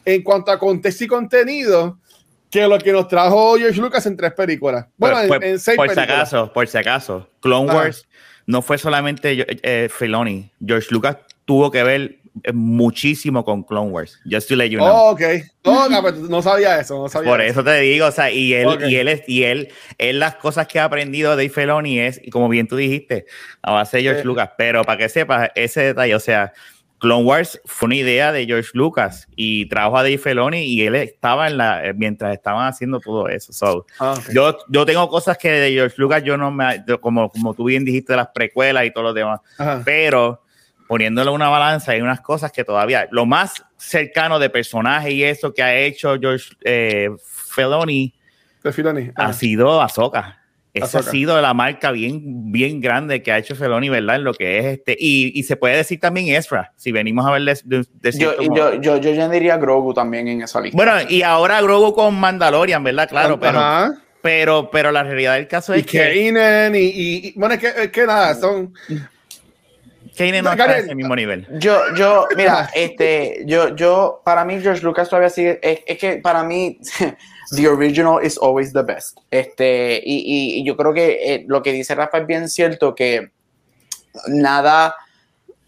en 0.04 0.22
cuanto 0.22 0.50
a 0.50 0.58
contexto 0.58 1.04
y 1.04 1.06
contenido 1.06 1.98
que 2.50 2.66
lo 2.66 2.78
que 2.78 2.92
nos 2.92 3.08
trajo 3.08 3.56
George 3.56 3.80
Lucas 3.80 4.06
en 4.06 4.16
tres 4.16 4.32
películas. 4.32 4.86
Bueno, 4.96 5.34
en, 5.42 5.58
seis 5.58 5.76
por 5.76 5.90
si 5.92 6.00
acaso, 6.00 6.52
por 6.52 6.66
si 6.66 6.78
acaso, 6.78 7.28
Clone 7.40 7.72
Wars 7.72 8.06
no 8.46 8.62
fue 8.62 8.78
solamente 8.78 9.44
eh, 9.62 9.88
Filoni. 9.90 10.50
George 10.64 10.88
Lucas 10.90 11.16
tuvo 11.44 11.70
que 11.70 11.82
ver 11.82 12.18
muchísimo 12.52 13.44
con 13.44 13.62
Clone 13.62 13.90
Wars. 13.90 14.18
Just 14.30 14.48
to 14.48 14.56
let 14.56 14.68
you 14.68 14.78
know. 14.78 14.88
Oh, 14.88 15.10
ok. 15.10 15.22
no, 16.28 16.42
sabía 16.42 16.80
eso, 16.80 17.02
no 17.02 17.08
sabía 17.08 17.30
Por 17.30 17.40
eso. 17.40 17.64
te 17.64 17.80
digo, 17.80 18.06
o 18.06 18.12
sea, 18.12 18.30
y 18.30 18.54
él, 18.54 18.78
y 18.88 18.96
él, 18.96 19.22
y 19.26 19.42
él, 19.44 19.68
él, 19.98 20.18
las 20.18 20.36
cosas 20.36 20.66
que 20.66 20.78
ha 20.78 20.84
aprendido 20.84 21.30
de 21.30 21.36
Dave 21.44 21.48
Filoni 21.48 22.00
es, 22.00 22.20
y 22.22 22.30
como 22.30 22.48
bien 22.48 22.68
tú 22.68 22.76
dijiste, 22.76 23.26
a 23.62 23.72
base 23.72 23.98
de 23.98 24.02
George 24.04 24.24
Lucas, 24.24 24.50
pero 24.56 24.84
para 24.84 24.98
que 24.98 25.08
sepas 25.08 25.50
ese 25.54 25.82
detalle, 25.82 26.14
o 26.14 26.20
sea, 26.20 26.52
Clone 26.98 27.24
Wars 27.24 27.60
fue 27.66 27.86
una 27.86 27.96
idea 27.96 28.32
de 28.32 28.46
George 28.46 28.70
Lucas 28.72 29.28
y 29.36 29.66
trajo 29.66 29.98
a 29.98 30.02
Dave 30.02 30.18
Filoni 30.18 30.62
y 30.62 30.82
él 30.82 30.94
estaba 30.94 31.46
en 31.46 31.58
la 31.58 31.92
mientras 31.94 32.32
estaban 32.32 32.66
haciendo 32.66 33.00
todo 33.00 33.28
eso. 33.28 33.52
So, 33.52 33.86
ah, 34.00 34.14
yo, 34.32 34.56
yo 34.68 34.86
tengo 34.86 35.06
cosas 35.08 35.36
que 35.36 35.50
de 35.50 35.72
George 35.72 35.96
Lucas 35.98 36.22
yo 36.24 36.38
no 36.38 36.50
me 36.50 36.84
como, 37.00 37.30
como 37.30 37.52
tú 37.52 37.64
bien 37.64 37.84
dijiste 37.84 38.16
las 38.16 38.28
precuelas 38.28 38.86
y 38.86 38.92
todo 38.92 39.04
lo 39.04 39.12
demás, 39.12 39.40
pero 39.84 40.42
poniéndole 40.86 41.30
una 41.30 41.48
balanza, 41.48 41.92
hay 41.92 42.00
unas 42.00 42.20
cosas 42.20 42.52
que 42.52 42.64
todavía, 42.64 43.08
lo 43.10 43.26
más 43.26 43.64
cercano 43.76 44.38
de 44.38 44.50
personaje 44.50 45.12
y 45.12 45.24
eso 45.24 45.52
que 45.52 45.62
ha 45.62 45.76
hecho 45.76 46.16
George 46.20 46.54
eh, 46.62 47.10
Filoni, 47.50 48.14
Filoni. 48.72 49.10
ha 49.14 49.32
sido 49.32 49.80
Ahsoka. 49.80 50.40
esa 50.74 50.98
ha 50.98 51.02
sido 51.02 51.40
la 51.40 51.54
marca 51.54 51.90
bien, 51.90 52.52
bien 52.52 52.80
grande 52.80 53.22
que 53.22 53.32
ha 53.32 53.38
hecho 53.38 53.54
Feloni, 53.54 53.88
¿verdad? 53.88 54.16
En 54.16 54.24
lo 54.24 54.34
que 54.34 54.58
es 54.58 54.64
este. 54.66 54.96
Y, 54.98 55.38
y 55.38 55.42
se 55.44 55.56
puede 55.56 55.76
decir 55.76 56.00
también 56.00 56.34
Ezra, 56.34 56.72
si 56.76 56.92
venimos 56.92 57.26
a 57.26 57.32
ver 57.32 57.42
de, 57.42 57.86
de, 57.94 58.12
yo, 58.12 58.40
yo, 58.42 58.80
yo, 58.80 58.96
yo, 58.98 59.12
ya 59.12 59.28
diría 59.28 59.56
Grogu 59.56 59.94
también 59.94 60.28
en 60.28 60.42
esa 60.42 60.60
lista. 60.60 60.76
Bueno, 60.76 60.92
y 61.08 61.22
ahora 61.22 61.60
Grogu 61.62 61.94
con 61.94 62.14
Mandalorian, 62.18 62.82
¿verdad? 62.82 63.08
Claro, 63.08 63.38
pero, 63.40 63.60
pero, 64.20 64.70
pero 64.70 64.92
la 64.92 65.02
realidad 65.02 65.34
del 65.34 65.48
caso 65.48 65.72
es 65.74 65.82
y 65.82 65.84
que. 65.84 66.32
Kanan 66.32 66.74
y, 66.74 66.78
y, 66.78 67.32
Bueno, 67.36 67.54
es 67.54 67.60
que, 67.60 67.68
es 67.84 67.90
que 67.90 68.06
nada, 68.06 68.34
son. 68.34 68.74
Kanan 70.16 70.44
no, 70.44 70.50
está 70.52 70.78
en 70.78 70.84
ese 70.84 70.94
mismo 70.94 71.14
nivel. 71.14 71.46
Yo, 71.58 71.78
yo, 71.94 72.26
mira, 72.36 72.70
este, 72.74 73.42
yo, 73.46 73.74
yo, 73.76 74.22
para 74.24 74.44
mí, 74.44 74.60
George 74.60 74.82
Lucas 74.82 75.08
todavía 75.08 75.30
sigue. 75.30 75.58
Es, 75.62 75.80
es 75.86 75.98
que 75.98 76.16
para 76.16 76.42
mí. 76.42 76.78
the 77.52 77.68
original 77.68 78.18
is 78.18 78.38
always 78.38 78.72
the 78.72 78.82
best. 78.82 79.18
Este, 79.30 80.02
y, 80.04 80.58
y, 80.58 80.64
yo 80.64 80.76
creo 80.76 80.92
que 80.92 81.34
eh, 81.34 81.44
lo 81.46 81.62
que 81.62 81.72
dice 81.72 81.94
Rafa 81.94 82.18
es 82.18 82.26
bien 82.26 82.48
cierto 82.48 82.94
que 82.94 83.30
nada 84.28 84.96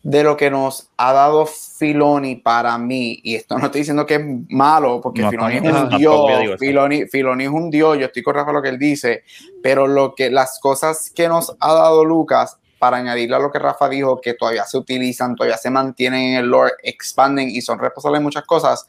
de 0.02 0.22
lo 0.22 0.36
que 0.36 0.50
nos 0.50 0.90
ha 0.96 1.12
dado 1.12 1.46
Filoni 1.46 2.36
para 2.36 2.78
mí, 2.78 3.20
y 3.22 3.34
esto 3.34 3.58
no 3.58 3.66
estoy 3.66 3.82
diciendo 3.82 4.06
que 4.06 4.14
es 4.14 4.22
malo, 4.48 5.00
porque 5.02 5.22
no, 5.22 5.30
Filoni 5.30 5.56
es 5.56 5.62
un 5.62 5.88
dios, 5.90 6.58
Filoni, 6.58 7.06
Filoni, 7.06 7.44
es 7.44 7.50
un 7.50 7.70
dios, 7.70 7.98
yo 7.98 8.06
estoy 8.06 8.22
con 8.22 8.34
Rafa 8.34 8.52
lo 8.52 8.62
que 8.62 8.70
él 8.70 8.78
dice, 8.78 9.24
pero 9.62 9.86
lo 9.86 10.14
que 10.14 10.30
las 10.30 10.60
cosas 10.60 11.10
que 11.14 11.28
nos 11.28 11.54
ha 11.60 11.74
dado 11.74 12.04
Lucas 12.04 12.58
para 12.78 12.98
añadirle 12.98 13.36
a 13.36 13.38
lo 13.38 13.50
que 13.50 13.58
Rafa 13.58 13.88
dijo, 13.88 14.20
que 14.20 14.34
todavía 14.34 14.64
se 14.64 14.78
utilizan, 14.78 15.34
todavía 15.34 15.56
se 15.56 15.70
mantienen 15.70 16.20
en 16.20 16.36
el 16.36 16.46
lore, 16.46 16.72
expanden 16.82 17.50
y 17.50 17.60
son 17.60 17.78
responsables 17.78 18.20
de 18.20 18.24
muchas 18.24 18.44
cosas, 18.44 18.86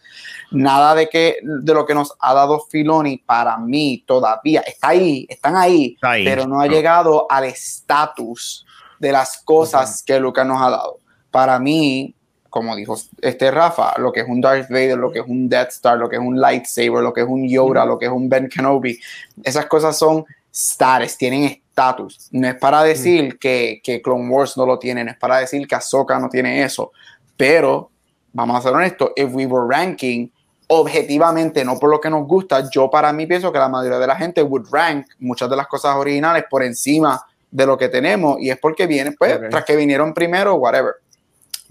nada 0.51 0.95
de, 0.95 1.09
que, 1.09 1.37
de 1.41 1.73
lo 1.73 1.85
que 1.85 1.95
nos 1.95 2.13
ha 2.19 2.33
dado 2.33 2.59
Filoni 2.69 3.17
para 3.17 3.57
mí 3.57 4.03
todavía 4.05 4.61
está 4.61 4.89
ahí, 4.89 5.25
están 5.29 5.55
ahí, 5.55 5.97
pero 6.01 6.47
no 6.47 6.61
ha 6.61 6.67
llegado 6.67 7.25
al 7.29 7.45
estatus 7.45 8.65
de 8.99 9.11
las 9.11 9.41
cosas 9.43 10.03
que 10.03 10.19
Lucas 10.19 10.45
nos 10.45 10.61
ha 10.61 10.69
dado. 10.69 10.99
Para 11.31 11.59
mí, 11.59 12.15
como 12.49 12.75
dijo 12.75 12.97
este 13.21 13.51
Rafa, 13.51 13.93
lo 13.97 14.11
que 14.11 14.21
es 14.21 14.27
un 14.27 14.41
Darth 14.41 14.69
Vader, 14.69 14.97
lo 14.97 15.11
que 15.11 15.19
es 15.19 15.25
un 15.27 15.47
Death 15.47 15.69
Star, 15.69 15.97
lo 15.97 16.09
que 16.09 16.17
es 16.17 16.21
un 16.21 16.39
lightsaber, 16.39 17.03
lo 17.03 17.13
que 17.13 17.21
es 17.21 17.27
un 17.27 17.47
Yoda, 17.47 17.85
lo 17.85 17.97
que 17.97 18.05
es 18.05 18.11
un 18.11 18.27
Ben 18.27 18.49
Kenobi, 18.49 18.99
esas 19.43 19.65
cosas 19.67 19.97
son 19.97 20.25
status, 20.51 21.17
tienen 21.17 21.61
estatus. 21.79 22.29
No 22.31 22.47
es 22.47 22.55
para 22.55 22.83
decir 22.83 23.37
que, 23.39 23.81
que, 23.83 24.01
Clone 24.01 24.29
Wars 24.29 24.57
no 24.57 24.65
lo 24.65 24.77
tiene, 24.77 25.03
no 25.03 25.11
es 25.11 25.17
para 25.17 25.37
decir 25.37 25.67
que 25.67 25.75
Ahsoka 25.75 26.19
no 26.19 26.29
tiene 26.29 26.63
eso, 26.63 26.91
pero 27.37 27.89
vamos 28.33 28.57
a 28.57 28.61
ser 28.61 28.73
honestos, 28.73 29.11
if 29.15 29.29
we 29.33 29.45
were 29.45 29.67
ranking 29.67 30.29
objetivamente, 30.67 31.65
no 31.65 31.79
por 31.79 31.89
lo 31.89 31.99
que 31.99 32.11
nos 32.11 32.27
gusta, 32.27 32.69
yo 32.69 32.91
para 32.91 33.11
mí 33.11 33.25
pienso 33.25 33.51
que 33.51 33.57
la 33.57 33.69
mayoría 33.69 33.97
de 33.97 34.05
la 34.05 34.15
gente 34.15 34.43
would 34.43 34.67
rank 34.71 35.07
muchas 35.17 35.49
de 35.49 35.55
las 35.55 35.65
cosas 35.67 35.95
originales 35.95 36.43
por 36.47 36.61
encima 36.61 37.19
de 37.49 37.65
lo 37.65 37.75
que 37.75 37.89
tenemos 37.89 38.39
y 38.39 38.51
es 38.51 38.57
porque 38.59 38.85
vienen, 38.85 39.15
pues, 39.17 39.39
tras 39.49 39.65
que 39.65 39.75
vinieron 39.75 40.13
primero, 40.13 40.55
whatever. 40.55 40.93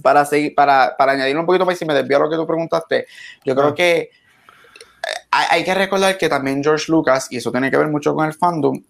Para, 0.02 0.24
seguir, 0.24 0.54
para, 0.54 0.96
para 0.96 1.12
añadirle 1.12 1.40
un 1.40 1.46
poquito 1.46 1.64
más 1.64 1.80
y 1.80 1.84
me 1.84 1.94
desvío 1.94 2.16
a 2.16 2.20
lo 2.20 2.30
que 2.30 2.36
tú 2.36 2.46
preguntaste, 2.46 3.06
yo 3.44 3.54
creo 3.54 3.68
ah. 3.68 3.74
que 3.74 4.10
hay, 5.30 5.64
que 5.64 5.74
recordar 5.74 6.18
que 6.18 6.28
también 6.28 6.62
George 6.62 6.86
Lucas, 6.88 7.28
y 7.30 7.36
eso 7.36 7.50
tiene 7.52 7.70
que 7.70 7.76
ver 7.76 7.88
mucho 7.88 8.14
con 8.14 8.26
el 8.26 8.34
fandom, 8.34 8.82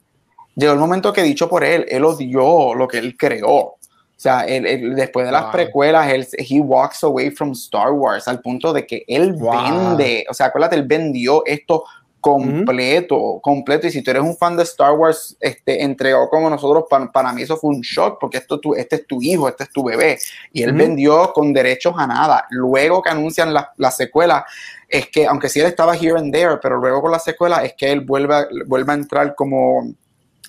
llegó 0.58 0.72
el 0.72 0.78
momento 0.78 1.12
que 1.12 1.22
dicho 1.22 1.48
por 1.48 1.64
él, 1.64 1.86
él 1.88 2.04
odió 2.04 2.74
lo 2.74 2.88
que 2.88 2.98
él 2.98 3.16
creó. 3.16 3.78
O 4.18 4.20
sea, 4.20 4.40
él, 4.40 4.96
después 4.96 5.26
de 5.26 5.32
las 5.32 5.44
precuelas, 5.44 6.10
él 6.10 6.26
he 6.36 6.58
walks 6.58 7.04
away 7.04 7.30
from 7.30 7.52
Star 7.52 7.92
Wars 7.92 8.26
al 8.26 8.40
punto 8.40 8.72
de 8.72 8.84
que 8.84 9.04
él 9.06 9.34
vende, 9.34 10.26
o 10.28 10.34
sea, 10.34 10.46
acuérdate, 10.46 10.74
él 10.74 10.82
vendió 10.82 11.44
esto 11.46 11.84
completo, 12.20 13.38
completo. 13.40 13.86
Y 13.86 13.92
si 13.92 14.02
tú 14.02 14.10
eres 14.10 14.24
un 14.24 14.36
fan 14.36 14.56
de 14.56 14.64
Star 14.64 14.94
Wars, 14.94 15.36
este, 15.38 15.84
entregó 15.84 16.28
como 16.28 16.50
nosotros, 16.50 16.86
para, 16.90 17.12
para 17.12 17.32
mí 17.32 17.42
eso 17.42 17.56
fue 17.56 17.70
un 17.70 17.80
shock, 17.80 18.18
porque 18.20 18.38
esto, 18.38 18.58
tu, 18.58 18.74
este 18.74 18.96
es 18.96 19.06
tu 19.06 19.22
hijo, 19.22 19.48
este 19.48 19.62
es 19.62 19.70
tu 19.70 19.84
bebé. 19.84 20.18
Y 20.52 20.64
él 20.64 20.72
vendió 20.72 21.32
con 21.32 21.52
derechos 21.52 21.94
a 21.96 22.08
nada. 22.08 22.44
Luego 22.50 23.00
que 23.00 23.10
anuncian 23.10 23.54
la, 23.54 23.72
la 23.76 23.92
secuela, 23.92 24.44
es 24.88 25.08
que, 25.10 25.28
aunque 25.28 25.48
sí 25.48 25.60
él 25.60 25.66
estaba 25.66 25.94
here 25.94 26.18
and 26.18 26.32
there, 26.32 26.56
pero 26.60 26.78
luego 26.78 27.02
con 27.02 27.12
la 27.12 27.20
secuela 27.20 27.64
es 27.64 27.74
que 27.74 27.92
él 27.92 28.00
vuelve, 28.00 28.48
vuelve 28.66 28.90
a 28.90 28.96
entrar 28.96 29.36
como 29.36 29.94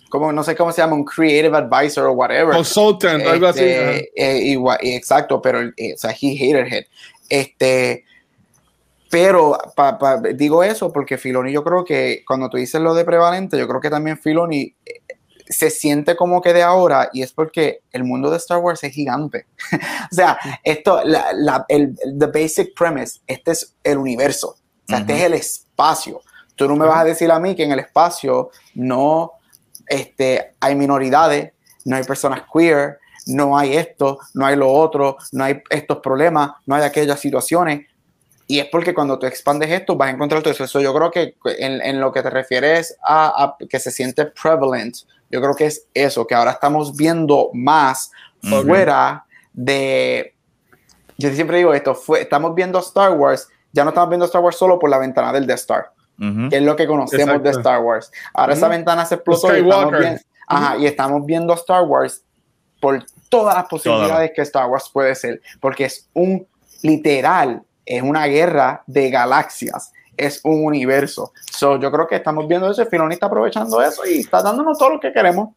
como 0.10 0.31
no 0.34 0.44
sé 0.44 0.56
cómo 0.56 0.72
se 0.72 0.81
llama, 0.81 0.95
un 0.95 1.06
creative 1.06 1.56
advisor 1.56 2.07
o 2.07 2.14
whatever. 2.14 2.53
Consultant, 2.56 3.26
algo 3.26 3.48
así. 3.48 3.64
Este, 3.64 4.53
eh, 4.53 4.57
exacto, 4.81 5.41
pero, 5.41 5.61
eh, 5.61 5.94
o 5.94 5.98
sea, 5.98 6.11
he 6.11 6.36
hated 6.36 6.68
it. 6.68 6.88
Este, 7.30 8.03
pero 9.10 9.57
digo 10.36 10.64
eso 10.64 10.91
porque 10.91 11.18
Filoni, 11.18 11.52
yo 11.52 11.64
creo 11.64 11.84
que 11.84 12.23
cuando 12.27 12.49
tú 12.49 12.57
dices 12.57 12.80
lo 12.81 12.94
de 12.94 13.06
prevalente, 13.06 13.57
yo 13.57 13.68
creo 13.68 13.81
que 13.81 13.90
también 13.90 14.18
Filoni 14.18 14.76
eh, 14.86 15.02
se 15.48 15.72
siente 15.72 16.15
como 16.15 16.41
que 16.41 16.53
de 16.53 16.61
ahora 16.61 17.10
y 17.11 17.23
es 17.23 17.34
porque 17.34 17.81
el 17.91 18.03
mundo 18.03 18.30
de 18.30 18.38
Star 18.38 18.60
Wars 18.60 18.84
es 18.84 18.94
gigante. 18.94 19.48
o 20.11 20.15
sea, 20.15 20.38
esto, 20.64 21.02
la, 21.03 21.65
el 21.68 21.95
the 22.19 22.27
basic 22.27 22.76
premise, 22.76 23.19
este 23.26 23.52
es 23.52 23.76
el 23.84 23.98
universo, 23.98 24.49
o 24.49 24.88
sea, 24.88 24.99
este 24.99 25.18
es 25.18 25.23
el 25.23 25.34
espacio. 25.34 26.22
Tú 26.56 26.68
no 26.68 26.76
me 26.76 26.86
vas 26.86 26.99
a 26.99 27.06
decir 27.06 27.31
a 27.31 27.40
mí 27.40 27.56
que 27.56 27.64
en 27.64 27.72
el 27.72 27.80
espacio 27.80 28.52
no 28.76 29.39
este, 29.90 30.53
hay 30.60 30.76
minoridades, 30.76 31.52
no 31.86 31.95
hay 31.95 32.03
personas 32.03 32.44
queer, 32.53 32.99
no 33.26 33.57
hay 33.57 33.76
esto, 33.76 34.20
no 34.34 34.45
hay 34.45 34.56
lo 34.56 34.72
otro, 34.72 35.18
no 35.32 35.44
hay 35.44 35.61
estos 35.70 35.99
problemas, 35.99 36.52
no 36.66 36.76
hay 36.76 36.84
aquellas 36.84 37.20
situaciones. 37.20 37.88
Y 38.48 38.60
es 38.60 38.66
porque 38.66 38.94
cuando 38.94 39.20
tú 39.20 39.28
expandes 39.28 39.70
esto 39.70 39.95
vas 39.95 40.10
a 40.10 40.11
encontrar 40.11 40.41
todo 40.41 40.52
eso. 40.52 40.80
Yo 40.82 40.94
creo 40.94 41.11
que 41.11 41.36
en, 41.60 41.99
lo 41.99 42.11
que 42.11 42.24
te 42.24 42.30
refieres 42.30 42.98
a, 43.03 43.56
que 43.70 43.80
se 43.80 43.91
siente 43.91 44.26
prevalent, 44.26 44.98
yo 45.30 45.40
creo 45.40 45.53
que 45.53 45.68
es 45.68 45.86
eso, 45.94 46.26
que 46.26 46.34
ahora 46.34 46.52
estamos 46.52 46.95
viendo 46.95 47.49
más 47.53 48.11
fuera 48.41 49.26
de... 49.53 50.34
Yo 51.18 51.32
siempre 51.32 51.57
digo 51.57 51.74
esto, 51.74 51.94
fue, 51.94 52.22
estamos 52.22 52.56
viendo 52.56 52.80
Star 52.80 53.11
Wars, 53.11 53.48
ya 53.74 53.84
no 53.84 53.90
estamos 53.90 54.10
viendo 54.10 54.26
Star 54.26 54.41
Wars 54.41 54.56
solo 54.56 54.80
por 54.80 54.90
la 54.90 54.98
ventana 54.98 55.34
del 55.34 55.45
Death 55.45 55.60
Star, 55.60 55.91
que 56.50 56.58
es 56.58 56.62
lo 56.62 56.76
que 56.76 56.86
conocemos 56.86 57.41
de 57.41 57.50
Star 57.52 57.82
Wars. 57.82 58.12
Ahora 58.34 58.54
esa 58.54 58.68
ventana 58.68 59.06
se 59.06 59.16
explotó 59.16 59.56
y 59.56 59.62
estamos, 59.62 59.98
viendo, 59.98 60.22
ajá, 60.48 60.78
y 60.78 60.86
estamos 60.86 61.26
viendo 61.26 61.54
Star 61.54 61.84
Wars 61.84 62.24
por 62.80 63.04
todas 63.30 63.56
las 63.56 63.66
posibilidades 63.66 64.32
que 64.36 64.41
Star 64.41 64.68
Wars 64.68 64.90
puede 64.91 65.16
ser, 65.16 65.41
porque 65.60 65.86
es 65.86 66.08
un 66.14 66.46
literal 66.82 67.64
es 67.90 68.04
una 68.04 68.28
guerra 68.28 68.84
de 68.86 69.10
galaxias, 69.10 69.91
es 70.16 70.40
un 70.44 70.64
universo. 70.64 71.34
So, 71.52 71.80
yo 71.80 71.91
creo 71.91 72.08
que 72.08 72.16
estamos 72.16 72.48
viendo 72.48 72.70
eso, 72.70 72.86
Filoni 72.86 73.16
está 73.16 73.26
aprovechando 73.26 73.82
eso 73.82 74.06
y 74.06 74.20
está 74.20 74.44
dándonos 74.44 74.78
todo 74.78 74.91
lo 74.91 75.00
que 75.00 75.12
queremos 75.12 75.50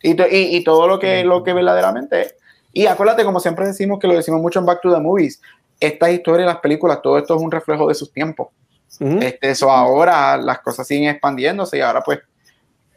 y, 0.00 0.12
y, 0.12 0.56
y 0.56 0.64
todo 0.64 0.86
lo 0.86 1.00
que, 1.00 1.24
lo 1.24 1.42
que 1.42 1.52
verdaderamente 1.52 2.22
es. 2.22 2.34
Y 2.72 2.86
acuérdate, 2.86 3.24
como 3.24 3.40
siempre 3.40 3.66
decimos, 3.66 3.98
que 3.98 4.06
lo 4.06 4.14
decimos 4.14 4.40
mucho 4.40 4.60
en 4.60 4.66
Back 4.66 4.82
to 4.82 4.94
the 4.94 5.00
Movies, 5.00 5.40
esta 5.80 6.10
historia, 6.10 6.46
las 6.46 6.58
películas, 6.58 7.02
todo 7.02 7.18
esto 7.18 7.34
es 7.34 7.42
un 7.42 7.50
reflejo 7.50 7.88
de 7.88 7.94
sus 7.94 8.12
tiempos. 8.12 8.48
Este, 9.00 9.50
eso 9.50 9.70
ahora 9.70 10.36
las 10.36 10.60
cosas 10.60 10.86
siguen 10.86 11.10
expandiéndose 11.10 11.78
y 11.78 11.80
ahora 11.80 12.02
pues 12.02 12.20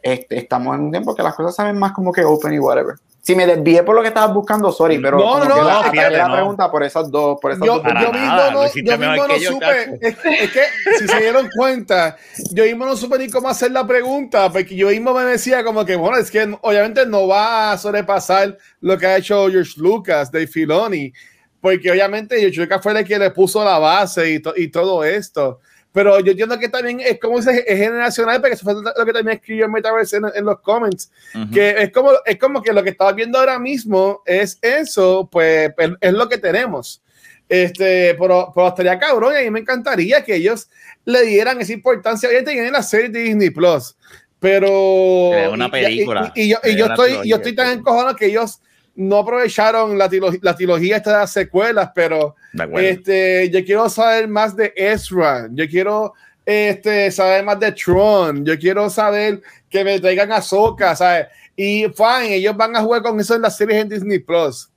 este, 0.02 0.38
estamos 0.38 0.76
en 0.76 0.82
un 0.82 0.90
tiempo 0.90 1.14
que 1.14 1.22
las 1.22 1.34
cosas 1.34 1.54
saben 1.54 1.78
más 1.78 1.92
como 1.92 2.12
que 2.12 2.24
open 2.24 2.54
y 2.54 2.58
whatever. 2.58 2.96
Si 3.20 3.34
me 3.34 3.46
desvié 3.46 3.82
por 3.82 3.94
lo 3.94 4.00
que 4.00 4.08
estabas 4.08 4.32
buscando, 4.32 4.72
sorry, 4.72 4.98
pero 5.00 5.18
no, 5.18 5.44
no, 5.44 5.62
la, 5.62 5.90
fíjate, 5.90 6.16
la 6.16 6.32
pregunta 6.32 6.70
por 6.70 6.82
esas 6.82 7.10
dos, 7.10 7.38
por 7.42 7.52
esas 7.52 7.66
yo, 7.66 7.74
dos. 7.80 7.82
Yo 8.00 8.10
mismo 8.10 8.36
no, 8.52 8.66
yo 8.74 8.98
mismo 8.98 9.28
no 9.28 9.38
supe, 9.38 9.98
es, 10.00 10.16
es, 10.24 10.50
que 10.50 10.62
si 10.98 11.08
se 11.08 11.20
dieron 11.20 11.46
cuenta, 11.54 12.16
yo 12.52 12.64
mismo 12.64 12.86
no 12.86 12.96
supe 12.96 13.18
ni 13.18 13.28
cómo 13.28 13.50
hacer 13.50 13.72
la 13.72 13.86
pregunta, 13.86 14.50
porque 14.50 14.74
yo 14.74 14.88
mismo 14.88 15.12
me 15.12 15.24
decía 15.24 15.62
como 15.62 15.84
que, 15.84 15.96
bueno, 15.96 16.16
es 16.16 16.30
que 16.30 16.56
obviamente 16.62 17.04
no 17.04 17.26
va 17.26 17.72
a 17.72 17.76
sobrepasar 17.76 18.56
lo 18.80 18.96
que 18.96 19.06
ha 19.06 19.16
hecho 19.18 19.46
George 19.50 19.72
Lucas 19.76 20.32
de 20.32 20.46
Filoni, 20.46 21.12
porque 21.60 21.90
obviamente 21.90 22.38
George 22.38 22.60
Lucas 22.60 22.80
fue 22.82 22.98
el 22.98 23.06
que 23.06 23.18
le 23.18 23.30
puso 23.30 23.62
la 23.62 23.78
base 23.78 24.30
y, 24.30 24.38
to, 24.38 24.54
y 24.56 24.68
todo 24.68 25.04
esto. 25.04 25.60
Pero 25.98 26.20
yo 26.20 26.30
entiendo 26.30 26.56
que 26.60 26.68
también 26.68 27.00
es 27.00 27.18
como 27.18 27.40
es 27.40 27.44
generacional, 27.66 28.40
porque 28.40 28.54
eso 28.54 28.62
fue 28.62 28.72
lo 28.74 29.04
que 29.04 29.12
también 29.12 29.36
escribió 29.38 29.68
Metaverse 29.68 30.18
en, 30.18 30.26
en 30.32 30.44
los 30.44 30.60
comments, 30.60 31.10
uh 31.34 31.38
-huh. 31.38 31.52
que 31.52 31.70
es 31.70 31.90
como, 31.90 32.12
es 32.24 32.38
como 32.38 32.62
que 32.62 32.72
lo 32.72 32.84
que 32.84 32.90
estaba 32.90 33.12
viendo 33.12 33.36
ahora 33.36 33.58
mismo 33.58 34.22
es 34.24 34.60
eso, 34.62 35.28
pues 35.28 35.72
es 36.00 36.12
lo 36.12 36.28
que 36.28 36.38
tenemos. 36.38 37.02
Este, 37.48 38.14
pero, 38.14 38.52
pero 38.54 38.68
estaría 38.68 38.96
cabrón 38.96 39.32
y 39.34 39.38
a 39.38 39.40
mí 39.40 39.50
me 39.50 39.58
encantaría 39.58 40.22
que 40.22 40.36
ellos 40.36 40.68
le 41.04 41.22
dieran 41.22 41.60
esa 41.60 41.72
importancia. 41.72 42.28
Obviamente 42.28 42.52
tienen 42.52 42.74
la 42.74 42.82
serie 42.84 43.08
de 43.08 43.18
Disney 43.18 43.50
Plus, 43.50 43.96
pero. 44.38 45.34
Es 45.34 45.48
una 45.48 45.68
película. 45.68 46.32
Y, 46.36 46.42
y, 46.42 46.44
y 46.44 46.48
yo, 46.50 46.58
y 46.62 46.76
yo 46.76 46.86
estoy, 46.86 47.28
yo 47.28 47.36
estoy 47.38 47.56
tan 47.56 47.76
encojonado 47.76 48.14
que 48.14 48.26
ellos 48.26 48.60
no 48.98 49.18
aprovecharon 49.18 49.96
la, 49.96 50.08
trilogía, 50.08 50.40
la 50.42 50.56
trilogía 50.56 50.96
esta 50.96 51.12
de 51.12 51.18
las 51.18 51.32
secuelas, 51.32 51.90
pero 51.94 52.34
este, 52.78 53.48
yo 53.48 53.64
quiero 53.64 53.88
saber 53.88 54.26
más 54.26 54.56
de 54.56 54.72
Ezra, 54.74 55.48
yo 55.52 55.68
quiero 55.68 56.14
este, 56.44 57.08
saber 57.12 57.44
más 57.44 57.60
de 57.60 57.70
Tron, 57.70 58.44
yo 58.44 58.58
quiero 58.58 58.90
saber 58.90 59.40
que 59.70 59.84
me 59.84 60.00
traigan 60.00 60.32
a 60.32 60.42
Soka, 60.42 60.96
¿sabes? 60.96 61.28
Y 61.54 61.84
fine, 61.84 62.34
ellos 62.34 62.56
van 62.56 62.74
a 62.74 62.80
jugar 62.80 63.02
con 63.02 63.20
eso 63.20 63.36
en 63.36 63.42
las 63.42 63.56
series 63.56 63.82
en 63.82 63.88
Disney 63.88 64.18
Plus, 64.18 64.68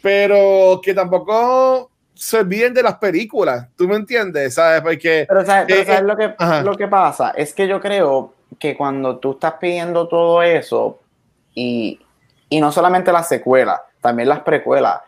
pero 0.00 0.80
que 0.80 0.94
tampoco 0.94 1.90
se 2.14 2.38
olviden 2.38 2.72
de 2.72 2.84
las 2.84 2.98
películas, 2.98 3.66
¿tú 3.76 3.88
me 3.88 3.96
entiendes? 3.96 4.54
¿Sabes? 4.54 4.80
Porque, 4.80 5.24
pero 5.28 5.44
sabes, 5.44 5.64
pero 5.66 5.84
sabes 5.84 6.00
eh, 6.00 6.04
lo, 6.04 6.16
que, 6.16 6.34
lo 6.62 6.76
que 6.76 6.86
pasa 6.86 7.30
es 7.30 7.52
que 7.52 7.66
yo 7.66 7.80
creo 7.80 8.32
que 8.60 8.76
cuando 8.76 9.18
tú 9.18 9.32
estás 9.32 9.54
pidiendo 9.54 10.06
todo 10.06 10.40
eso, 10.40 11.00
y, 11.52 11.98
y 12.50 12.60
no 12.60 12.70
solamente 12.72 13.12
las 13.12 13.28
secuelas, 13.28 13.80
también 14.02 14.28
las 14.28 14.40
precuelas, 14.40 15.00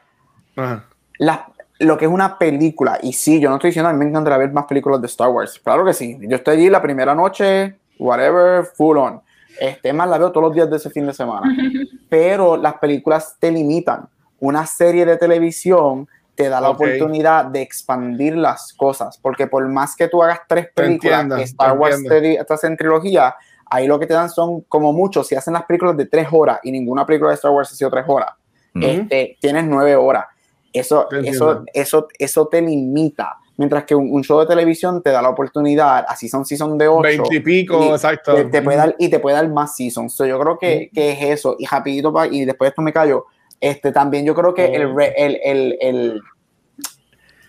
Ajá. 0.56 0.84
las, 1.18 1.40
lo 1.80 1.98
que 1.98 2.06
es 2.06 2.10
una 2.10 2.38
película, 2.38 2.98
y 3.02 3.12
sí, 3.12 3.40
yo 3.40 3.50
no 3.50 3.56
estoy 3.56 3.68
diciendo, 3.68 3.90
a 3.90 3.92
mí 3.92 3.98
me 3.98 4.08
encantaría 4.08 4.38
ver 4.38 4.52
más 4.52 4.64
películas 4.64 5.00
de 5.00 5.08
Star 5.08 5.28
Wars, 5.28 5.60
claro 5.62 5.84
que 5.84 5.92
sí, 5.92 6.16
yo 6.22 6.36
estoy 6.36 6.56
allí 6.56 6.70
la 6.70 6.80
primera 6.80 7.14
noche, 7.14 7.78
whatever, 7.98 8.64
full 8.64 8.96
on, 8.96 9.20
este 9.60 9.92
más 9.92 10.08
la 10.08 10.18
veo 10.18 10.32
todos 10.32 10.46
los 10.46 10.54
días 10.54 10.70
de 10.70 10.76
ese 10.76 10.88
fin 10.88 11.06
de 11.06 11.12
semana, 11.12 11.46
pero 12.08 12.56
las 12.56 12.74
películas 12.74 13.36
te 13.38 13.50
limitan, 13.50 14.08
una 14.38 14.64
serie 14.64 15.04
de 15.04 15.16
televisión 15.16 16.08
te 16.34 16.48
da 16.48 16.60
la 16.60 16.70
Ok. 16.70 16.76
oportunidad 16.76 17.44
de 17.46 17.60
expandir 17.60 18.36
las 18.36 18.72
cosas, 18.72 19.18
porque 19.18 19.46
por 19.46 19.68
más 19.68 19.94
que 19.96 20.08
tú 20.08 20.22
hagas 20.22 20.40
tres 20.48 20.68
películas, 20.74 21.22
entiendo, 21.22 21.36
que 21.36 21.42
Star 21.42 21.72
te 21.72 21.78
Wars 21.78 22.02
te 22.08 22.34
estás 22.40 22.64
en 22.64 22.76
trilogía, 22.76 23.34
ahí 23.72 23.86
lo 23.86 23.98
que 23.98 24.06
te 24.06 24.14
dan 24.14 24.28
son 24.30 24.60
como 24.62 24.92
muchos, 24.92 25.26
si 25.26 25.34
hacen 25.34 25.54
las 25.54 25.64
películas 25.64 25.96
de 25.96 26.06
tres 26.06 26.28
horas 26.30 26.60
y 26.62 26.70
ninguna 26.70 27.06
película 27.06 27.30
de 27.30 27.36
Star 27.36 27.50
Wars 27.50 27.72
ha 27.72 27.74
sido 27.74 27.90
tres 27.90 28.04
horas, 28.06 28.30
este, 28.74 29.36
tienes 29.40 29.64
nueve 29.64 29.96
horas. 29.96 30.26
Eso, 30.72 31.06
Te 31.10 31.28
eso, 31.28 31.64
eso, 31.74 32.08
eso 32.18 32.46
te 32.48 32.62
limita. 32.62 33.36
Mientras 33.58 33.84
que 33.84 33.94
un, 33.94 34.10
un 34.10 34.24
show 34.24 34.40
de 34.40 34.46
televisión 34.46 35.02
te 35.02 35.10
da 35.10 35.20
la 35.20 35.28
oportunidad, 35.28 36.06
así 36.08 36.26
son 36.28 36.46
season 36.46 36.78
de 36.78 36.88
ocho, 36.88 37.02
Veinte 37.02 37.36
y 37.36 37.40
pico, 37.40 37.84
y 37.84 37.88
exacto. 37.90 38.34
te, 38.34 38.44
te 38.46 38.62
puede 38.62 38.78
dar, 38.78 38.96
y 38.98 39.10
te 39.10 39.20
puede 39.20 39.36
dar 39.36 39.48
más 39.50 39.76
seasons. 39.76 40.14
So, 40.14 40.24
yo 40.24 40.38
creo 40.40 40.58
que, 40.58 40.90
que 40.94 41.12
es 41.12 41.38
eso. 41.38 41.56
Y 41.58 41.66
rapidito, 41.66 42.10
pa- 42.12 42.26
y 42.26 42.46
después 42.46 42.66
de 42.66 42.70
esto 42.70 42.80
me 42.82 42.92
callo. 42.92 43.26
Este, 43.60 43.92
también 43.92 44.24
yo 44.24 44.34
creo 44.34 44.54
que 44.54 44.64
Oh. 44.64 44.74
el, 44.74 44.94
re- 44.96 45.14
el, 45.16 45.38
el, 45.44 45.78
el, 45.80 46.20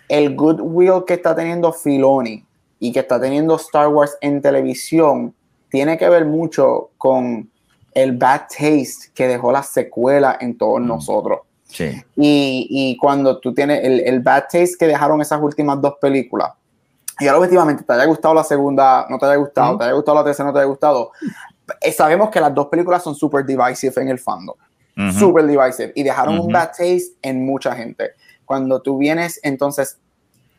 el 0.08 0.36
goodwill 0.36 1.04
que 1.06 1.14
está 1.14 1.34
teniendo 1.34 1.72
Filoni 1.72 2.44
y 2.78 2.92
que 2.92 3.00
está 3.00 3.18
teniendo 3.18 3.56
Star 3.56 3.88
Wars 3.88 4.16
en 4.20 4.42
televisión 4.42 5.34
tiene 5.74 5.98
que 5.98 6.08
ver 6.08 6.24
mucho 6.24 6.90
con 6.96 7.50
el 7.92 8.12
bad 8.16 8.42
taste 8.42 9.10
que 9.12 9.26
dejó 9.26 9.50
la 9.50 9.64
secuela 9.64 10.38
en 10.40 10.56
todos 10.56 10.80
Mm. 10.80 10.86
nosotros. 10.86 11.40
Sí. 11.66 11.90
Y, 12.14 12.68
y 12.70 12.96
cuando 12.96 13.40
tú 13.40 13.52
tienes 13.52 13.82
el, 13.82 13.98
el 13.98 14.20
bad 14.20 14.42
taste 14.42 14.76
que 14.78 14.86
dejaron 14.86 15.20
esas 15.20 15.42
últimas 15.42 15.80
dos 15.82 15.94
películas, 16.00 16.52
y 17.18 17.26
ahora 17.26 17.38
objetivamente 17.40 17.82
te 17.82 17.92
haya 17.92 18.04
gustado 18.04 18.34
la 18.34 18.44
segunda, 18.44 19.04
no 19.10 19.18
te 19.18 19.26
haya 19.26 19.34
gustado, 19.34 19.70
Ujú. 19.70 19.78
te 19.78 19.84
haya 19.86 19.94
gustado 19.94 20.18
la 20.18 20.24
tercera, 20.24 20.46
no 20.46 20.52
te 20.52 20.58
haya 20.60 20.68
gustado, 20.68 21.10
eh, 21.80 21.90
sabemos 21.90 22.30
que 22.30 22.40
las 22.40 22.54
dos 22.54 22.68
películas 22.68 23.02
son 23.02 23.16
super 23.16 23.44
divisive 23.44 24.00
en 24.00 24.10
el 24.10 24.20
fandom, 24.20 24.54
Ujú. 24.96 25.18
super 25.18 25.44
divisive, 25.44 25.92
y 25.96 26.04
dejaron 26.04 26.38
un 26.38 26.52
bad 26.52 26.68
taste 26.68 27.16
en 27.20 27.44
mucha 27.44 27.74
gente. 27.74 28.12
Cuando 28.44 28.80
tú 28.80 28.96
vienes, 28.98 29.40
entonces, 29.42 29.98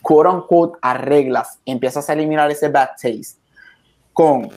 quote 0.02 0.28
unquote, 0.30 0.78
arreglas, 0.82 1.60
empiezas 1.66 2.10
a 2.10 2.14
eliminar 2.14 2.52
ese 2.52 2.68
bad 2.68 2.90
taste 3.02 3.40
con 4.12 4.50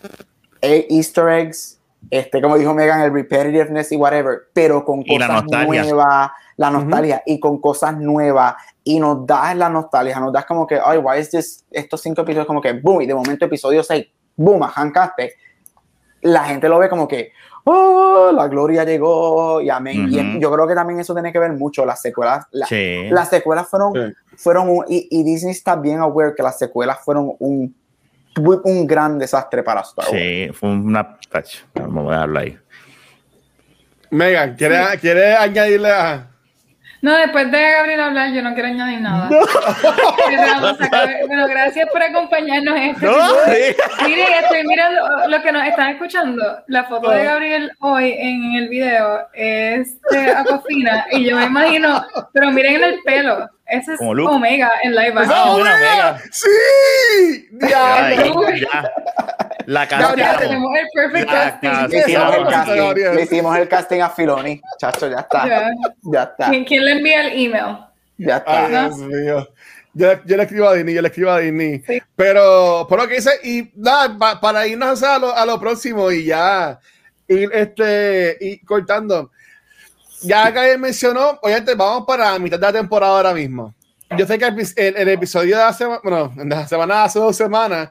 easter 0.63 1.29
eggs, 1.29 1.81
este, 2.11 2.41
como 2.41 2.57
dijo 2.57 2.75
Megan, 2.75 3.01
el 3.03 3.13
repetitiveness 3.13 3.93
y 3.93 3.97
whatever, 3.97 4.43
pero 4.53 4.85
con 4.85 5.03
Y 5.05 5.19
la 5.19 5.27
cosas 5.27 5.43
nostalgia. 5.45 5.83
nuevas, 5.83 6.31
la 6.57 6.71
nostalgia 6.71 7.23
y 7.27 7.39
con 7.41 7.61
cosas 7.61 7.97
nuevas 7.99 8.55
y 8.85 8.99
nos 9.01 9.27
das 9.27 9.57
la 9.57 9.69
nostalgia, 9.69 10.19
nos 10.21 10.33
das 10.33 10.45
como 10.47 10.67
que, 10.67 10.79
ay, 10.83 10.99
why 10.99 11.19
is 11.19 11.31
this, 11.31 11.65
estos 11.71 12.01
cinco 12.01 12.23
episodios 12.23 12.47
como 12.47 12.61
que, 12.61 12.73
boom, 12.73 13.03
y 13.03 13.07
de 13.07 13.15
momento 13.15 13.45
episodio 13.45 13.83
6, 13.83 14.07
boom, 14.37 14.63
arrancaste, 14.63 15.35
la 16.23 16.45
gente 16.45 16.69
lo 16.69 16.79
ve 16.79 16.89
como 16.89 17.07
que, 17.07 17.31
oh, 17.65 18.31
la 18.33 18.49
gloria 18.49 18.83
llegó 18.85 19.61
y 19.61 19.69
amén. 19.71 20.09
Y 20.11 20.19
Ujú. 20.19 20.39
yo 20.41 20.51
creo 20.53 20.67
que 20.67 20.75
también 20.75 20.99
eso 21.01 21.13
tiene 21.15 21.33
que 21.33 21.39
ver 21.39 21.53
mucho, 21.53 21.85
las 21.85 22.01
secuelas, 22.01 22.47
la- 22.53 22.67
Sí. 22.67 23.09
las 23.11 23.29
secuelas 23.29 23.69
fueron, 23.69 23.93
Sí. 23.95 24.37
fueron 24.37 24.69
un- 24.71 24.85
y, 24.89 25.07
y 25.11 25.23
Disney 25.23 25.53
está 25.53 25.77
bien 25.77 25.99
aware 26.01 26.35
que 26.35 26.43
las 26.43 26.59
secuelas 26.59 26.99
fueron 27.05 27.35
un, 27.39 27.75
un 28.39 28.87
gran 28.87 29.19
desastre 29.19 29.63
para 29.63 29.83
Star 29.83 30.07
Wars. 30.07 30.19
Sí, 30.19 30.49
fue 30.53 30.71
una. 30.71 31.17
Tacho, 31.31 31.65
Vamos 31.75 32.09
a 32.09 32.13
dejarlo 32.13 32.39
ahí. 32.39 32.59
Megan, 34.11 34.55
¿quieres, 34.57 35.01
¿quieres 35.01 35.37
añadirle 35.39 35.91
a.? 35.91 36.29
No, 37.01 37.17
después 37.17 37.51
de 37.53 37.61
Gabriel 37.61 38.01
hablar, 38.01 38.33
yo 38.33 38.43
no 38.43 38.55
quiero 38.55 38.69
añadir 38.69 39.01
nada. 39.01 39.29
Bueno, 41.27 41.47
gracias 41.47 41.89
por 41.91 42.03
acompañarnos 42.03 42.77
en 42.77 42.83
este 42.91 43.07
No, 43.07 43.29
sí. 43.47 43.77
Miren, 44.05 44.27
estoy 44.43 44.67
mirando 44.67 45.29
lo 45.29 45.43
que 45.43 45.53
nos 45.53 45.67
están 45.67 45.91
escuchando. 45.91 46.43
La 46.67 46.85
foto 46.85 47.11
de 47.11 47.25
Gabriel 47.25 47.73
hoy 47.81 48.15
en 48.19 48.55
el 48.55 48.69
video 48.69 49.29
es 49.33 50.01
de 50.11 50.31
Aquafina 50.33 51.07
y 51.13 51.25
yo 51.25 51.37
me 51.37 51.45
imagino, 51.45 52.05
pero 52.33 52.51
miren 52.51 52.83
el 52.83 52.99
pelo. 53.05 53.49
Ese 53.69 53.93
es 53.93 53.99
Como 53.99 54.15
Luke. 54.15 54.33
Omega 54.35 54.71
en 54.83 54.95
live 54.95 55.13
Ah, 55.17 55.21
action. 55.23 55.61
una 55.61 55.77
mega. 55.77 56.19
¡Sí! 56.31 57.49
Ya, 57.69 58.11
ya. 58.57 58.93
La 59.67 59.87
Ya 59.87 60.39
tenemos 60.39 60.71
el 60.79 60.87
perfect 60.95 61.31
casting. 61.31 61.69
hicimos, 61.99 62.35
el 62.37 62.47
casting, 62.47 62.77
Gabriel. 62.77 63.15
le 63.17 63.23
hicimos 63.23 63.59
el 63.59 63.69
casting 63.69 64.01
a 64.01 64.09
Filoni. 64.11 64.63
Chacho, 64.79 65.09
ya 65.09 65.19
está. 65.19 65.47
Ya. 65.47 65.71
Ya 66.05 66.23
está. 66.23 66.49
¿Quién, 66.49 66.65
quién 66.65 66.85
le 66.87 66.93
envía 66.93 67.21
el 67.27 67.45
email? 67.47 67.77
Ya 68.17 68.39
está. 68.39 68.65
Ay, 68.65 68.71
Dios 68.71 68.97
mío. 68.99 69.49
Yo, 69.93 70.25
yo 70.25 70.37
le 70.37 70.43
escribo 70.45 70.69
a 70.69 70.75
Disney, 70.75 70.95
yo 70.95 71.03
le 71.03 71.09
escribo 71.09 71.31
a 71.31 71.39
Disney. 71.41 71.83
Sí. 71.87 72.03
Pero, 72.17 72.87
por 72.89 72.99
lo 73.01 73.09
que 73.09 73.15
dice, 73.17 73.31
y 73.43 73.71
nada, 73.75 74.17
pa- 74.19 74.41
para 74.41 74.67
irnos 74.67 75.03
a 75.03 75.19
lo, 75.19 75.35
a 75.37 75.45
lo 75.45 75.59
próximo 75.61 76.11
y 76.11 76.25
ya 76.25 76.79
ir 77.27 77.51
este, 77.53 78.37
y 78.41 78.59
cortando. 78.65 79.31
Ya 80.23 80.53
que 80.53 80.77
mencionó, 80.79 81.39
obviamente 81.43 81.75
vamos 81.75 82.05
para 82.07 82.33
la 82.33 82.39
mitad 82.39 82.59
de 82.59 82.67
la 82.67 82.73
temporada 82.73 83.13
ahora 83.17 83.35
mismo. 83.35 83.75
Yo 84.17 84.27
sé 84.27 84.39
que 84.39 84.47
el, 84.47 84.59
el- 84.77 84.97
el 84.97 85.09
episodio 85.11 85.57
de 85.59 85.63
la 85.65 85.73
semana, 85.73 86.01
bueno, 86.03 86.33
de 86.35 86.45
la 86.47 86.67
semana 86.67 87.05
hace 87.05 87.19
dos 87.19 87.37
semanas, 87.37 87.91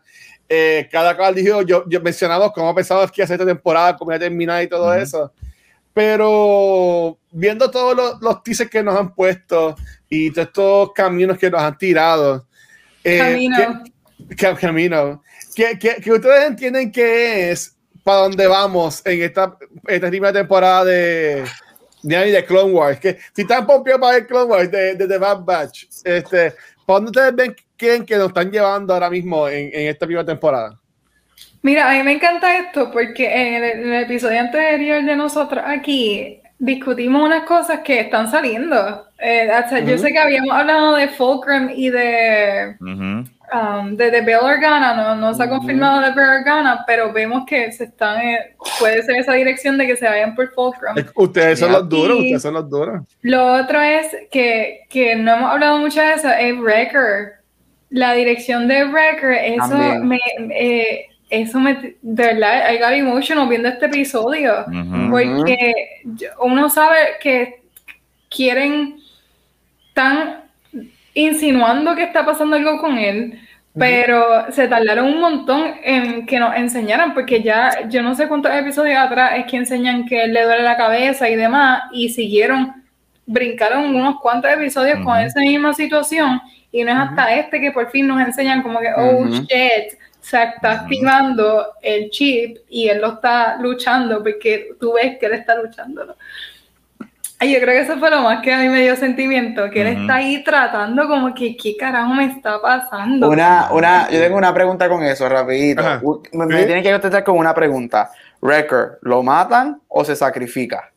eh, 0.50 0.88
cada 0.92 1.16
cual 1.16 1.36
dijo, 1.36 1.62
yo, 1.62 1.84
yo 1.88 2.02
mencionamos 2.02 2.52
cómo 2.54 2.74
pensamos 2.74 3.12
que 3.12 3.22
hacer 3.22 3.36
esta 3.36 3.46
temporada, 3.46 3.96
cómo 3.96 4.12
iba 4.12 4.16
a 4.16 4.20
terminar 4.20 4.64
y 4.64 4.68
todo 4.68 4.90
Ujú. 4.92 5.00
eso. 5.00 5.32
Pero 5.94 7.18
viendo 7.32 7.70
todos 7.72 7.96
los, 7.96 8.22
los 8.22 8.44
teasers 8.44 8.70
que 8.70 8.82
nos 8.84 8.98
han 8.98 9.14
puesto 9.14 9.76
y 10.10 10.32
todos 10.32 10.48
estos 10.48 10.94
caminos 10.94 11.38
que 11.38 11.50
nos 11.52 11.62
han 11.62 11.78
tirado, 11.78 12.48
eh, 13.04 13.18
Camino. 13.18 13.84
¿qué- 14.30 14.36
qué- 14.36 14.56
camino. 14.56 15.24
¿Qué, 15.56 15.78
qué- 15.80 15.98
qué 16.02 16.12
ustedes 16.12 16.46
entienden 16.48 16.92
que 16.92 17.52
es 17.52 17.76
para 18.04 18.20
dónde 18.20 18.48
vamos 18.48 19.02
en 19.06 19.22
esta, 19.22 19.58
esta 19.88 20.08
primera 20.10 20.32
temporada 20.34 20.86
de, 20.86 21.44
de, 22.08 22.32
de 22.32 22.46
Clone 22.46 22.74
Wars? 22.74 23.00
Que 23.00 23.18
si 23.34 23.42
están 23.44 23.66
pompeados 23.66 24.02
para 24.02 24.14
ver 24.14 24.28
Clone 24.28 24.52
Wars 24.52 24.72
de, 24.72 24.96
The 24.96 25.18
Bad 25.18 25.44
Batch, 25.44 25.86
este, 26.04 26.54
¿para 26.86 27.00
dónde 27.00 27.10
ustedes 27.10 27.36
ven 27.36 27.56
creen 27.76 28.06
que 28.06 28.18
nos 28.18 28.28
están 28.30 28.52
llevando 28.52 28.94
ahora 28.94 29.10
mismo 29.10 29.48
en, 29.48 29.70
en 29.74 29.88
esta 29.90 30.06
primera 30.06 30.26
temporada? 30.26 30.80
Mira, 31.62 31.90
a 31.90 31.94
mí 31.94 32.04
me 32.04 32.14
encanta 32.14 32.58
esto 32.58 32.92
porque 32.92 33.26
en 33.26 33.64
el 33.64 34.04
episodio 34.04 34.40
anterior 34.40 35.04
de 35.04 35.16
nosotros 35.16 35.64
aquí 35.66 36.42
discutimos 36.60 37.24
unas 37.24 37.44
cosas 37.44 37.80
que 37.82 38.00
están 38.00 38.30
saliendo. 38.30 39.06
Eh, 39.20 39.50
sea, 39.70 39.80
Yo 39.80 39.98
sé 39.98 40.12
que 40.12 40.20
habíamos 40.20 40.52
hablado 40.52 40.96
de 40.96 41.08
Fulcrum 41.10 41.70
y 41.76 41.90
de, 41.90 42.76
um, 42.80 43.96
de, 43.96 44.12
de 44.12 44.22
Bail 44.22 44.38
Organa, 44.42 44.94
no, 44.94 45.16
no 45.16 45.34
se 45.34 45.44
ha 45.44 45.50
confirmado 45.50 46.02
de 46.02 46.12
Bail 46.12 46.40
Organa, 46.40 46.84
pero 46.86 47.12
vemos 47.14 47.44
que 47.46 47.72
se 47.72 47.86
están, 47.86 48.22
eh, 48.22 48.56
puede 48.80 49.04
ser 49.04 49.18
esa 49.18 49.34
dirección 49.34 49.78
de 49.78 49.88
que 49.88 49.96
se 49.96 50.06
vayan 50.06 50.36
por 50.36 50.52
Fulcrum. 50.54 50.96
Ustedes 51.16 51.60
son 51.60 51.72
los 51.72 51.88
duros, 51.88 52.20
ustedes 52.20 52.42
son 52.42 52.54
los 52.56 52.70
duros. 52.70 53.04
Lo 53.22 53.54
otro 53.54 53.82
es 53.82 54.08
que, 54.32 54.82
que 54.90 55.16
no 55.16 55.36
hemos 55.36 55.52
hablado 55.52 55.78
mucho 55.78 56.02
de 56.02 56.14
eso, 56.14 56.30
es 56.30 56.58
Wrecker. 56.58 57.38
La 57.90 58.14
dirección 58.14 58.68
de 58.68 58.84
Wrecker, 58.84 59.32
eso 59.32 59.70
También. 59.70 60.08
me, 60.08 60.20
eh, 60.52 61.06
eso 61.30 61.60
me, 61.60 61.74
de 61.74 61.96
verdad, 62.02 62.74
I 62.74 62.78
got 62.80 62.92
emotional 62.92 63.48
viendo 63.50 63.68
este 63.68 63.88
episodio. 63.88 64.66
Ujú. 64.68 65.10
Porque 65.10 65.74
yo- 66.04 66.30
uno 66.42 66.70
sabe 66.70 66.98
que 67.22 67.62
quieren, 68.30 68.98
están 69.90 70.42
insinuando 71.14 71.96
que 71.96 72.04
está 72.04 72.26
pasando 72.26 72.56
algo 72.56 72.80
con 72.80 72.98
él, 72.98 73.40
pero 73.78 74.52
se 74.52 74.68
tardaron 74.68 75.06
un 75.06 75.20
montón 75.22 75.76
en 75.84 76.26
que 76.26 76.40
nos 76.40 76.56
enseñaran, 76.56 77.14
porque 77.14 77.42
ya 77.44 77.88
yo 77.90 78.02
no 78.02 78.16
sé 78.16 78.28
cuántos 78.28 78.52
episodios 78.54 78.98
atrás 78.98 79.34
es 79.38 79.46
que 79.46 79.58
enseñan 79.58 80.06
que 80.06 80.24
él 80.24 80.34
le 80.34 80.44
duele 80.44 80.64
la 80.64 80.78
cabeza 80.78 81.30
y 81.30 81.36
demás, 81.36 81.84
y 81.92 82.10
siguieron, 82.10 82.84
brincaron 83.26 83.96
unos 83.96 84.20
cuantos 84.20 84.52
episodios 84.52 84.96
con 85.04 85.14
Ujú. 85.18 85.28
esa 85.28 85.40
misma 85.42 85.74
situación, 85.74 86.42
y 86.72 86.84
no 86.84 86.92
es 86.92 86.98
hasta 86.98 87.34
este 87.36 87.60
que 87.62 87.72
por 87.72 87.90
fin 87.92 88.08
nos 88.08 88.20
enseñan 88.20 88.62
como 88.64 88.80
que, 88.80 88.90
oh 88.96 89.26
shit, 89.28 89.98
se 90.30 90.44
está 90.44 90.72
activando 90.82 91.68
el 91.82 92.10
chip 92.10 92.58
y 92.70 92.90
él 92.90 93.00
lo 93.00 93.14
está 93.14 93.58
luchando 93.60 94.22
porque 94.22 94.72
tú 94.78 94.94
ves 94.94 95.18
que 95.18 95.28
él 95.28 95.34
está 95.34 95.56
luchando. 95.56 96.06
¿no? 96.06 96.16
Ay, 97.40 97.54
yo 97.54 97.62
creo 97.62 97.76
que 97.76 97.82
eso 97.82 97.98
fue 97.98 98.10
lo 98.10 98.22
más 98.24 98.42
que 98.42 98.52
a 98.52 98.60
mí 98.60 98.68
me 98.68 98.82
dio 98.82 98.96
sentimiento, 98.98 99.70
que 99.70 99.82
él 99.82 99.88
está 99.88 100.16
ahí 100.16 100.44
tratando 100.44 101.08
como 101.08 101.34
que, 101.34 101.56
¿qué 101.56 101.78
carajo 101.78 102.14
me 102.14 102.26
está 102.26 102.62
pasando? 102.62 103.30
Una, 103.30 103.70
una, 103.72 104.10
yo 104.10 104.20
tengo 104.20 104.38
una 104.38 104.54
pregunta 104.54 104.90
con 104.90 105.02
eso, 105.04 105.30
rapidito. 105.30 105.82
Me, 106.34 106.46
me 106.46 106.60
¿Sí? 106.60 106.66
tienen 106.66 106.84
que 106.84 106.92
contestar 106.92 107.24
con 107.24 107.38
una 107.38 107.54
pregunta. 107.54 108.12
Wrecker, 108.42 109.00
¿lo 109.04 109.24
matan 109.24 109.80
o 109.88 110.04
se 110.04 110.16
sacrifica? 110.16 110.92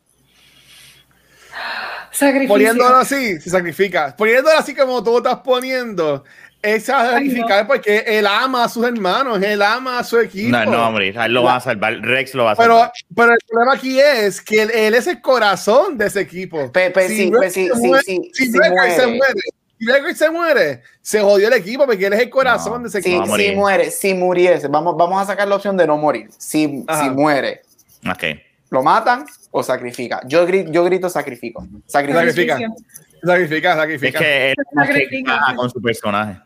Sacrificio. 2.11 2.49
Poniéndolo 2.49 2.97
así, 2.97 3.39
se 3.39 3.49
sacrifica. 3.49 4.13
Poniéndolo 4.17 4.57
así 4.57 4.75
como 4.75 5.01
tú 5.01 5.17
estás 5.17 5.37
poniendo, 5.37 6.25
él 6.61 6.81
se 6.81 6.91
va 6.91 7.01
a 7.01 7.11
sacrificar 7.13 7.67
porque 7.67 8.03
él 8.05 8.27
ama 8.27 8.63
a 8.65 8.69
sus 8.69 8.85
hermanos, 8.85 9.41
él 9.41 9.61
ama 9.61 9.99
a 9.99 10.03
su 10.03 10.19
equipo. 10.19 10.49
No, 10.57 10.65
no 10.65 10.77
va 10.77 10.87
a 10.87 10.91
morir. 10.91 11.17
A 11.17 11.25
él 11.25 11.33
lo 11.33 11.43
va 11.43 11.55
a 11.55 11.59
salvar. 11.59 11.93
Rex 12.01 12.33
lo 12.35 12.45
va 12.45 12.51
a 12.51 12.55
Pero, 12.55 12.73
salvar. 12.75 12.91
pero 13.15 13.31
el 13.33 13.39
problema 13.47 13.73
aquí 13.73 13.99
es 13.99 14.41
que 14.41 14.61
él, 14.63 14.71
él 14.71 14.93
es 14.93 15.07
el 15.07 15.21
corazón 15.21 15.97
de 15.97 16.07
ese 16.07 16.21
equipo. 16.21 16.71
Pe- 16.71 16.91
pe- 16.91 17.07
sí, 17.09 17.31
Rex 17.31 17.53
sí, 17.53 17.67
se 17.67 17.73
sí, 17.75 17.81
muere- 17.87 18.03
sí, 18.03 18.31
si 18.33 18.45
sí 18.51 18.57
Rex 18.59 18.95
se 18.95 19.07
muere. 19.07 19.33
si 19.79 19.85
Rex 19.87 20.17
se 20.17 20.29
muere, 20.29 20.81
se 21.01 21.19
jodió 21.21 21.47
el 21.47 21.53
equipo 21.53 21.85
porque 21.85 22.05
él 22.05 22.13
es 22.13 22.19
el 22.21 22.29
corazón 22.29 22.73
No, 22.73 22.79
de 22.83 22.87
ese 22.89 23.01
Si, 23.01 23.09
equipo. 23.09 23.25
morir. 23.27 23.49
si 23.49 23.55
muere, 23.55 23.91
si 23.91 24.13
muriese, 24.13 24.67
vamos, 24.67 24.95
vamos 24.97 25.21
a 25.21 25.25
sacar 25.25 25.47
la 25.47 25.55
opción 25.55 25.75
de 25.75 25.87
no 25.87 25.97
morir. 25.97 26.29
Si, 26.37 26.83
Ajá. 26.87 27.03
si 27.03 27.09
muere, 27.09 27.61
Ok. 28.09 28.23
¿lo 28.69 28.83
matan 28.83 29.25
o 29.49 29.63
sacrifica? 29.63 30.21
Yo 30.27 30.45
grito, 30.45 30.71
yo 30.71 30.83
grito 30.83 31.09
sacrifico. 31.09 31.65
Sacrifica. 31.87 32.59
Sacrifica, 33.23 33.73
Es 33.73 33.75
sacrifica. 33.77 34.19
que 34.19 34.49
él 34.51 34.55
no 34.73 34.81
se 34.83 34.87
Sacrifica. 34.93 35.39
con 35.55 35.69
su 35.69 35.81
personaje. 35.81 36.39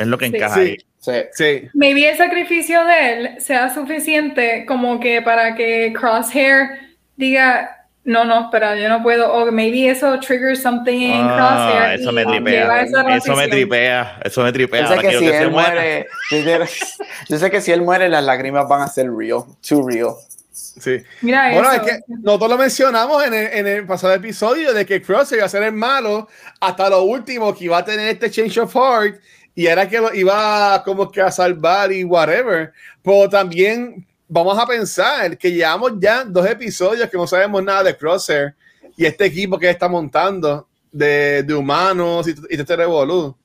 Es 0.00 0.06
lo 0.06 0.18
que 0.18 0.28
Sí. 0.28 0.36
encaja 0.36 0.54
Sí. 0.54 0.60
ahí. 0.60 0.76
Sí. 0.98 1.12
Sí. 1.32 1.68
Maybe 1.74 2.10
el 2.10 2.16
sacrificio 2.16 2.84
de 2.84 3.12
él 3.12 3.30
sea 3.40 3.72
suficiente 3.72 4.64
como 4.66 5.00
que 5.00 5.22
para 5.22 5.54
que 5.54 5.92
Crosshair 5.98 6.96
diga, 7.16 7.86
no, 8.04 8.24
no, 8.24 8.44
espera, 8.44 8.76
yo 8.76 8.88
no 8.88 9.02
puedo, 9.02 9.32
o 9.32 9.50
maybe 9.52 9.88
eso 9.90 10.18
triggers 10.20 10.60
something 10.62 10.98
in 11.00 11.20
Ah, 11.22 11.70
Crosshair. 11.70 12.00
eso 12.00 12.10
y 12.10 12.14
me 12.14 12.24
lleva 12.50 12.80
tripea. 12.84 13.16
Eso 13.16 13.36
me 13.36 13.48
tripea. 13.48 14.20
Eso 14.24 14.42
me 14.42 14.52
tripea. 14.52 14.80
Yo 14.80 14.86
sé 14.88 14.94
Ahora 14.94 15.08
que 15.08 15.18
si 15.18 15.24
que 15.26 15.38
él 15.38 15.50
muere, 15.50 16.06
yo 16.30 16.42
sé- 16.66 16.86
yo 17.28 17.38
sé 17.38 17.50
que 17.50 17.60
si 17.60 17.72
él 17.72 17.82
muere, 17.82 18.08
las 18.08 18.24
lágrimas 18.24 18.66
van 18.68 18.82
a 18.82 18.88
ser 18.88 19.10
real, 19.12 19.42
too 19.66 19.86
real. 19.88 20.14
Sí. 20.52 20.98
Mira 21.22 21.50
Bueno, 21.52 21.72
eso. 21.72 21.82
es 21.82 21.90
que 21.92 21.98
nosotros 22.22 22.50
lo 22.50 22.58
mencionamos 22.58 23.24
en 23.26 23.34
el, 23.34 23.46
en 23.52 23.66
el 23.66 23.86
pasado 23.86 24.14
episodio 24.14 24.72
de 24.72 24.84
que 24.86 25.00
Cross 25.02 25.32
iba 25.32 25.44
a 25.44 25.48
ser 25.48 25.62
el 25.62 25.72
malo 25.72 26.28
hasta 26.60 26.88
lo 26.88 27.02
último, 27.02 27.54
que 27.54 27.64
iba 27.64 27.78
a 27.78 27.84
tener 27.84 28.08
este 28.08 28.30
change 28.30 28.58
of 28.58 28.74
heart 28.74 29.16
y 29.54 29.66
era 29.66 29.88
que 29.88 29.98
lo 29.98 30.14
iba 30.14 30.82
como 30.84 31.10
que 31.10 31.20
a 31.20 31.30
salvar 31.30 31.92
y 31.92 32.04
whatever. 32.04 32.72
Pero 33.02 33.28
también 33.28 34.06
vamos 34.28 34.58
a 34.58 34.66
pensar 34.66 35.36
que 35.36 35.52
llevamos 35.52 35.92
ya 35.98 36.24
dos 36.24 36.46
episodios 36.46 37.08
que 37.08 37.16
no 37.16 37.26
sabemos 37.26 37.62
nada 37.62 37.82
de 37.84 37.96
Crosshair 37.96 38.54
y 38.96 39.04
este 39.04 39.24
equipo 39.24 39.58
que 39.58 39.68
está 39.68 39.88
montando 39.88 40.68
de, 40.92 41.42
de 41.42 41.54
humanos 41.54 42.28
y, 42.28 42.34
y 42.48 42.60
este 42.60 42.76
revolú. 42.76 43.36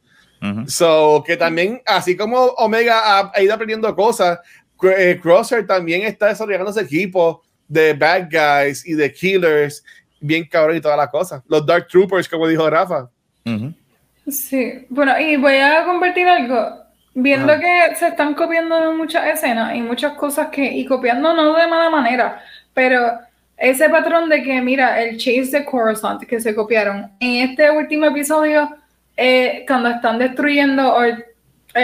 So, 0.68 1.24
que 1.26 1.38
también, 1.38 1.82
así 1.86 2.16
como 2.16 2.38
Omega 2.38 3.00
ha, 3.04 3.32
ha 3.34 3.42
ido 3.42 3.54
aprendiendo 3.54 3.96
cosas, 3.96 4.40
eh, 4.84 5.20
Crosser 5.22 5.66
también 5.66 6.04
está 6.04 6.28
desarrollando 6.28 6.70
ese 6.70 6.82
equipo 6.82 7.42
de 7.68 7.94
bad 7.94 8.30
guys 8.30 8.86
y 8.86 8.94
de 8.94 9.12
killers, 9.12 9.84
bien 10.20 10.48
cabrón 10.48 10.78
y 10.78 10.82
todas 10.82 10.98
las 10.98 11.10
cosas. 11.10 11.42
Los 11.48 11.66
Dark 11.66 11.88
Troopers, 11.88 12.30
como 12.30 12.48
dijo 12.48 12.70
Rafa. 12.70 13.10
Ujú. 13.46 13.74
Sí, 14.28 14.86
bueno, 14.90 15.20
y 15.20 15.38
voy 15.38 15.56
a 15.58 15.84
compartir 15.86 16.28
algo. 16.28 16.84
Viendo 17.18 17.58
que 17.60 17.96
se 17.96 18.08
están 18.08 18.34
copiando 18.34 18.78
de 18.90 18.94
muchas 18.98 19.26
escenas 19.28 19.74
y 19.76 19.82
muchas 19.82 20.14
cosas 20.14 20.48
que, 20.50 20.66
y 20.66 20.86
copiando 20.86 21.34
no 21.34 21.56
de 21.56 21.66
mala 21.68 21.90
manera, 21.90 22.42
pero 22.74 23.20
ese 23.56 23.88
patrón 23.90 24.28
de 24.28 24.44
que, 24.44 24.60
mira, 24.62 25.02
el 25.02 25.16
chase 25.18 25.46
de 25.60 25.64
Coruscant 25.64 26.24
que 26.24 26.42
se 26.42 26.54
copiaron 26.54 27.10
en 27.22 27.50
este 27.50 27.72
último 27.72 28.08
episodio, 28.08 28.70
eh, 29.16 29.64
cuando 29.66 29.90
están 29.92 30.20
destruyendo 30.20 30.94
o 30.94 31.04
eh, 31.06 31.26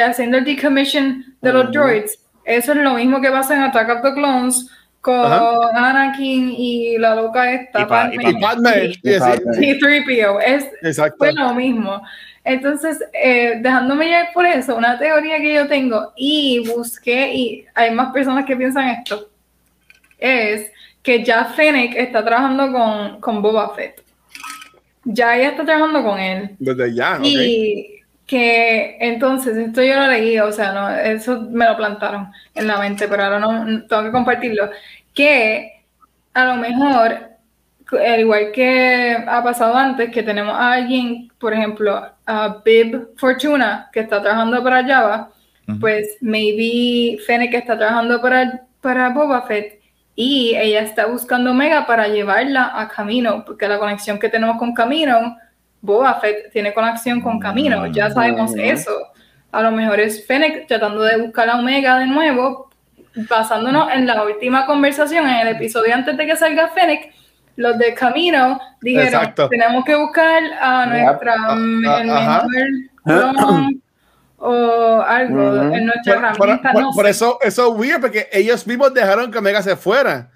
haciendo 0.04 0.38
el 0.40 0.44
decommission 0.44 1.24
de 1.42 1.54
los 1.54 1.72
droids, 1.72 2.20
eso 2.44 2.74
es 2.74 2.78
lo 2.80 2.96
mismo 2.96 3.22
que 3.22 3.30
pasa 3.32 3.56
en 3.56 3.62
Attack 3.62 3.90
of 3.90 4.02
the 4.02 4.14
Clones 4.14 4.70
con 5.00 5.16
Ajá. 5.32 5.70
Anakin 5.92 6.54
y 6.58 6.98
la 6.98 7.16
loca 7.16 7.50
esta, 7.54 7.82
Y 7.82 7.86
pa- 7.86 8.10
y 8.14 8.18
Padme. 8.18 8.30
Y 8.38 8.42
Batman, 8.42 8.74
Y- 8.84 8.94
sí, 8.96 9.00
sí, 9.04 9.20
Padme. 9.20 9.66
y 9.66 9.80
3PO. 9.80 10.40
Es, 10.42 10.66
exacto. 10.82 11.16
fue 11.20 11.32
lo 11.32 11.54
mismo. 11.56 12.02
Entonces, 12.44 13.04
eh, 13.14 13.60
dejándome 13.62 14.06
llevar 14.06 14.30
por 14.34 14.46
eso, 14.46 14.76
una 14.76 14.98
teoría 14.98 15.38
que 15.38 15.54
yo 15.54 15.68
tengo 15.68 16.12
y 16.16 16.68
busqué, 16.68 17.34
y 17.34 17.66
hay 17.76 17.92
más 17.92 18.12
personas 18.12 18.46
que 18.46 18.56
piensan 18.56 18.90
esto, 18.90 19.30
es 20.18 20.72
que 21.04 21.24
ya 21.24 21.46
Fennec 21.46 21.96
está 21.96 22.24
trabajando 22.24 22.72
con, 22.72 23.22
con 23.22 23.42
Boba 23.42 23.76
Fett. 23.76 24.02
Ya 25.04 25.36
ella 25.36 25.50
está 25.50 25.66
trabajando 25.66 26.04
con 26.04 26.20
él. 26.20 26.56
Desde 26.60 26.94
ya, 26.94 27.18
ok. 27.18 27.24
Y 27.26 27.88
que 28.28 28.98
entonces, 29.00 29.58
esto 29.58 29.84
yo 29.84 29.96
lo 29.96 30.08
leí, 30.08 30.40
o 30.40 30.52
sea, 30.52 30.72
no, 30.72 30.90
eso 30.90 31.42
me 31.52 31.66
lo 31.66 31.76
plantaron 31.76 32.32
en 32.56 32.68
la 32.68 32.78
mente, 32.80 33.08
pero 33.08 33.24
ahora 33.24 33.40
no, 33.40 33.66
no- 33.66 33.84
tengo 33.86 34.04
que 34.04 34.12
compartirlo. 34.12 34.70
Que 35.14 35.82
a 36.34 36.46
lo 36.46 36.56
mejor, 36.56 37.31
al 37.92 38.20
igual 38.22 38.52
que 38.54 39.18
ha 39.28 39.44
pasado 39.44 39.76
antes, 39.76 40.12
que 40.12 40.24
tenemos 40.24 40.54
a 40.56 40.74
alguien, 40.74 41.32
por 41.40 41.54
ejemplo, 41.54 42.02
a 42.26 42.58
Bib 42.64 43.10
Fortuna, 43.18 43.90
que 43.92 44.02
está 44.02 44.22
trabajando 44.22 44.64
para 44.64 44.86
Java, 44.86 45.30
Ujú. 45.68 45.80
pues 45.80 46.18
maybe 46.22 47.18
Fennec 47.26 47.54
está 47.54 47.78
trabajando 47.78 48.22
para, 48.22 48.62
para 48.82 49.10
Boba 49.10 49.42
Fett 49.44 49.80
y 50.16 50.54
ella 50.56 50.82
está 50.82 51.06
buscando 51.06 51.52
Omega 51.52 51.86
para 51.86 52.08
llevarla 52.08 52.72
a 52.74 52.88
Camino, 52.88 53.44
porque 53.46 53.68
la 53.68 53.78
conexión 53.80 54.20
que 54.20 54.30
tenemos 54.30 54.58
con 54.58 54.74
Camino, 54.74 55.38
Boba 55.82 56.16
Fett 56.20 56.52
tiene 56.52 56.74
conexión 56.74 57.22
con 57.22 57.40
Camino, 57.40 57.88
ya 57.88 58.10
sabemos 58.12 58.52
Mm. 58.56 58.60
eso. 58.60 58.92
A 59.52 59.62
lo 59.64 59.72
mejor 59.72 60.00
es 60.00 60.26
Fennec 60.26 60.68
tratando 60.68 61.02
de 61.02 61.18
buscar 61.22 61.50
a 61.50 61.58
Omega 61.60 62.00
de 62.00 62.08
nuevo, 62.08 62.70
basándonos 63.30 63.92
en 63.94 64.08
la 64.08 64.24
última 64.24 64.66
conversación, 64.66 65.28
en 65.28 65.48
el 65.48 65.56
episodio 65.56 65.94
antes 65.94 66.16
de 66.18 66.26
que 66.26 66.36
salga 66.36 66.70
Fennec, 66.70 67.14
los 67.62 67.78
de 67.78 67.94
Camino 67.94 68.60
dijeron, 68.82 69.08
Exacto. 69.08 69.48
tenemos 69.50 69.86
que 69.86 69.96
buscar 69.96 70.42
a 70.62 70.86
nuestra, 70.88 71.36
o 74.38 75.02
algo 75.02 75.56
en 75.74 75.86
nuestra 75.86 76.14
Por, 76.16 76.38
por- 76.38 76.50
herramienta, 76.50 76.72
por- 76.74 76.82
no 76.82 76.92
por 76.92 77.06
sé. 77.06 77.12
eso, 77.12 77.38
eso 77.42 77.72
es 77.74 77.80
weird, 77.80 78.02
porque 78.02 78.28
ellos 78.32 78.66
mismos 78.66 78.94
dejaron 78.94 79.32
que 79.32 79.38
Omega 79.38 79.62
se 79.62 79.76
fuera. 79.76 80.30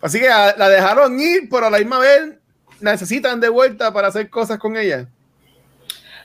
Así 0.00 0.18
que 0.18 0.28
la 0.28 0.68
dejaron 0.68 1.18
ir, 1.20 1.48
pero 1.48 1.66
a 1.66 1.70
la 1.70 1.78
misma 1.78 2.00
vez 2.00 2.32
necesitan 2.80 3.38
de 3.40 3.48
vuelta 3.48 3.92
para 3.92 4.08
hacer 4.08 4.28
cosas 4.28 4.58
con 4.58 4.76
ella. 4.76 5.06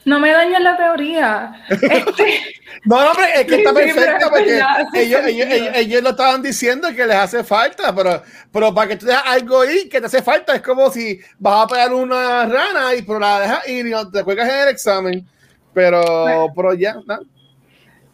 No 0.07 0.19
me 0.21 0.31
dañes 0.31 0.61
la 0.61 0.77
teoría. 0.77 1.51
Este, 1.69 2.41
No, 2.85 3.01
no, 3.03 3.11
hombre, 3.11 3.25
es 3.35 3.45
que 3.45 3.55
está 3.55 3.73
pero 3.73 3.85
perfecta 3.93 4.17
es 4.17 4.29
porque 4.29 4.43
verdad, 4.51 4.77
ellos, 4.93 5.21
ellos, 5.25 5.47
ellos- 5.51 5.71
ellos 5.75 6.03
lo 6.03 6.09
estaban 6.11 6.41
diciendo 6.41 6.87
que 6.95 7.05
les 7.05 7.15
hace 7.17 7.43
falta, 7.43 7.93
pero, 7.93 8.23
pero 8.51 8.73
para 8.73 8.87
que 8.87 8.95
tú 8.95 9.05
dejas 9.07 9.23
algo 9.25 9.61
ahí 9.61 9.89
que 9.89 9.99
te 9.99 10.05
hace 10.05 10.21
falta, 10.21 10.55
es 10.55 10.61
como 10.61 10.89
si 10.89 11.19
vas 11.39 11.65
a 11.65 11.67
pegar 11.67 11.93
una 11.93 12.45
rana 12.45 12.95
y 12.95 13.01
pero 13.01 13.19
la 13.19 13.39
dejas 13.41 13.67
ir 13.67 13.87
y 13.87 13.89
no 13.89 14.09
te 14.09 14.23
cuelgas 14.23 14.47
en 14.47 14.59
el 14.61 14.67
examen. 14.69 15.27
Pero, 15.73 16.01
Bueno. 16.23 16.47
pero 16.55 16.73
ya, 16.73 16.93
¿no? 17.05 17.19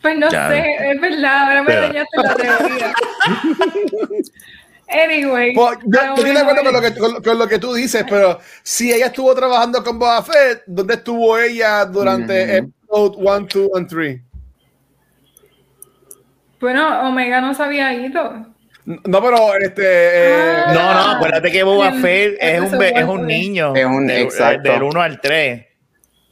pues 0.01 0.17
no 0.17 0.29
Ya. 0.31 0.49
sé, 0.49 0.65
es 0.91 0.99
verdad, 1.01 1.43
ahora 1.47 1.61
me 1.61 1.67
Pero- 1.67 1.81
dañaste 1.83 2.17
la 2.17 2.35
teoría. 2.35 2.93
Anyway. 4.87 5.53
Pues, 5.55 5.77
yo, 5.85 5.99
estoy 6.15 6.31
de 6.31 6.39
acuerdo 6.39 6.63
con 6.63 6.73
lo, 6.73 6.81
que, 6.81 6.93
con, 6.95 7.23
con 7.23 7.37
lo 7.39 7.47
que 7.47 7.57
tú 7.59 7.73
dices, 7.73 8.05
pero 8.09 8.39
si 8.61 8.91
ella 8.91 9.07
estuvo 9.07 9.33
trabajando 9.33 9.83
con 9.83 9.97
Boba 9.97 10.21
Fett, 10.23 10.63
¿dónde 10.67 10.95
estuvo 10.95 11.37
ella 11.37 11.85
durante 11.85 12.59
Ujú. 12.61 12.71
episode 13.07 13.17
1, 13.17 13.47
2 13.53 13.69
and 13.75 13.89
3? 13.89 14.21
Bueno, 16.59 17.09
Omega 17.09 17.41
no 17.41 17.53
se 17.53 17.63
había 17.63 17.93
ido. 17.93 18.47
No, 18.85 19.21
pero 19.21 19.55
este. 19.57 19.81
eh, 19.85 20.53
Ah. 20.65 20.71
No, 20.73 20.93
no, 20.93 21.11
acuérdate 21.17 21.51
que 21.51 21.63
Boba 21.63 21.87
En- 21.89 22.01
Fett 22.01 22.37
es 22.39 22.59
un, 22.71 22.81
es 22.83 23.03
un 23.05 23.25
niño. 23.25 23.73
Es 23.75 23.85
un- 23.85 24.07
del, 24.07 24.21
exacto. 24.23 24.71
Del 24.71 24.83
1 24.83 25.01
al 25.01 25.19
3. 25.21 25.65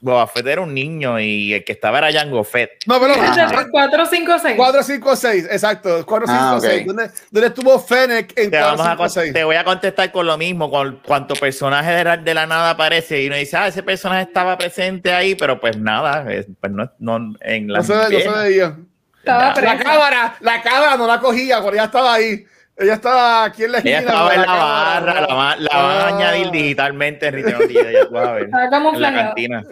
Boba 0.01 0.25
Fett 0.27 0.47
era 0.47 0.61
un 0.61 0.73
niño 0.73 1.19
y 1.19 1.53
el 1.53 1.63
que 1.63 1.73
estaba 1.73 1.99
era 1.99 2.11
Jango 2.11 2.43
Fett. 2.43 2.71
no, 2.87 2.99
pero. 2.99 3.13
Ajá. 3.13 3.67
4, 3.69 4.05
5, 4.07 4.33
6. 4.41 4.53
4, 4.57 4.83
5, 4.83 5.15
6, 5.15 5.47
exacto. 5.51 6.05
4, 6.05 6.27
5, 6.27 6.39
Ah, 6.41 6.55
ok. 6.57 6.63
6. 6.63 6.87
¿Dónde, 6.87 7.09
¿Dónde 7.29 7.47
estuvo 7.47 7.79
Fennec 7.79 8.33
en 8.37 8.49
Te, 8.49 8.57
4, 8.59 8.65
vamos 8.77 8.81
a 8.87 8.89
5, 8.91 8.97
con- 8.97 9.09
6? 9.11 9.33
te 9.33 9.43
voy 9.43 9.55
a 9.55 9.63
contestar 9.63 10.11
con 10.11 10.25
lo 10.25 10.37
mismo, 10.39 10.71
con 10.71 10.99
cuánto 11.05 11.35
personaje 11.35 11.91
de 11.91 12.03
la, 12.03 12.17
de 12.17 12.33
la 12.33 12.47
nada 12.47 12.71
aparece 12.71 13.21
y 13.21 13.27
uno 13.27 13.35
dice, 13.35 13.55
ah, 13.57 13.67
ese 13.67 13.83
personaje 13.83 14.23
estaba 14.23 14.57
presente 14.57 15.13
ahí, 15.13 15.35
pero 15.35 15.59
pues 15.59 15.77
nada, 15.77 16.25
es- 16.33 16.47
pues 16.59 16.71
no, 16.71 16.91
no 16.97 17.33
en 17.41 17.71
la 17.71 17.79
No 17.79 17.83
sé, 17.85 17.93
no 17.93 18.07
sé 18.09 18.29
de 18.39 18.55
ella. 18.55 18.75
Estaba 19.19 19.53
La 19.53 19.61
La 19.61 19.77
cámara, 19.83 20.35
la 20.39 20.61
cámara 20.63 20.97
no 20.97 21.05
la 21.05 21.19
cogía, 21.19 21.61
porque 21.61 21.77
ella 21.77 21.85
estaba 21.85 22.15
ahí. 22.15 22.43
Ella 22.75 22.93
estaba 22.95 23.43
aquí 23.43 23.65
en 23.65 23.73
la 23.73 23.77
esquina. 23.77 23.99
Ella 23.99 24.07
estaba 24.09 24.33
en 24.33 24.39
la 24.41 24.45
cámara, 24.47 24.63
barra, 24.65 25.21
no. 25.21 25.27
la, 25.27 25.55
la 25.57 25.77
van 25.77 25.97
a 25.97 26.03
Ah. 26.03 26.07
añadir 26.07 26.49
digitalmente 26.49 27.31
the 27.31 27.43
Jedi, 27.43 27.93
ya 27.93 28.05
tú 28.07 28.13
vas 28.13 28.27
a 28.27 28.31
ver. 28.31 28.43
Estaba 28.45 28.89
En 28.89 29.01
la 29.01 29.13
cantina. 29.13 29.63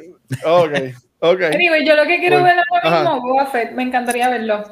Ok, 0.45 0.71
ok. 1.19 1.41
Anyway, 1.53 1.85
yo 1.85 1.95
lo 1.95 2.05
que 2.05 2.19
quiero 2.19 2.37
ver 2.43 2.55
ahora 2.71 2.89
mismo, 3.01 3.21
Boba 3.21 3.45
Fett, 3.47 3.71
me 3.71 3.83
encantaría 3.83 4.29
verlo. 4.29 4.63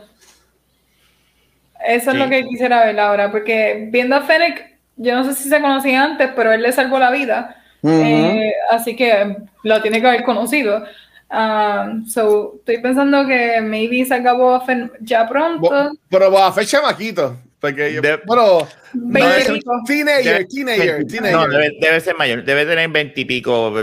Eso 1.85 2.11
es 2.11 2.17
lo 2.17 2.29
que 2.29 2.43
quisiera 2.45 2.85
ver 2.85 2.99
ahora, 2.99 3.31
porque 3.31 3.87
viendo 3.91 4.15
a 4.15 4.21
Fennec, 4.21 4.77
yo 4.95 5.15
no 5.15 5.23
sé 5.23 5.33
si 5.33 5.47
se 5.49 5.61
conocía 5.61 6.03
antes, 6.03 6.29
pero 6.35 6.51
él 6.51 6.61
le 6.63 6.71
salvó 6.71 6.97
la 6.99 7.11
vida. 7.11 7.55
Eh, 7.83 8.51
así 8.71 8.95
que 8.95 9.37
lo 9.63 9.81
tiene 9.81 10.01
que 10.01 10.07
haber 10.07 10.23
conocido. 10.23 10.83
Um, 11.29 12.05
so, 12.07 12.55
estoy 12.59 12.79
pensando 12.81 13.27
que 13.27 13.61
maybe 13.61 14.05
salga 14.05 14.33
Boba 14.33 14.61
Fett 14.61 14.91
ya 15.01 15.27
pronto. 15.27 15.59
Bo- 15.69 15.91
Pero 16.09 16.31
Boba 16.31 16.51
Fett 16.51 16.67
chamaquito. 16.67 17.37
Porque 17.59 17.91
yo, 17.91 18.01
De- 18.01 18.19
bueno, 18.25 18.67
debe 18.93 19.41
ser- 19.41 19.59
teenager, 19.87 20.41
Debe- 20.41 20.47
teenager, 20.47 21.07
teenager. 21.07 21.35
No, 21.37 21.47
debe, 21.47 21.71
debe 21.81 21.99
ser 21.99 22.15
mayor, 22.15 22.43
debe 22.43 22.65
tener 22.65 22.87
veintipico, 22.89 23.73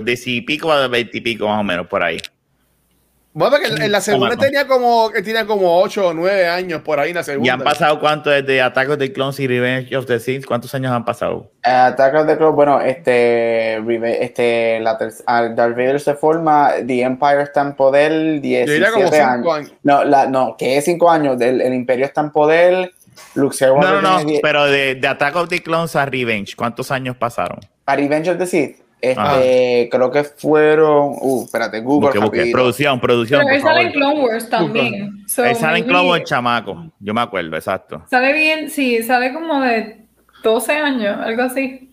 pico 0.47 0.73
a 0.73 0.87
veintipico 0.87 1.49
más 1.49 1.61
o 1.61 1.65
menos 1.65 1.87
por 1.89 2.03
ahí. 2.05 2.19
Bueno, 3.37 3.51
porque 3.57 3.67
en- 3.75 3.83
en 3.83 3.91
la 3.91 4.01
segunda 4.01 4.37
tenía 4.37 4.69
como, 4.69 5.11
tenía 5.11 5.45
como 5.45 5.81
8 5.81 6.07
o 6.07 6.15
9 6.15 6.47
años 6.47 6.83
por 6.83 7.01
ahí 7.01 7.11
en 7.11 7.17
la 7.17 7.25
segunda. 7.25 7.45
¿Y 7.49 7.51
han 7.51 7.63
pasado 7.65 7.99
cuánto 7.99 8.31
desde 8.31 8.63
Attack 8.63 8.91
of 8.91 8.99
the 8.99 9.13
Clones 9.13 9.41
y 9.41 9.49
Revenge 9.49 9.93
of 9.97 10.07
the 10.07 10.21
Sith? 10.21 10.47
¿Cuántos 10.47 10.73
años 10.77 10.93
han 10.93 11.05
pasado? 11.05 11.51
Eh, 11.65 11.69
Attack 11.69 12.15
of 12.15 12.27
the 12.29 12.37
Clones, 12.37 12.55
bueno, 12.55 12.81
este, 12.81 13.79
este 14.25 14.79
la 14.79 14.97
ah, 15.27 15.49
Darth 15.49 15.77
Vader 15.77 15.99
se 15.99 16.15
forma, 16.15 16.75
The 16.87 17.01
Empire 17.03 17.43
está 17.43 17.63
en 17.63 17.75
poder, 17.75 18.13
Yo 18.37 18.41
diría 18.41 18.91
como 18.93 19.03
17 19.11 19.17
5 19.17 19.53
años. 19.53 19.69
años. 19.71 19.73
No, 19.83 20.05
la, 20.05 20.27
no, 20.29 20.55
que 20.57 20.77
es 20.77 20.85
5 20.85 21.11
años, 21.11 21.41
el, 21.41 21.61
el 21.61 21.75
Imperio 21.75 22.05
está 22.07 22.21
en 22.21 22.31
poder, 22.31 22.93
Luke 23.35 23.55
Skywalker 23.55 23.89
No, 23.89 24.01
no, 24.01 24.11
no, 24.11 24.17
tiene 24.19 24.33
10 24.33 24.43
pero 24.43 24.65
de, 24.65 24.95
de 24.95 25.09
Attack 25.09 25.37
of 25.37 25.49
the 25.49 25.63
Clones 25.63 25.97
a 25.97 26.07
Revenge, 26.07 26.55
¿cuántos 26.57 26.91
años 26.91 27.17
pasaron? 27.17 27.59
a 27.87 27.97
Revenge 27.97 28.31
of 28.31 28.39
the 28.39 28.47
Sith, 28.47 28.85
este, 29.05 29.89
creo 29.91 30.11
que 30.11 30.25
fueron, 30.25 31.17
uh, 31.21 31.45
espérate, 31.45 31.81
Google, 31.81 32.07
Busque, 32.07 32.19
busque. 32.19 32.51
Producción, 32.51 33.01
producción, 33.01 33.41
Pero 33.41 33.49
por 33.49 33.55
él 33.55 33.63
sale 33.63 33.87
en. 33.89 33.93
Clone 33.93 34.21
Wars 34.21 34.49
también. 34.49 35.25
So, 35.27 35.45
Él 35.45 35.57
sale 35.57 35.81
en 35.81 35.85
Clone 35.85 36.09
Wars 36.09 36.25
chamaco. 36.25 36.91
Yo 37.01 37.13
me 37.13 37.21
acuerdo, 37.21 37.55
exacto. 37.55 38.03
Sale 38.09 38.33
bien, 38.33 38.71
sí, 38.71 39.03
sale 39.03 39.35
como 39.35 39.61
de 39.61 40.07
12 40.43 40.73
años, 40.73 41.19
algo 41.21 41.43
así. 41.43 41.84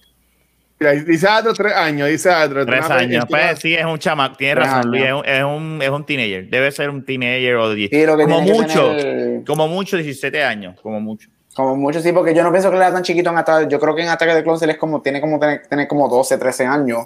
Dice 1.06 1.28
otro 1.28 1.54
3 1.54 1.74
años, 1.74 2.10
dice 2.10 2.30
otro. 2.30 2.66
Tres 2.66 2.90
años. 2.90 3.26
Pues 3.30 3.60
sí, 3.60 3.76
es 3.76 3.86
un 3.86 4.00
chamaco. 4.00 4.36
Tiene 4.36 4.56
Tres 4.56 4.68
razón, 4.68 4.92
Luis. 4.92 5.04
Es 5.04 5.14
un, 5.14 5.26
es, 5.26 5.44
un, 5.44 5.82
es 5.82 5.90
un 5.90 6.06
teenager. 6.06 6.50
Debe 6.50 6.72
ser 6.72 6.90
un 6.90 7.06
teenager 7.06 7.56
o 7.56 7.74
Sí, 7.76 7.90
como 8.18 8.42
mucho. 8.42 8.96
tener- 8.96 9.44
Como 9.46 9.68
mucho, 9.68 9.98
17 9.98 10.44
años. 10.44 10.80
Como 10.82 11.00
mucho. 11.00 11.30
Como 11.54 11.76
mucho, 11.76 12.00
sí, 12.02 12.12
porque 12.14 12.34
yo 12.34 12.44
no 12.44 12.52
pienso 12.52 12.70
que 12.72 12.78
le 12.78 12.84
era 12.84 12.94
tan 12.94 13.04
chiquito 13.04 13.30
en 13.30 13.38
Attack. 13.38 13.68
Yo 13.68 13.80
creo 13.80 13.94
que 13.94 14.02
en 14.04 14.10
Ataque 14.10 14.34
de 14.34 14.42
Clones 14.44 14.62
él 14.62 14.70
es 14.72 14.78
como, 14.78 15.02
tiene 15.02 15.20
como 15.22 15.38
tener, 15.40 15.68
tener 15.68 15.88
como 15.88 16.08
12, 16.08 16.38
13 16.38 16.66
años. 16.66 17.00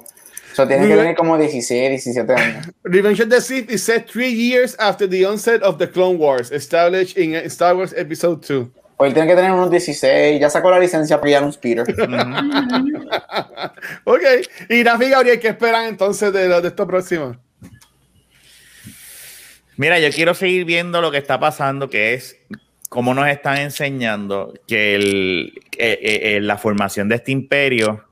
O 0.52 0.56
sea, 0.56 0.66
tiene 0.68 0.88
que 0.88 0.96
tener 0.96 1.16
como 1.18 1.38
16, 1.38 1.90
17 1.90 2.34
años. 2.34 2.66
Revenge 2.84 3.24
of 3.24 3.30
the 3.30 3.42
Sith 3.42 3.70
is 3.70 3.84
set 3.84 4.08
three 4.08 4.32
years 4.32 4.76
after 4.80 5.10
the 5.10 5.26
onset 5.26 5.62
of 5.64 5.78
the 5.80 5.90
Clone 5.90 6.18
Wars, 6.18 6.52
established 6.52 7.18
in 7.18 7.34
Star 7.50 7.76
Wars 7.76 7.94
Episode 7.98 8.42
2. 8.42 8.70
O 8.98 9.06
él 9.06 9.14
tiene 9.14 9.28
que 9.28 9.36
tener 9.36 9.52
unos 9.52 9.70
16, 9.70 10.40
ya 10.40 10.50
sacó 10.50 10.72
la 10.72 10.80
licencia 10.80 11.20
para 11.20 11.32
ir 11.32 11.38
a 11.38 11.42
un 11.42 11.54
speeder. 11.54 11.86
Ok. 14.06 14.22
Y 14.70 14.84
Rafi 14.84 15.10
Gabriel, 15.10 15.40
¿qué 15.40 15.50
esperan 15.50 15.86
entonces 15.86 16.32
de, 16.32 16.48
de 16.48 16.68
esto 16.68 16.88
próximo? 16.88 17.36
Mira, 19.78 20.00
yo 20.00 20.10
quiero 20.12 20.34
seguir 20.34 20.64
viendo 20.66 21.02
lo 21.02 21.12
que 21.12 21.18
está 21.18 21.40
pasando, 21.40 21.90
que 21.90 22.14
es 22.14 22.38
cómo 22.90 23.14
nos 23.14 23.28
están 23.28 23.58
enseñando 23.58 24.54
que 24.68 24.96
el, 24.96 25.54
eh, 25.78 26.00
eh, 26.02 26.20
eh, 26.36 26.42
la 26.42 26.58
formación 26.58 27.10
de 27.10 27.16
este 27.16 27.34
imperio, 27.34 28.06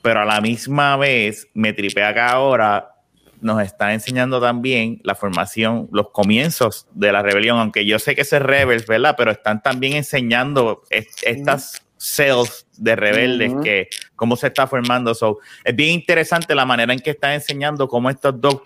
pero 0.00 0.20
a 0.20 0.24
la 0.24 0.40
misma 0.40 0.96
vez 0.96 1.48
me 1.52 1.74
tripea 1.74 2.14
que 2.14 2.20
ahora 2.20 2.94
nos 3.40 3.62
está 3.62 3.92
enseñando 3.94 4.40
también 4.40 5.00
la 5.04 5.14
formación, 5.14 5.88
los 5.92 6.10
comienzos 6.10 6.86
de 6.92 7.12
la 7.12 7.22
rebelión, 7.22 7.58
aunque 7.58 7.84
yo 7.86 7.98
sé 7.98 8.14
que 8.14 8.22
es 8.22 8.32
Rebels, 8.32 8.86
¿verdad? 8.86 9.14
Pero 9.16 9.30
están 9.30 9.62
también 9.62 9.94
enseñando 9.94 10.82
est- 10.90 11.22
estas 11.24 11.82
cells 11.96 12.66
de 12.76 12.96
rebeldes 12.96 13.52
que 13.62 13.88
cómo 14.16 14.36
se 14.36 14.46
está 14.48 14.66
formando. 14.66 15.14
So, 15.14 15.38
es 15.64 15.76
bien 15.76 15.90
interesante 15.90 16.54
la 16.54 16.64
manera 16.64 16.92
en 16.92 17.00
que 17.00 17.10
están 17.10 17.32
enseñando 17.32 17.88
cómo 17.88 18.08
estos 18.10 18.40
dos, 18.40 18.62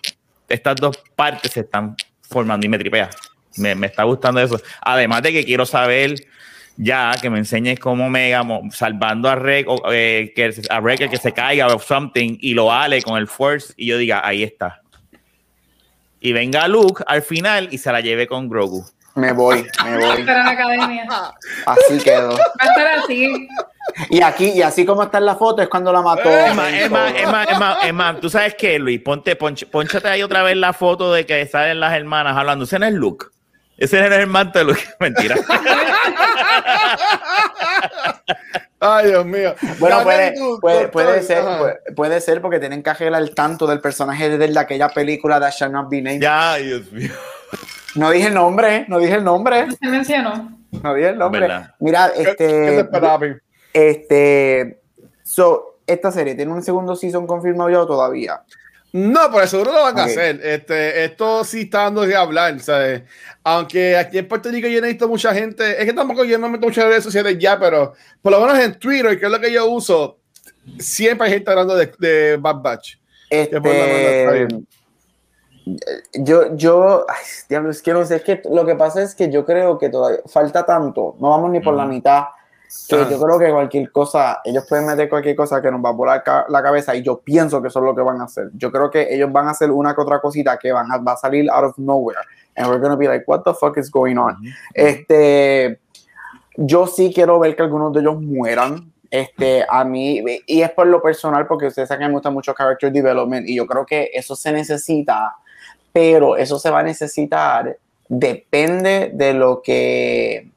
estas 0.47 0.75
dos 0.77 0.97
partes 1.15 1.51
se 1.51 1.61
están 1.61 1.95
formando 2.21 2.65
y 2.65 2.69
me 2.69 2.77
tripea. 2.77 3.09
Me, 3.57 3.73
me 3.75 3.87
está 3.87 4.03
gustando 4.03 4.39
eso. 4.41 4.59
Además 4.81 5.21
de 5.21 5.31
que 5.31 5.45
quiero 5.45 5.65
saber 5.65 6.15
ya 6.77 7.13
que 7.21 7.29
me 7.29 7.37
enseñes 7.39 7.79
cómo 7.79 8.09
Mega 8.09 8.43
salvando 8.71 9.29
a 9.29 9.35
Rek, 9.35 9.67
o, 9.69 9.81
eh, 9.91 10.33
que, 10.35 10.53
a 10.69 10.79
Rek 10.79 11.09
que 11.09 11.17
se 11.17 11.31
caiga 11.31 11.67
o 11.67 11.79
something 11.79 12.37
y 12.41 12.53
lo 12.53 12.71
ale 12.71 13.01
con 13.01 13.17
el 13.17 13.27
Force 13.27 13.73
y 13.77 13.87
yo 13.87 13.97
diga, 13.97 14.21
ahí 14.25 14.43
está. 14.43 14.81
Y 16.19 16.33
venga 16.33 16.67
Luke 16.67 17.03
al 17.07 17.21
final 17.21 17.69
y 17.71 17.77
se 17.77 17.91
la 17.91 18.01
lleve 18.01 18.27
con 18.27 18.49
Grogu. 18.49 18.83
Me 19.15 19.31
voy, 19.31 19.65
me 19.85 19.97
voy. 19.97 20.23
Pero 20.25 20.39
en 20.39 20.45
la 20.45 20.51
academia. 20.51 21.07
Así 21.65 21.97
quedó. 22.03 22.31
Va 22.35 22.43
a 22.59 22.65
estar 22.65 22.87
así. 22.99 23.47
Y 24.09 24.21
aquí, 24.21 24.49
y 24.49 24.61
así 24.61 24.85
como 24.85 25.03
está 25.03 25.19
en 25.19 25.25
la 25.25 25.35
foto, 25.35 25.61
es 25.61 25.69
cuando 25.69 25.93
la 25.93 26.01
mató. 26.01 26.29
Es 26.29 26.53
más, 26.55 26.73
es 26.73 26.91
más, 26.91 27.13
es 27.15 27.31
más, 27.31 27.47
es 27.49 27.59
más, 27.59 27.77
es 27.85 27.93
más, 27.93 28.19
tú 28.19 28.29
sabes 28.29 28.55
qué, 28.55 28.77
Luis, 28.79 28.99
ponte, 28.99 29.37
ponch- 29.37 29.69
ponchate 29.69 30.07
ahí 30.09 30.23
otra 30.23 30.43
vez 30.43 30.57
la 30.57 30.73
foto 30.73 31.13
de 31.13 31.25
que 31.25 31.45
salen 31.45 31.79
las 31.79 31.93
hermanas 31.93 32.35
hablando. 32.35 32.65
Ese 32.65 32.79
no 32.79 32.87
es 32.87 32.93
Luke. 32.93 33.27
Ese 33.77 33.99
no 33.99 34.05
es 34.05 34.11
el 34.13 34.27
manto 34.27 34.59
de 34.59 34.65
Luke. 34.65 34.81
Mentira. 34.99 35.35
Ay, 38.79 39.07
Dios 39.07 39.25
mío. 39.25 39.55
Bueno, 39.79 40.03
puede, 40.03 40.33
puede, 40.61 40.87
puede 40.89 41.21
ser, 41.23 41.43
puede, 41.43 41.79
puede 41.95 42.21
ser 42.21 42.41
porque 42.41 42.59
tienen 42.59 42.83
que 42.83 42.89
arreglar 42.89 43.21
el 43.21 43.33
tanto 43.33 43.65
del 43.67 43.79
personaje 43.81 44.37
de 44.37 44.59
aquella 44.59 44.89
película 44.89 45.39
de 45.39 45.49
Shall 45.51 45.71
Not 45.71 45.89
Be 45.89 46.01
Named. 46.01 46.21
ya, 46.21 46.55
Dios 46.55 46.91
mío. 46.91 47.11
No 47.95 48.11
dije 48.11 48.27
el 48.27 48.33
nombre, 48.33 48.85
no 48.89 48.99
dije 48.99 49.15
el 49.15 49.23
nombre, 49.23 49.67
Se 49.81 49.87
mencionó. 49.87 50.57
no 50.83 50.93
dije 50.93 51.09
el 51.09 51.17
nombre. 51.17 51.41
Verdad. 51.41 51.73
Mira, 51.79 52.11
¿Qué- 52.15 52.23
¿Qué 52.23 52.33
te 52.35 52.79
este, 52.81 53.41
este, 53.73 54.81
so, 55.23 55.79
esta 55.87 56.11
serie 56.11 56.35
tiene 56.35 56.51
un 56.51 56.61
segundo 56.61 56.95
season 56.95 57.25
confirmado 57.25 57.69
ya 57.69 57.79
o 57.81 57.87
todavía. 57.87 58.41
No, 58.95 59.29
por 59.29 59.43
eso 59.43 59.61
no 59.61 59.73
lo 59.73 59.81
van 59.83 59.99
a 59.99 60.05
hacer. 60.05 60.39
Este, 60.41 61.03
esto 61.03 61.43
sí 61.43 61.63
está 61.63 61.79
dando 61.79 62.03
de 62.03 62.15
hablar, 62.15 62.57
¿sabes? 62.61 63.03
Aunque 63.43 63.97
aquí 63.97 64.19
en 64.19 64.25
Puerto 64.25 64.49
Rico 64.49 64.69
yo 64.69 64.79
no 64.79 64.87
he 64.87 64.91
visto 64.91 65.09
mucha 65.09 65.33
gente, 65.33 65.77
es 65.77 65.85
que 65.85 65.91
tampoco 65.91 66.23
yo 66.23 66.37
no 66.37 66.47
me 66.47 66.53
meto 66.53 66.67
mucho 66.67 66.81
en 66.81 66.87
redes 66.87 67.03
sociales 67.03 67.37
ya, 67.37 67.59
pero 67.59 67.93
por 68.21 68.31
lo 68.31 68.39
menos 68.39 68.57
en 68.57 68.79
Twitter, 68.79 69.19
que 69.19 69.25
es 69.25 69.31
lo 69.33 69.41
que 69.41 69.51
yo 69.51 69.65
uso, 69.65 70.19
siempre 70.79 71.27
hay 71.27 71.33
gente 71.33 71.51
hablando 71.51 71.75
de, 71.75 71.91
de 71.99 72.37
Bad 72.37 72.61
Batch. 72.61 72.95
Este, 73.29 74.47
yo, 76.13 76.55
yo, 76.55 77.05
ay, 77.09 77.25
diablo, 77.49 77.71
es 77.71 77.81
que 77.81 77.91
no 77.91 78.05
sé, 78.05 78.15
es 78.15 78.23
que 78.23 78.41
lo 78.49 78.65
que 78.65 78.75
pasa 78.75 79.03
es 79.03 79.13
que 79.13 79.29
yo 79.29 79.45
creo 79.45 79.77
que 79.77 79.89
todavía 79.89 80.21
falta 80.25 80.65
tanto, 80.65 81.17
no 81.19 81.31
vamos 81.31 81.51
ni 81.51 81.59
por 81.59 81.73
la 81.73 81.85
mitad, 81.85 82.27
que 82.87 82.95
Ah. 82.95 83.07
yo 83.09 83.19
creo 83.19 83.39
que 83.39 83.51
cualquier 83.51 83.91
cosa, 83.91 84.41
ellos 84.43 84.65
pueden 84.67 84.85
meter 84.85 85.09
cualquier 85.09 85.35
cosa 85.35 85.61
que 85.61 85.71
nos 85.71 85.83
va 85.83 85.89
a 85.89 85.93
volar 85.93 86.23
ca- 86.23 86.45
la 86.49 86.61
cabeza 86.61 86.95
y 86.95 87.01
yo 87.03 87.19
pienso 87.19 87.61
que 87.61 87.69
eso 87.69 87.79
es 87.79 87.85
lo 87.85 87.95
que 87.95 88.01
van 88.01 88.21
a 88.21 88.25
hacer. 88.25 88.49
Yo 88.53 88.71
creo 88.71 88.89
que 88.91 89.13
ellos 89.13 89.31
van 89.31 89.47
a 89.47 89.51
hacer 89.51 89.71
una 89.71 89.93
que 89.95 90.01
otra 90.01 90.19
cosita 90.19 90.57
que 90.57 90.71
van 90.71 90.91
a, 90.91 90.97
va 90.97 91.13
a 91.13 91.17
salir 91.17 91.49
out 91.51 91.63
of 91.65 91.77
nowhere. 91.77 92.19
And 92.55 92.67
we're 92.67 92.79
gonna 92.79 92.95
be 92.95 93.07
like, 93.07 93.25
what 93.27 93.41
the 93.43 93.53
fuck 93.53 93.77
is 93.77 93.89
going 93.91 94.17
on? 94.17 94.37
Este, 94.73 95.79
yo 96.57 96.87
sí 96.87 97.11
quiero 97.13 97.39
ver 97.39 97.55
que 97.55 97.63
algunos 97.63 97.91
de 97.93 98.01
ellos 98.01 98.21
mueran. 98.21 98.91
Este, 99.11 99.65
a 99.69 99.83
mí, 99.85 100.23
y 100.47 100.61
es 100.61 100.71
por 100.71 100.87
lo 100.87 101.01
personal, 101.01 101.47
porque 101.47 101.67
ustedes 101.67 101.87
saben 101.87 102.01
que 102.01 102.07
me 102.07 102.13
gusta 102.13 102.29
mucho 102.31 102.53
character 102.53 102.91
development, 102.91 103.47
y 103.47 103.55
yo 103.55 103.65
creo 103.65 103.85
que 103.85 104.09
eso 104.13 104.35
se 104.35 104.51
necesita, 104.51 105.35
pero 105.93 106.35
eso 106.35 106.59
se 106.59 106.69
va 106.69 106.79
a 106.79 106.83
necesitar, 106.83 107.77
depende 108.09 109.11
de 109.13 109.33
lo 109.33 109.61
que. 109.61 110.49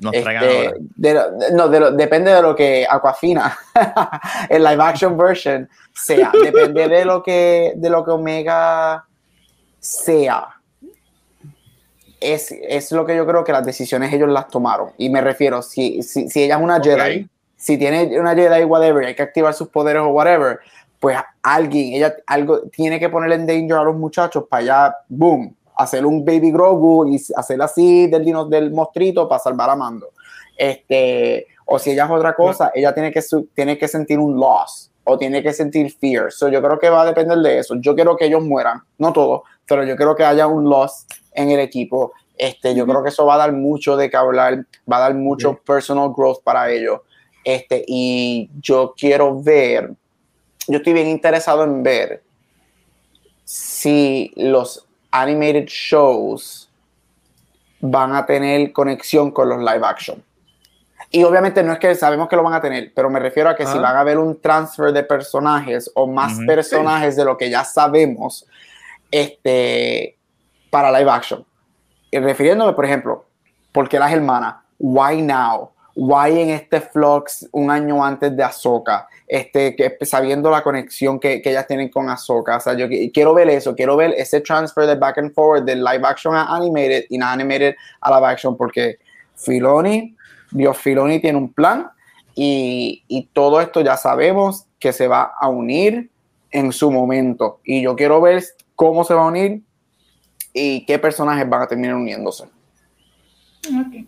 Nos 0.00 0.12
traigan 0.12 0.44
este, 0.44 0.66
ahora. 0.66 0.78
de 0.96 1.14
lo- 1.14 1.30
de- 1.32 1.52
no, 1.52 1.68
de 1.68 1.80
lo- 1.80 1.90
depende 1.92 2.32
de 2.32 2.42
lo 2.42 2.54
que 2.54 2.86
Aquafina, 2.88 3.56
en 4.48 4.62
live 4.64 4.82
action 4.82 5.16
version, 5.16 5.68
sea. 5.94 6.30
Depende 6.42 6.88
de 6.88 7.04
lo 7.04 7.22
que, 7.22 7.72
de 7.76 7.90
lo 7.90 8.04
que 8.04 8.10
Omega 8.12 9.04
sea 9.80 10.48
es, 12.20 12.50
es 12.52 12.90
lo 12.92 13.06
que 13.06 13.16
yo 13.16 13.26
creo 13.26 13.44
que 13.44 13.52
las 13.52 13.64
decisiones 13.64 14.12
ellos 14.12 14.28
las 14.28 14.48
tomaron. 14.48 14.90
Y 14.98 15.08
me 15.08 15.20
refiero, 15.20 15.62
si, 15.62 16.02
si, 16.02 16.28
si 16.28 16.42
ella 16.42 16.56
es 16.56 16.62
una 16.62 16.80
Jedi, 16.82 17.28
si 17.56 17.78
tiene 17.78 18.18
una 18.18 18.34
Jedi, 18.34 18.64
whatever, 18.64 19.04
hay 19.06 19.14
que 19.14 19.22
activar 19.22 19.54
sus 19.54 19.68
poderes 19.68 20.02
o 20.02 20.08
whatever, 20.08 20.58
pues 20.98 21.16
alguien, 21.42 21.94
ella 21.94 22.16
algo 22.26 22.62
tiene 22.72 22.98
que 22.98 23.08
ponerle 23.08 23.36
en 23.36 23.46
danger 23.46 23.76
a 23.78 23.84
los 23.84 23.94
muchachos 23.96 24.44
para 24.50 24.62
allá, 24.62 24.96
boom, 25.08 25.54
hacer 25.78 26.04
un 26.04 26.24
baby 26.24 26.50
Grogu 26.50 27.08
y 27.08 27.22
hacer 27.36 27.62
así 27.62 28.08
del, 28.08 28.24
del 28.50 28.72
mostrito 28.72 29.28
para 29.28 29.38
salvar 29.38 29.70
a 29.70 29.76
Mando. 29.76 30.08
Este, 30.56 31.46
o 31.64 31.78
si 31.78 31.92
ella 31.92 32.04
es 32.04 32.10
otra 32.10 32.34
cosa, 32.34 32.72
ella 32.74 32.92
tiene 32.92 33.12
que, 33.12 33.22
tiene 33.54 33.78
que 33.78 33.86
sentir 33.86 34.18
un 34.18 34.38
loss 34.38 34.90
o 35.04 35.16
tiene 35.16 35.42
que 35.42 35.52
sentir 35.52 35.90
fear. 35.96 36.32
So, 36.32 36.48
yo 36.48 36.60
creo 36.60 36.78
que 36.78 36.90
va 36.90 37.02
a 37.02 37.06
depender 37.06 37.38
de 37.38 37.58
eso. 37.60 37.76
Yo 37.76 37.94
quiero 37.94 38.16
que 38.16 38.26
ellos 38.26 38.42
mueran, 38.42 38.82
no 38.98 39.12
todos, 39.12 39.42
pero 39.66 39.84
yo 39.84 39.94
creo 39.94 40.16
que 40.16 40.24
haya 40.24 40.48
un 40.48 40.68
loss 40.68 41.06
en 41.32 41.50
el 41.50 41.60
equipo. 41.60 42.12
Este, 42.36 42.74
yo 42.74 42.84
creo 42.84 43.02
que 43.02 43.10
eso 43.10 43.24
va 43.24 43.34
a 43.34 43.38
dar 43.38 43.52
mucho 43.52 43.96
de 43.96 44.10
qué 44.10 44.16
hablar, 44.16 44.66
va 44.90 44.96
a 44.96 45.00
dar 45.00 45.14
mucho 45.14 45.60
personal 45.64 46.12
growth 46.14 46.42
para 46.42 46.70
ellos. 46.70 47.00
Este, 47.44 47.84
y 47.86 48.50
yo 48.60 48.94
quiero 48.98 49.40
ver, 49.40 49.92
yo 50.66 50.78
estoy 50.78 50.92
bien 50.92 51.06
interesado 51.06 51.62
en 51.62 51.82
ver 51.82 52.22
si 53.44 54.32
los 54.36 54.87
animated 55.10 55.66
shows 55.66 56.68
van 57.80 58.14
a 58.14 58.26
tener 58.26 58.72
conexión 58.72 59.30
con 59.30 59.48
los 59.48 59.58
live 59.58 59.84
action. 59.86 60.22
Y 61.10 61.22
obviamente 61.24 61.62
no 61.62 61.72
es 61.72 61.78
que 61.78 61.94
sabemos 61.94 62.28
que 62.28 62.36
lo 62.36 62.42
van 62.42 62.52
a 62.54 62.60
tener, 62.60 62.92
pero 62.94 63.08
me 63.08 63.18
refiero 63.18 63.48
a 63.48 63.56
que 63.56 63.64
si 63.66 63.78
Ah. 63.78 63.80
van 63.80 63.96
a 63.96 64.00
haber 64.00 64.18
un 64.18 64.38
transfer 64.40 64.92
de 64.92 65.02
personajes 65.04 65.90
o 65.94 66.06
más 66.06 66.34
Ujú. 66.36 66.46
personajes 66.46 67.16
de 67.16 67.24
lo 67.24 67.36
que 67.38 67.48
ya 67.48 67.64
sabemos 67.64 68.46
este, 69.10 70.16
para 70.70 70.90
live 70.98 71.10
action. 71.10 71.44
Y 72.10 72.18
refiriéndome, 72.18 72.74
por 72.74 72.84
ejemplo, 72.84 73.24
¿por 73.72 73.88
qué 73.88 73.98
las 73.98 74.12
hermanas? 74.12 74.56
Why 74.78 75.22
now? 75.22 75.70
Why 75.98 76.40
en 76.40 76.50
este 76.50 76.80
flux 76.80 77.48
un 77.50 77.72
año 77.72 78.04
antes 78.04 78.36
de 78.36 78.44
Ahsoka, 78.44 79.08
este, 79.26 79.74
que, 79.74 79.98
sabiendo 80.06 80.48
la 80.48 80.62
conexión 80.62 81.18
que, 81.18 81.42
que 81.42 81.50
ellas 81.50 81.66
tienen 81.66 81.88
con 81.88 82.08
Ahsoka. 82.08 82.58
O 82.58 82.60
sea, 82.60 82.74
yo 82.74 82.86
quiero 83.12 83.34
ver 83.34 83.50
eso, 83.50 83.74
quiero 83.74 83.96
ver 83.96 84.14
ese 84.16 84.40
transfer 84.40 84.86
de 84.86 84.94
back 84.94 85.18
and 85.18 85.34
forward 85.34 85.64
de 85.64 85.74
live 85.74 86.02
action 86.04 86.36
a 86.36 86.54
animated 86.54 87.06
y 87.08 87.18
no 87.18 87.26
animated 87.26 87.74
a 88.00 88.14
live 88.14 88.26
action, 88.28 88.56
porque 88.56 88.98
Filoni, 89.34 90.14
Dios 90.52 90.78
Filoni 90.78 91.18
tiene 91.18 91.36
un 91.36 91.52
plan 91.52 91.90
y, 92.32 93.02
y 93.08 93.26
todo 93.32 93.60
esto 93.60 93.80
ya 93.80 93.96
sabemos 93.96 94.66
que 94.78 94.92
se 94.92 95.08
va 95.08 95.32
a 95.40 95.48
unir 95.48 96.10
en 96.52 96.70
su 96.70 96.92
momento. 96.92 97.58
Y 97.64 97.82
yo 97.82 97.96
quiero 97.96 98.20
ver 98.20 98.44
cómo 98.76 99.02
se 99.02 99.14
va 99.14 99.24
a 99.24 99.26
unir 99.26 99.62
y 100.52 100.86
qué 100.86 101.00
personajes 101.00 101.48
van 101.50 101.62
a 101.62 101.66
terminar 101.66 101.96
uniéndose. 101.96 102.44
Ok. 103.64 104.06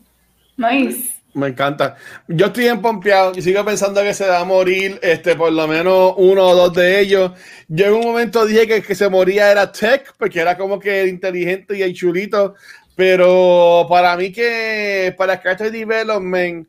Nice. 0.57 1.20
Me 1.33 1.49
encanta. 1.49 1.97
Yo 2.27 2.47
estoy 2.47 2.67
empompeado 2.67 3.33
y 3.37 3.43
sigo 3.43 3.65
pensando 3.65 4.03
que 4.03 4.15
se 4.15 4.27
va 4.27 4.41
a 4.41 4.45
morir 4.45 4.99
este, 5.01 5.37
por 5.37 5.53
lo 5.53 5.69
menos 5.69 6.15
uno 6.17 6.45
o 6.45 6.57
dos 6.57 6.75
de 6.75 7.01
ellos. 7.01 7.33
Yo 7.69 7.87
en 7.87 7.93
un 7.93 8.01
momento 8.01 8.45
dije 8.45 8.67
que 8.67 8.77
el 8.77 8.87
que 8.87 8.97
se 8.97 9.09
moría 9.09 9.51
era 9.51 9.71
Tech, 9.71 10.13
porque 10.19 10.41
era 10.41 10.57
como 10.57 10.81
que 10.81 11.07
inteligente 11.07 11.79
y 11.79 11.83
el 11.83 11.95
chulito. 11.95 12.55
Pero 12.97 13.87
para 13.89 14.17
mí 14.17 14.33
que 14.33 15.15
para 15.17 15.41
Character 15.41 15.71
Development, 15.71 16.67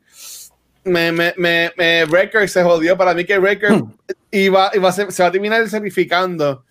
me, 0.84 1.12
me, 1.12 1.34
me, 1.36 1.72
me 1.76 2.04
Wrecker 2.04 2.48
se 2.48 2.62
jodió. 2.62 2.96
Para 2.96 3.14
mí 3.14 3.24
que 3.24 3.38
Wrecker 3.38 3.72
hmm. 3.72 3.94
iba, 4.30 4.70
iba 4.74 4.88
a 4.88 4.92
se 4.92 5.22
va 5.22 5.28
a 5.28 5.32
terminar 5.32 5.68
sacrificando. 5.68 6.64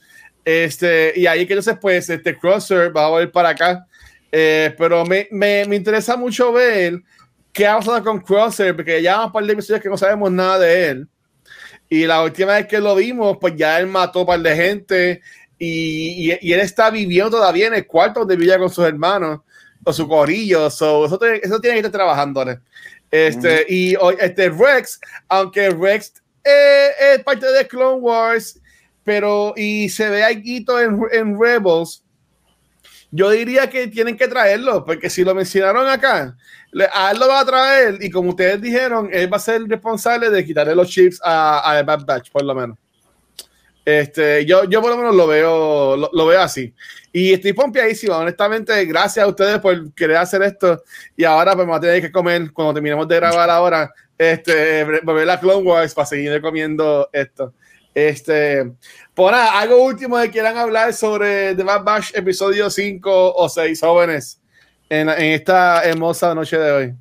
Este, 0.46 1.14
y 1.16 1.28
ahí 1.28 1.46
que 1.46 1.54
entonces, 1.54 1.78
pues, 1.80 2.10
este 2.10 2.38
Crosser 2.38 2.96
va 2.96 3.06
a 3.06 3.10
volver 3.10 3.32
para 3.32 3.50
acá. 3.50 3.86
Eh, 4.32 4.74
pero 4.78 5.06
me, 5.06 5.28
me, 5.32 5.66
me 5.68 5.76
interesa 5.76 6.16
mucho 6.16 6.54
ver 6.54 7.02
qué 7.52 7.68
ha 7.68 7.78
pasado 7.78 8.04
con 8.04 8.22
Crosser, 8.22 8.76
porque 8.76 9.02
ya 9.02 9.26
un 9.26 9.32
par 9.32 9.44
de 9.46 9.54
episodios 9.54 9.82
que 9.82 9.90
no 9.90 9.98
sabemos 9.98 10.32
nada 10.32 10.60
de 10.60 10.90
él. 10.90 11.08
Y 11.90 12.06
la 12.06 12.24
última 12.24 12.54
vez 12.54 12.68
que 12.68 12.80
lo 12.80 12.96
vimos, 12.96 13.38
pues 13.40 13.56
ya 13.56 13.80
él 13.80 13.88
mató 13.88 14.20
a 14.20 14.22
un 14.22 14.28
par 14.28 14.40
de 14.40 14.56
gente 14.56 15.22
y, 15.58 16.32
y, 16.42 16.54
él 16.54 16.60
está 16.60 16.90
viviendo 16.90 17.32
todavía 17.32 17.68
en 17.68 17.74
el 17.74 17.86
cuarto 17.86 18.22
donde 18.22 18.36
vivía 18.36 18.58
con 18.58 18.70
sus 18.70 18.86
hermanos 18.86 19.42
o 19.84 19.92
su 19.94 20.08
corillo. 20.08 20.70
So, 20.70 21.06
eso, 21.06 21.20
eso, 21.22 21.60
tiene 21.60 21.76
que 21.76 21.80
estar 21.80 21.92
trabajando. 21.92 22.46
Este, 23.12 23.66
Y 23.68 23.96
este 24.20 24.50
Rex, 24.50 25.00
aunque 25.28 25.70
Rex 25.70 26.14
eh, 26.44 26.90
es 27.14 27.24
parte 27.24 27.52
de 27.52 27.68
Clone 27.68 28.00
Wars, 28.00 28.60
pero 29.04 29.54
y 29.56 29.90
se 29.90 30.10
ve 30.10 30.24
aquí 30.24 30.66
en, 30.68 31.02
en 31.12 31.40
Rebels, 31.40 32.04
yo 33.12 33.30
diría 33.30 33.70
que 33.70 33.88
tienen 33.88 34.18
que 34.18 34.28
traerlo, 34.28 34.86
porque 34.86 35.10
si 35.10 35.24
lo 35.24 35.36
mencionaron 35.36 35.88
acá, 35.88 36.36
él 36.72 37.20
lo 37.20 37.28
va 37.28 37.42
a 37.42 37.46
traer 37.46 37.98
y 38.02 38.10
como 38.10 38.30
ustedes 38.30 38.62
dijeron, 38.62 39.10
él 39.12 39.32
va 39.32 39.38
a 39.38 39.42
ser 39.42 39.62
responsable 39.64 40.30
de 40.30 40.46
quitarle 40.46 40.74
los 40.74 40.90
chips 40.90 41.20
a, 41.22 41.78
a 41.78 41.84
Bad 41.84 42.06
Batch, 42.06 42.32
por 42.32 42.44
lo 42.44 42.56
menos. 42.56 42.78
Este, 43.84 44.46
yo, 44.46 44.64
yo 44.66 44.82
por 44.82 44.92
lo 44.92 44.98
menos 44.98 45.16
lo 45.16 45.28
veo, 45.28 45.98
lo, 45.98 46.26
veo 46.26 46.42
así. 46.42 46.74
Y 47.12 47.34
estoy 47.34 47.54
pompeadísimo, 47.54 48.16
honestamente, 48.16 48.86
gracias 48.86 49.26
a 49.26 49.28
ustedes 49.28 49.60
por 49.60 49.94
querer 49.94 50.18
hacer 50.18 50.42
esto. 50.44 50.84
Y 51.18 51.24
ahora 51.24 51.56
pues 51.56 51.68
voy 51.68 51.76
a 51.76 51.80
tener 51.80 52.02
que 52.02 52.12
comer, 52.12 52.52
cuando 52.54 52.76
terminemos 52.76 53.08
de 53.08 53.16
grabar 53.16 53.50
ahora, 53.50 53.92
este, 54.18 55.02
volver 55.02 55.30
a 55.30 55.40
Clone 55.40 55.64
Wars 55.68 55.94
para 55.94 56.06
seguir 56.06 56.40
comiendo 56.42 57.10
esto. 57.12 57.54
Este, 57.94 58.72
por 59.14 59.32
nada, 59.32 59.60
algo 59.60 59.84
último 59.84 60.18
de 60.18 60.30
quieran 60.30 60.58
hablar 60.58 60.94
sobre 60.94 61.56
The 61.56 61.64
Bad 61.64 61.84
Batch 61.84 62.16
episodio 62.16 62.70
5 62.70 63.34
o 63.34 63.50
6 63.50 63.80
jóvenes 63.82 64.40
en, 64.90 65.10
en 65.10 65.34
esta 65.34 65.84
hermosa 65.84 66.34
noche 66.34 66.58
de 66.58 66.72
hoy. 66.72 66.94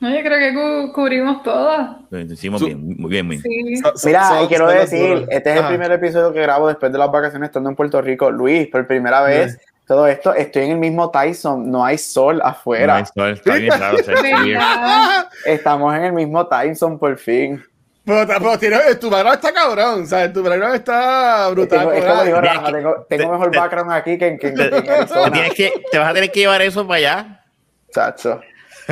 No, 0.00 0.10
yo 0.10 0.22
creo 0.22 0.38
que 0.38 0.92
cubrimos 0.92 1.42
todo. 1.42 1.98
Lo 2.10 2.20
hicimos 2.20 2.64
bien, 2.64 2.96
muy 2.96 3.10
bien, 3.10 3.26
muy 3.26 3.38
bien. 3.38 3.82
Mira, 4.04 4.30
quiero 4.46 4.68
decir, 4.68 5.26
este 5.28 5.50
es 5.50 5.60
el 5.60 5.66
primer 5.66 5.90
episodio 5.90 6.32
que 6.32 6.40
grabo 6.40 6.68
después 6.68 6.92
de 6.92 6.98
las 6.98 7.10
vacaciones 7.10 7.48
estando 7.48 7.68
en 7.68 7.74
Puerto 7.74 8.00
Rico. 8.00 8.30
Luis, 8.30 8.68
por 8.68 8.86
primera 8.86 9.22
vez, 9.22 9.58
todo 9.88 10.06
esto, 10.06 10.34
estoy 10.34 10.66
en 10.66 10.70
el 10.72 10.78
mismo 10.78 11.10
Tyson, 11.10 11.68
no 11.68 11.84
hay 11.84 11.98
sol 11.98 12.40
afuera. 12.44 13.04
No 13.16 13.24
hay 13.24 13.36
sol, 13.36 13.38
está 13.38 13.54
bien 13.56 13.72
claro. 13.76 13.98
Estamos 15.46 15.96
en 15.96 16.04
el 16.04 16.12
mismo 16.12 16.46
Tyson 16.46 16.96
por 16.96 17.18
fin. 17.18 17.60
Pero, 18.08 18.26
pero 18.26 18.58
tiene, 18.58 18.94
tu 18.94 19.10
background 19.10 19.36
está 19.36 19.52
cabrón, 19.52 20.02
o 20.04 20.06
sea, 20.06 20.32
tu 20.32 20.42
background 20.42 20.76
está 20.76 21.48
brutal. 21.50 21.92
Es, 21.92 22.04
como 22.06 22.24
dijo 22.24 22.40
Rafa, 22.40 22.72
tengo, 22.72 23.06
tengo 23.06 23.32
mejor 23.32 23.54
background 23.54 23.92
aquí 23.92 24.16
que 24.16 24.26
en, 24.28 24.38
que, 24.38 24.50
Tienes 24.50 25.54
que, 25.54 25.72
te 25.92 25.98
vas 25.98 26.10
a 26.10 26.14
tener 26.14 26.32
que 26.32 26.40
llevar 26.40 26.62
eso 26.62 26.86
para 26.86 26.96
allá. 26.96 27.44
Chacho. 27.92 28.40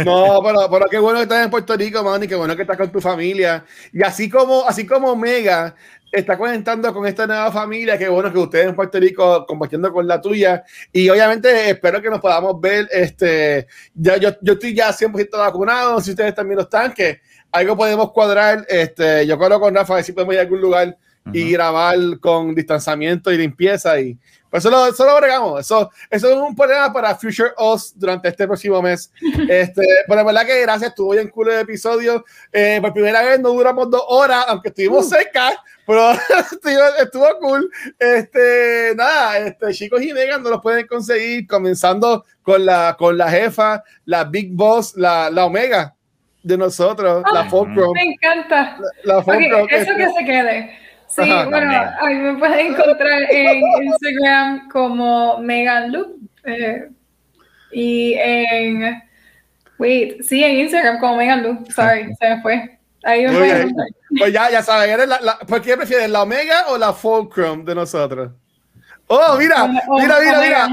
No, 0.05 0.43
pero, 0.45 0.69
pero 0.71 0.87
qué 0.91 0.99
bueno 0.99 1.17
que 1.17 1.23
estás 1.23 1.43
en 1.43 1.51
Puerto 1.51 1.75
Rico, 1.75 2.05
man, 2.05 2.23
y 2.23 2.29
qué 2.29 2.35
bueno 2.35 2.55
que 2.55 2.61
estás 2.61 2.77
con 2.77 2.93
tu 2.93 3.01
familia. 3.01 3.65
Y 3.91 4.03
así 4.03 4.29
como, 4.29 4.69
así 4.69 4.85
como 4.85 5.17
Mega 5.17 5.75
está 6.13 6.37
conectando 6.37 6.93
con 6.93 7.07
esta 7.07 7.27
nueva 7.27 7.51
familia, 7.51 7.97
qué 7.97 8.11
bueno 8.11 8.31
que 8.31 8.39
ustedes 8.39 8.67
en 8.67 8.77
Puerto 8.77 9.01
Rico 9.01 9.47
compartiendo 9.47 9.91
con 9.95 10.07
la 10.07 10.21
tuya. 10.21 10.63
Y 10.93 11.09
obviamente 11.09 11.71
espero 11.71 12.03
que 12.03 12.11
nos 12.11 12.21
podamos 12.21 12.61
ver. 12.61 12.87
Este, 12.93 13.67
ya, 13.95 14.19
yo, 14.19 14.33
yo 14.43 14.53
estoy 14.53 14.75
ya 14.75 14.91
100% 14.91 15.39
vacunado, 15.39 15.99
si 16.03 16.11
ustedes 16.11 16.35
también 16.35 16.57
lo 16.57 16.65
están, 16.65 16.93
que 16.93 17.23
algo 17.57 17.77
podemos 17.77 18.12
cuadrar. 18.12 18.66
Este, 18.69 19.27
yo 19.27 19.39
creo 19.39 19.59
con 19.59 19.74
Rafa 19.74 19.95
a 19.95 19.97
ver 19.97 20.05
si 20.05 20.12
podemos 20.12 20.35
ir 20.35 20.41
a 20.41 20.43
algún 20.43 20.61
lugar 20.61 20.97
y 21.33 21.51
grabar 21.51 21.97
con 22.20 22.55
distanciamiento 22.55 23.33
y 23.33 23.39
limpieza. 23.39 23.99
Y 23.99 24.19
pues 24.49 24.65
eso 24.65 24.70
lo, 24.70 24.87
eso 24.87 25.05
lo 25.05 25.12
agregamos. 25.12 25.61
Eso, 25.61 25.91
eso 26.11 26.31
es 26.31 26.37
un 26.37 26.55
problema 26.55 26.93
para 26.93 27.16
Future 27.16 27.51
Us 27.59 27.99
durante 27.99 28.28
este 28.28 28.47
próximo 28.47 28.81
mes. 28.83 29.11
Este, 29.49 29.83
pero 30.07 30.16
la 30.16 30.24
verdad 30.24 30.47
que 30.47 30.61
gracias, 30.61 30.91
estuvo 30.91 31.12
bien 31.12 31.28
cool 31.31 31.51
el 31.51 31.61
episodio. 31.61 32.24
Eh, 32.53 32.78
por 32.81 32.93
primera 32.93 33.23
vez 33.23 33.41
no 33.41 33.51
duramos 33.51 33.91
dos 33.91 34.03
horas, 34.07 34.45
aunque 34.49 34.69
estuvimos 34.69 35.07
uh. 35.07 35.11
cerca, 35.11 35.53
pero 35.87 36.12
estuvo, 37.01 37.27
cool. 37.41 37.70
Este, 37.99 38.93
nada, 38.97 39.39
este, 39.39 39.73
chicos 39.73 40.03
y 40.03 40.12
Megan 40.12 40.43
no 40.43 40.51
los 40.51 40.61
pueden 40.61 40.87
conseguir 40.87 41.47
comenzando 41.47 42.24
con 42.43 42.65
la, 42.65 42.97
con 42.99 43.16
la 43.16 43.31
jefa, 43.31 43.83
la 44.05 44.24
Big 44.24 44.53
Boss, 44.53 44.95
la, 44.97 45.31
la 45.31 45.47
Omega 45.47 45.95
de 46.47 46.56
nosotros, 46.56 47.24
la 47.32 47.40
ah, 47.40 47.51
Fulcrum. 47.51 47.93
Me 47.93 48.05
encanta. 48.05 48.78
La, 49.02 49.18
eso 49.18 49.97
que 49.97 50.09
se 50.16 50.24
quede. 50.24 50.78
Sí, 51.09 51.23
bueno, 51.23 51.73
a 51.73 52.06
mí 52.06 52.14
me 52.14 52.39
pueden 52.39 52.73
encontrar 52.73 53.23
en 53.31 53.62
Instagram 53.82 54.68
como 54.68 55.39
Megan 55.39 55.90
Loop. 55.90 56.18
Eh, 56.44 56.89
y 57.73 58.14
en. 58.14 59.02
Wait, 59.78 60.23
sí, 60.23 60.44
en 60.44 60.60
Instagram 60.60 61.01
como 61.01 61.16
Megan 61.16 61.43
Loop. 61.43 61.68
Sorry, 61.73 62.14
se 62.14 62.28
me 62.28 62.43
fue. 62.43 62.78
Ahí 63.02 63.27
me. 63.27 63.73
Pues 64.16 64.32
ya, 64.32 64.48
ya 64.48 64.62
saben, 64.62 64.89
¿eres 64.89 65.09
la, 65.09 65.20
la, 65.20 65.39
¿por 65.40 65.60
qué 65.60 65.77
prefieres, 65.77 66.09
la 66.09 66.23
Omega 66.23 66.66
o 66.68 66.78
la 66.78 66.93
Fulcrum 66.93 67.64
de 67.64 67.74
nosotros? 67.74 68.31
Oh, 69.09 69.36
mira, 69.36 69.66
mira, 69.66 70.20
mira, 70.20 70.40
mira. 70.40 70.68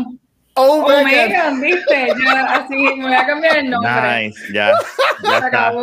Oh, 0.56 0.88
Megan, 1.04 1.62
viste, 1.62 2.08
ya, 2.24 2.56
así 2.56 2.76
me 2.76 3.04
voy 3.04 3.14
a 3.14 3.26
cambiar 3.26 3.58
el 3.58 3.70
nombre. 3.72 4.28
Nice, 4.28 4.54
ya, 4.54 4.72
ya 5.24 5.38
está. 5.38 5.74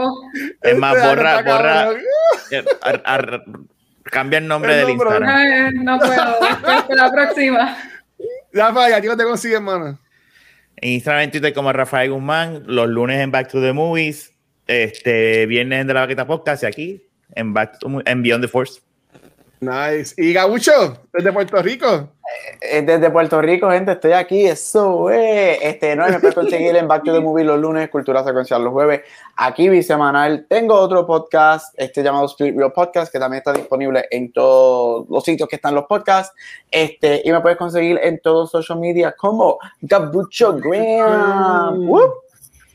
Es 0.62 0.78
más, 0.78 0.97
este 0.97 1.09
borra, 1.09 1.42
borra, 1.42 1.90
eh, 2.52 2.64
cambia 4.05 4.38
el 4.38 4.47
nombre 4.47 4.76
del 4.76 4.90
Instagram. 4.90 5.84
no 5.84 5.98
puedo, 5.98 6.42
hasta 6.42 6.94
la 6.94 7.10
próxima. 7.10 7.76
Rafael, 8.52 8.94
¿a 8.94 9.01
ti 9.01 9.09
no 9.09 9.16
te 9.16 9.24
consigues, 9.24 9.56
hermano? 9.56 9.98
En 10.76 10.90
Instagram, 10.90 11.24
en 11.24 11.30
Twitter 11.32 11.52
como 11.52 11.72
Rafael 11.72 12.10
Guzmán, 12.12 12.62
los 12.66 12.88
lunes 12.88 13.20
en 13.20 13.32
Back 13.32 13.48
to 13.48 13.60
the 13.60 13.72
Movies, 13.72 14.32
este 14.66 15.47
viernes 15.47 15.80
en 15.80 15.86
De 15.88 15.94
la 15.94 16.01
Baqueta 16.02 16.26
Podcast 16.26 16.62
y 16.62 16.66
aquí 16.66 17.02
en, 17.34 17.52
Back 17.52 17.78
to, 17.80 18.02
en 18.05 18.22
Beyond 18.22 18.44
the 18.44 18.48
Force. 18.48 18.80
Nice. 19.61 20.15
¿Y 20.16 20.32
Gabucho, 20.32 20.99
desde 21.12 21.32
Puerto 21.35 21.61
Rico? 21.61 21.87
Eh, 21.87 22.78
eh, 22.78 22.82
desde 22.82 23.11
Puerto 23.11 23.43
Rico, 23.43 23.70
gente, 23.70 23.93
estoy 23.93 24.12
aquí. 24.12 24.47
Eso 24.47 25.11
es. 25.11 25.59
Este, 25.61 25.95
no 25.95 26.09
me 26.09 26.19
puedes 26.19 26.35
conseguir 26.35 26.74
en 26.77 26.89
Back 26.89 27.05
to 27.05 27.12
the 27.12 27.20
Movie 27.20 27.45
los 27.45 27.61
lunes, 27.61 27.91
Cultura 27.91 28.24
Secuencial 28.24 28.65
los 28.65 28.73
jueves. 28.73 29.03
Aquí 29.37 29.69
bisemanal. 29.69 30.47
Tengo 30.49 30.77
otro 30.77 31.07
podcast, 31.07 31.74
este 31.77 32.03
llamado 32.03 32.24
Spirit 32.24 32.57
Real 32.57 32.73
Podcast, 32.73 33.12
que 33.12 33.19
también 33.19 33.39
está 33.39 33.53
disponible 33.53 34.07
en 34.11 34.32
todos 34.32 35.07
los 35.11 35.23
sitios 35.23 35.47
que 35.47 35.57
están 35.57 35.74
los 35.74 35.85
podcasts. 35.85 36.35
Este, 36.70 37.20
y 37.23 37.31
me 37.31 37.41
puedes 37.41 37.59
conseguir 37.59 38.01
en 38.03 38.19
todos 38.20 38.51
social 38.51 38.81
media 38.81 39.12
como 39.12 39.59
Gabucho 39.82 40.57
Graham. 40.57 41.91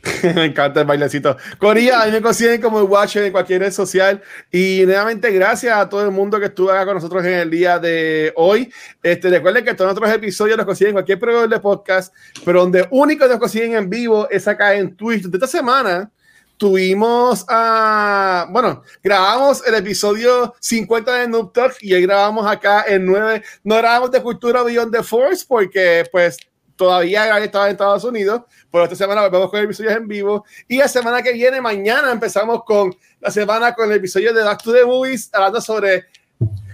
me 0.36 0.45
encanta 0.45 0.82
el 0.82 0.88
bailecito. 0.88 1.38
Coría, 1.57 2.02
a 2.02 2.06
mí 2.06 2.11
me 2.11 2.22
consiguen 2.22 2.61
como 2.61 2.80
el 2.80 2.86
Watcher 2.86 3.23
en 3.23 3.32
cualquier 3.32 3.61
red 3.61 3.72
social. 3.72 4.22
Y 4.52 4.84
nuevamente, 4.86 5.32
gracias 5.32 5.76
a 5.76 5.90
todo 5.90 6.03
el 6.03 6.11
mundo 6.11 6.40
que 6.40 6.48
estuvo 6.48 6.69
acá 6.69 6.86
con 6.86 6.95
nosotros 6.95 7.23
en 7.26 7.34
el 7.34 7.49
día 7.49 7.80
de 7.80 8.32
hoy. 8.36 8.72
Este, 9.02 9.30
recuerden 9.30 9.65
que 9.65 9.73
todos 9.73 9.94
nuestros 9.94 10.15
episodios 10.15 10.57
los 10.57 10.65
consiguen 10.65 10.90
en 10.90 10.95
cualquier 10.95 11.19
programa 11.19 11.48
de 11.48 11.60
podcast, 11.60 12.14
pero 12.44 12.61
donde 12.61 12.88
único 12.91 13.27
nos 13.27 13.40
consiguen 13.40 13.76
en 13.76 13.90
vivo 13.90 14.27
es 14.30 14.48
acá 14.48 14.76
en 14.76 14.95
Twitch. 14.95 15.23
De 15.23 15.38
esta 15.38 15.48
semana 15.48 16.11
tuvimos 16.57 17.45
a. 17.49 18.48
bueno, 18.52 18.84
grabamos 19.03 19.65
el 19.65 19.76
episodio 19.76 20.53
50 20.60 21.14
de 21.14 21.27
Noob 21.27 21.52
Talk 21.52 21.76
y 21.82 21.94
ahí 21.94 22.02
grabamos 22.03 22.45
acá 22.45 22.86
en 22.88 23.06
9. 23.06 23.44
No 23.64 23.76
grabamos 23.77 24.11
de 24.11 24.22
Cultura 24.22 24.64
Beyond 24.64 24.95
the 24.95 25.03
Force 25.03 25.45
porque, 25.48 26.06
pues, 26.11 26.38
todavía 26.76 27.38
estaba 27.39 27.65
en 27.65 27.72
Estados 27.72 28.03
Unidos, 28.03 28.41
pero 28.72 28.84
esta 28.84 28.95
semana 28.95 29.22
volvemos 29.22 29.49
con 29.49 29.60
episodios 29.61 29.93
en 29.93 30.07
vivo. 30.07 30.45
Y 30.68 30.77
la 30.77 30.88
semana 30.88 31.22
que 31.22 31.34
viene, 31.34 31.61
mañana, 31.61 32.11
empezamos 32.11 32.64
con 32.64 32.95
la 33.19 33.31
semana 33.31 33.73
con 33.73 33.89
el 33.91 33.97
episodio 33.97 34.34
de 34.34 34.43
Back 34.43 34.64
to 34.64 34.73
the 34.73 34.85
Movies, 34.85 35.30
hablando 35.34 35.61
sobre 35.61 36.06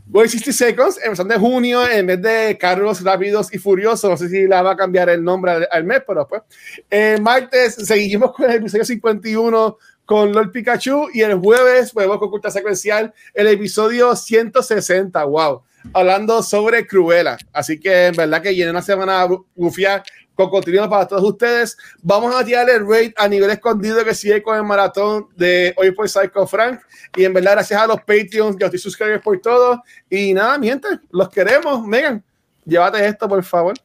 Voy 0.06 0.28
60 0.28 0.52
Seconds, 0.52 1.00
empezando 1.04 1.34
de 1.34 1.40
junio, 1.40 1.88
en 1.90 2.06
vez 2.06 2.22
de 2.22 2.58
Carros 2.60 3.02
Rápidos 3.02 3.54
y 3.54 3.58
Furiosos. 3.58 4.10
No 4.10 4.18
sé 4.18 4.28
si 4.28 4.48
la 4.48 4.62
va 4.62 4.72
a 4.72 4.76
cambiar 4.76 5.10
el 5.10 5.24
nombre 5.24 5.68
al, 5.72 5.84
mes, 5.86 6.02
pero 6.06 6.28
pues. 6.28 6.42
El 6.90 7.22
martes 7.22 7.76
seguimos 7.76 8.34
con 8.34 8.50
el 8.50 8.58
episodio 8.58 8.84
51 8.84 9.78
con 10.06 10.34
Lord 10.34 10.52
Pikachu 10.52 11.08
y 11.14 11.22
el 11.22 11.36
jueves 11.36 11.92
podemos 11.92 12.20
con 12.20 12.30
Cultura 12.30 12.52
Secuencial 12.52 13.14
el 13.34 13.48
episodio 13.48 14.14
160. 14.16 15.24
Wow 15.24 15.64
hablando 15.94 16.42
sobre 16.44 16.86
Cruella. 16.88 17.38
Así 17.54 17.80
que 17.80 18.08
en 18.08 18.16
verdad 18.16 18.42
que 18.42 18.50
viene 18.50 18.72
una 18.72 18.82
semana 18.82 19.28
bufiar 19.56 20.04
con 20.36 20.50
contenido 20.50 20.90
para 20.90 21.08
todos 21.08 21.24
ustedes. 21.24 21.78
Vamos 22.02 22.36
a 22.36 22.44
tirar 22.44 22.70
el 22.70 22.88
raid 22.88 23.14
a 23.18 23.28
nivel 23.28 23.50
escondido 23.50 24.04
que 24.04 24.16
sigue 24.16 24.42
con 24.42 24.58
el 24.58 24.64
maratón 24.64 25.28
de 25.36 25.74
hoy 25.78 25.92
por 25.92 26.10
Psycho 26.10 26.48
Frank. 26.48 26.82
Y 27.16 27.26
en 27.26 27.34
verdad, 27.34 27.54
gracias 27.54 27.82
a 27.82 27.88
los 27.88 27.98
Patreons 27.98 28.58
y 28.60 28.64
a 28.64 28.70
los 28.70 29.22
por 29.24 29.40
todo. 29.40 29.84
Y 30.10 30.34
nada, 30.34 30.58
miente, 30.58 30.88
los 31.12 31.30
queremos. 31.30 31.86
Megan, 31.86 32.24
llévate 32.66 33.06
esto, 33.06 33.28
por 33.28 33.44
favor. 33.44 33.76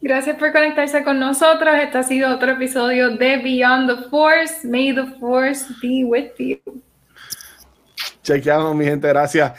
Gracias 0.00 0.36
por 0.36 0.52
conectarse 0.52 1.04
con 1.04 1.20
nosotros. 1.20 1.74
Este 1.80 1.98
ha 1.98 2.02
sido 2.02 2.34
otro 2.34 2.50
episodio 2.52 3.16
de 3.16 3.36
Beyond 3.36 3.88
the 3.88 4.08
Force. 4.08 4.66
May 4.66 4.92
the 4.92 5.06
Force 5.20 5.66
be 5.80 6.04
with 6.04 6.32
you. 6.38 6.82
Chequeamos, 8.24 8.74
mi 8.74 8.84
gente. 8.84 9.08
Gracias. 9.08 9.52